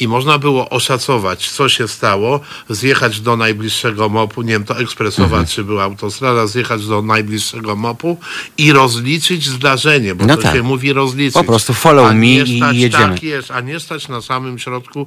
i 0.00 0.08
można 0.08 0.38
było 0.38 0.68
oszacować, 0.70 1.50
co 1.50 1.68
się 1.68 1.88
stało, 1.88 2.40
zjechać 2.68 3.20
do 3.20 3.36
najbliższego 3.36 4.08
mopu, 4.08 4.42
nie 4.42 4.52
wiem, 4.52 4.64
to 4.64 4.78
ekspresowa 4.78 5.26
Mhm. 5.26 5.46
czy 5.46 5.64
była 5.64 5.82
autostrada, 5.84 6.46
zjechać 6.46 6.86
do 6.86 7.02
najbliższego 7.02 7.76
mopu 7.76 8.18
i 8.58 8.72
rozliczyć 8.72 9.48
zdarzenie, 9.48 10.14
bo 10.14 10.26
No 10.26 10.36
to 10.36 10.42
tak. 10.42 10.54
się 10.54 10.62
mówi 10.62 10.92
rozliczyć. 10.92 11.34
Po 11.34 11.44
prostu 11.44 11.74
follow 11.74 12.14
me 12.14 12.26
i 12.26 12.60
jedziemy. 12.72 12.90
Tak 13.14 13.22
jest, 13.22 13.50
a 13.50 13.60
nie 13.68 13.80
stać 13.80 14.08
na 14.08 14.22
samym 14.22 14.58
środku. 14.58 15.06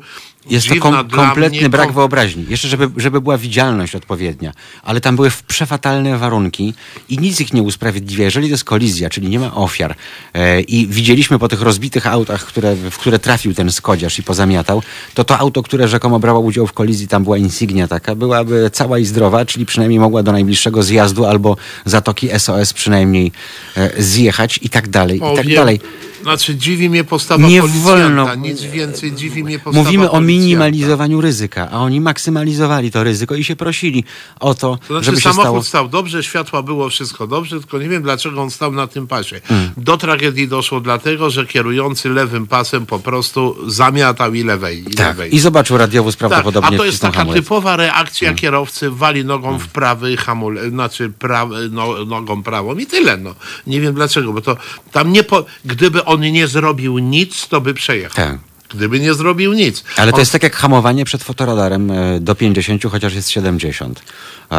Jest 0.49 0.67
to 0.67 0.75
kom, 0.75 1.09
kompletny 1.09 1.59
mnie 1.59 1.69
brak 1.69 1.91
wyobraźni. 1.91 2.45
Jeszcze, 2.49 2.67
żeby, 2.67 2.89
żeby 2.97 3.21
była 3.21 3.37
widzialność 3.37 3.95
odpowiednia. 3.95 4.53
Ale 4.83 5.01
tam 5.01 5.15
były 5.15 5.31
przefatalne 5.47 6.17
warunki 6.17 6.73
i 7.09 7.17
nic 7.17 7.41
ich 7.41 7.53
nie 7.53 7.61
usprawiedliwia. 7.61 8.23
Jeżeli 8.23 8.47
to 8.47 8.53
jest 8.53 8.63
kolizja, 8.63 9.09
czyli 9.09 9.29
nie 9.29 9.39
ma 9.39 9.55
ofiar 9.55 9.95
e, 10.33 10.61
i 10.61 10.87
widzieliśmy 10.87 11.39
po 11.39 11.47
tych 11.47 11.61
rozbitych 11.61 12.07
autach, 12.07 12.45
które, 12.45 12.75
w 12.75 12.97
które 12.97 13.19
trafił 13.19 13.53
ten 13.53 13.71
skodziarz 13.71 14.19
i 14.19 14.23
pozamiatał, 14.23 14.83
to 15.13 15.23
to 15.23 15.37
auto, 15.37 15.63
które 15.63 15.87
rzekomo 15.87 16.19
brało 16.19 16.39
udział 16.39 16.67
w 16.67 16.73
kolizji, 16.73 17.07
tam 17.07 17.23
była 17.23 17.37
insygnia 17.37 17.87
taka, 17.87 18.15
byłaby 18.15 18.69
cała 18.73 18.99
i 18.99 19.05
zdrowa, 19.05 19.45
czyli 19.45 19.65
przynajmniej 19.65 19.99
mogła 19.99 20.23
do 20.23 20.31
najbliższego 20.31 20.83
zjazdu 20.83 21.25
albo 21.25 21.57
zatoki 21.85 22.29
SOS 22.37 22.73
przynajmniej 22.73 23.31
e, 23.77 24.03
zjechać 24.03 24.59
i 24.61 24.69
tak 24.69 24.87
dalej, 24.87 25.17
i 25.33 25.35
tak 25.35 25.53
dalej. 25.55 25.79
Znaczy 26.23 26.55
dziwi 26.55 26.89
mnie 26.89 27.03
postawa 27.03 27.47
Nie 27.47 27.61
policjanta, 27.61 27.91
wolno. 27.91 28.35
nic 28.35 28.61
więcej 28.61 29.11
dziwi 29.13 29.43
mnie 29.43 29.59
postawa 29.59 29.83
Mówimy 29.83 30.11
o 30.11 30.21
minimalizowaniu 30.21 31.21
ryzyka, 31.21 31.69
a 31.71 31.77
oni 31.79 32.01
maksymalizowali 32.01 32.91
to 32.91 33.03
ryzyko 33.03 33.35
i 33.35 33.43
się 33.43 33.55
prosili 33.55 34.03
o 34.39 34.53
to, 34.53 34.77
To 34.77 34.85
znaczy 34.87 35.05
żeby 35.05 35.17
się 35.17 35.23
samochód 35.23 35.43
stało. 35.45 35.63
stał 35.63 35.87
dobrze, 35.87 36.23
światła 36.23 36.63
było 36.63 36.89
wszystko 36.89 37.27
dobrze, 37.27 37.59
tylko 37.59 37.77
nie 37.79 37.89
wiem 37.89 38.03
dlaczego 38.03 38.41
on 38.41 38.51
stał 38.51 38.71
na 38.71 38.87
tym 38.87 39.07
pasie. 39.07 39.41
Mm. 39.49 39.71
Do 39.77 39.97
tragedii 39.97 40.47
doszło 40.47 40.79
dlatego, 40.79 41.29
że 41.29 41.45
kierujący 41.45 42.09
lewym 42.09 42.47
pasem 42.47 42.85
po 42.85 42.99
prostu 42.99 43.55
zamiatał 43.67 44.33
i 44.33 44.43
lewej, 44.43 44.81
i 44.91 44.95
Tak. 44.95 45.07
lewej. 45.07 45.35
I 45.35 45.39
zobaczył 45.39 45.77
radiowóz 45.77 46.17
Tak, 46.17 46.19
prawdopodobnie 46.29 46.75
a 46.75 46.77
to 46.77 46.85
jest 46.85 47.01
taka 47.01 47.17
hamulec. 47.19 47.43
typowa 47.43 47.75
reakcja 47.75 48.27
Mm. 48.29 48.37
kierowcy, 48.37 48.89
wali 48.91 49.25
nogą 49.25 49.57
w 49.59 49.67
prawy 49.67 50.17
hamulec, 50.17 50.69
znaczy 50.69 51.11
pra, 51.19 51.47
no, 51.71 52.05
nogą 52.05 52.43
prawą 52.43 52.75
i 52.75 52.85
tyle. 52.85 53.17
No. 53.17 53.35
Nie 53.67 53.81
wiem 53.81 53.93
dlaczego, 53.93 54.33
bo 54.33 54.41
to 54.41 54.57
tam 54.91 55.11
nie 55.13 55.23
po, 55.23 55.45
gdyby 55.65 56.05
on 56.11 56.21
nie 56.21 56.47
zrobił 56.47 56.99
nic, 56.99 57.47
to 57.47 57.61
by 57.61 57.73
przejechał. 57.73 58.25
Tak. 58.25 58.37
Gdyby 58.69 58.99
nie 58.99 59.13
zrobił 59.13 59.53
nic. 59.53 59.83
Ale 59.97 60.11
to 60.11 60.15
on 60.15 60.21
jest 60.21 60.31
tak 60.31 60.43
jak 60.43 60.55
hamowanie 60.55 61.05
przed 61.05 61.23
fotoradarem 61.23 61.91
e, 61.91 62.19
do 62.19 62.35
50, 62.35 62.83
chociaż 62.83 63.13
jest 63.13 63.29
70. 63.29 64.03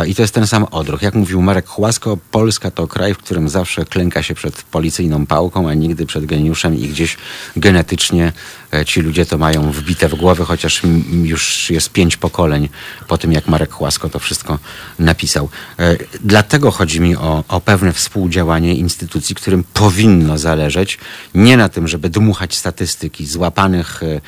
I 0.06 0.14
to 0.14 0.22
jest 0.22 0.34
ten 0.34 0.46
sam 0.46 0.64
odruch. 0.70 1.02
Jak 1.02 1.14
mówił 1.14 1.42
Marek 1.42 1.68
Chłasko, 1.68 2.18
Polska 2.30 2.70
to 2.70 2.86
kraj, 2.86 3.14
w 3.14 3.18
którym 3.18 3.48
zawsze 3.48 3.84
klęka 3.84 4.22
się 4.22 4.34
przed 4.34 4.62
policyjną 4.62 5.26
pałką, 5.26 5.68
a 5.68 5.74
nigdy 5.74 6.06
przed 6.06 6.26
geniuszem 6.26 6.78
i 6.78 6.88
gdzieś 6.88 7.16
genetycznie 7.56 8.32
e, 8.74 8.84
ci 8.84 9.00
ludzie 9.00 9.26
to 9.26 9.38
mają 9.38 9.72
wbite 9.72 10.08
w 10.08 10.14
głowę, 10.14 10.44
chociaż 10.44 10.82
już 11.22 11.70
jest 11.70 11.90
pięć 11.90 12.16
pokoleń 12.16 12.68
po 13.08 13.18
tym, 13.18 13.32
jak 13.32 13.48
Marek 13.48 13.72
Chłasko 13.72 14.08
to 14.08 14.18
wszystko 14.18 14.58
napisał. 14.98 15.48
E, 15.78 15.96
Dlatego 16.24 16.70
chodzi 16.70 17.00
mi 17.00 17.16
o, 17.16 17.44
o 17.48 17.60
pewne 17.60 17.92
współdziałanie 17.92 18.74
instytucji, 18.74 19.34
którym 19.34 19.64
powinno 19.74 20.38
zależeć 20.38 20.98
nie 21.34 21.56
na 21.56 21.68
tym, 21.68 21.88
żeby 21.88 22.10
dmuchać 22.10 22.56
statystyki 22.56 23.26
złapanych 23.26 24.02
e, 24.02 24.20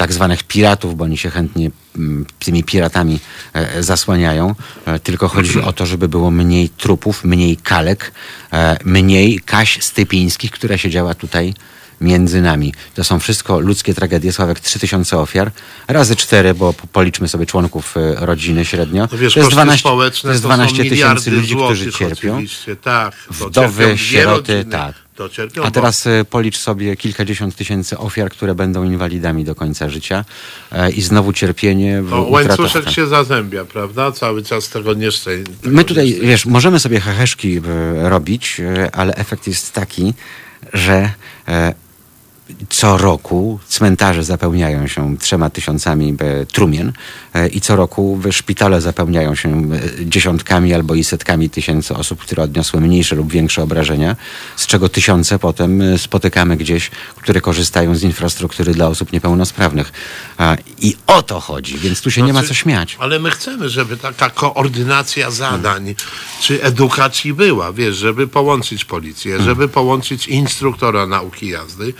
tak 0.00 0.12
zwanych 0.12 0.42
piratów, 0.42 0.96
bo 0.96 1.04
oni 1.04 1.18
się 1.18 1.30
chętnie 1.30 1.70
mm, 1.96 2.26
tymi 2.38 2.64
piratami 2.64 3.18
e, 3.52 3.82
zasłaniają, 3.82 4.54
e, 4.86 4.98
tylko 4.98 5.28
chodzi 5.28 5.60
o 5.60 5.72
to, 5.72 5.86
żeby 5.86 6.08
było 6.08 6.30
mniej 6.30 6.68
trupów, 6.68 7.24
mniej 7.24 7.56
kalek, 7.56 8.12
e, 8.52 8.76
mniej 8.84 9.40
Kaś 9.44 9.82
Stypińskich, 9.82 10.50
która 10.50 10.78
siedziała 10.78 11.14
tutaj 11.14 11.54
między 12.00 12.42
nami. 12.42 12.74
To 12.94 13.04
są 13.04 13.20
wszystko 13.20 13.60
ludzkie 13.60 13.94
tragedie. 13.94 14.32
Sławek, 14.32 14.60
3000 14.60 15.18
ofiar, 15.18 15.52
razy 15.88 16.16
4, 16.16 16.54
bo 16.54 16.72
po- 16.72 16.86
policzmy 16.86 17.28
sobie 17.28 17.46
członków 17.46 17.96
e, 17.96 18.26
rodziny 18.26 18.64
średnio. 18.64 19.08
No 19.12 19.18
wiesz, 19.18 19.34
to 19.34 19.40
jest 19.40 19.46
koszty 19.50 19.56
12, 19.56 19.80
społeczne 19.80 20.28
to 20.28 20.32
jest 20.32 20.42
są 20.42 20.48
12 20.48 20.84
tysięcy 20.84 21.30
ludzi, 21.30 21.56
którzy 21.56 21.92
cierpią. 21.92 22.42
Tak. 22.82 23.14
Wdowy, 23.30 23.98
sieroty, 23.98 24.64
tak. 24.70 24.94
To 25.20 25.28
cierpią, 25.28 25.62
A 25.62 25.70
teraz 25.70 26.06
e, 26.06 26.24
policz 26.24 26.56
sobie 26.56 26.96
kilkadziesiąt 26.96 27.56
tysięcy 27.56 27.98
ofiar, 27.98 28.30
które 28.30 28.54
będą 28.54 28.84
inwalidami 28.84 29.44
do 29.44 29.54
końca 29.54 29.88
życia 29.88 30.24
e, 30.72 30.90
i 30.90 31.02
znowu 31.02 31.32
cierpienie 31.32 32.02
w 32.02 32.10
No, 32.10 32.22
łańcuszek 32.22 32.90
się 32.90 33.06
zazębia, 33.06 33.64
prawda? 33.64 34.12
Cały 34.12 34.42
czas 34.42 34.68
tego 34.68 34.94
nieszczęścia. 34.94 35.52
My 35.62 35.84
tutaj, 35.84 36.18
wiesz, 36.22 36.46
możemy 36.46 36.80
sobie 36.80 37.00
heheszki 37.00 37.56
e, 37.56 38.08
robić, 38.08 38.60
e, 38.60 38.94
ale 38.94 39.14
efekt 39.14 39.46
jest 39.46 39.72
taki, 39.72 40.14
że 40.72 41.12
e, 41.48 41.74
co 42.68 42.98
roku 42.98 43.58
cmentarze 43.68 44.24
zapełniają 44.24 44.86
się 44.86 45.16
trzema 45.18 45.50
tysiącami 45.50 46.16
e, 46.18 46.46
trumien 46.46 46.92
e, 47.34 47.48
i 47.48 47.60
co 47.60 47.76
roku 47.76 48.16
w 48.16 48.32
szpitale 48.32 48.80
zapełniają 48.80 49.34
się 49.34 49.48
e, 49.48 50.06
dziesiątkami 50.06 50.74
albo 50.74 50.94
i 50.94 51.04
setkami 51.04 51.50
tysięcy 51.50 51.94
osób, 51.94 52.20
które 52.20 52.42
odniosły 52.42 52.80
mniejsze 52.80 53.16
lub 53.16 53.32
większe 53.32 53.62
obrażenia, 53.62 54.16
z 54.56 54.66
czego 54.66 54.88
tysiące 54.88 55.38
potem 55.38 55.98
spotykamy 55.98 56.56
gdzieś, 56.56 56.90
które 57.16 57.40
korzystają 57.40 57.94
z 57.94 58.02
infrastruktury 58.02 58.74
dla 58.74 58.88
osób 58.88 59.12
niepełnosprawnych. 59.12 59.92
I 60.78 60.96
o 61.06 61.22
to 61.22 61.40
chodzi, 61.40 61.78
więc 61.78 62.00
tu 62.00 62.10
się 62.10 62.22
nie 62.22 62.32
ma 62.32 62.40
co 62.40 62.46
Znaczy, 62.46 62.62
śmiać. 62.62 62.96
Ale 63.00 63.18
my 63.18 63.30
chcemy, 63.30 63.68
żeby 63.68 63.96
taka 63.96 64.30
koordynacja 64.30 65.30
zadań 65.30 65.94
czy 66.42 66.62
edukacji 66.62 67.34
była, 67.34 67.72
wiesz, 67.72 67.96
żeby 67.96 68.28
połączyć 68.28 68.84
policję, 68.84 69.42
żeby 69.42 69.68
połączyć 69.68 70.28
instruktora 70.28 71.06
nauki 71.06 71.48
jazdy. 71.48 71.94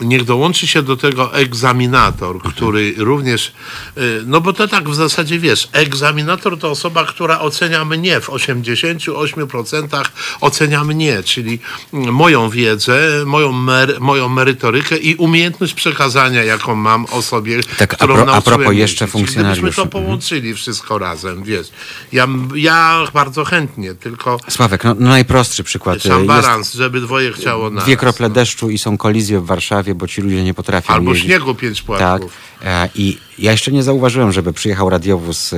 Niech 0.00 0.24
dołączy 0.24 0.66
się 0.66 0.82
do 0.82 0.96
tego 0.96 1.34
egzaminator, 1.34 2.42
który 2.42 2.94
również, 2.96 3.52
y, 3.98 4.22
no 4.26 4.40
bo 4.40 4.52
to 4.52 4.68
tak 4.68 4.88
w 4.88 4.94
zasadzie 4.94 5.38
wiesz, 5.38 5.68
egzaminator 5.72 6.58
to 6.58 6.70
osoba, 6.70 7.04
która 7.04 7.38
ocenia 7.40 7.84
mnie 7.84 8.20
w 8.20 8.28
88% 8.30 10.04
ocenia 10.40 10.84
mnie, 10.84 11.22
czyli 11.22 11.58
mm, 11.92 12.14
moją 12.14 12.50
wiedzę, 12.50 12.98
moją, 13.26 13.52
mer, 13.52 14.00
moją 14.00 14.28
merytorykę 14.28 14.96
i 14.96 15.14
umiejętność 15.14 15.74
przekazania, 15.74 16.44
jaką 16.44 16.74
mam 16.74 17.04
osobie, 17.06 17.60
Tak, 17.78 17.92
a 17.94 17.96
którą 17.96 18.14
pro- 18.14 18.34
a 18.34 18.40
propos 18.40 18.74
jeszcze 18.74 18.74
jeździć. 18.74 18.96
Gdybyśmy 18.98 19.08
funkcjonariuszy. 19.08 19.76
to 19.76 19.82
Mhm. 19.82 20.04
połączyli 20.04 20.54
wszystko 20.54 20.98
razem, 20.98 21.42
wiesz. 21.44 21.68
Ja, 22.12 22.28
ja 22.54 23.04
bardzo 23.14 23.44
chętnie, 23.44 23.94
tylko 23.94 24.40
Sławek, 24.48 24.84
no, 24.84 24.94
no 24.98 25.08
najprostszy 25.08 25.64
przykład. 25.64 26.02
sam 26.02 26.12
Jest 26.16 26.26
balans, 26.26 26.74
żeby 26.74 27.00
dwoje 27.00 27.32
chciało 27.32 27.70
na 27.70 27.80
dwie 27.82 27.96
krople 27.96 28.30
deszczu 28.30 28.70
i 28.70 28.78
są 28.78 28.96
kolizje 28.98 29.40
w 29.40 29.46
Warszawie, 29.46 29.77
bo 29.94 30.06
ci 30.06 30.20
ludzie 30.22 30.44
nie 30.44 30.54
potrafią 30.54 30.94
Albo 30.94 31.10
jeździć. 31.10 31.26
śniegu 31.30 31.54
pięć 31.54 31.78
Tak. 31.78 31.86
płatków. 31.86 32.32
E, 32.64 32.88
I 32.94 33.18
ja 33.38 33.52
jeszcze 33.52 33.72
nie 33.72 33.82
zauważyłem, 33.82 34.32
żeby 34.32 34.52
przyjechał 34.52 34.90
radiowóz 34.90 35.52
e, 35.52 35.56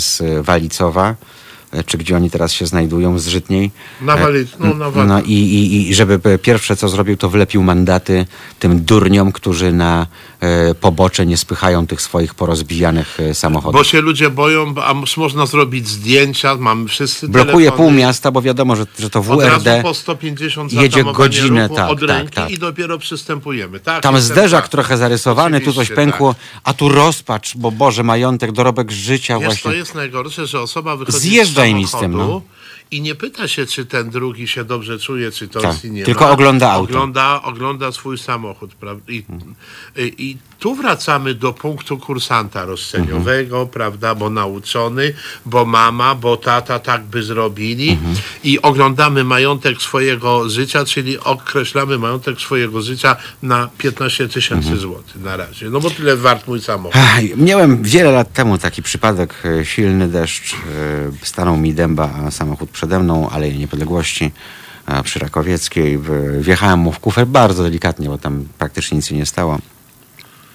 z 0.00 0.22
Walicowa, 0.44 1.14
czy 1.86 1.98
gdzie 1.98 2.16
oni 2.16 2.30
teraz 2.30 2.52
się 2.52 2.66
znajdują, 2.66 3.18
z 3.18 3.26
Żytniej. 3.26 3.70
Na 4.00 4.16
Wali- 4.16 4.46
no, 4.60 4.74
na 4.74 4.90
Wali- 4.90 5.08
No 5.08 5.20
i, 5.22 5.32
i, 5.32 5.88
i 5.90 5.94
żeby 5.94 6.38
pierwsze 6.42 6.76
co 6.76 6.88
zrobił, 6.88 7.16
to 7.16 7.28
wlepił 7.30 7.62
mandaty 7.62 8.26
tym 8.58 8.84
durniom, 8.84 9.32
którzy 9.32 9.72
na 9.72 10.06
e, 10.40 10.74
pobocze 10.74 11.26
nie 11.26 11.36
spychają 11.36 11.86
tych 11.86 12.02
swoich 12.02 12.34
porozbijanych 12.34 13.20
e, 13.20 13.34
samochodów. 13.34 13.72
Bo 13.80 13.84
się 13.84 14.00
ludzie 14.00 14.30
boją, 14.30 14.74
bo- 14.74 14.84
a 14.86 14.94
można 15.16 15.46
zrobić 15.46 15.88
zdjęcia, 15.88 16.54
mamy 16.56 16.88
wszyscy 16.88 17.28
Blokuje 17.28 17.66
telefony. 17.66 17.88
pół 17.88 17.98
miasta, 17.98 18.30
bo 18.30 18.42
wiadomo, 18.42 18.76
że, 18.76 18.86
że 18.98 19.10
to 19.10 19.22
WRD. 19.22 19.80
po 19.82 19.94
150 19.94 20.72
jedzie 20.72 21.04
godzinę, 21.04 21.62
ruchu 21.62 21.74
tak, 21.76 21.90
od 21.90 22.06
tak, 22.06 22.30
tak. 22.30 22.50
i 22.50 22.58
dopiero 22.58 22.98
przystępujemy. 22.98 23.80
Tak, 23.80 24.02
Tam 24.02 24.20
zderzak 24.20 24.64
tak. 24.64 24.70
trochę 24.70 24.96
zarysowany, 24.96 25.60
tu 25.60 25.64
coś 25.66 25.74
Oczywiście, 25.76 25.94
pękło, 25.94 26.34
tak. 26.34 26.60
a 26.64 26.74
tu 26.74 26.88
rozpacz, 26.88 27.56
bo 27.56 27.70
Boże, 27.70 28.02
majątek, 28.02 28.52
dorobek 28.52 28.90
życia 28.90 29.38
Wiesz, 29.38 29.44
właśnie. 29.46 29.70
to 29.70 29.76
jest 29.76 29.94
najgorsze, 29.94 30.46
że 30.46 30.60
osoba 30.60 30.96
wychodzi 30.96 31.18
Zjeżdżaj 31.18 31.63
no. 32.28 32.42
i 32.90 33.00
nie 33.00 33.14
pyta 33.14 33.48
się, 33.48 33.66
czy 33.66 33.86
ten 33.86 34.10
drugi 34.10 34.48
się 34.48 34.64
dobrze 34.64 34.98
czuje, 34.98 35.30
czy 35.30 35.48
to 35.48 35.60
Tak, 35.60 35.72
jest 35.72 35.84
nie 35.84 36.04
tylko 36.04 36.24
ma. 36.24 36.30
ogląda 36.30 36.70
auto. 36.70 36.92
Ogląda, 36.92 37.42
ogląda 37.42 37.92
swój 37.92 38.18
samochód. 38.18 38.74
Prawda? 38.74 39.12
I, 39.12 39.24
i, 39.96 40.14
I 40.30 40.38
tu 40.64 40.74
wracamy 40.74 41.34
do 41.34 41.52
punktu 41.52 41.98
kursanta 41.98 42.64
roszczeniowego, 42.64 43.66
prawda, 43.66 44.14
bo 44.14 44.30
nauczony, 44.30 45.12
bo 45.46 45.64
mama, 45.64 46.14
bo 46.14 46.36
tata 46.36 46.78
tak 46.78 47.02
by 47.02 47.22
zrobili 47.22 47.98
i 48.44 48.62
oglądamy 48.62 49.24
majątek 49.24 49.82
swojego 49.82 50.48
życia, 50.48 50.84
czyli 50.84 51.18
określamy 51.18 51.98
majątek 51.98 52.40
swojego 52.40 52.82
życia 52.82 53.16
na 53.42 53.68
15 53.78 54.28
tysięcy 54.28 54.76
złotych 54.76 55.16
na 55.16 55.36
razie. 55.36 55.70
No 55.70 55.80
bo 55.80 55.90
tyle 55.90 56.16
wart 56.16 56.48
mój 56.48 56.60
samochód. 56.60 57.00
Ach, 57.04 57.20
Miałem 57.36 57.82
wiele 57.82 58.10
lat 58.10 58.32
temu 58.32 58.58
taki 58.58 58.82
przypadek, 58.82 59.34
e, 59.44 59.64
silny 59.64 60.08
deszcz, 60.08 60.54
e, 60.54 60.56
stanął 61.22 61.56
mi 61.56 61.74
dęba 61.74 62.30
samochód 62.30 62.70
przede 62.70 62.98
mną, 62.98 63.30
Aleje 63.30 63.58
Niepodległości 63.58 64.32
a 64.86 65.02
przy 65.02 65.18
Rakowieckiej. 65.18 65.98
Wjechałem 66.40 66.78
mu 66.78 66.92
w 66.92 66.98
kufer 66.98 67.26
bardzo 67.26 67.62
delikatnie, 67.62 68.08
bo 68.08 68.18
tam 68.18 68.44
praktycznie 68.58 68.96
nic 68.96 69.06
się 69.06 69.14
nie 69.14 69.26
stało. 69.26 69.58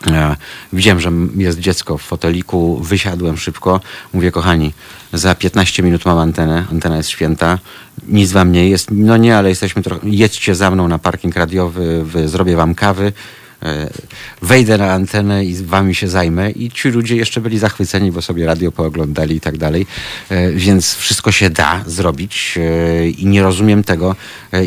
E, 0.07 0.35
Widziałem, 0.73 0.99
że 0.99 1.11
jest 1.35 1.59
dziecko 1.59 1.97
w 1.97 2.01
foteliku, 2.01 2.77
wysiadłem 2.77 3.37
szybko. 3.37 3.81
Mówię, 4.13 4.31
kochani, 4.31 4.73
za 5.13 5.35
15 5.35 5.83
minut 5.83 6.05
mam 6.05 6.17
antenę, 6.17 6.65
antena 6.71 6.97
jest 6.97 7.09
święta, 7.09 7.59
nic 8.07 8.31
wam 8.31 8.51
nie 8.51 8.69
jest. 8.69 8.87
No 8.91 9.17
nie, 9.17 9.37
ale 9.37 9.49
jesteśmy 9.49 9.83
trochę, 9.83 10.09
jedźcie 10.09 10.55
za 10.55 10.71
mną 10.71 10.87
na 10.87 10.99
parking 10.99 11.35
radiowy, 11.35 12.05
zrobię 12.25 12.55
wam 12.55 12.75
kawy. 12.75 13.13
E, 13.63 13.89
Wejdę 14.41 14.77
na 14.77 14.91
antenę 14.93 15.45
i 15.45 15.55
z 15.55 15.61
wami 15.61 15.95
się 15.95 16.07
zajmę. 16.07 16.51
I 16.51 16.71
ci 16.71 16.89
ludzie 16.89 17.15
jeszcze 17.15 17.41
byli 17.41 17.59
zachwyceni, 17.59 18.11
bo 18.11 18.21
sobie 18.21 18.45
radio 18.45 18.71
pooglądali 18.71 19.35
i 19.35 19.41
tak 19.41 19.57
dalej. 19.57 19.85
E, 20.29 20.51
Więc 20.51 20.95
wszystko 20.95 21.31
się 21.31 21.49
da 21.49 21.83
zrobić 21.87 22.55
e, 22.57 23.09
i 23.09 23.25
nie 23.25 23.43
rozumiem 23.43 23.83
tego, 23.83 24.15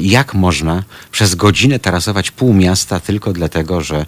jak 0.01 0.35
można 0.35 0.83
przez 1.13 1.35
godzinę 1.35 1.79
tarasować 1.79 2.31
pół 2.31 2.55
miasta 2.55 3.01
tylko 3.01 3.33
dlatego, 3.33 3.81
że 3.83 4.07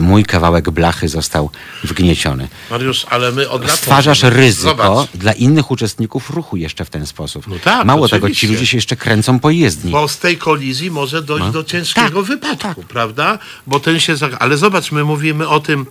mój 0.00 0.24
kawałek 0.24 0.70
blachy 0.70 1.08
został 1.08 1.50
wgnieciony. 1.84 2.48
Mariusz, 2.70 3.06
ale 3.10 3.32
my 3.32 3.48
od 3.48 3.62
lat 3.62 3.70
Stwarzasz 3.78 4.22
ryzyko 4.22 4.68
Zobacz, 4.68 5.10
dla 5.14 5.32
innych 5.32 5.70
uczestników 5.70 6.30
ruchu 6.30 6.56
jeszcze 6.56 6.84
w 6.84 6.90
ten 6.90 7.06
sposób. 7.06 7.46
No 7.46 7.56
tak, 7.64 7.86
Mało 7.86 8.08
tego, 8.08 8.26
ci 8.26 8.32
oczywiście. 8.32 8.46
ludzie 8.48 8.66
się 8.66 8.76
jeszcze 8.76 8.96
kręcą 8.96 9.38
po 9.40 9.50
jezdni. 9.50 9.92
Bo 9.92 10.08
z 10.08 10.18
tej 10.18 10.36
kolizji 10.36 10.90
może 10.90 11.22
dojść 11.22 11.46
No. 11.46 11.52
do 11.52 11.64
ciężkiego 11.64 12.22
Tak, 12.22 12.28
wypadku, 12.28 12.82
prawda? 12.82 13.38
Bo 13.68 13.80
ten 13.80 14.00
się. 14.00 14.14
Ale 14.38 14.56
zobacz, 14.56 14.92
my 14.92 15.04
mówimy 15.04 15.48
o 15.48 15.60
tym, 15.60 15.86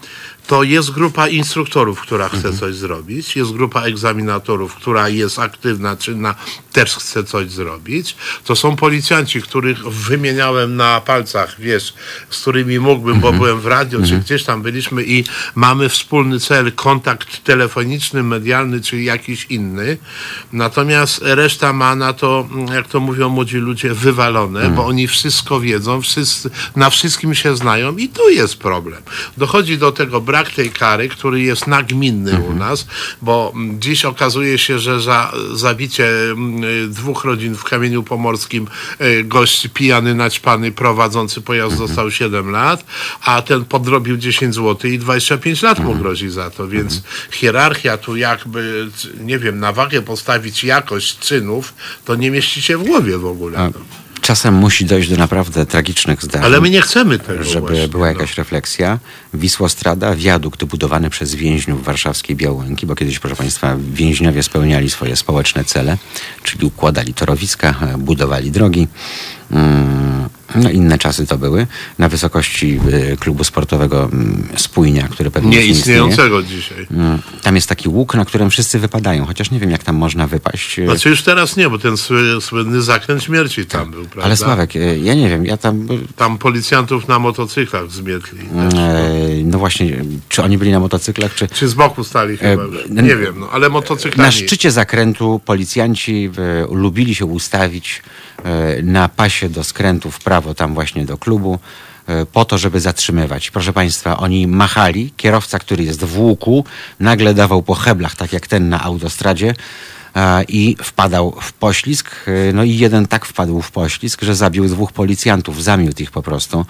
to 0.48 0.64
jest 0.64 0.91
grupa 0.91 1.28
instruktorów, 1.28 2.02
która 2.02 2.28
chce 2.30 2.38
Mhm. 2.38 2.57
coś 2.57 2.76
zrobić, 2.76 3.36
jest 3.36 3.52
grupa 3.52 3.82
egzaminatorów, 3.82 4.76
która 4.76 5.10
jest 5.10 5.40
aktywna, 5.40 5.98
czynna, 5.98 6.36
też 6.74 6.95
chce 6.95 7.24
coś 7.24 7.49
zrobić. 7.52 8.15
To 8.45 8.56
są 8.56 8.76
policjanci, 8.76 9.41
których 9.41 9.84
wymieniałem 9.88 10.76
na 10.76 11.02
palcach, 11.02 11.56
wiesz, 11.60 11.94
z 12.30 12.41
którymi 12.41 12.80
mógłbym, 12.80 13.15
Mhm. 13.15 13.34
bo 13.34 13.40
byłem 13.40 13.60
w 13.60 13.65
radio, 13.65 13.99
czy 14.07 14.18
gdzieś 14.19 14.44
tam 14.44 14.61
byliśmy 14.61 15.03
i 15.03 15.24
mamy 15.56 15.90
wspólny 15.90 16.40
cel, 16.40 16.72
kontakt 16.72 17.44
telefoniczny, 17.44 18.24
medialny, 18.24 18.82
czy 18.82 19.02
jakiś 19.02 19.45
inny. 19.49 19.98
Natomiast 20.53 21.19
reszta 21.24 21.74
ma 21.74 21.95
na 21.95 22.14
to, 22.14 22.48
jak 22.74 22.88
to 22.88 22.99
mówią 22.99 23.30
młodzi 23.30 23.57
ludzie, 23.57 23.94
wywalone, 23.94 24.69
bo 24.69 24.86
oni 24.86 25.07
wszystko 25.07 25.60
wiedzą, 25.60 26.02
wszyscy, 26.02 26.49
na 26.76 26.90
wszystkim 26.90 27.36
się 27.36 27.57
znają 27.57 27.98
i 27.98 28.10
tu 28.10 28.30
jest 28.30 28.57
problem. 28.57 29.02
Dochodzi 29.38 29.78
do 29.78 29.91
tego 29.91 30.22
brak 30.38 30.53
tej 30.53 30.69
kary, 30.69 31.09
który 31.09 31.41
jest 31.41 31.68
nagminny 31.68 32.41
u 32.41 32.53
nas, 32.53 32.88
bo 33.22 33.53
dziś 33.80 34.05
okazuje 34.05 34.57
się, 34.57 34.80
że 34.80 35.01
za 35.01 35.31
zabicie 35.53 36.07
mm, 36.31 36.64
y, 36.64 36.88
dwóch 36.88 37.26
rodzin 37.26 37.55
w 37.55 37.64
Kamieniu 37.64 38.03
Pomorskim 38.03 38.68
y, 39.01 39.23
gość 39.23 39.68
pijany, 39.73 40.15
naćpany, 40.15 40.72
prowadzący 40.72 41.41
pojazd 41.41 41.77
dostał 41.77 42.11
7 42.11 42.49
lat, 42.51 42.85
a 43.23 43.41
ten 43.41 43.65
podrobił 43.65 44.18
10 44.18 44.55
zł 44.55 44.91
i 44.91 44.99
25 44.99 45.61
lat 45.61 45.80
mu 45.80 45.95
grozi 45.95 46.30
za 46.30 46.49
to, 46.49 46.68
więc 46.68 47.01
hierarchia 47.31 47.97
tu 47.97 48.15
jakby, 48.15 48.88
nie 49.19 49.39
wiem, 49.39 49.59
na 49.59 49.73
wagę 49.73 50.01
postawić 50.01 50.64
jakość 50.64 51.19
czynów, 51.19 51.73
to 52.05 52.15
nie 52.15 52.31
mieści 52.31 52.61
się 52.61 52.77
w 52.77 52.84
głowie 52.84 53.18
w 53.18 53.26
ogóle. 53.26 53.59
A 53.59 53.72
Czasem 54.27 54.53
musi 54.53 54.85
dojść 54.85 55.09
do 55.09 55.17
naprawdę 55.17 55.65
tragicznych 55.65 56.21
zdarzeń. 56.21 56.45
Ale 56.45 56.61
my 56.61 56.69
nie 56.69 56.81
chcemy 56.81 57.19
tego 57.19 57.43
żeby 57.43 57.67
właśnie, 57.67 57.87
była 57.87 58.05
no. 58.05 58.11
jakaś 58.11 58.37
refleksja. 58.37 58.99
Wisłostrada, 59.33 60.15
wiadukt 60.15 60.63
budowany 60.63 61.09
przez 61.09 61.35
więźniów 61.35 61.83
warszawskiej 61.83 62.35
Białęki, 62.35 62.85
bo 62.85 62.95
kiedyś, 62.95 63.19
proszę 63.19 63.35
Państwa, 63.35 63.75
więźniowie 63.93 64.43
spełniali 64.43 64.89
swoje 64.89 65.15
społeczne 65.15 65.63
cele, 65.63 65.97
czyli 66.43 66.65
układali 66.65 67.13
torowiska, 67.13 67.75
budowali 67.97 68.51
drogi. 68.51 68.87
Mm, 69.51 70.29
No, 70.56 70.69
inne 70.69 70.98
czasy 70.98 71.28
to 71.28 71.38
były. 71.38 71.68
Na 71.99 72.10
wysokości 72.10 72.80
e, 73.14 73.18
klubu 73.18 73.44
sportowego 73.44 74.03
mm, 74.14 74.48
Spójnia, 74.57 75.07
który 75.07 75.32
pewnie 75.32 75.49
Nie 75.49 75.57
istnieje. 75.57 75.80
istniejącego 75.80 76.44
dzisiaj. 76.44 76.88
Mm, 76.91 77.19
Tam 77.41 77.56
jest 77.56 77.69
taki 77.69 77.90
łuk, 77.90 78.15
na 78.15 78.26
którym 78.26 78.49
wszyscy 78.49 78.80
wypadają, 78.80 79.26
chociaż 79.26 79.52
nie 79.52 79.60
wiem, 79.60 79.72
jak 79.72 79.84
tam 79.84 79.95
można 79.95 80.28
wypaść. 80.28 80.80
E, 80.80 80.86
Znaczy 80.86 81.10
już 81.10 81.24
teraz 81.24 81.57
nie, 81.57 81.69
bo 81.69 81.80
ten 81.80 81.98
sły, 81.98 82.41
słynny 82.41 82.82
zakręt 82.82 83.24
śmierci 83.24 83.65
tam 83.65 83.91
był, 83.91 84.02
prawda? 84.06 84.24
Ale 84.24 84.38
Sławek, 84.38 84.76
e, 84.76 84.98
ja 84.99 85.14
nie 85.14 85.30
wiem, 85.30 85.45
ja 85.45 85.57
tam... 85.57 85.88
Tam 86.15 86.38
policjantów 86.38 87.07
na 87.07 87.19
motocyklach 87.19 87.91
zmietli. 87.91 88.40
e, 88.40 89.10
No 89.44 89.60
właśnie, 89.60 90.03
czy 90.30 90.44
oni 90.44 90.57
byli 90.57 90.72
na 90.72 90.80
motocyklach, 90.80 91.36
czy... 91.36 91.48
Czy 91.48 91.68
z 91.68 91.74
boku 91.74 92.03
stali 92.03 92.38
chyba 92.38 92.64
E, 92.64 92.65
już. 92.68 92.76
n- 92.90 93.06
Nie 93.06 93.15
wiem, 93.15 93.40
no, 93.40 93.49
ale 93.52 93.69
motocyklami. 93.69 94.28
Na 94.28 94.32
szczycie 94.32 94.72
zakrętu 94.72 95.41
policjanci 95.45 96.30
lubili 96.72 97.15
się 97.15 97.26
ustawić 97.26 98.02
na 98.84 99.09
pasie 99.09 99.49
do 99.49 99.64
skrętu 99.64 100.11
w 100.11 100.19
prawo, 100.19 100.53
tam 100.53 100.73
właśnie 100.73 101.05
do 101.05 101.18
klubu, 101.18 101.59
e, 102.07 102.26
po 102.26 102.45
to, 102.45 102.57
żeby 102.57 102.80
zatrzymywać. 102.80 103.51
Proszę 103.51 103.73
Państwa, 103.73 104.18
oni 104.18 104.47
machali. 104.47 105.14
Kierowca, 105.18 105.59
który 105.59 105.84
jest 105.84 106.03
w 106.03 106.19
łuku, 106.19 106.65
nagle 106.99 107.34
dawał 107.34 107.64
po 107.64 107.73
heblach, 107.76 108.15
tak 108.15 108.34
jak 108.34 108.47
ten 108.47 108.69
na 108.69 108.84
autostradzie. 108.84 109.55
e, 110.15 110.43
I 110.43 110.77
wpadał 110.84 111.35
w 111.41 111.53
poślizg. 111.53 112.09
e, 112.27 112.53
No 112.53 112.64
i 112.64 112.77
jeden 112.77 113.07
tak 113.07 113.26
wpadł 113.26 113.61
w 113.61 113.72
poślizg, 113.72 114.22
że 114.23 114.35
zabił 114.35 114.68
dwóch 114.68 114.91
policjantów, 114.91 115.64
zamiótł 115.64 116.03
ich 116.03 116.11
po 116.11 116.22
prostu. 116.22 116.65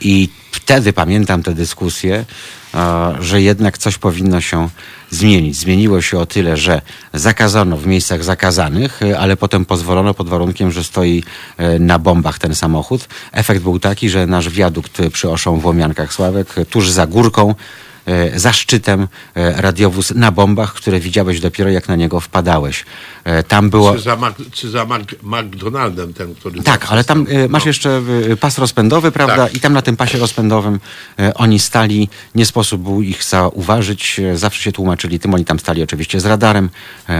I 0.00 0.28
wtedy 0.52 0.92
pamiętam 0.92 1.42
tę 1.42 1.54
dyskusję, 1.54 2.24
że 3.20 3.42
jednak 3.42 3.78
coś 3.78 3.98
powinno 3.98 4.40
się 4.40 4.68
zmienić. 5.10 5.56
Zmieniło 5.56 6.02
się 6.02 6.18
o 6.18 6.26
tyle, 6.26 6.56
że 6.56 6.82
zakazano 7.14 7.76
w 7.76 7.86
miejscach 7.86 8.24
zakazanych, 8.24 9.02
e, 9.02 9.18
ale 9.18 9.36
potem 9.36 9.64
pozwolono 9.64 10.14
pod 10.14 10.28
warunkiem, 10.28 10.72
że 10.72 10.84
stoi 10.84 11.22
e, 11.56 11.78
na 11.78 11.98
bombach 11.98 12.38
ten 12.38 12.54
samochód. 12.54 13.08
Efekt 13.32 13.62
był 13.62 13.78
taki, 13.78 14.10
że 14.10 14.26
nasz 14.26 14.50
wiadukt 14.50 15.02
przy 15.12 15.30
Oszą 15.30 15.60
w 15.60 15.66
Łomiankach 15.66 16.12
Sławek, 16.12 16.54
tuż 16.70 16.90
za 16.90 17.06
górką, 17.06 17.54
e, 18.06 18.38
za 18.40 18.52
szczytem 18.52 19.08
e, 19.34 19.62
radiowóz 19.62 20.10
na 20.14 20.30
bombach, 20.32 20.74
które 20.74 21.00
widziałeś 21.00 21.40
dopiero 21.40 21.70
jak 21.70 21.88
na 21.88 21.96
niego 21.96 22.20
wpadałeś. 22.20 22.84
E, 23.24 23.42
Tam 23.42 23.70
było... 23.70 23.94
Czy 23.94 24.00
za, 24.00 24.16
Mac, 24.16 24.34
czy 24.52 24.70
za 24.70 24.84
Mac, 24.84 25.02
McDonaldem 25.22 26.14
ten, 26.14 26.34
który... 26.34 26.62
Tak, 26.62 26.86
ale 26.88 27.04
tam 27.04 27.26
y, 27.30 27.48
masz 27.48 27.64
No. 27.64 27.68
jeszcze 27.68 28.02
pas 28.40 28.58
rozpędowy, 28.58 29.12
prawda? 29.12 29.36
Tak. 29.36 29.54
I 29.54 29.60
tam 29.60 29.72
na 29.72 29.82
tym 29.82 29.96
pasie 29.96 30.18
rozpędowym 30.18 30.80
oni 31.34 31.58
stali, 31.58 32.08
nie 32.34 32.46
sposób 32.46 32.82
był 32.82 33.02
ich 33.02 33.24
zauważyć, 33.24 34.20
zawsze 34.34 34.62
się 34.62 34.72
tłumaczyli 34.72 35.18
tym, 35.18 35.34
oni 35.34 35.44
tam 35.44 35.58
stali 35.58 35.82
oczywiście 35.82 36.20
z 36.20 36.26
radarem, 36.26 36.70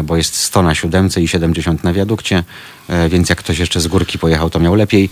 bo 0.04 0.16
jest 0.16 0.34
100 0.34 0.62
na 0.62 0.74
siódemce 0.74 1.22
i 1.22 1.28
70 1.28 1.84
na 1.84 1.92
wiadukcie, 1.92 2.44
więc 3.08 3.28
jak 3.28 3.38
ktoś 3.38 3.58
jeszcze 3.58 3.80
z 3.80 3.86
górki 3.86 4.18
pojechał, 4.18 4.50
to 4.50 4.60
miał 4.60 4.74
lepiej. 4.74 5.10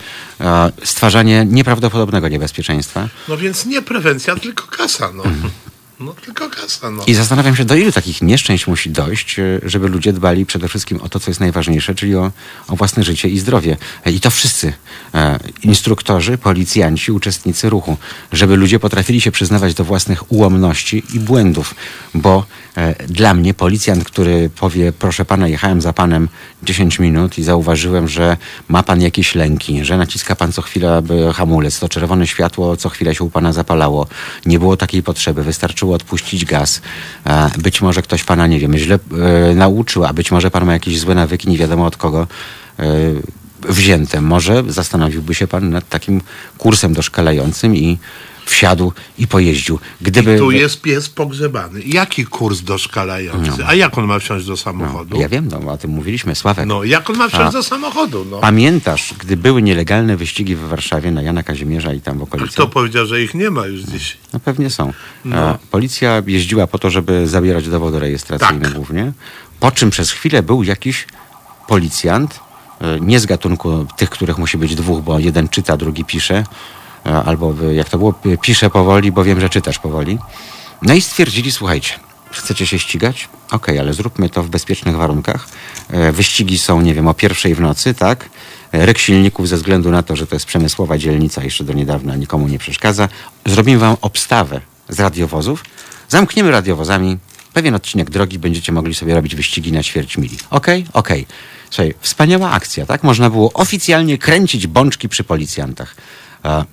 Stwarzanie 0.85 1.47
nieprawdopodobnego 1.51 2.29
niebezpieczeństwa. 2.29 3.09
no 3.29 3.37
więc 3.37 3.67
nie 3.67 3.83
prewencja, 3.83 4.37
tylko 4.37 4.67
kasa, 4.67 5.11
no. 5.15 5.23
No 6.01 6.15
tylko 6.25 6.51
kasa, 6.51 6.91
no. 6.91 7.05
I 7.07 7.15
zastanawiam 7.15 7.57
się, 7.57 7.65
do 7.65 7.75
ilu 7.75 7.93
takich 7.93 8.23
nieszczęść 8.23 8.67
musi 8.67 8.91
dojść, 8.91 9.39
e, 9.39 9.61
żeby 9.63 9.89
ludzie 9.89 10.13
dbali 10.13 10.47
przede 10.47 10.69
wszystkim 10.69 11.01
o 11.01 11.09
to, 11.09 11.21
co 11.21 11.31
jest 11.31 11.41
najważniejsze, 11.41 11.95
czyli 11.95 12.17
o, 12.17 12.33
o 12.69 12.77
własne 12.77 13.03
życie 13.03 13.29
i 13.29 13.39
zdrowie. 13.39 13.77
E, 14.07 14.13
I 14.13 14.21
to 14.21 14.31
wszyscy, 14.31 14.73
e, 15.15 15.39
instruktorzy, 15.63 16.39
policjanci, 16.39 17.13
uczestnicy 17.13 17.71
ruchu, 17.71 17.97
żeby 18.33 18.57
ludzie 18.57 18.79
potrafili 18.79 19.21
się 19.21 19.31
przyznawać 19.31 19.75
do 19.75 19.85
własnych 19.85 20.33
ułomności 20.33 21.03
i 21.15 21.21
błędów, 21.21 21.75
bo 22.15 22.47
e, 22.77 23.07
dla 23.07 23.35
mnie 23.35 23.55
policjant, 23.55 24.05
który 24.05 24.51
powie, 24.51 24.93
proszę 24.93 25.25
pana, 25.25 25.49
jechałem 25.49 25.81
za 25.81 25.93
panem 25.93 26.29
10 26.63 26.99
minut 26.99 27.39
i 27.39 27.43
zauważyłem, 27.43 28.09
że 28.09 28.37
ma 28.69 28.83
pan 28.83 29.01
jakieś 29.01 29.35
lęki, 29.35 29.85
że 29.85 29.97
naciska 29.97 30.37
pan 30.37 30.53
co 30.53 30.63
chwilę 30.63 31.03
by 31.03 31.33
hamulec, 31.35 31.79
to 31.79 31.89
czerwone 31.89 32.27
światło 32.27 32.77
co 32.77 32.89
chwilę 32.89 33.15
się 33.15 33.25
u 33.25 33.31
pana 33.31 33.53
zapalało, 33.53 34.07
nie 34.47 34.59
było 34.59 34.77
takiej 34.77 35.03
potrzeby, 35.03 35.43
wystarczyło 35.43 35.94
odpuścić 35.95 36.45
gaz. 36.45 36.83
Być 37.59 37.83
może 37.83 38.03
ktoś 38.03 38.25
pana, 38.25 38.47
nie 38.47 38.59
wiem, 38.59 38.79
źle 38.79 38.99
e, 39.51 39.55
nauczył, 39.55 40.05
a 40.05 40.13
być 40.13 40.31
może 40.31 40.51
pan 40.51 40.65
ma 40.65 40.73
jakieś 40.73 41.01
złe 41.01 41.15
nawyki, 41.15 41.49
nie 41.49 41.59
wiadomo 41.59 41.87
od 41.87 41.97
kogo 41.97 42.27
e, 42.79 42.85
wzięte. 43.69 44.21
Może 44.21 44.63
zastanowiłby 44.69 45.35
się 45.35 45.47
pan 45.47 45.71
nad 45.71 45.89
takim 45.89 46.21
kursem 46.59 46.95
doszkalającym 46.95 47.77
i 47.77 47.99
wsiadł 48.45 48.93
i 49.19 49.27
pojeździł. 49.27 49.79
Gdyby... 50.01 50.39
Tu 50.39 50.51
jest 50.51 50.81
pies 50.81 51.09
pogrzebany. 51.09 51.81
Jaki 51.87 52.25
kurs 52.27 52.61
doszkalający? 52.61 53.67
A 53.67 53.75
jak 53.75 53.99
on 53.99 54.05
ma 54.07 54.19
wsiąść 54.19 54.47
do 54.47 54.57
samochodu? 54.57 55.15
No, 55.17 55.21
ja 55.23 55.29
wiem, 55.29 55.49
no, 55.49 55.73
o 55.73 55.77
tym 55.79 55.91
mówiliśmy, 55.91 56.35
Sławek. 56.35 56.67
No, 56.67 56.85
jak 56.85 57.11
on 57.11 57.17
ma 57.17 57.29
wsiąść 57.29 57.47
A- 57.49 57.53
do 57.53 57.63
samochodu? 57.63 58.27
No. 58.31 58.39
Pamiętasz, 58.39 59.15
gdy 59.19 59.37
były 59.37 59.63
nielegalne 59.63 60.17
wyścigi 60.17 60.57
w 60.57 60.61
Warszawie 60.61 61.11
na 61.11 61.23
Jana 61.23 61.43
Kazimierza 61.43 61.93
i 61.93 62.01
tam 62.01 62.19
w 62.19 62.23
okolicach? 62.23 62.53
Kto 62.53 62.67
powiedział, 62.69 63.07
że 63.07 63.23
ich 63.23 63.35
nie 63.35 63.51
ma 63.51 63.67
już 63.67 63.81
dziś? 63.81 64.17
No 64.33 64.41
pewnie 64.41 64.71
są. 64.71 64.93
No. 65.25 65.51
E, 65.51 65.59
Policja 65.71 66.23
jeździła 66.27 66.67
po 66.67 66.79
to, 66.79 66.91
żeby 66.91 67.29
zabierać 67.29 67.69
dowody 67.69 67.99
rejestracyjne 67.99 68.65
Tak. 68.65 68.75
głównie, 68.75 69.13
po 69.61 69.71
czym 69.71 69.91
przez 69.91 70.11
chwilę 70.11 70.43
był 70.43 70.63
jakiś 70.63 71.07
policjant, 71.69 72.41
e, 72.81 73.01
nie 73.01 73.21
z 73.21 73.27
gatunku 73.27 73.87
tych, 73.97 74.11
których 74.11 74.39
musi 74.39 74.59
być 74.59 74.75
dwóch, 74.75 75.03
bo 75.03 75.19
jeden 75.19 75.49
czyta, 75.49 75.77
drugi 75.77 76.05
pisze, 76.05 76.45
albo 77.05 77.55
e, 77.71 77.75
jak 77.75 77.89
to 77.89 77.99
było, 77.99 78.13
p- 78.13 78.37
pisze 78.39 78.71
powoli, 78.71 79.13
bo 79.13 79.25
wiem, 79.25 79.41
że 79.41 79.51
czytasz 79.51 79.79
powoli. 79.79 80.19
No 80.83 80.95
i 80.95 81.01
stwierdzili, 81.01 81.53
słuchajcie, 81.53 81.93
chcecie 82.31 82.67
się 82.67 82.79
ścigać? 82.79 83.29
Okej, 83.51 83.79
ale 83.79 83.93
zróbmy 83.95 84.29
to 84.31 84.43
w 84.43 84.49
bezpiecznych 84.49 84.97
warunkach. 84.97 85.49
E, 85.91 86.13
Wyścigi 86.13 86.59
są, 86.59 86.81
nie 86.81 86.95
wiem, 86.95 87.09
o 87.09 87.15
pierwszej 87.15 87.55
w 87.55 87.61
nocy, 87.61 87.95
tak? 87.95 88.29
E, 88.73 88.87
Ryk 88.87 88.99
silników 88.99 89.49
ze 89.49 89.57
względu 89.57 89.91
na 89.91 90.03
to, 90.03 90.17
że 90.17 90.27
to 90.27 90.37
jest 90.37 90.47
przemysłowa 90.47 90.99
dzielnica, 90.99 91.45
jeszcze 91.45 91.65
do 91.65 91.73
niedawna 91.73 92.17
nikomu 92.17 92.49
nie 92.49 92.59
przeszkadza. 92.59 93.09
Zrobimy 93.47 93.79
wam 93.79 93.97
obstawę 94.01 94.61
z 94.89 95.01
radiowozów. 95.01 95.65
Zamkniemy 96.09 96.51
radiowozami. 96.51 97.19
Pewien 97.53 97.75
odcinek 97.75 98.11
drogi 98.11 98.39
będziecie 98.39 98.73
mogli 98.73 98.95
sobie 98.95 99.15
robić 99.15 99.35
wyścigi 99.37 99.73
na 99.73 99.83
ćwierć 99.83 100.19
mili. 100.19 100.37
Okej? 100.51 100.87
Okej. 100.93 101.27
Słuchaj, 101.71 101.95
wspaniała 102.01 102.51
akcja, 102.51 102.87
tak? 102.87 103.03
Można 103.03 103.31
było 103.31 103.53
oficjalnie 103.53 104.19
kręcić 104.19 104.67
bączki 104.67 105.09
przy 105.09 105.25
policjantach. 105.25 105.97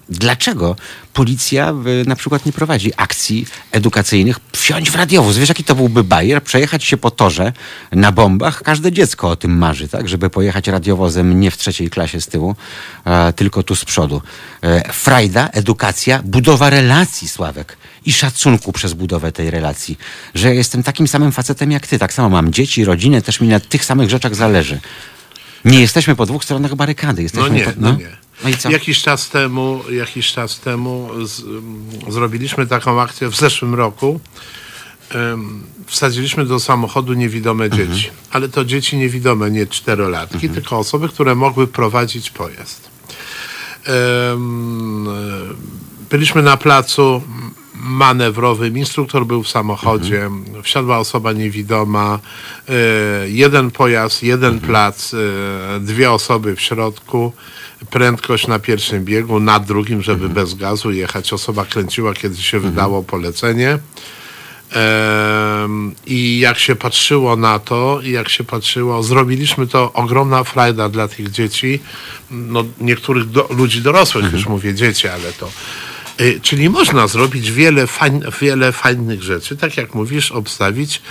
Dlaczego 0.09 0.75
policja 1.13 1.73
na 2.05 2.15
przykład 2.15 2.45
nie 2.45 2.51
prowadzi 2.51 2.91
akcji 2.97 3.45
edukacyjnych? 3.71 4.39
Wsiąść 4.51 4.91
w 4.91 4.95
radiowóz. 4.95 5.37
Wiesz, 5.37 5.49
jaki 5.49 5.63
to 5.63 5.75
byłby 5.75 6.03
bajer? 6.03 6.43
Przejechać 6.43 6.83
się 6.83 6.97
po 6.97 7.11
torze 7.11 7.53
na 7.91 8.11
bombach. 8.11 8.63
Każde 8.63 8.91
dziecko 8.91 9.29
o 9.29 9.35
tym 9.35 9.57
marzy, 9.57 9.87
tak? 9.87 10.09
Żeby 10.09 10.29
pojechać 10.29 10.67
radiowozem 10.67 11.39
nie 11.39 11.51
w 11.51 11.57
trzeciej 11.57 11.89
klasie 11.89 12.21
z 12.21 12.27
tyłu, 12.27 12.55
tylko 13.35 13.63
tu 13.63 13.75
z 13.75 13.85
przodu. 13.85 14.21
E, 14.61 14.93
frajda, 14.93 15.49
edukacja, 15.53 16.21
budowa 16.25 16.69
relacji, 16.69 17.27
Sławek. 17.27 17.77
I 18.05 18.13
szacunku 18.13 18.71
przez 18.71 18.93
budowę 18.93 19.31
tej 19.31 19.51
relacji. 19.51 19.97
Że 20.35 20.47
ja 20.47 20.53
jestem 20.53 20.83
takim 20.83 21.07
samym 21.07 21.31
facetem 21.31 21.71
jak 21.71 21.87
ty. 21.87 21.99
Tak 21.99 22.13
samo 22.13 22.29
mam 22.29 22.53
dzieci, 22.53 22.85
rodzinę, 22.85 23.21
też 23.21 23.41
mi 23.41 23.47
na 23.47 23.59
tych 23.59 23.85
samych 23.85 24.09
rzeczach 24.09 24.35
zależy. 24.35 24.79
Nie 25.65 25.79
jesteśmy 25.81 26.15
po 26.15 26.25
dwóch 26.25 26.43
stronach 26.43 26.75
barykady. 26.75 27.15
No 27.15 27.23
Jesteśmy 27.23 27.49
nie, 27.49 27.63
po, 27.65 27.71
no 27.77 27.91
nie. 27.91 28.05
No 28.05 28.09
co? 28.11 28.20
Jakiś 28.69 29.01
czas 29.01 29.29
temu, 29.29 29.81
jakiś 29.91 30.31
czas 30.31 30.59
temu 30.59 31.09
z, 31.25 31.39
mm, 31.39 31.85
zrobiliśmy 32.09 32.67
taką 32.67 33.01
akcję 33.01 33.29
w 33.29 33.35
zeszłym 33.35 33.75
roku. 33.75 34.19
Wsadziliśmy 35.87 36.45
do 36.45 36.59
samochodu 36.59 37.13
niewidome 37.13 37.65
Mhm. 37.65 37.87
dzieci. 37.93 38.09
Ale 38.31 38.49
to 38.49 38.65
dzieci 38.65 38.97
niewidome, 38.97 39.51
nie 39.51 39.67
czterolatki, 39.67 40.49
tylko 40.49 40.77
osoby, 40.77 41.09
które 41.09 41.35
mogły 41.35 41.67
prowadzić 41.67 42.29
pojazd. 42.29 42.89
Byliśmy 46.09 46.41
na 46.41 46.57
placu 46.57 47.21
manewrowym, 47.83 48.77
instruktor 48.77 49.25
był 49.25 49.43
w 49.43 49.49
samochodzie, 49.49 50.29
wsiadła 50.63 50.97
osoba 50.97 51.33
niewidoma, 51.33 52.19
e, 52.69 52.73
jeden 53.29 53.71
pojazd, 53.71 54.23
jeden 54.23 54.59
plac, 54.59 55.13
e, 55.13 55.17
dwie 55.79 56.11
osoby 56.11 56.55
w 56.55 56.61
środku, 56.61 57.33
prędkość 57.89 58.47
na 58.47 58.59
pierwszym 58.59 59.05
biegu, 59.05 59.39
na 59.39 59.59
drugim, 59.59 60.01
żeby 60.01 60.29
bez 60.29 60.53
gazu 60.53 60.91
jechać. 60.91 61.33
Osoba 61.33 61.65
kręciła, 61.65 62.13
kiedy 62.13 62.37
się 62.37 62.59
wydało 62.59 63.03
polecenie. 63.03 63.79
I 66.05 66.39
jak 66.39 66.59
się 66.59 66.75
patrzyło 66.75 67.35
na 67.35 67.59
to, 67.59 67.99
i 68.03 68.11
jak 68.11 68.29
się 68.29 68.43
patrzyło, 68.43 69.03
zrobiliśmy 69.03 69.67
to 69.67 69.93
ogromna 69.93 70.43
frajda 70.43 70.89
dla 70.89 71.07
tych 71.07 71.31
dzieci, 71.31 71.79
no 72.31 72.63
niektórych 72.81 73.29
do, 73.29 73.47
ludzi 73.49 73.81
dorosłych, 73.81 74.33
już 74.33 74.45
mówię 74.45 74.73
dzieci, 74.73 75.07
ale 75.07 75.33
to. 75.33 75.51
Y, 76.19 76.39
Czyli 76.41 76.69
można 76.69 77.07
zrobić 77.07 77.51
wiele, 77.51 77.87
wiele 78.41 78.71
fajnych 78.71 79.23
rzeczy, 79.23 79.57
tak 79.57 79.77
jak 79.77 79.95
mówisz, 79.95 80.31
obstawić, 80.31 81.01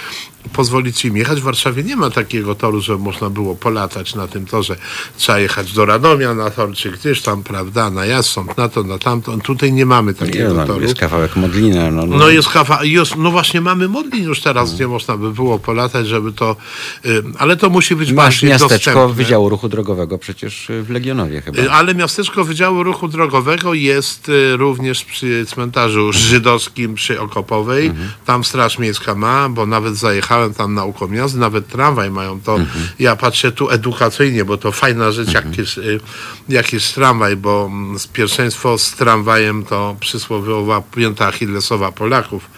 pozwolić 0.52 1.04
im 1.04 1.16
jechać. 1.16 1.40
W 1.40 1.44
Warszawie 1.44 1.82
nie 1.82 1.96
ma 1.96 2.10
takiego 2.10 2.54
toru, 2.54 2.80
że 2.80 2.96
można 2.98 3.30
było 3.30 3.54
polatać 3.56 4.14
na 4.14 4.28
tym 4.28 4.46
torze. 4.46 4.76
Trzeba 5.16 5.38
jechać 5.38 5.72
do 5.72 5.86
Radomia 5.86 6.34
na 6.34 6.50
tor, 6.50 6.72
czy 6.72 6.90
gdzieś 6.90 7.22
tam, 7.22 7.42
prawda, 7.42 7.90
na 7.90 8.06
Jasąb, 8.06 8.56
na 8.56 8.68
to, 8.68 8.82
na 8.82 8.98
tamto. 8.98 9.36
Tutaj 9.38 9.72
nie 9.72 9.86
mamy 9.86 10.12
Nie, 10.12 10.18
takiego 10.18 10.54
no, 10.54 10.66
toru. 10.66 10.80
jest 10.82 10.94
kawałek 10.94 11.36
Modlina. 11.36 11.90
No, 11.90 12.06
no. 12.06 12.16
No 12.16 12.28
jest 12.28 12.48
kawa, 12.48 12.84
jest, 12.84 13.16
no 13.16 13.30
właśnie 13.30 13.60
mamy 13.60 13.88
Modlin 13.88 14.24
już 14.24 14.40
teraz, 14.40 14.74
gdzie 14.74 14.88
można 14.88 15.16
by 15.16 15.32
było 15.32 15.58
polatać, 15.58 16.06
żeby 16.06 16.32
to, 16.32 16.56
y, 17.04 17.22
ale 17.38 17.56
to 17.56 17.70
musi 17.70 17.96
być 17.96 18.12
Masz 18.12 18.16
bardziej 18.16 18.50
miasteczko 18.50 18.76
dostępne. 18.76 19.14
Wydziału 19.14 19.48
Ruchu 19.48 19.68
Drogowego 19.68 20.18
przecież 20.18 20.70
y, 20.70 20.82
w 20.82 20.90
Legionowie 20.90 21.40
chyba. 21.40 21.62
Y, 21.62 21.70
Ale 21.70 21.94
miasteczko 21.94 22.44
Wydziału 22.44 22.82
Ruchu 22.82 23.08
Drogowego 23.08 23.74
jest 23.74 24.28
y, 24.28 24.56
również 24.56 25.04
przy 25.04 25.46
cmentarzu 25.48 26.12
żydowskim 26.12 26.94
przy 26.94 27.20
Okopowej. 27.20 27.86
Mhm. 27.86 28.10
Tam 28.26 28.44
Straż 28.44 28.78
Miejska 28.78 29.14
ma, 29.14 29.48
bo 29.48 29.66
nawet 29.66 29.94
zajechałem 30.30 30.54
tam 30.54 30.74
na 30.74 30.84
ukom 30.84 31.14
jazdy, 31.14 31.38
nawet 31.38 31.68
tramwaj 31.68 32.10
mają 32.10 32.40
to. 32.40 32.56
Mhm. 32.56 32.88
Ja 32.98 33.16
patrzę 33.16 33.52
tu 33.52 33.70
edukacyjnie, 33.70 34.44
bo 34.44 34.56
to 34.56 34.72
fajna 34.72 35.12
rzecz, 35.12 35.32
jak, 35.32 35.58
jest, 35.58 35.78
y, 35.78 36.00
jak 36.48 36.72
jest 36.72 36.94
tramwaj, 36.94 37.36
bo 37.36 37.68
mm, 37.72 37.98
z 37.98 38.06
pierwszeństwo 38.06 38.78
z 38.78 38.90
tramwajem 38.92 39.64
to 39.64 39.96
przysłowiowa 40.00 40.82
pięta 40.96 41.26
achillesowa 41.26 41.92
Polaków. 41.92 42.50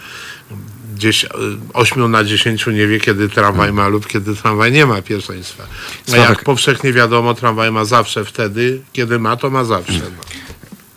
Gdzieś 0.95 1.23
y, 1.23 1.27
ośmiu 1.73 2.07
na 2.07 2.23
dziesięciu 2.23 2.71
nie 2.71 2.87
wie, 2.87 2.99
kiedy 2.99 3.29
tramwaj 3.29 3.73
ma 3.73 3.87
lub 3.87 4.07
kiedy 4.07 4.35
tramwaj 4.35 4.71
nie 4.71 4.85
ma 4.85 5.01
pierwszeństwa. 5.01 5.63
A 6.13 6.17
jak 6.17 6.43
powszechnie 6.43 6.93
wiadomo, 6.93 7.33
tramwaj 7.33 7.71
ma 7.71 7.85
zawsze 7.85 8.25
wtedy, 8.25 8.81
kiedy 8.93 9.19
ma, 9.19 9.37
to 9.37 9.49
ma 9.49 9.63
zawsze. 9.63 9.93
No. 9.93 10.32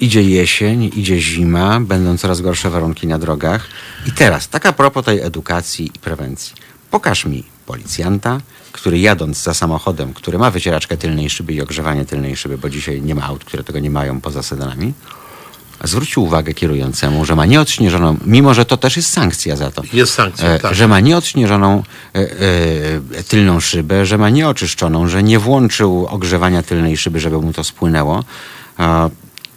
Idzie 0.01 0.23
jesień, 0.23 0.90
idzie 0.97 1.20
zima, 1.20 1.81
będą 1.81 2.18
coraz 2.18 2.40
gorsze 2.40 2.70
warunki 2.70 3.06
na 3.06 3.18
drogach. 3.18 3.66
I 4.06 4.12
teraz, 4.12 4.48
tak 4.48 4.66
a 4.66 4.73
propos 4.73 5.05
tej 5.05 5.20
edukacji 5.20 5.90
i 5.94 5.98
prewencji. 5.98 6.55
Pokaż 6.90 7.24
mi 7.27 7.44
policjanta, 7.66 8.40
który 8.73 8.98
jadąc 8.98 9.43
za 9.43 9.55
samochodem, 9.55 10.14
który 10.14 10.39
ma 10.39 10.51
wycieraczkę 10.51 10.97
tylnej 10.97 11.31
szyby 11.31 11.52
i 11.52 11.60
ogrzewanie 11.60 12.05
tylnej 12.05 12.36
szyby, 12.36 12.59
bo 12.59 12.70
dzisiaj 12.70 13.02
nie 13.02 13.14
ma 13.14 13.24
aut, 13.24 13.44
które 13.44 13.64
tego 13.64 13.78
nie 13.78 13.90
mają 13.90 14.20
poza 14.20 14.43
sedanami, 14.43 14.93
zwrócił 15.85 16.23
uwagę 16.23 16.55
kierującemu, 16.55 17.24
że 17.24 17.36
ma 17.36 17.47
nieodśnieżoną, 17.47 18.16
mimo 18.27 18.55
że 18.55 18.64
to 18.64 18.77
też 18.77 18.97
jest 18.97 19.12
sankcja 19.12 19.56
za 19.56 19.70
to, 19.70 19.82
Jest 19.93 20.14
sankcja, 20.14 20.48
e, 20.48 20.59
tak. 20.59 20.74
że 20.74 20.89
ma 20.89 21.01
nieodśnieżoną 21.01 21.82
e, 22.14 22.18
e, 22.18 23.23
tylną 23.28 23.60
szybę, 23.60 24.06
że 24.06 24.18
ma 24.18 24.31
nieoczyszczoną, 24.31 25.09
że 25.09 25.23
nie 25.23 25.39
włączył 25.39 26.06
ogrzewania 26.06 26.62
tylnej 26.62 26.97
szyby, 26.97 27.20
żeby 27.20 27.39
mu 27.39 27.52
to 27.52 27.64
spłynęło. 27.64 28.24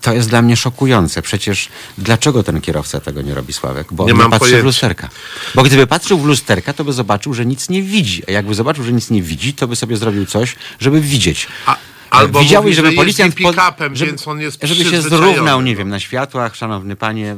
To 0.02 0.14
jest 0.14 0.30
dla 0.30 0.42
mnie 0.42 0.58
szokujące. 0.58 1.22
Przecież 1.22 1.70
dlaczego 1.98 2.44
ten 2.44 2.62
kierowca 2.62 3.00
tego 3.00 3.22
nie 3.22 3.34
robi, 3.34 3.54
Sławek? 3.54 3.88
Bo 3.92 4.06
Nie 4.06 4.12
on 4.14 4.18
nie 4.18 4.24
patrzy 4.24 4.38
w 4.38 4.40
pojęcia. 4.40 4.66
lusterka. 4.66 5.10
Bo 5.56 5.64
gdyby 5.64 5.88
patrzył 5.88 6.20
w 6.20 6.26
lusterka, 6.26 6.74
to 6.74 6.84
by 6.84 6.94
zobaczył, 6.94 7.34
że 7.34 7.46
nic 7.46 7.70
nie 7.70 7.82
widzi. 7.84 8.24
A 8.28 8.32
jakby 8.32 8.56
zobaczył, 8.56 8.84
że 8.84 8.92
nic 8.94 9.10
nie 9.10 9.22
widzi, 9.22 9.54
to 9.54 9.68
by 9.68 9.76
sobie 9.76 9.98
zrobił 9.98 10.26
coś, 10.26 10.56
żeby 10.80 11.02
widzieć. 11.02 11.48
A- 11.66 11.78
albo 12.10 12.40
Widziałeś, 12.40 12.64
mówi, 12.64 12.76
żeby 12.76 12.90
że 12.90 12.96
policjant 12.96 13.36
pick-upem, 13.36 13.96
żeby, 13.96 14.12
więc 14.12 14.28
on 14.28 14.42
jest 14.42 14.60
żeby 14.64 14.86
się 14.86 15.02
zrównał, 15.02 15.62
nie 15.62 15.76
wiem, 15.76 15.90
na 15.90 16.00
światłach, 16.00 16.56
szanowny 16.56 16.96
panie, 16.96 17.36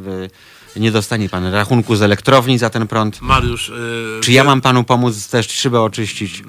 nie 0.76 0.92
dostanie 0.92 1.30
pan 1.30 1.46
rachunku 1.54 1.96
z 1.96 2.02
elektrowni 2.02 2.58
za 2.58 2.70
ten 2.70 2.88
prąd. 2.88 3.22
Mariusz, 3.22 3.70
y, 3.70 4.20
Czy 4.24 4.32
ja 4.32 4.44
mam 4.44 4.62
panu 4.62 4.84
pomóc 4.84 5.28
też 5.28 5.50
szybę 5.50 5.82
oczyścić? 5.82 6.44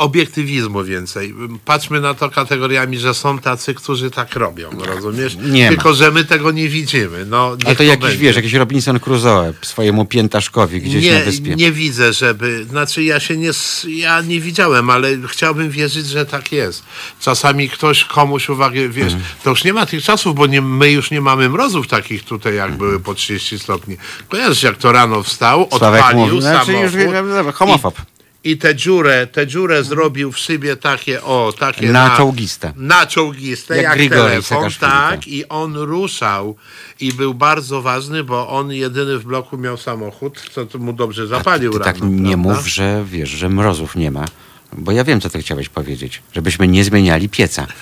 Obiektywizmu 0.00 0.84
więcej. 0.84 1.34
Patrzmy 1.64 2.00
na 2.00 2.14
to 2.14 2.30
kategoriami, 2.30 2.98
że 2.98 3.14
są 3.14 3.38
tacy, 3.38 3.74
którzy 3.74 4.10
tak 4.10 4.36
robią, 4.36 4.70
rozumiesz? 4.94 5.36
Nie 5.42 5.64
ma. 5.64 5.68
Tylko, 5.70 5.94
że 5.94 6.10
my 6.10 6.24
tego 6.24 6.50
nie 6.50 6.68
widzimy. 6.68 7.26
No, 7.26 7.56
A 7.66 7.68
niech 7.68 7.78
to 7.78 7.84
jakiś, 7.84 8.02
będzie. 8.04 8.18
wiesz, 8.18 8.36
jakiś 8.36 8.52
Robinson 8.54 9.00
Crusoe 9.00 9.52
swojemu 9.62 10.04
piętaszkowi 10.04 10.80
gdzieś 10.80 11.06
na 11.06 11.12
nie, 11.12 11.24
wyspie. 11.24 11.56
nie 11.56 11.72
widzę, 11.72 12.12
żeby. 12.12 12.64
Znaczy, 12.64 13.02
ja 13.04 13.20
się 13.20 13.36
nie. 13.36 13.50
Ja 13.86 14.20
nie 14.20 14.40
widziałem, 14.40 14.90
ale 14.90 15.08
chciałbym 15.28 15.70
wierzyć, 15.70 16.06
że 16.06 16.26
tak 16.26 16.52
jest. 16.52 16.82
Czasami 17.20 17.68
ktoś 17.68 18.04
komuś 18.04 18.48
uwagę, 18.48 18.88
wiesz, 18.88 19.12
Mhm. 19.12 19.22
to 19.44 19.50
już 19.50 19.64
nie 19.64 19.72
ma 19.72 19.86
tych 19.86 20.02
czasów, 20.02 20.34
bo 20.34 20.46
nie, 20.46 20.62
my 20.62 20.90
już 20.92 21.10
nie 21.10 21.20
mamy 21.20 21.48
mrozów 21.48 21.88
takich 21.88 22.24
tutaj, 22.24 22.54
jak 22.54 22.70
Mhm. 22.70 22.78
były 22.78 23.00
po 23.00 23.14
30 23.14 23.58
stopni. 23.58 23.96
Kojarzysz, 24.28 24.62
jak 24.62 24.76
to 24.76 24.92
rano 24.92 25.22
wstał, 25.22 25.68
Sławek 25.78 26.00
odpalił 26.04 26.26
mówi, 26.26 26.40
znaczy 26.42 26.72
już 26.72 26.92
samochód. 26.92 27.12
wiem, 27.14 27.52
homofob. 27.52 27.94
I 27.98 28.19
tę 28.60 28.74
dziurę, 28.74 29.26
tę 29.26 29.46
dziurę 29.46 29.84
zrobił 29.84 30.32
w 30.32 30.38
szybie 30.38 30.76
takie, 30.76 31.22
o, 31.22 31.52
takie 31.58 31.88
Na 31.92 32.16
czołgiste. 32.16 32.72
Na 32.76 33.06
czołgiste, 33.06 33.82
Jak 33.82 33.98
jak, 34.00 34.10
telefon, 34.10 34.70
tak. 34.70 34.80
tak. 34.80 35.28
I 35.28 35.48
on 35.48 35.76
ruszał 35.76 36.56
i 37.00 37.12
był 37.12 37.34
bardzo 37.34 37.82
ważny, 37.82 38.24
bo 38.24 38.48
on 38.48 38.72
jedyny 38.72 39.18
w 39.18 39.24
bloku 39.24 39.58
miał 39.58 39.76
samochód, 39.76 40.50
co 40.72 40.78
mu 40.78 40.92
dobrze 40.92 41.26
zapalił 41.26 41.72
Ty 41.72 41.78
rano, 41.78 41.92
tak 41.92 42.02
nie 42.02 42.08
prawda? 42.36 42.36
mów, 42.36 42.66
że 42.68 43.04
wiesz, 43.10 43.28
że 43.28 43.48
mrozów 43.48 43.96
nie 43.96 44.10
ma. 44.10 44.24
Bo 44.72 44.92
ja 44.92 45.04
wiem, 45.04 45.20
co 45.20 45.30
ty 45.30 45.40
chciałeś 45.42 45.68
powiedzieć. 45.68 46.22
Żebyśmy 46.32 46.68
nie 46.68 46.84
zmieniali 46.84 47.28
pieca. 47.28 47.66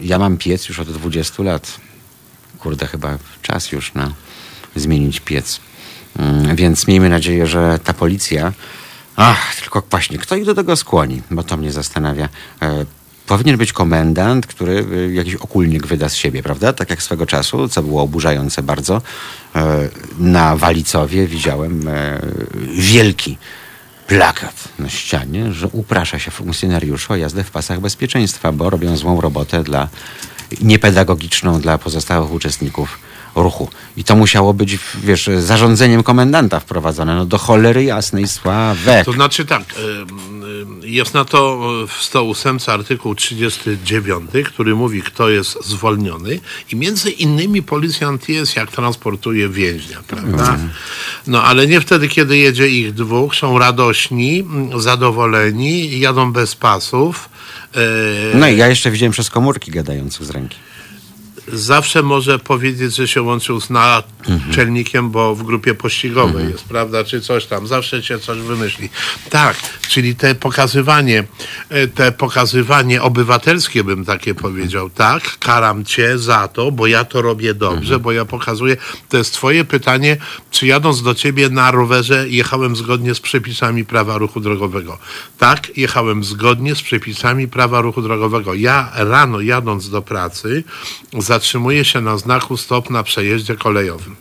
Ja 0.00 0.18
mam 0.18 0.36
piec 0.36 0.68
już 0.68 0.78
od 0.78 0.92
20 0.92 1.42
lat. 1.42 1.80
kurde, 2.58 2.86
chyba 2.86 3.18
czas 3.42 3.72
już 3.72 3.94
na 3.94 4.12
zmienić 4.76 5.20
piec. 5.20 5.60
Mm, 6.18 6.56
Więc 6.56 6.86
miejmy 6.88 7.08
nadzieję, 7.08 7.46
że 7.46 7.78
ta 7.84 7.92
policja. 7.92 8.52
Ach, 9.16 9.54
tylko 9.60 9.82
właśnie, 9.90 10.18
kto 10.18 10.36
ich 10.36 10.44
do 10.44 10.54
tego 10.54 10.76
skłoni? 10.76 11.22
Bo 11.30 11.42
to 11.42 11.56
mnie 11.56 11.72
zastanawia. 11.72 12.28
E, 12.62 12.84
powinien 13.26 13.56
być 13.56 13.72
komendant, 13.72 14.46
który 14.46 14.86
y, 14.92 15.12
jakiś 15.12 15.34
okulnik 15.34 15.86
wyda 15.86 16.08
z 16.08 16.14
siebie, 16.14 16.42
prawda? 16.42 16.72
Tak 16.72 16.90
jak 16.90 17.02
swego 17.02 17.26
czasu, 17.26 17.68
co 17.68 17.82
było 17.82 18.02
oburzające 18.02 18.62
bardzo. 18.62 19.02
E, 19.56 19.88
na 20.18 20.56
Walicowie 20.56 21.26
widziałem 21.26 21.88
e, 21.88 22.20
wielki 22.74 23.38
plakat 24.06 24.68
na 24.78 24.88
ścianie, 24.88 25.52
że 25.52 25.68
uprasza 25.68 26.18
się 26.18 26.30
funkcjonariuszy 26.30 27.12
o 27.12 27.16
jazdę 27.16 27.44
w 27.44 27.50
pasach 27.50 27.80
bezpieczeństwa, 27.80 28.52
bo 28.52 28.70
robią 28.70 28.96
złą 28.96 29.20
robotę 29.20 29.62
dla 29.62 29.88
niepedagogiczną 30.60 31.60
dla 31.60 31.78
pozostałych 31.78 32.32
uczestników 32.32 32.98
ruchu. 33.34 33.68
I 33.96 34.04
to 34.04 34.16
musiało 34.16 34.54
być, 34.54 34.78
wiesz, 35.04 35.30
zarządzeniem 35.38 36.02
komendanta 36.02 36.60
wprowadzone. 36.60 37.16
No 37.16 37.26
do 37.26 37.38
cholery 37.38 37.84
jasnej 37.84 38.28
sławek. 38.28 39.04
To 39.04 39.12
znaczy 39.12 39.44
tak, 39.44 39.62
jest 40.82 41.14
na 41.14 41.24
to 41.24 41.58
w 41.88 42.02
108 42.02 42.58
artykuł 42.66 43.14
39, 43.14 44.30
który 44.46 44.74
mówi, 44.74 45.02
kto 45.02 45.28
jest 45.30 45.64
zwolniony 45.64 46.40
i 46.72 46.76
między 46.76 47.10
innymi 47.10 47.62
policjant 47.62 48.28
jest, 48.28 48.56
jak 48.56 48.70
transportuje 48.70 49.48
więźnia, 49.48 49.98
prawda? 50.06 50.58
No 51.26 51.42
ale 51.44 51.66
nie 51.66 51.80
wtedy, 51.80 52.08
kiedy 52.08 52.36
jedzie 52.36 52.68
ich 52.68 52.94
dwóch, 52.94 53.34
są 53.34 53.58
radośni, 53.58 54.44
zadowoleni, 54.76 56.00
jadą 56.00 56.32
bez 56.32 56.54
pasów. 56.54 57.28
y, 58.34 58.36
No 58.36 58.48
i 58.48 58.56
ja 58.56 58.68
jeszcze 58.68 58.90
widziałem 58.90 59.12
przez 59.12 59.30
komórki 59.30 59.70
gadających 59.70 60.26
z 60.26 60.30
ręki. 60.30 60.56
Zawsze 61.48 62.02
może 62.02 62.38
powiedzieć, 62.38 62.96
że 62.96 63.08
się 63.08 63.22
łączył 63.22 63.60
z 63.60 63.70
naczelnikiem, 63.70 65.10
bo 65.10 65.34
w 65.34 65.42
grupie 65.42 65.74
pościgowej 65.74 66.48
jest, 66.52 66.64
prawda, 66.64 67.04
czy 67.04 67.20
coś 67.20 67.46
tam. 67.46 67.66
Zawsze 67.66 68.02
się 68.02 68.18
coś 68.18 68.38
wymyśli. 68.38 68.88
Tak, 69.30 69.56
czyli 69.88 70.16
te 70.16 70.34
pokazywanie, 70.34 71.24
e, 71.68 71.88
te 71.88 72.12
pokazywanie 72.12 73.02
obywatelskie 73.02 73.84
bym 73.84 74.04
takie 74.04 74.34
powiedział. 74.34 74.90
Tak, 74.90 75.38
karam 75.38 75.84
cię 75.84 76.18
za 76.18 76.48
to, 76.48 76.72
bo 76.72 76.86
ja 76.86 77.04
to 77.04 77.22
robię 77.22 77.54
dobrze, 77.54 77.98
bo 77.98 78.12
ja 78.12 78.24
pokazuję. 78.24 78.76
To 79.08 79.16
jest 79.16 79.34
twoje 79.34 79.64
pytanie, 79.64 80.16
czy 80.50 80.66
jadąc 80.66 81.02
do 81.02 81.14
ciebie 81.14 81.48
na 81.48 81.70
rowerze 81.70 82.28
jechałem 82.28 82.76
zgodnie 82.76 83.14
z 83.14 83.20
przepisami 83.20 83.84
prawa 83.84 84.18
ruchu 84.18 84.40
drogowego. 84.40 84.98
Tak, 85.38 85.76
jechałem 85.76 86.24
zgodnie 86.24 86.74
z 86.74 86.82
przepisami 86.82 87.48
prawa 87.48 87.80
ruchu 87.80 88.02
drogowego. 88.02 88.54
Ja 88.54 88.92
rano 88.94 89.40
jadąc 89.40 89.90
do 89.90 90.02
pracy 90.02 90.64
zatrzymuję 91.42 91.84
się 91.84 92.00
na 92.00 92.18
znaku 92.18 92.56
stop 92.56 92.90
na 92.90 93.02
przejeździe 93.02 93.56
kolejowym. 93.56 94.16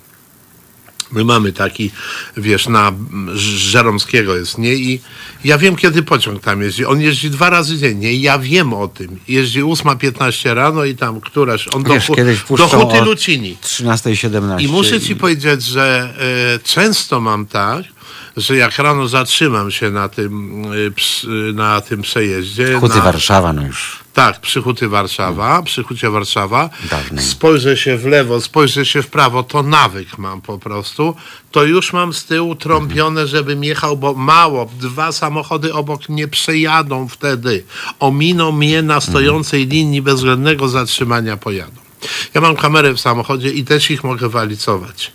My 1.12 1.26
mamy 1.26 1.54
taki, 1.54 1.92
wiesz, 2.38 2.68
na 2.68 2.92
Żeromskiego 3.36 4.36
jest, 4.36 4.58
nie? 4.58 4.74
I 4.74 5.02
ja 5.44 5.58
wiem, 5.58 5.76
kiedy 5.76 6.04
pociąg 6.04 6.44
tam 6.44 6.62
jeździ. 6.62 6.86
On 6.86 7.02
jeździ 7.02 7.30
dwa 7.30 7.50
razy 7.50 7.78
dziennie 7.78 8.14
i 8.14 8.22
ja 8.22 8.40
wiem 8.40 8.74
o 8.74 8.88
tym. 8.88 9.20
Jeździ 9.28 9.64
8.15 9.64 10.54
rano 10.54 10.86
i 10.86 10.96
tam 10.96 11.22
któraś, 11.22 11.68
on 11.74 11.84
do, 11.84 11.94
Wiesz, 11.94 12.08
Hu- 12.08 12.16
kiedyś 12.16 12.40
do 12.58 12.68
Huty 12.68 13.02
Lucini. 13.02 13.58
13.17. 13.64 14.62
I 14.62 14.68
muszę 14.68 15.02
ci 15.02 15.16
powiedzieć, 15.16 15.64
że 15.64 16.14
e, 16.56 16.60
często 16.60 17.22
mam 17.22 17.46
tak, 17.46 17.84
że 18.38 18.58
jak 18.58 18.78
rano 18.78 19.08
zatrzymam 19.08 19.72
się 19.72 19.92
na 19.92 20.10
tym, 20.10 20.64
ps, 20.96 21.26
e, 21.50 21.54
na 21.54 21.82
tym 21.82 22.02
przejeździe. 22.02 22.80
Huty 22.80 22.96
na, 22.96 23.02
Warszawa, 23.02 23.54
no 23.54 23.62
już. 23.68 24.00
tak, 24.14 24.40
przy 24.40 24.62
Huty 24.62 24.88
Warszawa, 24.88 25.62
przy 25.64 25.84
Hucie 25.84 26.10
Warszawa. 26.10 26.70
Dawnej. 26.90 27.26
Spojrzę 27.26 27.78
się 27.78 27.98
w 27.98 28.06
lewo, 28.06 28.42
spojrzę 28.42 28.86
się 28.86 29.02
w 29.02 29.08
prawo, 29.08 29.44
to 29.44 29.64
nawyk 29.64 30.18
mam 30.18 30.42
po 30.42 30.60
prostu. 30.60 31.16
To 31.52 31.64
już 31.64 31.94
mam 31.94 32.14
z 32.14 32.26
tyłu 32.26 32.56
trąbione, 32.56 33.28
żebym 33.28 33.64
jechał, 33.64 33.98
bo 33.98 34.14
mało, 34.14 34.70
dwa 34.80 35.12
samochody 35.12 35.74
obok 35.74 36.10
nie 36.10 36.28
przejadą 36.28 37.08
wtedy. 37.08 37.64
Ominą 38.00 38.52
mnie 38.52 38.82
na 38.82 39.02
stojącej 39.02 39.68
linii 39.68 40.02
bezwzględnego 40.02 40.70
zatrzymania 40.70 41.38
pojadą. 41.38 41.82
Ja 42.34 42.42
mam 42.42 42.56
kamerę 42.56 42.94
w 42.94 43.00
samochodzie 43.00 43.50
i 43.50 43.64
też 43.66 43.92
ich 43.92 44.04
mogę 44.04 44.30
walicować. 44.30 45.12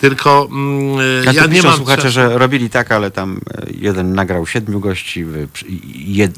Tylko 0.00 0.48
mm, 0.50 1.24
Ja, 1.24 1.32
ja 1.32 1.46
nie 1.46 1.62
mam 1.62 1.76
słuchacze, 1.76 2.02
czasu. 2.02 2.14
że 2.14 2.38
robili 2.38 2.70
tak, 2.70 2.92
ale 2.92 3.10
tam 3.10 3.40
e, 3.54 3.66
jeden 3.80 4.14
nagrał 4.14 4.46
siedmiu 4.46 4.80
gości, 4.80 5.24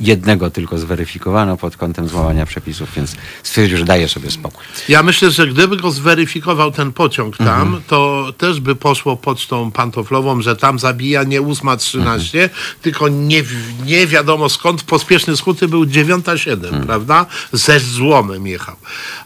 jednego 0.01 0.51
tylko 0.51 0.79
zweryfikowano 0.79 1.57
pod 1.57 1.77
kątem 1.77 2.09
złamania 2.09 2.47
przepisów, 2.47 2.89
więc 2.97 3.17
stwierdził, 3.43 3.79
że 3.79 3.85
daje 3.85 4.09
sobie 4.09 4.31
spokój. 4.31 4.65
Ja 4.89 5.03
myślę, 5.03 5.31
że 5.31 5.47
gdyby 5.47 5.77
go 5.77 5.91
zweryfikował 5.91 6.73
ten 6.73 6.93
pociąg 6.93 7.37
tam, 7.37 7.81
to 7.87 8.33
też 8.39 8.61
by 8.61 8.75
poszło 8.77 9.17
pocztą 9.17 9.71
pantoflową, 9.71 10.43
że 10.43 10.57
tam 10.57 10.79
zabija 10.79 11.23
nie 11.23 11.43
8.13, 11.43 12.49
tylko 12.83 13.09
nie, 13.09 13.43
nie 13.85 14.07
wiadomo 14.07 14.49
skąd. 14.49 14.83
Pospieszny 14.83 15.37
skuty 15.37 15.69
był 15.69 15.85
9.07, 15.85 16.87
prawda? 16.87 17.27
Ze 17.53 17.81
złomem 17.81 18.47
jechał. 18.47 18.77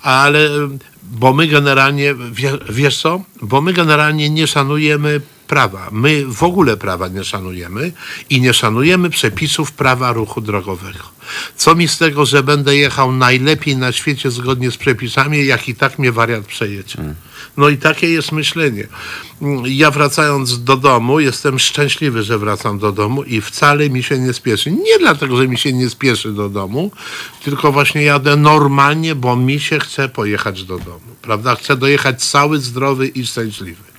Ale 0.02 0.61
bo 1.02 1.32
my 1.32 1.46
generalnie, 1.46 2.14
wie, 2.14 2.58
wiesz 2.70 3.00
co? 3.00 3.22
Bo 3.42 3.60
my 3.60 3.72
generalnie 3.72 4.30
nie 4.30 4.46
szanujemy 4.46 5.20
prawa. 5.48 5.88
My 5.92 6.26
w 6.26 6.42
ogóle 6.42 6.76
prawa 6.76 7.08
nie 7.08 7.24
szanujemy 7.24 7.92
i 8.30 8.40
nie 8.40 8.54
szanujemy 8.54 9.10
przepisów 9.10 9.72
prawa 9.72 10.12
ruchu 10.12 10.40
drogowego. 10.40 11.04
Co 11.56 11.74
mi 11.74 11.88
z 11.88 11.98
tego, 11.98 12.26
że 12.26 12.42
będę 12.42 12.76
jechał 12.76 13.12
najlepiej 13.12 13.76
na 13.76 13.92
świecie 13.92 14.30
zgodnie 14.30 14.70
z 14.70 14.76
przepisami, 14.76 15.46
jak 15.46 15.68
i 15.68 15.74
tak 15.74 15.98
mnie 15.98 16.12
wariat 16.12 16.44
przejedzie. 16.44 17.14
No 17.56 17.68
i 17.68 17.76
takie 17.76 18.10
jest 18.10 18.32
myślenie. 18.32 18.86
Ja 19.64 19.90
wracając 19.90 20.64
do 20.64 20.76
domu, 20.76 21.20
jestem 21.20 21.58
szczęśliwy, 21.58 22.22
że 22.22 22.38
wracam 22.38 22.78
do 22.78 22.92
domu 22.92 23.22
i 23.22 23.40
wcale 23.40 23.90
mi 23.90 24.02
się 24.02 24.18
nie 24.18 24.32
spieszy. 24.32 24.70
Nie 24.70 24.98
dlatego, 24.98 25.36
że 25.36 25.48
mi 25.48 25.58
się 25.58 25.72
nie 25.72 25.90
spieszy 25.90 26.32
do 26.32 26.48
domu, 26.48 26.90
tylko 27.44 27.72
właśnie 27.72 28.02
jadę 28.02 28.36
normalnie, 28.36 29.14
bo 29.14 29.36
mi 29.36 29.60
się 29.60 29.78
chce 29.78 30.08
pojechać 30.08 30.64
do 30.64 30.78
domu. 30.78 31.00
Prawda? 31.22 31.54
Chcę 31.54 31.76
dojechać 31.76 32.24
cały, 32.24 32.58
zdrowy 32.58 33.08
i 33.08 33.26
szczęśliwy. 33.26 33.91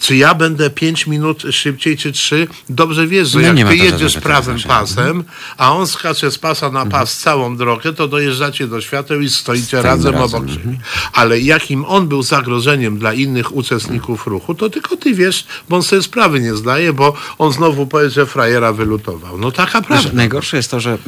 Czy 0.00 0.16
ja 0.16 0.34
będę 0.34 0.70
5 0.70 1.06
minut 1.06 1.42
szybciej, 1.50 1.96
czy 1.96 2.12
3? 2.12 2.46
Dobrze 2.68 3.06
wiesz, 3.06 3.28
że 3.28 3.40
No 3.40 3.60
jak 3.60 3.68
ty 3.68 3.76
jedziesz 3.76 4.16
prawym 4.16 4.58
pasem, 4.60 5.24
a 5.56 5.74
on 5.74 5.86
skacze 5.86 6.30
z 6.30 6.38
pasa 6.38 6.70
na 6.70 6.86
pas 6.86 7.18
całą 7.18 7.56
drogę, 7.56 7.92
to 7.92 8.08
dojeżdżacie 8.08 8.66
do 8.66 8.80
świateł 8.80 9.20
i 9.20 9.28
stoicie 9.28 9.82
razem, 9.82 10.14
razem, 10.14 10.40
obok 10.40 10.50
siebie. 10.50 10.78
Ale 11.12 11.40
jakim 11.40 11.84
on 11.84 12.08
był 12.08 12.22
zagrożeniem 12.22 12.98
dla 12.98 13.12
innych 13.12 13.56
uczestników 13.56 14.26
ruchu, 14.26 14.54
to 14.54 14.70
tylko 14.70 14.96
ty 14.96 15.14
wiesz, 15.14 15.46
bo 15.68 15.76
on 15.76 15.82
sobie 15.82 16.02
sprawy 16.02 16.40
nie 16.40 16.54
zdaje, 16.54 16.92
bo 16.92 17.14
on 17.38 17.52
znowu 17.52 17.86
powie, 17.86 18.10
że 18.10 18.26
frajera 18.26 18.72
wylutował. 18.72 19.38
No 19.38 19.50
taka 19.50 19.82
prawda. 19.82 20.04
Wiesz, 20.04 20.12
najgorsze 20.12 20.56
jest 20.56 20.70
to, 20.70 20.80
że, 20.80 20.98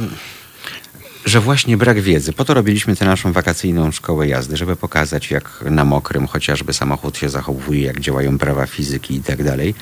że 1.25 1.41
właśnie 1.41 1.77
brak 1.77 2.01
wiedzy. 2.01 2.33
Po 2.33 2.45
to 2.45 2.55
robiliśmy 2.55 2.97
tę 2.97 3.05
naszą 3.05 3.33
wakacyjną 3.33 3.93
szkołę 3.93 4.29
jazdy, 4.29 4.57
żeby 4.57 4.77
pokazać, 4.77 5.31
jak 5.31 5.65
na 5.71 5.85
mokrym 5.85 6.27
chociażby 6.27 6.73
samochód 6.73 7.17
się 7.17 7.29
zachowuje, 7.29 7.83
jak 7.83 8.01
działają 8.01 8.39
prawa 8.39 8.67
fizyki 8.67 9.15
i 9.15 9.23
tak 9.23 9.45
dalej. 9.45 9.75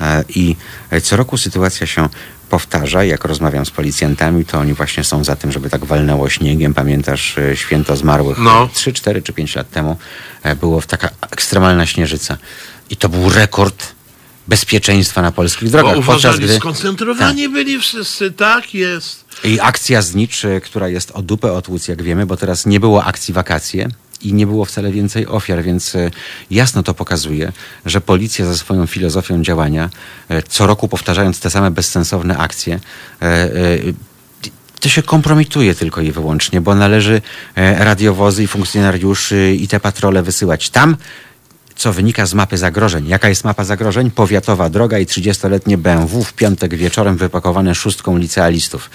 E, 0.00 0.24
I 0.28 0.56
co 1.02 1.16
roku 1.16 1.36
sytuacja 1.36 1.86
się 1.86 2.08
powtarza. 2.50 3.04
Jak 3.04 3.24
rozmawiam 3.24 3.66
z 3.66 3.70
policjantami, 3.70 4.44
to 4.44 4.58
oni 4.58 4.74
właśnie 4.74 5.04
są 5.04 5.24
za 5.24 5.36
tym, 5.36 5.52
żeby 5.52 5.70
tak 5.70 5.84
walnęło 5.84 6.28
śniegiem. 6.28 6.74
Pamiętasz 6.74 7.38
e, 7.38 7.56
święto 7.56 7.96
zmarłych 7.96 8.38
No. 8.38 8.68
3, 8.72 8.92
4 8.92 9.22
czy 9.22 9.32
5 9.32 9.54
lat 9.54 9.70
temu 9.70 9.96
e, 10.42 10.56
było 10.56 10.82
taka 10.82 11.08
ekstremalna 11.30 11.86
śnieżyca. 11.86 12.36
I 12.90 12.96
to 12.96 13.08
był 13.08 13.30
rekord 13.30 13.95
bezpieczeństwa 14.48 15.22
na 15.22 15.32
polskich 15.32 15.70
Bo 15.70 15.78
drogach. 15.78 15.98
uważali, 15.98 16.48
skoncentrowani 16.56 17.48
byli 17.48 17.78
wszyscy, 17.78 18.30
tak 18.30 18.74
jest. 18.74 19.24
I 19.44 19.60
akcja 19.60 20.02
znicz, 20.02 20.42
która 20.64 20.88
jest 20.88 21.10
o 21.10 21.22
dupę 21.22 21.52
otłuc, 21.52 21.88
jak 21.88 22.02
wiemy, 22.02 22.26
bo 22.26 22.36
teraz 22.36 22.66
nie 22.66 22.80
było 22.80 23.04
akcji 23.04 23.34
wakacje 23.34 23.88
i 24.22 24.34
nie 24.34 24.46
było 24.46 24.64
wcale 24.64 24.92
więcej 24.92 25.26
ofiar, 25.26 25.62
więc 25.62 25.94
y, 25.94 26.10
jasno 26.50 26.82
to 26.82 26.94
pokazuje, 26.94 27.52
że 27.86 28.00
policja 28.00 28.46
ze 28.46 28.56
swoją 28.56 28.86
filozofią 28.86 29.42
działania, 29.42 29.90
y, 30.30 30.42
co 30.48 30.66
roku 30.66 30.88
powtarzając 30.88 31.40
te 31.40 31.50
same 31.50 31.70
bezsensowne 31.70 32.38
akcje, 32.38 32.80
y, 33.22 33.94
to 34.80 34.88
się 34.88 35.02
kompromituje 35.02 35.74
tylko 35.74 36.00
i 36.00 36.12
wyłącznie, 36.12 36.60
bo 36.60 36.74
należy 36.74 37.22
e, 37.54 37.84
radiowozy 37.84 38.42
i 38.42 38.46
funkcjonariuszy 38.46 39.56
i 39.60 39.68
te 39.68 39.80
patrole 39.80 40.22
wysyłać 40.22 40.70
tam, 40.70 40.96
co 41.76 41.92
wynika 41.92 42.26
z 42.26 42.34
mapy 42.34 42.58
zagrożeń. 42.58 43.08
Jaka 43.08 43.28
jest 43.28 43.44
mapa 43.44 43.64
zagrożeń? 43.64 44.10
Powiatowa 44.10 44.68
droga 44.68 44.98
i 44.98 45.06
30-letnie 45.06 45.78
BMW 45.78 46.24
w 46.24 46.32
piątek 46.32 46.74
wieczorem 46.74 47.16
wypakowane 47.16 47.74
szóstką 47.74 48.16
licealistów. 48.16 48.90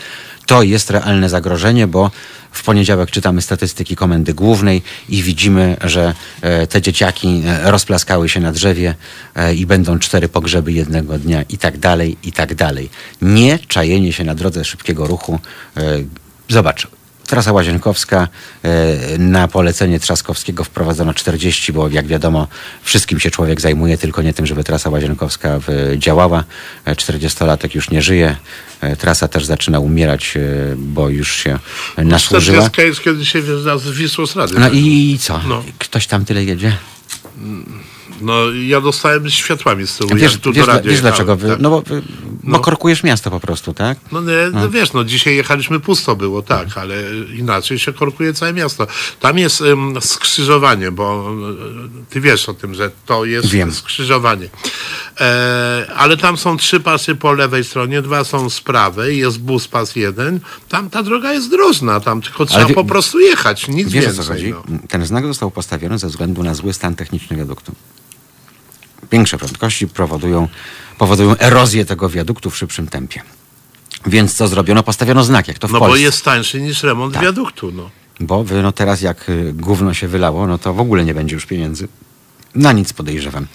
To 0.45 0.63
jest 0.63 0.89
realne 0.89 1.29
zagrożenie, 1.29 1.87
bo 1.87 2.11
w 2.51 2.63
poniedziałek 2.63 3.11
czytamy 3.11 3.41
statystyki 3.41 3.95
Komendy 3.95 4.33
Głównej 4.33 4.81
i 5.09 5.23
widzimy, 5.23 5.77
że 5.83 6.13
e, 6.41 6.67
te 6.67 6.81
dzieciaki 6.81 7.43
e, 7.45 7.71
rozplaskały 7.71 8.29
się 8.29 8.39
na 8.39 8.51
drzewie 8.51 8.95
e, 9.35 9.55
i 9.55 9.65
będą 9.65 9.99
cztery 9.99 10.29
pogrzeby 10.29 10.71
jednego 10.71 11.17
dnia 11.17 11.43
i 11.49 11.57
tak 11.57 11.77
dalej, 11.77 12.17
i 12.23 12.31
tak 12.31 12.55
dalej. 12.55 12.89
Nie 13.21 13.59
czajenie 13.59 14.13
się 14.13 14.23
na 14.23 14.35
drodze 14.35 14.65
szybkiego 14.65 15.07
ruchu. 15.07 15.39
Zobacz, 16.49 16.87
Trasa 17.31 17.51
Łazienkowska 17.51 18.27
e, 18.63 19.17
na 19.17 19.47
polecenie 19.47 19.99
Trzaskowskiego 19.99 20.63
wprowadzono 20.63 21.13
40, 21.13 21.73
bo 21.73 21.89
jak 21.89 22.07
wiadomo 22.07 22.47
wszystkim 22.83 23.19
się 23.19 23.31
człowiek 23.31 23.61
zajmuje, 23.61 23.97
tylko 23.97 24.21
nie 24.21 24.33
tym, 24.33 24.45
żeby 24.45 24.63
trasa 24.63 24.89
Łazienkowska 24.89 25.59
działała. 25.97 26.43
E, 26.85 26.95
40-latek 26.95 27.75
już 27.75 27.89
nie 27.89 28.01
żyje. 28.01 28.35
E, 28.81 28.95
Trasa 28.95 29.27
też 29.27 29.45
zaczyna 29.45 29.79
umierać, 29.79 30.33
e, 30.37 30.39
bo 30.77 31.09
już 31.09 31.35
się 31.35 31.59
nasłużyła. 31.97 32.69
40 32.69 32.81
jest 32.81 33.01
kiedy 33.01 33.25
się 33.25 33.41
z 33.77 33.89
Wisłosrady. 33.91 34.59
No 34.59 34.69
i 34.69 35.17
co? 35.21 35.41
No. 35.47 35.63
Ktoś 35.79 36.07
tam 36.07 36.25
tyle 36.25 36.43
jedzie? 36.43 36.77
No 38.21 38.51
ja 38.67 38.81
dostałem 38.81 39.29
światłami 39.29 39.87
z 39.87 39.97
tyłu, 39.97 40.09
Wiesz, 40.15 40.37
tu 40.37 40.53
wiesz, 40.53 40.65
do 40.65 40.71
radia 40.73 40.91
wiesz 40.91 41.01
dlaczego? 41.01 41.31
Jechałem, 41.33 41.61
no 41.61 41.69
bo, 41.69 41.83
No. 42.43 42.59
korkujesz 42.59 43.03
miasto 43.03 43.31
po 43.31 43.39
prostu, 43.39 43.73
tak? 43.73 43.97
No, 44.11 44.21
nie, 44.21 44.49
no 44.53 44.69
wiesz, 44.69 44.93
no 44.93 45.03
dzisiaj 45.03 45.35
jechaliśmy 45.35 45.79
pusto 45.79 46.15
było, 46.15 46.41
tak, 46.41 46.63
Mhm. 46.63 46.81
ale 46.81 46.95
inaczej 47.37 47.79
się 47.79 47.93
korkuje 47.93 48.33
całe 48.33 48.53
miasto. 48.53 48.87
Tam 49.19 49.37
jest 49.37 49.61
ym, 49.61 49.93
skrzyżowanie, 50.01 50.91
bo 50.91 51.31
ty 52.09 52.21
wiesz 52.21 52.49
o 52.49 52.53
tym, 52.53 52.73
że 52.75 52.91
to 53.05 53.25
jest 53.25 53.47
Wiem. 53.47 53.71
skrzyżowanie. 53.73 54.49
E, 55.19 55.85
ale 55.95 56.17
tam 56.17 56.37
są 56.37 56.57
trzy 56.57 56.79
pasy 56.79 57.15
po 57.15 57.33
lewej 57.33 57.63
stronie, 57.63 58.01
dwa 58.01 58.23
są 58.23 58.49
z 58.49 58.61
prawej, 58.61 59.17
jest 59.17 59.39
bus 59.39 59.67
pas 59.67 59.95
jeden. 59.95 60.39
Tam 60.69 60.89
ta 60.89 61.03
droga 61.03 61.33
jest 61.33 61.49
drożna, 61.49 61.99
tam 61.99 62.21
tylko 62.21 62.45
trzeba 62.45 62.65
wie- 62.65 62.75
po 62.75 62.85
prostu 62.85 63.19
jechać, 63.19 63.67
nic 63.67 63.89
Wiesz 63.89 64.05
więcej. 64.05 64.49
No. 64.51 64.63
Ten 64.89 65.05
znak 65.05 65.25
został 65.27 65.51
postawiony 65.51 65.97
ze 65.99 66.07
względu 66.07 66.43
na 66.43 66.53
zły 66.53 66.73
stan 66.73 66.95
techniczny 66.95 67.37
wiaduktu. 67.37 67.71
Większe 69.11 69.37
prędkości 69.37 69.87
powodują, 69.87 70.47
powodują 70.97 71.37
erozję 71.37 71.85
tego 71.85 72.09
wiaduktu 72.09 72.49
w 72.49 72.57
szybszym 72.57 72.87
tempie. 72.87 73.21
Więc 74.05 74.33
co 74.33 74.47
zrobiono? 74.47 74.83
Postawiono 74.83 75.23
znak, 75.23 75.47
jak 75.47 75.59
to 75.59 75.67
w 75.67 75.71
No 75.71 75.79
bo 75.79 75.85
Polsce. 75.85 76.01
jest 76.01 76.25
tańszy 76.25 76.61
niż 76.61 76.83
remont 76.83 77.13
Tak. 77.13 77.23
wiaduktu, 77.23 77.71
no. 77.71 77.89
Bo 78.19 78.45
no 78.63 78.71
teraz 78.71 79.01
jak 79.01 79.29
y, 79.29 79.53
gówno 79.53 79.93
się 79.93 80.07
wylało, 80.07 80.47
no 80.47 80.57
to 80.57 80.73
w 80.73 80.79
ogóle 80.79 81.05
nie 81.05 81.13
będzie 81.13 81.35
już 81.35 81.45
pieniędzy. 81.45 81.87
Na 82.55 82.71
nic 82.71 82.93
podejrzewam 82.93 83.47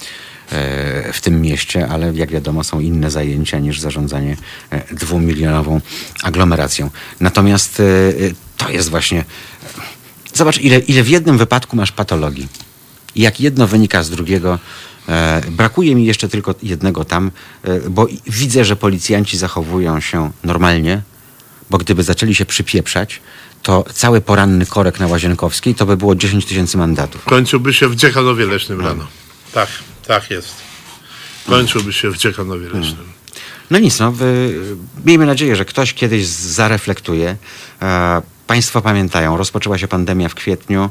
e, 0.52 1.12
w 1.12 1.20
tym 1.20 1.40
mieście, 1.42 1.88
ale 1.88 2.12
jak 2.14 2.30
wiadomo 2.30 2.64
są 2.64 2.80
inne 2.80 3.10
zajęcia 3.10 3.58
niż 3.58 3.80
zarządzanie 3.80 4.36
e, 4.70 4.94
dwumilionową 4.94 5.80
aglomeracją. 6.22 6.90
Natomiast 7.20 7.80
e, 7.80 7.84
to 8.56 8.70
jest 8.70 8.90
właśnie... 8.90 9.24
Zobacz, 10.34 10.58
ile, 10.58 10.78
ile 10.78 11.02
w 11.02 11.08
jednym 11.08 11.38
wypadku 11.38 11.76
masz 11.76 11.92
patologii. 11.92 12.48
I 13.14 13.20
jak 13.22 13.40
jedno 13.40 13.66
wynika 13.66 14.02
z 14.02 14.10
drugiego, 14.10 14.58
brakuje 15.50 15.94
mi 15.94 16.04
jeszcze 16.06 16.28
tylko 16.28 16.54
jednego 16.62 17.04
tam, 17.04 17.30
e, 17.62 17.90
bo 17.90 18.06
widzę, 18.26 18.64
że 18.64 18.76
policjanci 18.76 19.38
zachowują 19.38 20.00
się 20.00 20.30
normalnie, 20.44 21.02
bo 21.70 21.78
gdyby 21.78 22.02
zaczęli 22.02 22.34
się 22.34 22.46
przypieprzać, 22.46 23.20
to 23.62 23.84
cały 23.94 24.20
poranny 24.20 24.66
korek 24.66 25.00
na 25.00 25.06
Łazienkowskiej 25.06 25.74
to 25.74 25.86
by 25.86 25.96
było 25.96 26.14
10 26.14 26.46
tysięcy 26.46 26.78
mandatów. 26.78 27.24
Kończyłby 27.24 27.74
się 27.74 27.88
w 27.88 27.96
Dziekanowie 27.96 28.46
Leśnym 28.46 28.78
No. 28.82 28.88
rano. 28.88 29.06
Tak, 29.52 29.68
tak 30.06 30.30
jest. 30.30 30.54
Kończyłby 31.46 31.92
się 31.92 32.10
w 32.10 32.16
Dziekanowie 32.16 32.66
Hmm. 32.66 32.82
Leśnym. 32.82 33.06
No 33.70 33.78
nic, 33.78 33.98
no, 34.00 34.12
wy, 34.12 34.54
miejmy 35.04 35.26
nadzieję, 35.26 35.56
że 35.56 35.64
ktoś 35.64 35.94
kiedyś 35.94 36.26
zareflektuje. 36.26 37.36
E, 37.82 38.22
państwo 38.46 38.82
pamiętają, 38.82 39.36
rozpoczęła 39.36 39.78
się 39.78 39.88
pandemia 39.88 40.28
w 40.28 40.34
kwietniu 40.34 40.82
e, 40.84 40.90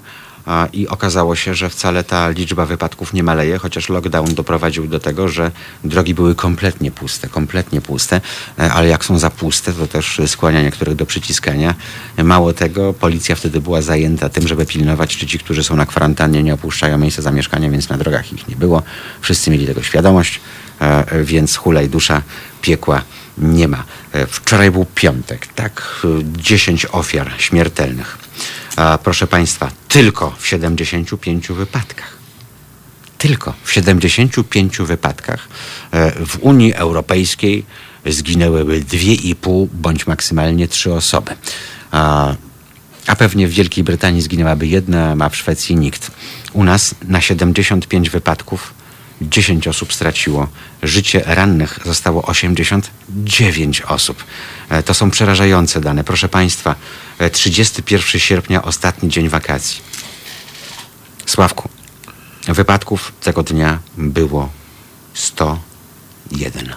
i 0.73 0.87
okazało 0.87 1.35
się, 1.35 1.53
że 1.53 1.69
wcale 1.69 2.03
ta 2.03 2.29
liczba 2.29 2.65
wypadków 2.65 3.13
nie 3.13 3.23
maleje, 3.23 3.57
chociaż 3.57 3.89
lockdown 3.89 4.35
doprowadził 4.35 4.87
do 4.87 4.99
tego, 4.99 5.27
że 5.27 5.51
drogi 5.83 6.13
były 6.13 6.35
kompletnie 6.35 6.91
puste, 6.91 7.29
kompletnie 7.29 7.81
puste, 7.81 8.21
e, 8.59 8.73
ale 8.73 8.87
jak 8.87 9.05
są 9.05 9.19
za 9.19 9.29
puste, 9.29 9.73
to 9.73 9.87
też 9.87 10.21
skłania 10.27 10.61
niektórych 10.61 10.95
do 10.95 11.05
przyciskania. 11.05 11.75
Mało 12.23 12.53
tego, 12.53 12.93
policja 12.93 13.35
wtedy 13.35 13.61
była 13.61 13.81
zajęta 13.81 14.29
tym, 14.29 14.47
żeby 14.47 14.65
pilnować, 14.65 15.17
czy 15.17 15.27
ci, 15.27 15.39
którzy 15.39 15.63
są 15.63 15.75
na 15.75 15.85
kwarantannie, 15.85 16.43
nie 16.43 16.53
opuszczają 16.53 16.97
miejsca 16.97 17.21
zamieszkania, 17.21 17.69
więc 17.69 17.89
na 17.89 17.97
drogach 17.97 18.33
ich 18.33 18.47
nie 18.47 18.55
było. 18.55 18.83
Wszyscy 19.21 19.51
mieli 19.51 19.67
tego 19.67 19.83
świadomość, 19.83 20.41
e, 20.81 21.23
więc 21.23 21.55
hulaj 21.55 21.89
dusza, 21.89 22.21
piekła 22.61 23.01
nie 23.37 23.67
ma. 23.67 23.83
E, 24.11 24.27
Wczoraj 24.27 24.71
był 24.71 24.85
piątek, 24.95 25.47
tak? 25.47 26.01
E, 26.03 26.07
10 26.23 26.85
ofiar 26.91 27.31
śmiertelnych. 27.37 28.17
Proszę 29.03 29.27
Państwa, 29.27 29.71
tylko 29.87 30.35
w 30.39 30.47
75 30.47 31.47
wypadkach. 31.47 32.17
Tylko 33.17 33.53
w 33.63 33.71
75 33.71 34.77
wypadkach 34.77 35.47
e, 35.91 36.25
w 36.25 36.37
Unii 36.41 36.73
Europejskiej 36.73 37.65
zginęłyby 38.05 38.81
2,5 38.81 39.67
bądź 39.73 40.07
maksymalnie 40.07 40.67
3 40.67 40.93
osoby. 40.93 41.31
A, 41.91 42.33
a 43.07 43.15
pewnie 43.15 43.47
w 43.47 43.51
Wielkiej 43.51 43.83
Brytanii 43.83 44.21
zginęłaby 44.21 44.67
jedna, 44.67 45.15
a 45.19 45.29
w 45.29 45.35
Szwecji 45.35 45.75
nikt. 45.75 46.11
U 46.53 46.63
nas 46.63 46.95
na 47.07 47.21
75 47.21 48.09
wypadków 48.09 48.73
10 49.21 49.67
osób 49.67 49.93
straciło 49.93 50.47
życie, 50.83 51.23
rannych 51.25 51.79
zostało 51.85 52.25
89 52.25 53.81
osób. 53.81 54.23
E, 54.69 54.83
To 54.83 54.93
są 54.93 55.11
przerażające 55.11 55.81
dane. 55.81 56.03
Proszę 56.03 56.29
Państwa, 56.29 56.75
e, 57.19 57.29
31 57.29 58.19
sierpnia, 58.19 58.63
ostatni 58.63 59.09
dzień 59.09 59.29
wakacji. 59.29 59.81
Sławku, 61.25 61.69
wypadków 62.47 63.11
tego 63.21 63.43
dnia 63.43 63.79
było 63.97 64.49
101. 65.13 66.75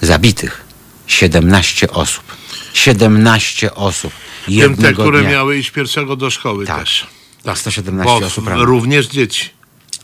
Zabitych 0.00 0.64
17 1.06 1.90
osób. 1.90 2.24
17 2.72 3.74
osób. 3.74 4.12
Tym 4.46 4.76
te, 4.76 4.92
które 4.92 5.20
dnia. 5.20 5.30
miały 5.30 5.58
iść 5.58 5.70
pierwszego 5.70 6.16
do 6.16 6.30
szkoły 6.30 6.66
Tak. 6.66 6.78
też. 6.80 7.06
Tak. 7.42 7.58
117 7.58 8.20
Bo 8.20 8.26
osób 8.26 8.44
również 8.48 9.06
dzieci. 9.06 9.50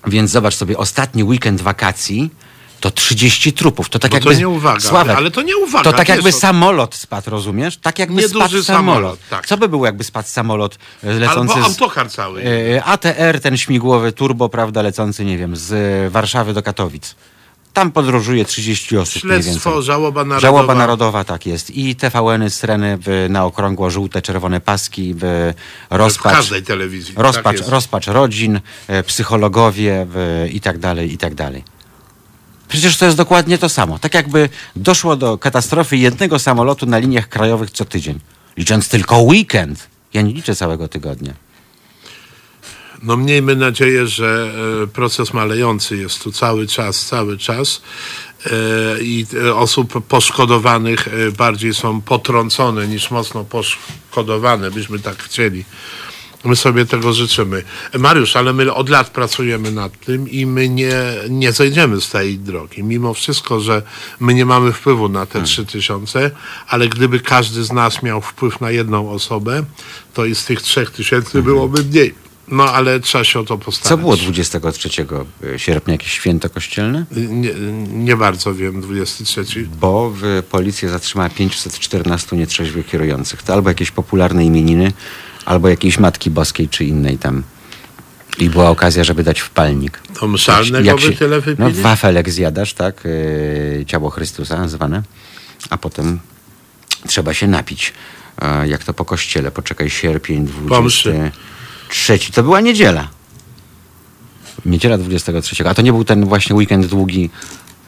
Więc 0.06 0.30
zobacz 0.30 0.54
sobie, 0.54 0.78
ostatni 0.78 1.24
weekend 1.24 1.60
wakacji 1.60 2.30
to 2.80 2.90
30 2.90 3.52
trupów. 3.52 3.88
To 3.88 3.98
tak 3.98 4.12
No 4.12 4.20
to 4.20 4.28
jakby. 4.30 4.40
nie 4.40 4.48
uwaga, 4.48 4.80
Sławek, 4.80 5.16
ale 5.16 5.30
to 5.30 5.42
nie 5.42 5.56
uwaga, 5.56 5.84
To 5.84 5.92
tak 5.96 6.08
jakby 6.08 6.32
samolot 6.32 6.94
spadł, 6.94 7.30
rozumiesz? 7.30 7.76
Tak 7.76 7.98
jakby 7.98 8.14
Nieduży 8.22 8.34
spadł 8.34 8.62
samolot. 8.62 8.66
samolot, 8.94 9.18
tak. 9.30 9.46
Co 9.46 9.56
by 9.56 9.68
było, 9.68 9.86
jakby 9.86 10.04
spadł 10.04 10.28
samolot 10.28 10.78
e, 11.04 11.12
lecący 11.12 11.54
Albo 11.54 11.68
z. 11.68 11.72
autokar 11.72 12.10
cały. 12.10 12.42
e, 12.76 12.84
ATR, 12.84 13.40
ten 13.42 13.56
śmigłowy 13.56 14.12
turbo, 14.12 14.48
prawda, 14.48 14.82
lecący, 14.82 15.24
nie 15.24 15.38
wiem, 15.38 15.56
z 15.56 16.12
Warszawy 16.12 16.52
do 16.54 16.62
Katowic. 16.62 17.14
Tam 17.72 17.92
podróżuje 17.92 18.44
30 18.44 18.96
osób. 18.96 19.22
Śledztwo, 19.22 19.82
żałoba 19.82 20.20
narodowa. 20.24 20.40
Żałoba 20.40 20.74
narodowa, 20.74 21.24
tak 21.24 21.46
jest. 21.46 21.70
I 21.70 21.96
TVN-y, 21.96 22.50
syreny 22.50 22.98
na 23.28 23.44
okrągło 23.44 23.90
żółte, 23.90 24.22
czerwone 24.22 24.60
paski, 24.60 25.14
w 25.14 25.18
W 25.20 25.54
rozpacz. 25.90 26.32
każdej 26.34 26.62
telewizji. 26.62 27.14
tak 27.14 27.24
Rozpacz, 27.24 27.56
jest. 27.56 27.68
rozpacz 27.68 28.06
rodzin, 28.06 28.60
e, 28.88 29.02
psychologowie 29.02 30.06
w, 30.10 30.46
i 30.52 30.60
tak 30.60 30.78
dalej, 30.78 31.12
i 31.12 31.18
tak 31.18 31.34
dalej. 31.34 31.64
Przecież 32.68 32.96
to 32.96 33.04
jest 33.04 33.16
dokładnie 33.16 33.58
to 33.58 33.68
samo. 33.68 33.98
Tak 33.98 34.14
jakby 34.14 34.48
doszło 34.76 35.16
do 35.16 35.38
katastrofy 35.38 35.96
jednego 35.96 36.38
samolotu 36.38 36.86
na 36.86 36.98
liniach 36.98 37.28
krajowych 37.28 37.70
co 37.70 37.84
tydzień. 37.84 38.20
Licząc 38.56 38.88
tylko 38.88 39.18
weekend. 39.18 39.88
Ja 40.14 40.22
nie 40.22 40.32
liczę 40.32 40.56
całego 40.56 40.88
tygodnia. 40.88 41.34
No 43.02 43.16
miejmy 43.16 43.56
nadzieję, 43.56 44.06
że 44.06 44.52
e, 44.82 44.86
proces 44.86 45.32
malejący 45.32 45.96
jest 45.96 46.22
tu 46.22 46.32
cały 46.32 46.66
czas, 46.66 47.06
cały 47.06 47.38
czas 47.38 47.82
e, 48.46 48.50
i 49.00 49.26
e, 49.46 49.54
osób 49.54 50.06
poszkodowanych 50.06 51.08
bardziej 51.36 51.74
są 51.74 52.00
potrącone 52.00 52.88
niż 52.88 53.10
mocno 53.10 53.44
poszkodowane, 53.44 54.70
byśmy 54.70 54.98
tak 54.98 55.22
chcieli. 55.22 55.64
My 56.44 56.56
sobie 56.56 56.86
tego 56.86 57.12
życzymy. 57.12 57.62
Mariusz, 57.98 58.36
ale 58.36 58.52
my 58.52 58.74
od 58.74 58.88
lat 58.88 59.10
pracujemy 59.10 59.70
nad 59.70 60.00
tym 60.00 60.30
i 60.30 60.46
my 60.46 60.68
nie, 60.68 60.94
nie 61.30 61.52
zejdziemy 61.52 62.00
z 62.00 62.10
tej 62.10 62.38
drogi. 62.38 62.84
Mimo 62.84 63.14
wszystko, 63.14 63.60
że 63.60 63.82
my 64.20 64.34
nie 64.34 64.46
mamy 64.46 64.72
wpływu 64.72 65.08
na 65.08 65.26
te 65.26 65.42
trzy 65.42 65.66
tysiące, 65.66 66.30
ale 66.68 66.88
gdyby 66.88 67.20
każdy 67.20 67.64
z 67.64 67.72
nas 67.72 68.02
miał 68.02 68.20
wpływ 68.20 68.60
na 68.60 68.70
jedną 68.70 69.10
osobę, 69.10 69.64
to 70.14 70.24
i 70.24 70.34
z 70.34 70.44
tych 70.44 70.62
trzech 70.62 70.90
tysięcy 70.90 71.42
byłoby 71.42 71.84
mniej. 71.84 72.14
No, 72.48 72.64
ale 72.64 73.00
trzeba 73.00 73.24
się 73.24 73.40
o 73.40 73.44
to 73.44 73.58
postarać. 73.58 73.88
Co 73.88 73.96
było 73.96 74.16
23 74.16 74.88
sierpnia? 75.56 75.94
Jakieś 75.94 76.12
święto 76.12 76.50
kościelne? 76.50 77.04
Nie, 77.10 77.50
nie 77.92 78.16
bardzo 78.16 78.54
wiem, 78.54 78.80
23. 78.80 79.44
Bo 79.80 80.10
w, 80.10 80.42
policja 80.50 80.88
zatrzymała 80.88 81.30
514 81.30 82.36
nietrzeźwych 82.36 82.86
kierujących. 82.86 83.42
To 83.42 83.52
albo 83.52 83.68
jakieś 83.70 83.90
popularne 83.90 84.44
imieniny, 84.44 84.92
albo 85.44 85.68
jakiejś 85.68 85.98
Matki 85.98 86.30
Boskiej, 86.30 86.68
czy 86.68 86.84
innej 86.84 87.18
tam. 87.18 87.42
I 88.38 88.50
była 88.50 88.70
okazja, 88.70 89.04
żeby 89.04 89.24
dać 89.24 89.40
wpalnik. 89.40 90.00
To 90.20 90.28
mszalnego 90.28 90.96
by 90.96 91.12
tyle 91.12 91.40
wypili? 91.40 91.68
No 91.68 91.82
wafelek 91.82 92.30
zjadasz, 92.30 92.74
tak? 92.74 93.04
Yy, 93.04 93.84
ciało 93.86 94.10
Chrystusa 94.10 94.68
zwane. 94.68 95.02
A 95.70 95.78
potem 95.78 96.20
trzeba 97.06 97.34
się 97.34 97.46
napić. 97.46 97.92
E, 98.42 98.68
jak 98.68 98.84
to 98.84 98.94
po 98.94 99.04
kościele. 99.04 99.50
Poczekaj, 99.50 99.90
sierpień 99.90 100.48
Po 100.68 100.82
mszy. 100.82 101.30
23. 101.90 102.32
To 102.32 102.42
była 102.42 102.60
niedziela. 102.60 103.08
Niedziela 104.66 104.98
23. 104.98 105.68
A 105.68 105.74
to 105.74 105.82
nie 105.82 105.92
był 105.92 106.04
ten 106.04 106.24
właśnie 106.24 106.56
weekend 106.56 106.86
długi 106.86 107.30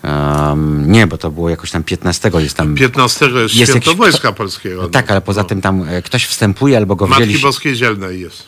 Um, 0.06 0.92
nie, 0.92 1.06
bo 1.06 1.18
to 1.18 1.30
było 1.30 1.50
jakoś 1.50 1.70
tam 1.70 1.82
15 1.82 2.30
jest 2.34 2.56
tam... 2.56 2.74
15 2.74 3.24
jest, 3.26 3.36
Jest 3.54 3.54
święto 3.54 3.90
jakiś- 3.90 3.94
Wojska 3.94 4.32
Polskiego. 4.32 4.82
No 4.82 4.88
tak, 4.88 5.10
ale 5.10 5.20
poza 5.20 5.44
tym 5.44 5.60
tam 5.60 5.88
e, 5.88 6.02
ktoś 6.02 6.24
wstępuje 6.26 6.76
albo 6.76 6.96
go 6.96 7.06
Matki 7.06 7.24
wzięli... 7.24 7.42
Boskiej 7.42 7.74
Zielnej 7.76 8.20
jest. 8.20 8.42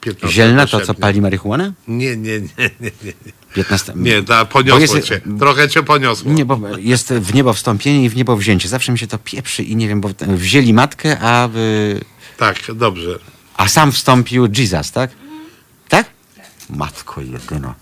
15 0.00 0.36
Zielna 0.36 0.66
to 0.66 0.80
co, 0.80 0.94
pali 0.94 1.20
marihuanę? 1.20 1.72
Nie, 1.88 2.16
nie, 2.16 2.40
nie, 2.40 2.48
nie, 2.80 2.90
nie. 3.04 3.12
15... 3.54 3.92
Nie, 3.96 4.22
da, 4.22 4.44
poniosło 4.44 4.96
jest- 4.96 5.08
cię. 5.08 5.20
Trochę 5.38 5.68
cię 5.68 5.82
poniosło. 5.82 6.32
Nie, 6.32 6.44
bo 6.44 6.60
jest 6.78 7.12
w 7.12 7.34
niebo 7.34 7.52
wstąpienie 7.52 8.04
i 8.04 8.08
w 8.08 8.16
niebo 8.16 8.36
wzięcie. 8.36 8.68
Zawsze 8.68 8.92
mi 8.92 8.98
się 8.98 9.06
to 9.06 9.18
pieprzy 9.18 9.62
i 9.62 9.76
nie 9.76 9.88
wiem, 9.88 10.00
bo 10.00 10.10
wzięli 10.20 10.72
matkę, 10.74 11.16
a, 11.20 11.48
y, 11.48 12.00
Tak, 12.36 12.56
dobrze. 12.74 13.18
a 13.56 13.68
sam 13.68 13.92
wstąpił 13.92 14.48
Jesus, 14.58 14.92
tak? 14.92 15.10
Tak? 15.88 16.06
Matko 16.70 17.20
jedyna. 17.20 17.74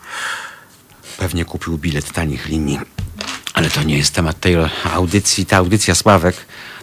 Pewnie 1.19 1.45
kupił 1.45 1.79
bilet 1.79 2.13
tanich 2.13 2.49
linii. 2.49 2.79
Ale 3.55 3.71
to 3.71 3.83
nie 3.83 3.97
jest 3.97 4.15
temat 4.15 4.41
tej 4.41 4.57
audycji. 4.95 5.47
Ta 5.47 5.57
audycja 5.57 5.95
Sławek 5.95 6.37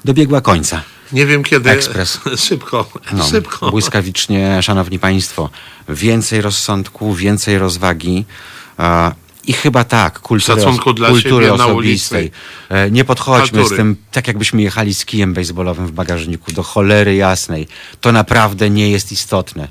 dobiegła 0.06 0.42
końca. 0.42 0.82
Nie 1.12 1.26
wiem 1.26 1.44
kiedy. 1.44 1.70
Ekspres. 1.70 2.20
Szybko, 2.48 2.90
No, 3.14 3.24
szybko. 3.24 3.72
Błyskawicznie, 3.72 4.64
szanowni 4.64 5.00
państwo, 5.00 5.50
więcej 5.90 6.42
rozsądku, 6.42 7.14
więcej 7.14 7.58
rozwagi. 7.60 8.26
e, 8.80 9.12
I 9.48 9.54
chyba 9.54 9.84
tak, 9.84 10.20
kultury, 10.20 10.62
Szacunku 10.62 10.94
dla 10.94 11.10
kultury 11.10 11.54
osobistej. 11.54 12.32
E, 12.70 12.92
Nie 12.92 13.06
podchodźmy 13.06 13.60
Kultury. 13.60 13.76
z 13.76 13.78
tym, 13.78 13.96
tak 14.12 14.28
jakbyśmy 14.28 14.62
jechali 14.62 14.94
z 14.94 15.06
kijem 15.06 15.34
baseballowym 15.34 15.88
w 15.88 15.92
bagażniku, 15.92 16.52
do 16.52 16.64
cholery 16.64 17.16
jasnej. 17.16 17.68
To 18.02 18.12
naprawdę 18.12 18.70
nie 18.70 18.90
jest 18.92 19.12
istotne. 19.12 19.68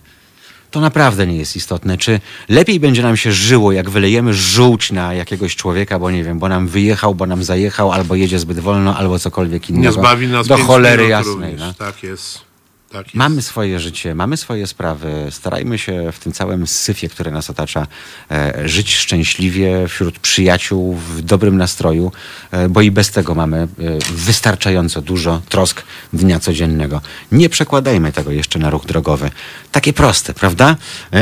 To 0.71 0.81
naprawdę 0.81 1.27
nie 1.27 1.37
jest 1.37 1.57
istotne. 1.57 1.99
Czy 1.99 2.21
lepiej 2.49 2.81
będzie 2.81 3.03
nam 3.03 3.17
się 3.17 3.33
żyło, 3.33 3.73
jak 3.73 3.91
wylejemy 3.91 4.35
żółć 4.35 4.93
na 4.93 5.15
jakiegoś 5.15 5.57
człowieka, 5.57 5.99
bo 5.99 6.11
nie 6.11 6.25
wiem, 6.25 6.39
bo 6.39 6.49
nam 6.49 6.69
wyjechał, 6.69 7.15
bo 7.15 7.27
nam 7.27 7.45
zajechał, 7.45 7.93
albo 7.93 8.15
jedzie 8.15 8.39
zbyt 8.39 8.59
wolno, 8.61 8.97
albo 8.97 9.19
cokolwiek 9.19 9.71
innego. 9.71 9.87
Nie 9.87 9.93
zbawi 9.93 10.29
nas 10.29 10.47
Do 10.47 10.57
cholery 10.59 11.09
jasnej. 11.09 11.35
również. 11.35 11.61
No. 11.61 11.75
Tak 11.75 12.03
jest. 12.03 12.48
Tak. 12.91 13.15
Mamy 13.15 13.43
swoje 13.43 13.81
życie, 13.81 14.15
mamy 14.15 14.37
swoje 14.37 14.67
sprawy. 14.67 15.27
Starajmy 15.31 15.79
się 15.79 16.13
w 16.13 16.19
tym 16.19 16.33
całym 16.33 16.67
syfie, 16.67 17.09
który 17.09 17.31
nas 17.31 17.51
otacza, 17.51 17.87
e, 18.31 18.69
żyć 18.69 18.97
szczęśliwie 18.97 19.89
wśród 19.89 20.19
przyjaciół, 20.19 20.95
w 20.95 21.23
dobrym 21.23 21.57
nastroju, 21.57 22.13
e, 22.51 22.69
bo 22.69 22.81
i 22.81 22.91
bez 22.91 23.11
tego 23.11 23.35
mamy 23.35 23.57
e, 23.57 23.69
wystarczająco 24.13 25.03
dużo 25.03 25.43
trosk 25.49 25.83
dnia 26.13 26.41
codziennego. 26.41 27.01
Nie 27.33 27.49
przekładajmy 27.49 28.13
tego 28.13 28.31
jeszcze 28.31 28.59
na 28.59 28.71
ruch 28.71 28.87
drogowy. 28.87 29.31
Takie 29.73 29.93
proste, 29.93 30.35
prawda? 30.35 30.77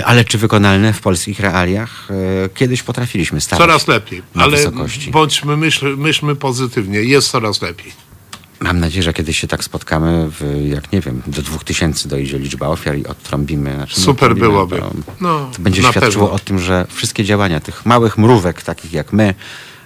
Ale 0.05 0.25
czy 0.25 0.39
wykonalne 0.39 0.93
w 0.93 1.01
polskich 1.01 1.41
realiach? 1.41 2.09
Kiedyś 2.55 2.83
potrafiliśmy 2.83 3.41
stawać 3.41 3.67
Coraz 3.67 3.89
lepiej, 3.89 4.23
na 4.35 4.45
ale 4.45 4.57
wysokości. 4.57 5.11
bądźmy, 5.11 5.57
myśl, 5.57 5.97
myślmy 5.97 6.37
pozytywnie. 6.37 7.03
Jest 7.03 7.31
coraz 7.31 7.63
lepiej. 7.63 8.06
Mam 8.61 8.81
nadzieję, 8.81 9.03
że 9.03 9.12
kiedyś 9.12 9.39
się 9.39 9.47
tak 9.47 9.65
spotkamy, 9.65 10.28
w, 10.31 10.66
jak 10.69 10.93
nie 10.93 11.01
wiem, 11.01 11.23
do 11.27 11.43
dwóch 11.43 11.65
tysięcy 11.65 12.09
dojdzie 12.09 12.39
liczba 12.39 12.69
ofiar 12.69 12.99
i 12.99 13.07
odtrąbimy. 13.07 13.74
Znaczy, 13.74 14.01
Super 14.01 14.12
odtrąbimy, 14.33 14.49
byłoby. 14.49 14.78
to- 14.78 14.93
No, 15.20 15.51
to 15.57 15.62
będzie 15.62 15.83
świadczyło 15.83 16.27
pewno. 16.27 16.31
o 16.31 16.39
tym, 16.39 16.59
że 16.59 16.87
wszystkie 16.95 17.24
działania 17.24 17.61
tych 17.61 17.87
małych 17.87 18.19
mrówek, 18.19 18.62
takich 18.62 18.93
jak 18.93 19.12
my, 19.12 19.35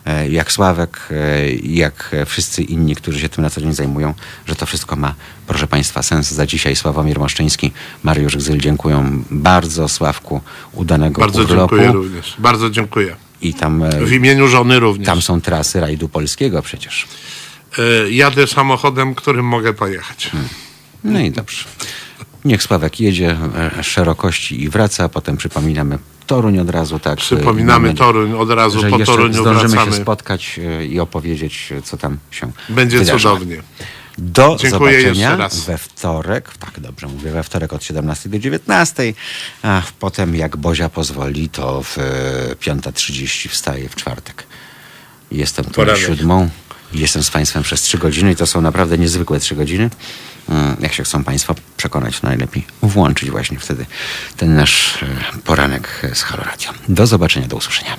e, 0.05 0.29
jak 0.29 0.53
Sławek, 0.53 1.01
e, 1.11 1.51
jak 1.53 2.11
wszyscy 2.27 2.63
inni, 2.63 2.97
którzy 2.97 3.21
się 3.21 3.29
tym 3.29 3.45
na 3.45 3.51
co 3.51 3.61
dzień 3.61 3.73
zajmują, 3.73 4.15
że 4.47 4.55
to 4.57 4.67
wszystko 4.67 4.97
ma, 4.97 5.15
proszę 5.47 5.67
Państwa, 5.67 6.03
sens. 6.03 6.31
Za 6.31 6.47
dzisiaj 6.47 6.77
Sławomir 6.77 7.19
Moszczyński, 7.19 7.73
Mariusz 8.03 8.37
Gzyl 8.37 8.59
dziękuję 8.61 9.11
bardzo 9.31 9.89
Sławku 9.89 10.41
udanego 10.73 11.21
Bardzo 11.21 11.43
urlopu. 11.43 11.77
dziękuję 11.77 11.93
również. 11.93 12.35
Bardzo 12.39 12.71
dziękuję. 12.71 13.17
I 13.43 13.55
tam, 13.55 13.83
e, 13.83 13.91
W 14.05 14.13
imieniu 14.13 14.49
żony 14.49 14.79
również. 14.81 15.07
tam 15.07 15.23
są 15.23 15.41
trasy 15.41 15.81
rajdu 15.81 16.09
polskiego 16.09 16.63
przecież. 16.63 17.07
E, 17.79 18.11
Jadę 18.11 18.47
samochodem, 18.47 19.15
którym 19.15 19.47
mogę 19.47 19.73
pojechać. 19.75 20.31
No 21.05 21.21
i 21.21 21.31
dobrze. 21.31 21.65
Niech 22.45 22.63
Sławek 22.63 23.01
jedzie 23.01 23.37
e, 23.79 23.83
szerokości 23.85 24.63
i 24.63 24.69
wraca, 24.69 25.09
potem 25.09 25.37
przypominamy 25.37 25.99
Toruń 26.27 26.59
od 26.59 26.71
razu, 26.71 26.99
tak. 26.99 27.19
Przypominamy 27.19 27.89
Mamy- 27.89 27.99
Toruń, 27.99 28.33
od 28.35 28.51
razu 28.51 28.81
że 28.81 28.91
po 28.91 28.99
jeszcze 28.99 29.13
Toruniu 29.15 29.35
zdążymy 29.41 29.69
wracamy. 29.69 29.97
się 29.97 30.03
spotkać 30.03 30.61
e, 30.63 30.87
i 30.87 31.01
opowiedzieć, 31.01 31.73
e, 31.79 31.83
co 31.83 31.97
tam 31.97 32.19
się 32.31 32.53
Będzie 32.69 32.99
wydarza. 32.99 33.31
cudownie. 33.31 33.63
Do 34.19 34.57
Dziękuję 34.61 34.93
jeszcze 34.93 35.09
zobaczenia 35.15 35.37
raz. 35.37 35.65
we 35.65 35.79
wtorek, 35.79 36.51
tak 36.59 36.81
dobrze 36.81 37.07
mówię, 37.07 37.31
we 37.31 37.43
wtorek 37.43 37.73
od 37.73 37.85
17 37.85 38.29
do 38.29 38.39
19, 38.39 39.15
a 39.63 39.83
potem 40.01 40.35
jak 40.37 40.57
Bozia 40.57 40.89
pozwoli, 40.89 41.49
to 41.49 41.83
w 41.83 41.99
e, 41.99 42.03
5.30 42.61 43.49
wstaję 43.49 43.89
w 43.89 43.95
czwartek. 43.97 44.47
Jestem 45.33 45.65
tu 45.65 45.85
na 45.85 45.97
siódmą. 45.97 46.49
Jestem 46.93 47.23
z 47.23 47.31
Państwem 47.31 47.63
przez 47.63 47.83
trzy 47.83 47.99
godziny 47.99 48.33
i 48.33 48.37
to 48.37 48.47
są 48.47 48.61
naprawdę 48.61 48.99
niezwykłe 48.99 49.41
trzy 49.41 49.57
godziny. 49.57 49.91
Mm, 50.49 50.77
Jak 50.81 50.93
się 50.93 51.03
chcą 51.05 51.25
Państwo 51.25 51.55
przekonać, 51.77 52.23
najlepiej 52.23 52.67
włączyć 52.83 53.31
właśnie 53.31 53.59
wtedy 53.59 53.87
ten 54.37 54.55
nasz 54.55 55.03
e, 55.03 55.07
poranek 55.45 56.03
z 56.15 56.23
Halo 56.23 56.45
Radio. 56.45 56.71
Do 56.89 57.07
zobaczenia, 57.07 57.49
do 57.49 57.57
usłyszenia. 57.57 57.97